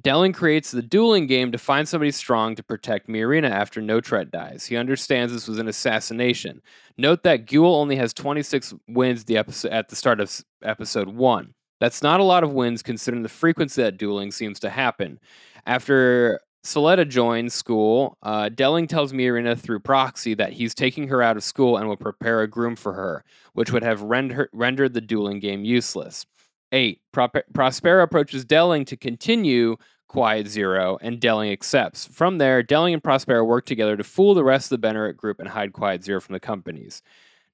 Delling 0.01 0.35
creates 0.35 0.70
the 0.70 0.82
dueling 0.82 1.27
game 1.27 1.51
to 1.53 1.59
find 1.59 1.89
somebody 1.89 2.11
strong 2.11 2.55
to 2.55 2.62
protect 2.62 3.09
Miorine 3.09 3.48
after 3.48 3.81
Notrette 3.81 4.31
dies. 4.31 4.66
He 4.66 4.77
understands 4.77 5.32
this 5.32 5.48
was 5.48 5.59
an 5.59 5.69
assassination. 5.69 6.61
Note 6.98 7.23
that 7.23 7.47
Guel 7.47 7.65
only 7.65 7.97
has 7.97 8.12
26 8.12 8.74
wins 8.89 9.24
the 9.24 9.39
episode, 9.39 9.73
at 9.73 9.89
the 9.89 9.97
start 9.97 10.20
of 10.20 10.44
episode 10.62 11.09
1. 11.09 11.55
That's 11.81 12.03
not 12.03 12.20
a 12.20 12.24
lot 12.24 12.44
of 12.44 12.53
wins 12.53 12.82
considering 12.82 13.23
the 13.23 13.28
frequency 13.28 13.82
that 13.82 13.97
dueling 13.97 14.32
seems 14.32 14.61
to 14.61 14.70
happen. 14.70 15.19
After 15.65 16.40
Suletta 16.66 17.09
joins 17.09 17.55
school, 17.55 18.18
uh, 18.22 18.51
Delling 18.52 18.88
tells 18.88 19.12
Miorine 19.12 19.59
through 19.59 19.80
proxy 19.80 20.34
that 20.34 20.52
he's 20.52 20.74
taking 20.74 21.09
her 21.09 21.22
out 21.22 21.36
of 21.36 21.44
school 21.44 21.76
and 21.76 21.88
will 21.88 21.97
prepare 21.97 22.43
a 22.43 22.48
groom 22.48 22.76
for 22.76 22.93
her, 22.93 23.24
which 23.55 23.70
would 23.70 23.84
have 23.84 24.02
rend- 24.02 24.48
rendered 24.52 24.93
the 24.93 25.01
dueling 25.01 25.40
game 25.40 25.64
useless. 25.64 26.26
Eight, 26.72 27.01
Pro- 27.12 27.28
Prospera 27.28 28.02
approaches 28.02 28.44
Delling 28.44 28.84
to 28.86 28.97
continue 28.97 29.76
Quiet 30.09 30.47
Zero, 30.47 30.98
and 31.01 31.20
Delling 31.20 31.52
accepts. 31.52 32.06
From 32.06 32.38
there, 32.38 32.62
Delling 32.62 32.93
and 32.94 33.02
Prospera 33.02 33.47
work 33.47 33.66
together 33.66 33.97
to 33.97 34.05
fool 34.05 34.34
the 34.34 34.44
rest 34.44 34.70
of 34.70 34.80
the 34.80 34.86
Benerit 34.86 35.16
group 35.16 35.40
and 35.40 35.48
hide 35.48 35.72
Quiet 35.72 36.05
Zero 36.05 36.20
from 36.20 36.32
the 36.32 36.40
companies. 36.40 37.02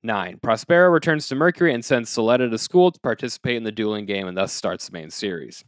9. 0.03 0.39
Prospera 0.43 0.93
returns 0.93 1.29
to 1.29 1.35
Mercury 1.35 1.73
and 1.73 1.85
sends 1.85 2.15
Suletta 2.15 2.51
to 2.51 2.59
school 2.59 2.91
to 2.91 3.01
participate 3.01 3.57
in 3.57 3.65
the 3.65 3.73
dueling 3.73 4.05
game 4.05 4.27
and 4.27 4.37
thus 4.37 4.53
starts 4.53 4.89
the 4.89 4.93
main 4.93 5.11
series. 5.11 5.65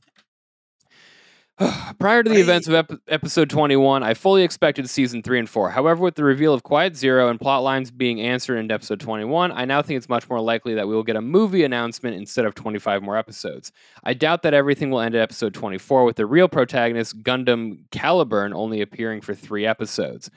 Prior 2.01 2.23
to 2.23 2.29
the 2.29 2.39
I- 2.39 2.41
events 2.41 2.67
of 2.67 2.75
ep- 2.75 2.93
episode 3.07 3.49
21, 3.49 4.03
I 4.03 4.15
fully 4.15 4.43
expected 4.43 4.91
season 4.91 5.23
3 5.23 5.39
and 5.39 5.49
4. 5.49 5.71
However, 5.71 6.03
with 6.03 6.17
the 6.17 6.25
reveal 6.25 6.53
of 6.53 6.65
Quiet 6.65 6.97
Zero 6.97 7.29
and 7.29 7.41
plot 7.41 7.63
lines 7.63 7.93
being 7.93 8.21
answered 8.21 8.57
in 8.57 8.71
episode 8.73 8.99
21, 8.99 9.53
I 9.53 9.65
now 9.65 9.81
think 9.81 9.99
it's 9.99 10.09
much 10.09 10.29
more 10.29 10.41
likely 10.41 10.75
that 10.75 10.89
we 10.89 10.95
will 10.95 11.05
get 11.05 11.15
a 11.15 11.21
movie 11.21 11.63
announcement 11.63 12.17
instead 12.17 12.45
of 12.45 12.57
25 12.57 13.03
more 13.03 13.17
episodes. 13.17 13.71
I 14.03 14.15
doubt 14.15 14.43
that 14.43 14.55
everything 14.55 14.91
will 14.91 15.01
end 15.01 15.15
at 15.15 15.21
episode 15.21 15.55
24 15.55 16.05
with 16.05 16.17
the 16.17 16.27
real 16.27 16.49
protagonist, 16.49 17.23
Gundam 17.23 17.85
Calibarn, 17.91 18.53
only 18.53 18.81
appearing 18.81 19.21
for 19.21 19.35
three 19.35 19.65
episodes. 19.65 20.31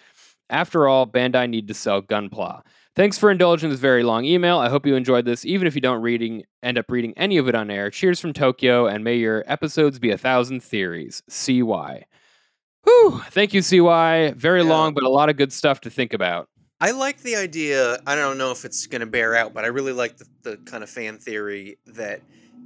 After 0.52 0.88
all, 0.88 1.08
Bandai 1.08 1.50
need 1.50 1.68
to 1.68 1.74
sell 1.74 2.02
Gunpla. 2.02 2.62
Thanks 2.98 3.16
for 3.16 3.30
indulging 3.30 3.70
this 3.70 3.80
very 3.80 4.02
long 4.02 4.26
email. 4.26 4.58
I 4.58 4.70
hope 4.70 4.88
you 4.88 4.96
enjoyed 4.96 5.24
this, 5.24 5.46
even 5.46 5.68
if 5.68 5.76
you 5.76 5.82
don't 5.82 6.02
reading 6.02 6.42
end 6.64 6.80
up 6.80 6.90
reading 6.90 7.14
any 7.16 7.38
of 7.38 7.48
it 7.48 7.54
on 7.54 7.70
air. 7.70 7.92
Cheers 7.92 8.20
from 8.20 8.34
Tokyo, 8.34 8.88
and 8.88 9.04
may 9.04 9.18
your 9.18 9.44
episodes 9.46 10.00
be 10.00 10.10
a 10.10 10.18
thousand 10.18 10.64
theories. 10.64 11.22
CY. 11.30 12.06
Whew. 12.86 13.22
Thank 13.30 13.54
you, 13.54 13.62
CY. 13.62 14.32
Very 14.36 14.64
Yeah. 14.64 14.70
long, 14.70 14.96
but 14.96 15.04
a 15.04 15.10
lot 15.10 15.30
of 15.30 15.38
good 15.38 15.54
stuff 15.54 15.80
to 15.82 15.92
think 15.92 16.12
about. 16.12 16.50
I 16.82 16.90
like 16.90 17.22
the 17.22 17.36
idea. 17.36 18.00
I 18.08 18.16
don't 18.16 18.40
know 18.40 18.50
if 18.50 18.66
it's 18.66 18.88
going 18.88 19.02
to 19.02 19.06
bear 19.06 19.36
out, 19.36 19.54
but 19.54 19.64
I 19.64 19.68
really 19.68 19.94
like 19.94 20.18
the, 20.18 20.26
the 20.42 20.58
kind 20.58 20.84
of 20.84 20.90
fan 20.90 21.20
theory 21.20 21.78
that 21.86 22.22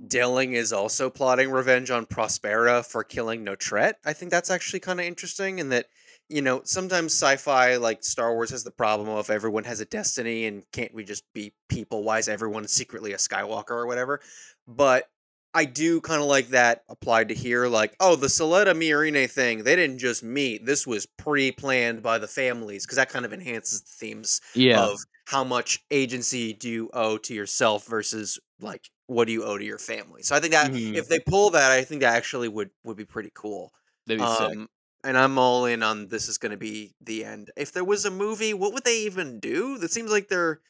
Delling 0.07 0.53
is 0.53 0.71
also 0.71 1.09
plotting 1.09 1.51
revenge 1.51 1.91
on 1.91 2.05
Prospera 2.05 2.85
for 2.85 3.03
killing 3.03 3.43
Notrette. 3.43 3.95
I 4.05 4.13
think 4.13 4.31
that's 4.31 4.49
actually 4.49 4.79
kind 4.79 5.01
of 5.01 5.05
interesting, 5.05 5.59
and 5.59 5.73
that 5.73 5.87
you 6.31 6.41
know 6.41 6.61
sometimes 6.63 7.13
sci-fi 7.13 7.75
like 7.77 8.03
Star 8.03 8.33
Wars 8.33 8.49
has 8.51 8.63
the 8.63 8.71
problem 8.71 9.09
of 9.09 9.29
everyone 9.29 9.63
has 9.65 9.79
a 9.81 9.85
destiny, 9.85 10.45
and 10.45 10.63
can't 10.71 10.93
we 10.93 11.03
just 11.03 11.23
be 11.33 11.53
people? 11.69 12.03
Why 12.03 12.19
is 12.19 12.29
everyone 12.29 12.67
secretly 12.67 13.13
a 13.13 13.17
Skywalker 13.17 13.71
or 13.71 13.87
whatever? 13.87 14.21
But 14.67 15.09
I 15.53 15.65
do 15.65 15.99
kind 16.01 16.21
of 16.21 16.27
like 16.27 16.47
that 16.49 16.83
applied 16.89 17.27
to 17.29 17.35
here. 17.35 17.67
Like, 17.67 17.95
oh, 17.99 18.15
the 18.15 18.27
Suletta 18.27 18.73
Miorine 18.73 19.29
thing, 19.29 19.63
they 19.63 19.75
didn't 19.75 19.99
just 19.99 20.23
meet. 20.23 20.65
This 20.65 20.87
was 20.87 21.05
pre-planned 21.05 22.01
by 22.01 22.17
the 22.19 22.27
families 22.27 22.85
because 22.85 22.95
that 22.97 23.09
kind 23.09 23.25
of 23.25 23.33
enhances 23.33 23.81
the 23.81 23.91
themes 23.99 24.39
Yeah. 24.53 24.89
of 24.89 24.97
how 25.25 25.43
much 25.43 25.79
agency 25.91 26.53
do 26.53 26.69
you 26.69 26.89
owe 26.93 27.17
to 27.17 27.33
yourself 27.33 27.85
versus 27.87 28.39
like 28.59 28.89
what 29.07 29.25
do 29.25 29.33
you 29.33 29.43
owe 29.43 29.57
to 29.57 29.65
your 29.65 29.77
family. 29.79 30.23
So 30.23 30.35
I 30.35 30.39
think 30.39 30.53
that 30.53 30.71
Mhm. 30.71 30.93
if 30.93 31.07
they 31.09 31.19
pull 31.19 31.49
that, 31.51 31.71
I 31.71 31.83
think 31.83 32.01
that 32.01 32.15
actually 32.15 32.47
would 32.47 32.69
would 32.83 32.97
be 32.97 33.05
pretty 33.05 33.31
cool. 33.35 33.73
That'd 34.05 34.19
be 34.19 34.25
sick. 34.27 34.59
And 35.03 35.18
I'm 35.18 35.38
all 35.38 35.65
in 35.65 35.82
on 35.82 36.07
this 36.07 36.30
is 36.30 36.38
going 36.38 36.52
to 36.52 36.57
be 36.57 36.94
the 37.02 37.26
end. 37.26 37.49
If 37.57 37.72
there 37.72 37.84
was 37.84 38.06
a 38.06 38.11
movie, 38.11 38.53
what 38.53 38.73
would 38.73 38.84
they 38.84 38.99
even 38.99 39.40
do? 39.40 39.78
That 39.80 39.91
seems 39.91 40.11
like 40.11 40.28
they're 40.28 40.61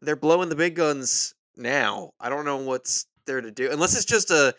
they're 0.00 0.16
blowing 0.16 0.48
the 0.48 0.56
big 0.56 0.74
guns 0.74 1.34
now. 1.56 2.12
I 2.20 2.28
don't 2.28 2.44
know 2.44 2.58
what's 2.58 3.06
there 3.26 3.40
to 3.40 3.50
do 3.50 3.70
unless 3.70 3.96
it's 3.96 4.04
just 4.04 4.30
a, 4.30 4.54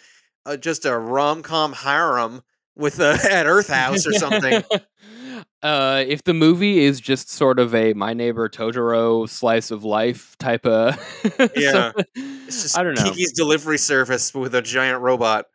a 0.46 0.58
just 0.58 0.86
a 0.86 0.98
rom 0.98 1.44
com 1.44 1.74
harem 1.74 2.42
with 2.76 3.00
a 3.00 3.20
at 3.32 3.46
Earth 3.46 3.70
House 3.70 4.08
or 4.08 4.14
something. 4.14 4.64
uh, 5.64 6.04
if 6.08 6.24
the 6.24 6.34
movie 6.34 6.80
is 6.80 7.00
just 7.00 7.30
sort 7.30 7.60
of 7.60 7.76
a 7.76 7.94
My 7.94 8.14
Neighbor 8.14 8.50
Totoro 8.50 9.28
slice 9.28 9.72
of 9.72 9.84
life 9.84 10.36
type 10.40 10.66
of, 10.66 10.96
Yeah. 11.56 11.92
It's 12.16 12.64
just 12.64 12.78
I 12.78 12.84
don't 12.84 12.96
know. 12.96 13.04
Kiki's 13.04 13.34
delivery 13.34 13.78
service 13.78 14.34
with 14.34 14.56
a 14.56 14.62
giant 14.62 15.02
robot. 15.02 15.46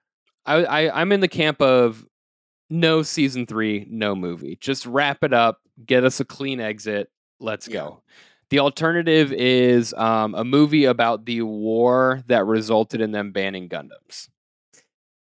I, 0.47 0.65
I 0.65 1.01
I'm 1.01 1.11
in 1.13 1.21
the 1.21 1.29
camp 1.29 1.61
of 1.63 2.05
no 2.75 3.03
season 3.03 3.47
three, 3.47 3.87
no 3.89 4.15
movie. 4.15 4.57
Just 4.61 4.85
wrap 4.87 5.23
it 5.25 5.33
up, 5.33 5.61
get 5.87 6.05
us 6.05 6.21
a 6.21 6.25
clean 6.25 6.61
exit. 6.61 7.11
Let's 7.41 7.69
Yeah. 7.69 7.81
go. 7.81 8.03
The 8.51 8.59
alternative 8.59 9.33
is 9.33 9.95
um, 9.95 10.35
a 10.35 10.45
movie 10.45 10.85
about 10.85 11.25
the 11.25 11.43
war 11.43 12.23
that 12.27 12.45
resulted 12.47 13.01
in 13.01 13.11
them 13.11 13.33
banning 13.33 13.69
Gundams. 13.69 14.29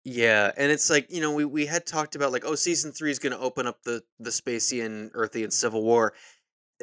Yeah, 0.04 0.52
and 0.56 0.72
it's 0.72 0.90
like 0.90 1.12
you 1.12 1.20
know 1.22 1.34
we, 1.34 1.46
we 1.46 1.66
had 1.66 1.86
talked 1.88 2.16
about 2.16 2.32
like 2.32 2.46
oh 2.46 2.54
season 2.56 2.92
three 2.92 3.10
is 3.10 3.18
going 3.18 3.34
to 3.34 3.40
open 3.40 3.66
up 3.66 3.82
the 3.84 4.04
the 4.20 4.30
Spacian 4.30 5.12
Earthian 5.14 5.52
Civil 5.52 5.84
War. 5.84 6.14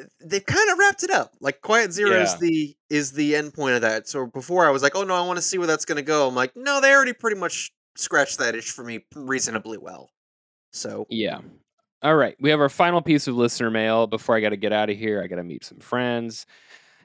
Uh, 0.01 0.05
They've 0.19 0.45
kind 0.45 0.69
of 0.71 0.77
wrapped 0.79 1.03
it 1.03 1.11
up. 1.11 1.33
Like 1.39 1.61
Quiet 1.61 1.93
Zero 1.93 2.19
is 2.21 2.35
the 2.39 2.75
is 2.89 3.13
the 3.13 3.35
end 3.37 3.53
point 3.53 3.75
of 3.75 3.81
that. 3.81 4.09
So 4.09 4.25
before 4.25 4.65
I 4.67 4.71
was 4.71 4.83
like 4.83 4.95
oh 4.95 5.03
no 5.03 5.13
I 5.13 5.25
want 5.25 5.37
to 5.37 5.41
see 5.41 5.57
where 5.57 5.67
that's 5.67 5.85
going 5.85 5.95
to 5.97 6.01
go. 6.01 6.27
I'm 6.27 6.35
like 6.35 6.51
no 6.57 6.81
they 6.81 6.91
already 6.93 7.13
pretty 7.13 7.39
much 7.39 7.71
scratched 7.95 8.39
that 8.39 8.55
itch 8.55 8.71
for 8.71 8.83
me 8.83 9.05
reasonably 9.15 9.77
well. 9.77 10.09
So 10.73 11.07
Yeah. 11.09 11.39
All 12.01 12.15
right. 12.15 12.35
We 12.39 12.49
have 12.49 12.59
our 12.59 12.67
final 12.69 13.01
piece 13.01 13.27
of 13.27 13.35
listener 13.35 13.71
mail. 13.71 14.07
Before 14.07 14.35
I 14.35 14.41
got 14.41 14.49
to 14.49 14.57
get 14.57 14.73
out 14.73 14.89
of 14.89 14.97
here, 14.97 15.23
I 15.23 15.27
got 15.27 15.37
to 15.37 15.43
meet 15.43 15.63
some 15.63 15.79
friends. 15.79 16.45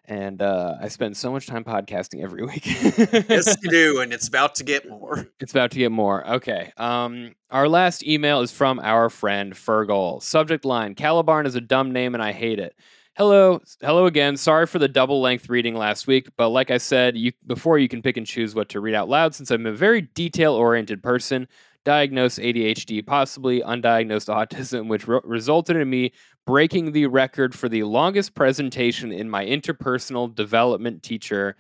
And 0.07 0.41
uh, 0.41 0.75
I 0.81 0.89
spend 0.89 1.17
so 1.17 1.31
much 1.31 1.47
time 1.47 1.63
podcasting 1.65 2.23
every 2.23 2.43
week. 2.47 2.65
yes 2.65 3.57
you 3.63 3.71
do, 3.71 4.01
and 4.01 4.13
it's 4.13 4.27
about 4.27 4.55
to 4.57 4.65
get 4.65 4.89
more. 4.89 5.29
It's 5.39 5.53
about 5.53 5.71
to 5.73 5.79
get 5.79 5.93
more. 5.93 6.27
Okay. 6.27 6.73
Um, 6.79 7.35
our 7.51 7.69
last 7.69 8.05
email 8.07 8.41
is 8.41 8.51
from 8.51 8.81
our 8.81 9.11
friend 9.11 9.53
Fergal. 9.53 10.23
Subject 10.23 10.65
line: 10.65 10.95
Calibarn 10.95 11.47
is 11.47 11.55
a 11.57 11.61
dumb 11.61 11.93
name, 11.93 12.15
and 12.15 12.23
I 12.23 12.33
hate 12.33 12.59
it. 12.59 12.75
Hello, 13.19 13.61
hello 13.83 14.07
again. 14.07 14.37
Sorry 14.37 14.65
for 14.65 14.79
the 14.79 14.89
double 14.89 15.21
length 15.21 15.49
reading 15.51 15.75
last 15.75 16.07
week, 16.07 16.29
but 16.37 16.49
like 16.51 16.71
I 16.71 16.79
said, 16.79 17.17
you 17.17 17.33
before 17.47 17.79
you 17.79 17.89
can 17.89 18.01
pick 18.01 18.17
and 18.17 18.27
choose 18.27 18.55
what 18.55 18.69
to 18.71 18.81
read 18.81 18.95
out 18.95 19.09
loud. 19.09 19.35
Since 19.35 19.51
I'm 19.51 19.67
a 19.67 19.73
very 19.73 20.03
detail 20.03 20.55
oriented 20.55 21.03
person, 21.03 21.49
diagnosed 21.89 22.39
ADHD, 22.39 23.07
possibly 23.07 23.63
undiagnosed 23.63 24.29
autism, 24.29 24.89
which 24.89 25.09
re- 25.09 25.21
resulted 25.25 25.75
in 25.75 25.89
me 25.89 26.13
breaking 26.47 26.93
the 26.93 27.07
record 27.07 27.55
for 27.55 27.67
the 27.67 27.83
longest 27.83 28.35
presentation 28.35 29.11
in 29.11 29.31
my 29.31 29.47
interpersonal 29.47 30.35
development 30.35 31.03
teacher. 31.03 31.57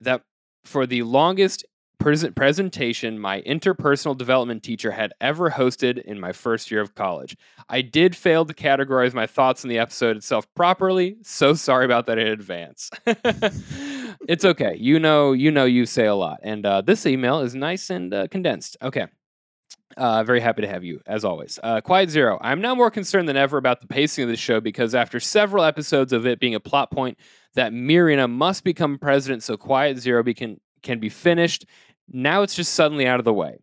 That 0.00 0.22
for 0.62 0.86
the 0.86 1.02
longest 1.02 1.64
present 1.98 2.36
presentation 2.36 3.18
my 3.18 3.42
interpersonal 3.42 4.16
development 4.16 4.62
teacher 4.62 4.92
had 4.92 5.12
ever 5.20 5.50
hosted 5.50 6.00
in 6.02 6.20
my 6.20 6.30
first 6.30 6.70
year 6.70 6.80
of 6.80 6.94
college. 6.94 7.36
I 7.68 7.80
did 7.80 8.14
fail 8.14 8.44
to 8.44 8.54
categorize 8.54 9.14
my 9.14 9.26
thoughts 9.26 9.64
in 9.64 9.70
the 9.70 9.78
episode 9.78 10.16
itself 10.16 10.46
properly. 10.54 11.16
So 11.22 11.54
sorry 11.54 11.86
about 11.86 12.06
that 12.06 12.18
in 12.18 12.28
advance. 12.28 12.88
it's 14.28 14.44
okay. 14.44 14.76
You 14.78 15.00
know, 15.00 15.32
you 15.32 15.50
know, 15.50 15.64
you 15.64 15.86
say 15.86 16.06
a 16.06 16.14
lot, 16.14 16.38
and 16.44 16.64
uh, 16.64 16.82
this 16.82 17.04
email 17.04 17.40
is 17.40 17.56
nice 17.56 17.90
and 17.90 18.14
uh, 18.14 18.28
condensed. 18.28 18.76
Okay. 18.80 19.06
Uh, 19.96 20.22
very 20.24 20.40
happy 20.40 20.60
to 20.60 20.68
have 20.68 20.84
you, 20.84 21.00
as 21.06 21.24
always. 21.24 21.58
Uh, 21.62 21.80
Quiet 21.80 22.10
Zero. 22.10 22.38
I'm 22.42 22.60
now 22.60 22.74
more 22.74 22.90
concerned 22.90 23.28
than 23.28 23.36
ever 23.36 23.56
about 23.56 23.80
the 23.80 23.86
pacing 23.86 24.24
of 24.24 24.28
the 24.28 24.36
show 24.36 24.60
because 24.60 24.94
after 24.94 25.18
several 25.18 25.64
episodes 25.64 26.12
of 26.12 26.26
it 26.26 26.38
being 26.38 26.54
a 26.54 26.60
plot 26.60 26.90
point 26.90 27.18
that 27.54 27.72
Mirina 27.72 28.30
must 28.30 28.62
become 28.62 28.98
president 28.98 29.42
so 29.42 29.56
Quiet 29.56 29.98
Zero 29.98 30.22
be 30.22 30.34
can, 30.34 30.60
can 30.82 31.00
be 31.00 31.08
finished, 31.08 31.64
now 32.08 32.42
it's 32.42 32.54
just 32.54 32.74
suddenly 32.74 33.06
out 33.06 33.18
of 33.18 33.24
the 33.24 33.32
way. 33.32 33.58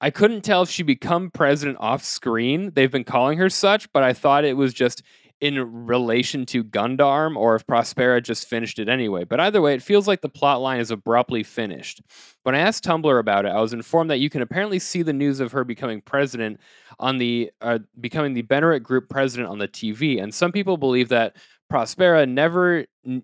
I 0.00 0.10
couldn't 0.10 0.42
tell 0.42 0.62
if 0.62 0.70
she 0.70 0.82
become 0.82 1.30
president 1.30 1.78
off 1.80 2.02
screen. 2.02 2.72
They've 2.74 2.90
been 2.90 3.04
calling 3.04 3.38
her 3.38 3.48
such, 3.48 3.90
but 3.92 4.02
I 4.02 4.12
thought 4.12 4.44
it 4.44 4.56
was 4.56 4.74
just 4.74 5.02
in 5.40 5.86
relation 5.86 6.46
to 6.46 6.64
Gundarm 6.64 7.36
or 7.36 7.56
if 7.56 7.66
Prospera 7.66 8.22
just 8.22 8.48
finished 8.48 8.78
it 8.78 8.88
anyway. 8.88 9.24
But 9.24 9.40
either 9.40 9.60
way, 9.60 9.74
it 9.74 9.82
feels 9.82 10.08
like 10.08 10.22
the 10.22 10.28
plot 10.28 10.62
line 10.62 10.80
is 10.80 10.90
abruptly 10.90 11.42
finished. 11.42 12.00
When 12.42 12.54
I 12.54 12.60
asked 12.60 12.84
Tumblr 12.84 13.18
about 13.18 13.44
it, 13.44 13.50
I 13.50 13.60
was 13.60 13.74
informed 13.74 14.10
that 14.10 14.20
you 14.20 14.30
can 14.30 14.40
apparently 14.40 14.78
see 14.78 15.02
the 15.02 15.12
news 15.12 15.40
of 15.40 15.52
her 15.52 15.64
becoming 15.64 16.00
president 16.00 16.58
on 16.98 17.18
the 17.18 17.50
uh, 17.60 17.80
becoming 18.00 18.32
the 18.32 18.42
Benerit 18.42 18.82
Group 18.82 19.10
president 19.10 19.50
on 19.50 19.58
the 19.58 19.68
TV, 19.68 20.22
and 20.22 20.32
some 20.34 20.52
people 20.52 20.78
believe 20.78 21.10
that 21.10 21.36
Prospera 21.70 22.26
never 22.26 22.86
n- 23.04 23.22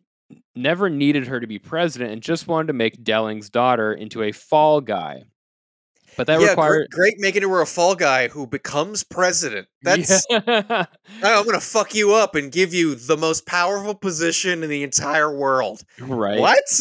never 0.54 0.90
needed 0.90 1.26
her 1.26 1.40
to 1.40 1.46
be 1.46 1.58
president 1.58 2.12
and 2.12 2.22
just 2.22 2.46
wanted 2.46 2.66
to 2.66 2.72
make 2.74 3.02
Delling's 3.02 3.48
daughter 3.48 3.92
into 3.92 4.22
a 4.22 4.32
fall 4.32 4.80
guy. 4.80 5.24
But 6.16 6.26
that 6.26 6.40
yeah, 6.40 6.48
required 6.48 6.90
great, 6.90 7.14
great 7.14 7.20
making 7.20 7.42
her 7.42 7.60
a 7.60 7.66
fall 7.66 7.94
guy 7.94 8.28
who 8.28 8.46
becomes 8.46 9.04
president. 9.04 9.68
That's 9.82 10.26
Yeah. 10.30 10.86
I'm 11.22 11.44
gonna 11.44 11.60
fuck 11.60 11.94
you 11.94 12.14
up 12.14 12.34
and 12.34 12.52
give 12.52 12.74
you 12.74 12.94
the 12.94 13.16
most 13.16 13.46
powerful 13.46 13.94
position 13.94 14.62
in 14.62 14.70
the 14.70 14.82
entire 14.82 15.34
world. 15.34 15.82
right. 16.00 16.38
What? 16.38 16.80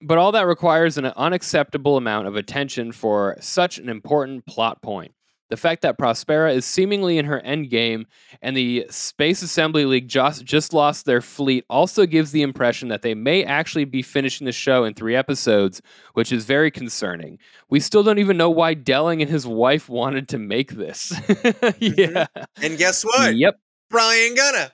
But 0.00 0.18
all 0.18 0.30
that 0.32 0.46
requires 0.46 0.96
an 0.96 1.06
unacceptable 1.06 1.96
amount 1.96 2.28
of 2.28 2.36
attention 2.36 2.92
for 2.92 3.36
such 3.40 3.78
an 3.78 3.88
important 3.88 4.46
plot 4.46 4.80
point. 4.80 5.12
The 5.50 5.56
fact 5.56 5.82
that 5.82 5.98
Prospera 5.98 6.54
is 6.54 6.64
seemingly 6.64 7.18
in 7.18 7.24
her 7.24 7.40
endgame 7.44 8.04
and 8.42 8.56
the 8.56 8.86
Space 8.90 9.42
Assembly 9.42 9.84
League 9.84 10.08
just, 10.08 10.44
just 10.44 10.72
lost 10.72 11.06
their 11.06 11.20
fleet 11.20 11.64
also 11.70 12.06
gives 12.06 12.32
the 12.32 12.42
impression 12.42 12.88
that 12.88 13.02
they 13.02 13.14
may 13.14 13.44
actually 13.44 13.84
be 13.84 14.02
finishing 14.02 14.44
the 14.44 14.52
show 14.52 14.84
in 14.84 14.94
three 14.94 15.16
episodes, 15.16 15.80
which 16.14 16.32
is 16.32 16.44
very 16.44 16.70
concerning. 16.70 17.38
We 17.70 17.80
still 17.80 18.02
don't 18.02 18.18
even 18.18 18.36
know 18.36 18.50
why 18.50 18.74
Delling 18.74 19.22
and 19.22 19.30
his 19.30 19.46
wife 19.46 19.88
wanted 19.88 20.28
to 20.28 20.38
make 20.38 20.72
this. 20.72 21.12
yeah. 21.78 22.26
and 22.62 22.76
guess 22.76 23.04
what? 23.04 23.34
Yep. 23.34 23.58
Brian 23.90 24.34
Gunna. 24.34 24.72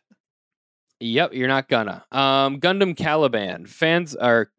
Yep, 1.00 1.34
you're 1.34 1.48
not 1.48 1.68
gonna. 1.68 2.04
Um, 2.12 2.60
Gundam 2.60 2.96
Caliban. 2.96 3.66
Fans 3.66 4.14
are 4.14 4.50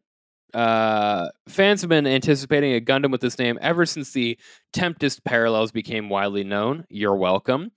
uh, 0.54 1.28
fans 1.48 1.80
have 1.82 1.90
been 1.90 2.06
anticipating 2.06 2.74
a 2.74 2.80
Gundam 2.80 3.10
with 3.10 3.20
this 3.20 3.38
name 3.38 3.58
ever 3.60 3.86
since 3.86 4.12
the 4.12 4.38
Tempest 4.72 5.24
parallels 5.24 5.72
became 5.72 6.08
widely 6.08 6.44
known. 6.44 6.84
You're 6.88 7.16
welcome. 7.16 7.72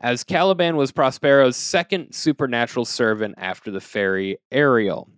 As 0.00 0.24
Caliban 0.24 0.76
was 0.76 0.92
Prospero's 0.92 1.56
second 1.56 2.14
supernatural 2.14 2.84
servant 2.84 3.36
after 3.38 3.70
the 3.70 3.80
fairy 3.80 4.38
Ariel. 4.50 5.08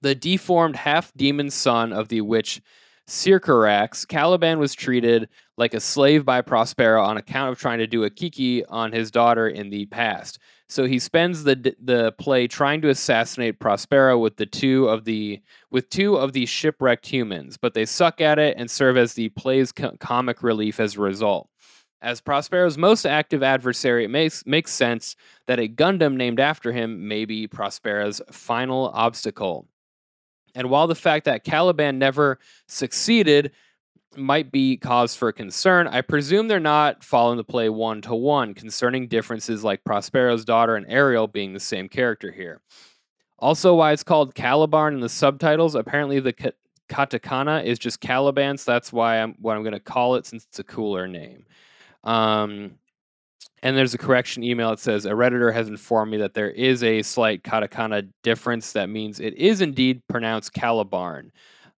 The 0.00 0.14
deformed 0.14 0.76
half 0.76 1.12
demon 1.14 1.50
son 1.50 1.92
of 1.92 2.08
the 2.08 2.20
witch 2.20 2.60
Sycorax, 3.06 4.06
Caliban 4.06 4.58
was 4.58 4.74
treated 4.74 5.28
like 5.58 5.74
a 5.74 5.80
slave 5.80 6.24
by 6.24 6.40
Prospero 6.40 7.02
on 7.02 7.16
account 7.16 7.52
of 7.52 7.58
trying 7.58 7.78
to 7.78 7.86
do 7.86 8.04
a 8.04 8.10
kiki 8.10 8.64
on 8.64 8.92
his 8.92 9.10
daughter 9.10 9.48
in 9.48 9.70
the 9.70 9.86
past. 9.86 10.38
So 10.68 10.86
he 10.86 10.98
spends 10.98 11.44
the 11.44 11.74
the 11.82 12.12
play 12.12 12.46
trying 12.46 12.80
to 12.82 12.88
assassinate 12.88 13.60
Prospero 13.60 14.18
with 14.18 14.36
the 14.36 14.46
two 14.46 14.88
of 14.88 15.04
the 15.04 15.40
with 15.70 15.90
two 15.90 16.16
of 16.16 16.32
the 16.32 16.46
shipwrecked 16.46 17.06
humans, 17.06 17.56
but 17.56 17.74
they 17.74 17.84
suck 17.84 18.20
at 18.20 18.38
it 18.38 18.56
and 18.56 18.70
serve 18.70 18.96
as 18.96 19.14
the 19.14 19.28
play's 19.30 19.72
co- 19.72 19.96
comic 19.98 20.42
relief 20.42 20.80
as 20.80 20.96
a 20.96 21.00
result. 21.00 21.48
As 22.00 22.20
Prospero's 22.20 22.76
most 22.76 23.06
active 23.06 23.42
adversary, 23.42 24.04
it 24.04 24.10
makes 24.10 24.44
makes 24.46 24.72
sense 24.72 25.16
that 25.46 25.58
a 25.58 25.68
Gundam 25.68 26.16
named 26.16 26.40
after 26.40 26.72
him 26.72 27.08
may 27.08 27.24
be 27.24 27.46
Prospero's 27.46 28.20
final 28.30 28.88
obstacle. 28.94 29.68
And 30.54 30.70
while 30.70 30.86
the 30.86 30.94
fact 30.94 31.24
that 31.24 31.44
Caliban 31.44 31.98
never 31.98 32.38
succeeded 32.68 33.52
might 34.16 34.52
be 34.52 34.76
cause 34.76 35.14
for 35.14 35.32
concern, 35.32 35.86
I 35.86 36.00
presume 36.00 36.48
they're 36.48 36.60
not 36.60 37.04
following 37.04 37.36
the 37.36 37.44
play 37.44 37.68
one 37.68 38.00
to 38.02 38.14
one 38.14 38.54
concerning 38.54 39.08
differences 39.08 39.64
like 39.64 39.84
Prospero's 39.84 40.44
daughter 40.44 40.76
and 40.76 40.86
Ariel 40.88 41.26
being 41.26 41.52
the 41.52 41.60
same 41.60 41.88
character 41.88 42.30
here. 42.30 42.60
Also, 43.38 43.74
why 43.74 43.92
it's 43.92 44.02
called 44.02 44.34
Caliban 44.34 44.94
in 44.94 45.00
the 45.00 45.08
subtitles, 45.08 45.74
apparently 45.74 46.20
the 46.20 46.32
ka- 46.32 46.50
katakana 46.88 47.64
is 47.64 47.78
just 47.78 48.00
Caliban, 48.00 48.56
so 48.56 48.72
that's 48.72 48.92
why 48.92 49.20
I'm 49.20 49.34
what 49.40 49.56
I'm 49.56 49.62
going 49.62 49.72
to 49.72 49.80
call 49.80 50.14
it 50.14 50.26
since 50.26 50.44
it's 50.44 50.58
a 50.58 50.64
cooler 50.64 51.06
name. 51.06 51.44
Um, 52.04 52.78
and 53.62 53.76
there's 53.76 53.94
a 53.94 53.98
correction 53.98 54.44
email 54.44 54.70
that 54.70 54.78
says 54.78 55.06
a 55.06 55.10
redditor 55.10 55.52
has 55.52 55.68
informed 55.68 56.12
me 56.12 56.18
that 56.18 56.34
there 56.34 56.50
is 56.50 56.82
a 56.82 57.02
slight 57.02 57.42
katakana 57.42 58.08
difference 58.22 58.72
that 58.72 58.90
means 58.90 59.20
it 59.20 59.34
is 59.34 59.60
indeed 59.62 60.02
pronounced 60.06 60.52
calibarn 60.52 61.30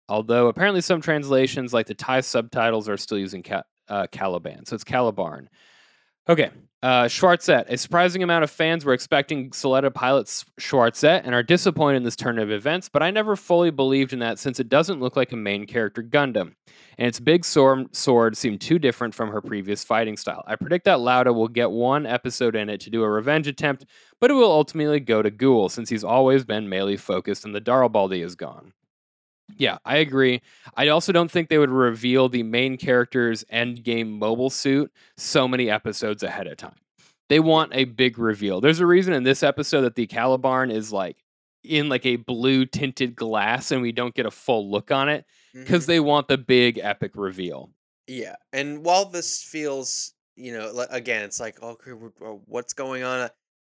although 0.09 0.49
apparently 0.49 0.81
some 0.81 1.01
translations 1.01 1.73
like 1.73 1.87
the 1.87 1.95
thai 1.95 2.21
subtitles 2.21 2.89
are 2.89 2.97
still 2.97 3.19
using 3.19 3.43
ca- 3.43 3.65
uh, 3.89 4.07
caliban 4.11 4.65
so 4.65 4.75
it's 4.75 4.85
calibarn 4.85 5.47
okay 6.29 6.51
uh, 6.85 7.07
Schwarzette. 7.07 7.65
A 7.71 7.79
surprising 7.79 8.23
amount 8.23 8.45
of 8.45 8.51
fans 8.51 8.85
were 8.85 8.93
expecting 8.93 9.49
Suletta 9.53 9.93
pilots 9.93 10.45
Schwarzette 10.61 11.23
and 11.25 11.35
are 11.35 11.43
disappointed 11.43 11.97
in 11.97 12.03
this 12.03 12.15
turn 12.15 12.39
of 12.39 12.51
events, 12.51 12.91
but 12.91 13.03
I 13.03 13.11
never 13.11 13.37
fully 13.37 13.71
believed 13.71 14.13
in 14.13 14.19
that 14.19 14.39
since 14.39 14.61
it 14.61 14.69
doesn't 14.69 15.01
look 15.01 15.17
like 15.17 15.33
a 15.33 15.37
main 15.37 15.67
character 15.67 16.03
Gundam, 16.03 16.53
and 16.99 17.09
its 17.09 17.19
big 17.19 17.47
sword, 17.47 17.97
sword 17.97 18.37
seemed 18.37 18.61
too 18.61 18.79
different 18.79 19.15
from 19.15 19.31
her 19.31 19.41
previous 19.41 19.83
fighting 19.83 20.19
style. 20.19 20.45
I 20.47 20.57
predict 20.57 20.85
that 20.85 21.01
Lauda 21.01 21.33
will 21.33 21.49
get 21.49 21.71
one 21.71 22.05
episode 22.05 22.55
in 22.55 22.69
it 22.69 22.83
to 22.83 22.91
do 22.91 23.03
a 23.03 23.09
revenge 23.09 23.47
attempt, 23.47 23.87
but 24.21 24.31
it 24.31 24.35
will 24.35 24.53
ultimately 24.53 25.01
go 25.01 25.23
to 25.23 25.31
Guel 25.31 25.71
since 25.71 25.89
he's 25.89 26.05
always 26.05 26.45
been 26.45 26.69
melee 26.69 26.97
focused 26.97 27.47
and 27.47 27.55
the 27.55 27.63
Darilbalde 27.63 28.23
is 28.23 28.35
gone. 28.35 28.75
Yeah, 29.57 29.79
I 29.85 29.99
agree. 29.99 30.41
I 30.77 30.89
also 30.89 31.13
don't 31.13 31.31
think 31.31 31.49
they 31.49 31.59
would 31.59 31.71
reveal 31.71 32.29
the 32.29 32.43
main 32.43 32.77
character's 32.77 33.45
end 33.51 33.85
game 33.85 34.19
mobile 34.19 34.51
suit 34.51 34.91
so 35.17 35.47
many 35.47 35.71
episodes 35.71 36.23
ahead 36.23 36.47
of 36.47 36.57
time. 36.57 36.77
They 37.29 37.41
want 37.41 37.73
a 37.75 37.85
big 37.85 38.19
reveal. 38.19 38.61
There's 38.61 38.81
a 38.81 38.87
reason 38.87 39.13
in 39.13 39.23
this 39.23 39.43
episode 39.43 39.83
that 39.83 39.95
the 39.95 40.07
Calibarn 40.07 40.73
is 40.73 40.93
like 40.93 41.17
in 41.63 41.89
like 41.89 42.05
a 42.05 42.17
blue 42.17 42.67
tinted 42.67 43.17
glass 43.17 43.71
and 43.71 43.81
we 43.81 43.93
don't 43.93 44.15
get 44.15 44.27
a 44.27 44.31
full 44.31 44.71
look 44.71 44.91
on 44.91 45.09
it 45.09 45.25
because 45.55 45.85
Mhm. 45.85 45.87
they 45.87 46.01
want 46.01 46.29
the 46.29 46.37
big 46.39 46.79
epic 46.79 47.13
reveal. 47.15 47.71
Yeah, 48.07 48.37
and 48.53 48.85
while 48.85 49.07
this 49.07 49.43
feels, 49.43 50.13
you 50.37 50.53
know, 50.53 50.85
again, 50.91 51.23
it's 51.23 51.41
like, 51.41 51.63
okay, 51.63 51.93
w- 51.93 52.13
what's 52.47 52.75
going 52.75 53.03
on? 53.03 53.31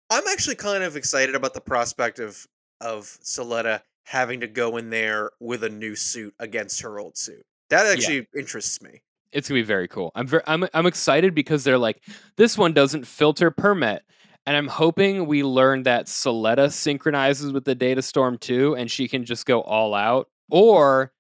I'm 0.10 0.28
actually 0.28 0.56
kind 0.56 0.84
of 0.84 0.96
excited 0.96 1.36
about 1.36 1.54
the 1.54 1.62
prospect 1.62 2.20
of 2.20 2.48
of 2.82 3.06
Suletta 3.24 3.82
having 4.04 4.42
to 4.42 4.48
go 4.48 4.78
in 4.78 4.90
there 4.90 5.32
with 5.40 5.64
a 5.64 5.70
new 5.70 5.96
suit 5.96 6.34
against 6.40 6.82
her 6.82 7.00
old 7.00 7.18
suit. 7.18 7.46
That 7.70 7.86
actually 7.86 8.28
interests 8.38 8.82
me. 8.82 9.02
It's 9.32 9.50
gonna 9.50 9.60
be 9.60 9.64
very 9.64 9.88
cool. 9.88 10.12
I'm 10.16 10.28
very 10.28 10.44
I'm 10.46 10.68
I'm 10.74 10.86
excited 10.86 11.34
because 11.34 11.64
they're 11.64 11.78
like 11.78 12.02
this 12.36 12.58
one 12.58 12.74
doesn't 12.74 13.08
filter 13.08 13.50
permet. 13.50 14.04
And 14.46 14.58
I'm 14.58 14.68
hoping 14.68 15.26
we 15.26 15.42
learn 15.42 15.84
that 15.84 16.08
Suletta 16.08 16.70
synchronizes 16.72 17.54
with 17.54 17.64
the 17.64 17.76
Data 17.76 18.02
Storm 18.02 18.38
too, 18.38 18.76
and 18.76 18.92
she 18.92 19.08
can 19.08 19.24
just 19.24 19.46
go 19.46 19.62
all 19.62 19.94
out, 19.94 20.28
or 20.52 21.14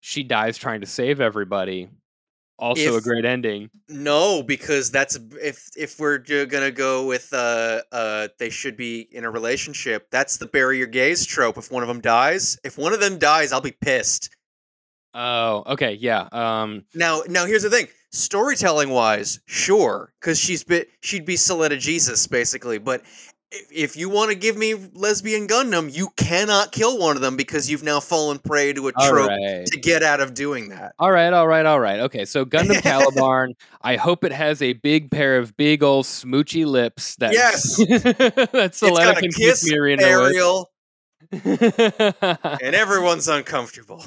she 0.00 0.22
dies 0.22 0.56
trying 0.56 0.80
to 0.80 0.86
save 0.86 1.20
everybody. 1.20 1.90
Also, 2.62 2.96
a 2.96 3.00
great 3.00 3.24
ending. 3.24 3.68
No, 3.88 4.40
because 4.40 4.92
that's 4.92 5.18
if 5.40 5.68
if 5.76 5.98
we're 5.98 6.18
gonna 6.18 6.70
go 6.70 7.04
with 7.04 7.28
uh 7.32 7.82
uh 7.90 8.28
they 8.38 8.50
should 8.50 8.76
be 8.76 9.08
in 9.10 9.24
a 9.24 9.30
relationship. 9.30 10.06
That's 10.12 10.36
the 10.36 10.46
bury 10.46 10.78
your 10.78 10.86
gaze 10.86 11.26
trope. 11.26 11.58
If 11.58 11.72
one 11.72 11.82
of 11.82 11.88
them 11.88 12.00
dies, 12.00 12.56
if 12.62 12.78
one 12.78 12.92
of 12.92 13.00
them 13.00 13.18
dies, 13.18 13.52
I'll 13.52 13.60
be 13.60 13.72
pissed. 13.72 14.30
Oh, 15.12 15.64
okay, 15.66 15.94
yeah. 15.94 16.28
Um, 16.30 16.84
Now, 16.94 17.22
now 17.28 17.46
here's 17.46 17.64
the 17.64 17.70
thing. 17.70 17.88
Storytelling 18.12 18.90
wise, 18.90 19.40
sure, 19.46 20.12
because 20.20 20.38
she's 20.38 20.62
bit 20.62 20.88
she'd 21.00 21.24
be 21.26 21.34
Suletta 21.34 21.78
Jesus 21.80 22.26
basically. 22.28 22.78
But 22.78 23.02
if, 23.52 23.70
if 23.70 23.96
you 23.96 24.08
want 24.08 24.30
to 24.30 24.36
give 24.36 24.56
me 24.56 24.74
lesbian 24.94 25.46
Gundam, 25.46 25.94
you 25.94 26.08
cannot 26.16 26.72
kill 26.72 26.98
one 26.98 27.16
of 27.16 27.22
them 27.22 27.36
because 27.36 27.70
you've 27.70 27.82
now 27.82 28.00
fallen 28.00 28.38
prey 28.38 28.72
to 28.72 28.88
a 28.88 28.92
trope 28.92 29.28
right. 29.28 29.66
to 29.66 29.80
get 29.80 30.02
out 30.02 30.20
of 30.20 30.34
doing 30.34 30.70
that. 30.70 30.94
All 30.98 31.12
right, 31.12 31.32
all 31.32 31.46
right, 31.46 31.66
all 31.66 31.78
right. 31.78 32.00
Okay, 32.00 32.24
so 32.24 32.44
Gundam 32.44 32.76
Calibarn. 32.82 33.54
I 33.82 33.96
hope 33.96 34.24
it 34.24 34.32
has 34.32 34.62
a 34.62 34.72
big 34.72 35.10
pair 35.10 35.38
of 35.38 35.56
big 35.56 35.82
old 35.82 36.06
smoochy 36.06 36.64
lips. 36.64 37.16
That 37.16 37.32
Yes! 37.32 37.76
that 37.76 38.50
It's 38.54 38.80
Suletta 38.80 38.96
got 38.96 39.18
a 39.18 39.20
can 39.20 39.30
kiss 39.30 39.64
kiss 39.64 39.72
Aerial, 39.72 40.70
and 41.32 42.74
everyone's 42.74 43.28
uncomfortable. 43.28 44.04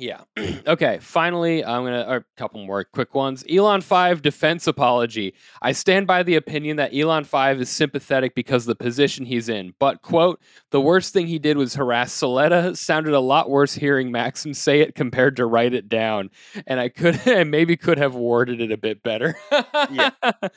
Yeah. 0.00 0.22
okay. 0.66 0.98
Finally, 1.00 1.62
I'm 1.62 1.84
gonna 1.84 2.06
a 2.08 2.24
couple 2.38 2.64
more 2.64 2.84
quick 2.84 3.14
ones. 3.14 3.44
Elan 3.48 3.82
Five 3.82 4.22
defense 4.22 4.66
apology. 4.66 5.34
I 5.60 5.72
stand 5.72 6.06
by 6.06 6.22
the 6.22 6.36
opinion 6.36 6.78
that 6.78 6.94
Elan 6.94 7.24
Five 7.24 7.60
is 7.60 7.68
sympathetic 7.68 8.34
because 8.34 8.62
of 8.62 8.68
the 8.68 8.82
position 8.82 9.26
he's 9.26 9.50
in. 9.50 9.74
But 9.78 10.00
quote, 10.00 10.40
the 10.70 10.80
worst 10.80 11.12
thing 11.12 11.26
he 11.26 11.38
did 11.38 11.58
was 11.58 11.74
harass 11.74 12.18
Suletta. 12.18 12.76
Sounded 12.76 13.12
a 13.12 13.20
lot 13.20 13.50
worse 13.50 13.74
hearing 13.74 14.10
Maxim 14.10 14.54
say 14.54 14.80
it 14.80 14.94
compared 14.94 15.36
to 15.36 15.44
write 15.44 15.74
it 15.74 15.88
down. 15.88 16.30
And 16.66 16.80
I 16.80 16.88
could 16.88 17.20
and 17.26 17.50
maybe 17.50 17.76
could 17.76 17.98
have 17.98 18.14
worded 18.14 18.62
it 18.62 18.72
a 18.72 18.78
bit 18.78 19.02
better. 19.02 19.36
Yeah. 19.90 20.10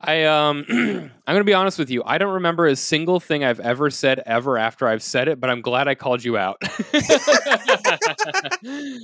I 0.00 0.24
um 0.24 0.64
I'm 0.68 1.10
gonna 1.26 1.44
be 1.44 1.54
honest 1.54 1.78
with 1.78 1.90
you. 1.90 2.02
I 2.04 2.18
don't 2.18 2.34
remember 2.34 2.66
a 2.66 2.76
single 2.76 3.20
thing 3.20 3.44
I've 3.44 3.60
ever 3.60 3.90
said 3.90 4.22
ever 4.26 4.56
after 4.56 4.86
I've 4.86 5.02
said 5.02 5.28
it, 5.28 5.40
but 5.40 5.50
I'm 5.50 5.60
glad 5.60 5.88
I 5.88 5.94
called 5.94 6.24
you 6.24 6.36
out. 6.36 6.62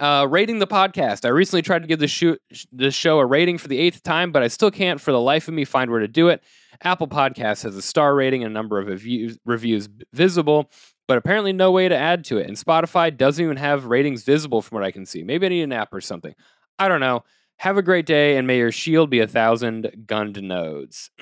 Uh, 0.00 0.26
rating 0.28 0.58
the 0.58 0.66
podcast. 0.66 1.24
I 1.24 1.28
recently 1.28 1.62
tried 1.62 1.80
to 1.80 1.88
give 1.88 1.98
the, 1.98 2.06
show, 2.06 2.36
the 2.72 2.90
show 2.90 3.18
a 3.20 3.26
rating 3.26 3.56
for 3.56 3.68
the 3.68 3.78
eighth 3.78 4.02
time, 4.02 4.32
but 4.32 4.42
I 4.42 4.48
still 4.48 4.70
can't 4.70 5.00
for 5.00 5.12
the 5.12 5.20
life 5.20 5.48
of 5.48 5.54
me 5.54 5.64
find 5.64 5.90
where 5.90 6.00
to 6.00 6.06
do 6.06 6.28
it. 6.28 6.42
Apple 6.82 7.08
Podcasts 7.08 7.62
has 7.62 7.74
a 7.74 7.80
star 7.80 8.14
rating 8.14 8.44
and 8.44 8.50
a 8.50 8.54
number 8.54 8.78
of 8.78 8.86
reviews, 8.86 9.38
reviews 9.46 9.88
visible, 10.12 10.70
but 11.08 11.16
apparently 11.16 11.54
no 11.54 11.72
way 11.72 11.88
to 11.88 11.96
add 11.96 12.22
to 12.24 12.36
it. 12.36 12.46
And 12.46 12.56
Spotify 12.56 13.16
doesn't 13.16 13.42
even 13.42 13.56
have 13.56 13.86
ratings 13.86 14.24
visible 14.24 14.60
from 14.60 14.76
what 14.76 14.84
I 14.84 14.90
can 14.90 15.06
see. 15.06 15.22
Maybe 15.22 15.46
I 15.46 15.48
need 15.48 15.62
an 15.62 15.72
app 15.72 15.94
or 15.94 16.02
something. 16.02 16.34
I 16.78 16.88
don't 16.88 17.00
know. 17.00 17.24
Have 17.58 17.76
a 17.76 17.82
great 17.82 18.06
day, 18.06 18.36
and 18.36 18.46
may 18.46 18.58
your 18.58 18.70
shield 18.70 19.10
be 19.10 19.20
a 19.20 19.26
thousand 19.26 20.04
Gund 20.06 20.40
nodes. 20.42 21.10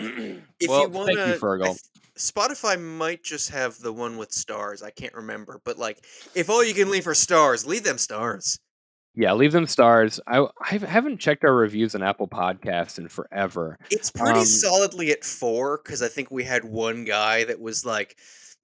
If 0.58 0.70
well, 0.70 0.82
you 0.82 0.88
want 0.88 1.06
thank 1.14 1.18
you, 1.18 1.34
Fergal. 1.34 1.78
Spotify 2.16 2.80
might 2.80 3.22
just 3.22 3.50
have 3.50 3.78
the 3.78 3.92
one 3.92 4.16
with 4.16 4.32
stars. 4.32 4.82
I 4.82 4.88
can't 4.90 5.12
remember, 5.12 5.60
but 5.64 5.78
like, 5.78 5.98
if 6.34 6.48
all 6.48 6.64
you 6.64 6.72
can 6.72 6.90
leave 6.90 7.06
are 7.06 7.14
stars, 7.14 7.66
leave 7.66 7.84
them 7.84 7.98
stars. 7.98 8.58
Yeah, 9.14 9.34
leave 9.34 9.52
them 9.52 9.66
stars. 9.66 10.18
I, 10.26 10.46
I 10.62 10.78
haven't 10.78 11.18
checked 11.18 11.44
our 11.44 11.54
reviews 11.54 11.94
on 11.94 12.02
Apple 12.02 12.28
Podcasts 12.28 12.98
in 12.98 13.08
forever. 13.08 13.78
It's 13.90 14.10
pretty 14.10 14.40
Um, 14.40 14.44
solidly 14.46 15.10
at 15.10 15.24
four 15.24 15.78
because 15.82 16.00
I 16.02 16.08
think 16.08 16.30
we 16.30 16.44
had 16.44 16.64
one 16.64 17.04
guy 17.04 17.44
that 17.44 17.60
was 17.60 17.84
like. 17.84 18.16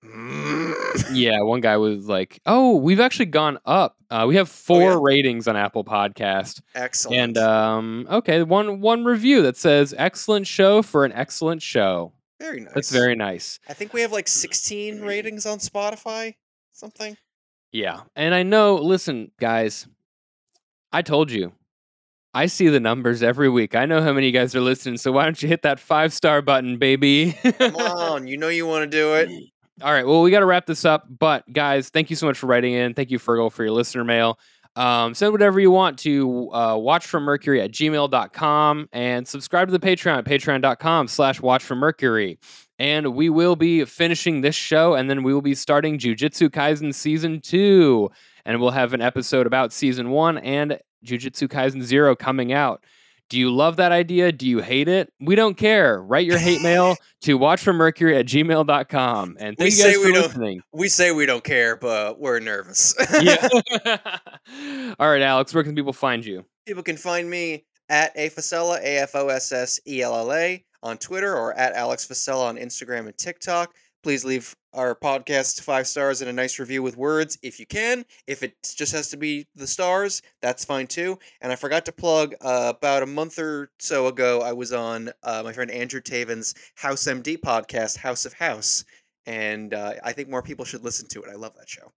Yeah, 1.13 1.41
one 1.41 1.61
guy 1.61 1.77
was 1.77 2.07
like, 2.07 2.41
"Oh, 2.45 2.77
we've 2.77 3.01
actually 3.01 3.27
gone 3.27 3.59
up. 3.65 3.97
Uh, 4.11 4.27
we 4.29 4.37
have 4.37 4.49
four 4.49 4.93
yeah? 4.93 4.99
ratings 5.01 5.49
on 5.49 5.57
Apple 5.57 5.85
Podcast, 5.85 6.61
excellent. 6.75 7.19
and 7.19 7.39
um, 7.39 8.07
okay, 8.11 8.43
one 8.43 8.81
one 8.81 9.05
review 9.05 9.43
that 9.43 9.57
says 9.57 9.95
excellent 9.97 10.47
show 10.47 10.83
for 10.83 11.05
an 11.05 11.13
excellent 11.13 11.63
show. 11.63 12.13
very 12.41 12.61
nice. 12.61 12.75
That's 12.75 12.91
very 12.91 13.15
nice. 13.15 13.59
I 13.69 13.73
think 13.75 13.93
we 13.93 14.03
have 14.03 14.13
like 14.13 14.29
16 14.29 15.01
ratings 15.01 15.47
on 15.47 15.59
Spotify. 15.59 16.35
Something. 16.73 17.17
Yeah, 17.73 18.01
and 18.17 18.35
I 18.35 18.43
know. 18.43 18.77
Listen, 18.77 19.31
guys, 19.39 19.87
I 20.93 21.03
told 21.03 21.31
you, 21.31 21.53
I 22.35 22.47
see 22.47 22.69
the 22.69 22.81
numbers 22.81 23.23
every 23.23 23.49
week. 23.49 23.75
I 23.75 23.87
know 23.87 24.01
how 24.03 24.13
many 24.13 24.29
of 24.29 24.35
you 24.35 24.41
guys 24.41 24.55
are 24.55 24.61
listening. 24.61 24.99
So 24.99 25.13
why 25.13 25.25
don't 25.25 25.43
you 25.43 25.49
hit 25.49 25.63
that 25.63 25.81
five 25.81 26.13
star 26.13 26.43
button, 26.43 26.79
baby? 26.79 27.33
Come 27.59 27.77
on, 27.77 28.27
you 28.27 28.37
know 28.37 28.49
you 28.49 28.67
want 28.67 28.91
to 28.91 28.97
do 28.97 29.15
it. 29.15 29.31
All 29.81 29.93
right. 29.93 30.07
Well, 30.07 30.23
we 30.23 30.31
got 30.31 30.41
to 30.41 30.47
wrap 30.47 30.67
this 30.67 30.85
up. 30.85 31.07
But 31.09 31.51
guys, 31.51 31.89
thank 31.89 32.11
you 32.11 32.17
so 32.17 32.27
much 32.27 32.37
for 32.37 32.47
writing 32.47 32.75
in. 32.75 32.95
Thank 32.95 33.11
you, 33.11 33.19
Fergal, 33.19 33.51
for 33.51 33.65
your 33.65 33.73
listener 33.73 34.05
mail. 34.05 34.39
Um, 34.75 35.15
send 35.15 35.33
whatever 35.33 35.61
you 35.61 35.71
want 35.71 35.99
to 36.01 36.51
uh, 36.53 36.77
watch 36.77 37.07
from 37.07 37.25
mercury 37.25 37.61
at 37.61 37.73
gmail.com 37.73 38.89
and 38.93 39.29
subscribe 39.29 39.69
to 39.69 39.73
the 39.73 39.79
Patreon 39.79 40.19
at 40.19 40.25
patreon.com 40.25 41.09
slash 41.09 41.41
watch 41.41 41.63
from 41.63 41.79
mercury. 41.79 42.39
And 42.79 43.15
we 43.15 43.29
will 43.29 43.55
be 43.55 43.85
finishing 43.85 44.41
this 44.41 44.55
show 44.55 44.95
and 44.95 45.11
then 45.11 45.23
we 45.23 45.35
will 45.35 45.43
be 45.43 45.55
starting 45.55 45.99
Jujutsu 45.99 46.49
Kaisen 46.49 46.95
season 46.95 47.41
two. 47.41 48.11
And 48.45 48.61
we'll 48.61 48.71
have 48.71 48.95
an 48.95 49.03
episode 49.03 49.47
about 49.47 49.73
season 49.73 50.11
one 50.11 50.39
and 50.39 50.79
Jujutsu 51.05 51.49
Kaisen 51.49 51.83
Zero 51.83 52.17
coming 52.17 52.53
out. 52.53 52.83
Do 53.33 53.39
you 53.39 53.51
love 53.51 53.77
that 53.77 53.93
idea? 53.93 54.31
Do 54.31 54.47
you 54.47 54.59
hate 54.59 54.89
it? 54.89 55.11
We 55.19 55.37
don't 55.37 55.57
care. 55.57 56.03
Write 56.03 56.27
your 56.27 56.37
hate 56.37 56.61
mail 56.61 56.97
to 57.23 57.39
watchfrommercury 57.39 58.15
at 58.21 58.27
gmail.com. 58.27 59.37
And 59.41 59.57
We 59.59 59.71
thank 59.71 59.79
you 59.79 59.85
guys 59.85 59.95
say 59.95 59.95
for 59.95 60.05
we 60.05 60.13
don't- 60.13 60.23
listening. 60.25 60.63
We 60.75 60.89
say 60.91 61.13
we 61.13 61.25
don't 61.25 61.43
care, 61.43 61.77
but 61.77 62.21
we're 62.21 62.41
nervous. 62.41 62.95
yeah. 63.23 63.49
All 65.01 65.09
right, 65.11 65.23
Alex, 65.23 65.55
where 65.55 65.65
can 65.65 65.75
people 65.75 65.95
find 65.95 66.23
you? 66.23 66.45
People 66.67 66.83
can 66.83 66.99
find 66.99 67.31
me 67.31 67.65
at 67.89 68.15
afossella, 68.19 68.79
A 68.83 68.99
F 68.99 69.15
O 69.15 69.29
S 69.29 69.51
S 69.51 69.81
E 69.89 70.03
L 70.03 70.15
L 70.15 70.31
A, 70.35 70.63
on 70.83 70.99
Twitter 70.99 71.35
or 71.35 71.55
at 71.55 71.73
Alex 71.73 72.07
Fossella 72.07 72.45
on 72.51 72.57
Instagram 72.57 73.07
and 73.07 73.17
TikTok. 73.17 73.73
Please 74.03 74.27
leave 74.27 74.55
our 74.75 74.95
podcast 74.95 75.61
five 75.63 75.87
stars 75.87 76.21
and 76.21 76.31
a 76.31 76.33
nice 76.33 76.59
review 76.59 76.83
with 76.83 76.97
words 76.97 77.39
if 77.43 77.61
you 77.61 77.67
can. 77.67 78.05
If 78.27 78.43
it 78.43 78.55
just 78.77 78.93
has 78.93 79.09
to 79.11 79.17
be 79.17 79.47
the 79.55 79.67
stars, 79.67 80.23
that's 80.41 80.65
fine 80.65 80.87
too. 80.87 81.19
And 81.41 81.53
I 81.53 81.57
forgot 81.57 81.85
to 81.87 81.93
plug 81.93 82.35
uh, 82.41 82.73
about 82.77 83.03
a 83.03 83.07
month 83.07 83.39
or 83.39 83.71
so 83.79 84.07
ago, 84.07 84.41
I 84.41 84.53
was 84.53 84.73
on 84.73 85.11
uh, 85.23 85.43
my 85.45 85.53
friend 85.53 85.71
Andrew 85.71 86.01
Taven's 86.01 86.55
House 86.75 87.05
MD 87.05 87.39
podcast, 87.39 87.97
House 87.97 88.25
of 88.25 88.33
House. 88.33 88.85
And 89.27 89.75
uh, 89.75 89.95
I 90.03 90.13
think 90.13 90.29
more 90.29 90.43
people 90.43 90.65
should 90.65 90.85
listen 90.85 91.09
to 91.09 91.23
it. 91.23 91.31
I 91.31 91.35
love 91.35 91.55
that 91.57 91.69
show. 91.69 91.93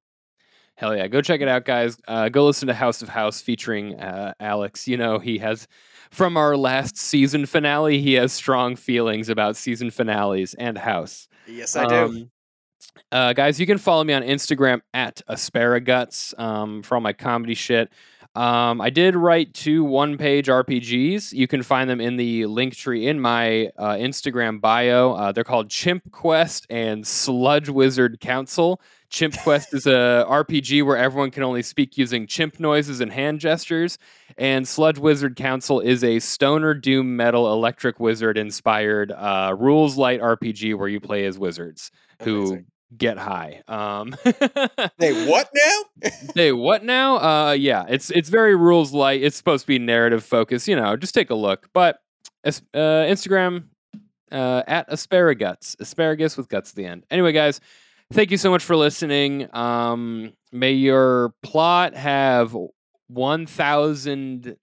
Hell 0.76 0.96
yeah. 0.96 1.08
Go 1.08 1.22
check 1.22 1.42
it 1.42 1.48
out, 1.48 1.64
guys. 1.64 1.98
Uh, 2.08 2.28
go 2.30 2.46
listen 2.46 2.68
to 2.68 2.74
House 2.74 3.02
of 3.02 3.08
House 3.08 3.42
featuring 3.42 3.98
uh, 4.00 4.34
Alex. 4.40 4.88
You 4.88 4.98
know, 4.98 5.20
he 5.20 5.38
has, 5.38 5.68
from 6.12 6.36
our 6.36 6.58
last 6.58 6.98
season 6.98 7.46
finale, 7.46 8.02
he 8.02 8.14
has 8.14 8.34
strong 8.34 8.76
feelings 8.76 9.30
about 9.30 9.56
season 9.56 9.90
finales 9.90 10.54
and 10.56 10.78
House. 10.78 11.30
Yes, 11.48 11.78
I 11.78 11.88
do. 11.88 11.96
Um, 11.96 12.32
uh, 13.12 13.34
guys, 13.34 13.60
you 13.60 13.66
can 13.66 13.78
follow 13.78 14.04
me 14.04 14.14
on 14.14 14.24
Instagram 14.24 14.82
at 14.94 15.22
asparaguts 15.30 16.38
um, 16.40 16.82
for 16.84 16.96
all 16.96 17.02
my 17.02 17.14
comedy 17.14 17.54
shit. 17.54 17.90
Um, 18.36 18.82
I 18.82 18.90
did 18.90 19.16
write 19.16 19.54
two 19.54 19.86
one 19.86 20.18
page 20.18 20.48
RPGs. 20.48 21.32
You 21.32 21.48
can 21.48 21.64
find 21.64 21.90
them 21.90 22.02
in 22.02 22.18
the 22.18 22.46
link 22.48 22.76
tree 22.76 23.08
in 23.08 23.20
my 23.20 23.68
uh, 23.78 23.94
Instagram 23.94 24.60
bio. 24.60 25.14
Uh, 25.14 25.32
they're 25.32 25.46
called 25.46 25.70
Chimp 25.70 26.12
Quest 26.12 26.68
and 26.70 27.08
Sludge 27.08 27.70
Wizard 27.70 28.20
Council. 28.20 28.82
Chimp 29.10 29.38
Quest 29.44 29.74
is 29.74 29.88
a 29.88 30.26
RPG 30.28 30.84
where 30.84 30.98
everyone 30.98 31.32
can 31.32 31.44
only 31.44 31.62
speak 31.62 31.98
using 31.98 32.28
chimp 32.28 32.60
noises 32.60 33.00
and 33.00 33.10
hand 33.10 33.40
gestures. 33.40 33.98
And 34.38 34.68
Sludge 34.68 34.98
Wizard 34.98 35.38
Council 35.38 35.80
is 35.80 36.04
a 36.04 36.20
stoner 36.20 36.74
doom 36.74 37.16
metal 37.16 37.54
electric 37.54 38.02
wizard 38.02 38.38
inspired 38.38 39.14
uh, 39.14 39.56
rules 39.58 39.96
light 39.96 40.20
RPG 40.20 40.78
where 40.78 40.90
you 40.90 41.00
play 41.00 41.26
as 41.26 41.40
wizards 41.40 41.90
who 42.22 42.40
Amazing. 42.40 42.66
Get 42.98 43.18
high. 43.18 43.62
Um, 43.68 44.16
Hey, 44.98 45.28
what 45.28 45.50
now? 45.54 46.10
hey, 46.36 46.52
what 46.52 46.84
now? 46.84 47.18
Uh, 47.18 47.52
yeah, 47.54 47.86
it's 47.90 48.10
it's 48.12 48.30
very 48.30 48.56
rules 48.56 48.94
light. 48.94 49.24
It's 49.24 49.36
supposed 49.38 49.64
to 49.64 49.68
be 49.68 49.80
narrative 49.80 50.24
focused. 50.24 50.68
You 50.68 50.76
know, 50.76 50.96
just 50.96 51.14
take 51.14 51.30
a 51.30 51.36
look. 51.36 51.68
But 51.74 52.00
as- 52.44 52.62
uh, 52.74 52.78
Instagram 53.08 53.66
uh, 54.32 54.64
at 54.68 54.90
asparaguts, 54.90 55.76
asparagus 55.80 56.38
with 56.38 56.48
guts 56.50 56.72
at 56.72 56.76
the 56.76 56.86
end. 56.86 57.06
Anyway, 57.12 57.32
guys, 57.32 57.60
thank 58.14 58.32
you 58.32 58.38
so 58.38 58.50
much 58.50 58.64
for 58.64 58.76
listening. 58.76 59.48
Um, 59.56 60.34
may 60.52 60.72
your 60.74 61.34
plot 61.44 61.96
have 61.96 62.56
one 63.08 63.46
thousand 63.46 64.58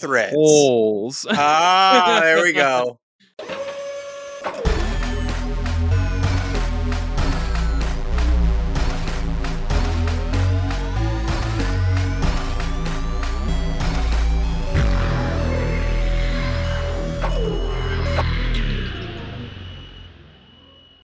Threads. 0.00 0.32
holes. 0.34 1.26
Ah, 1.30 2.20
there 2.22 2.42
we 2.42 2.52
go. 2.52 2.98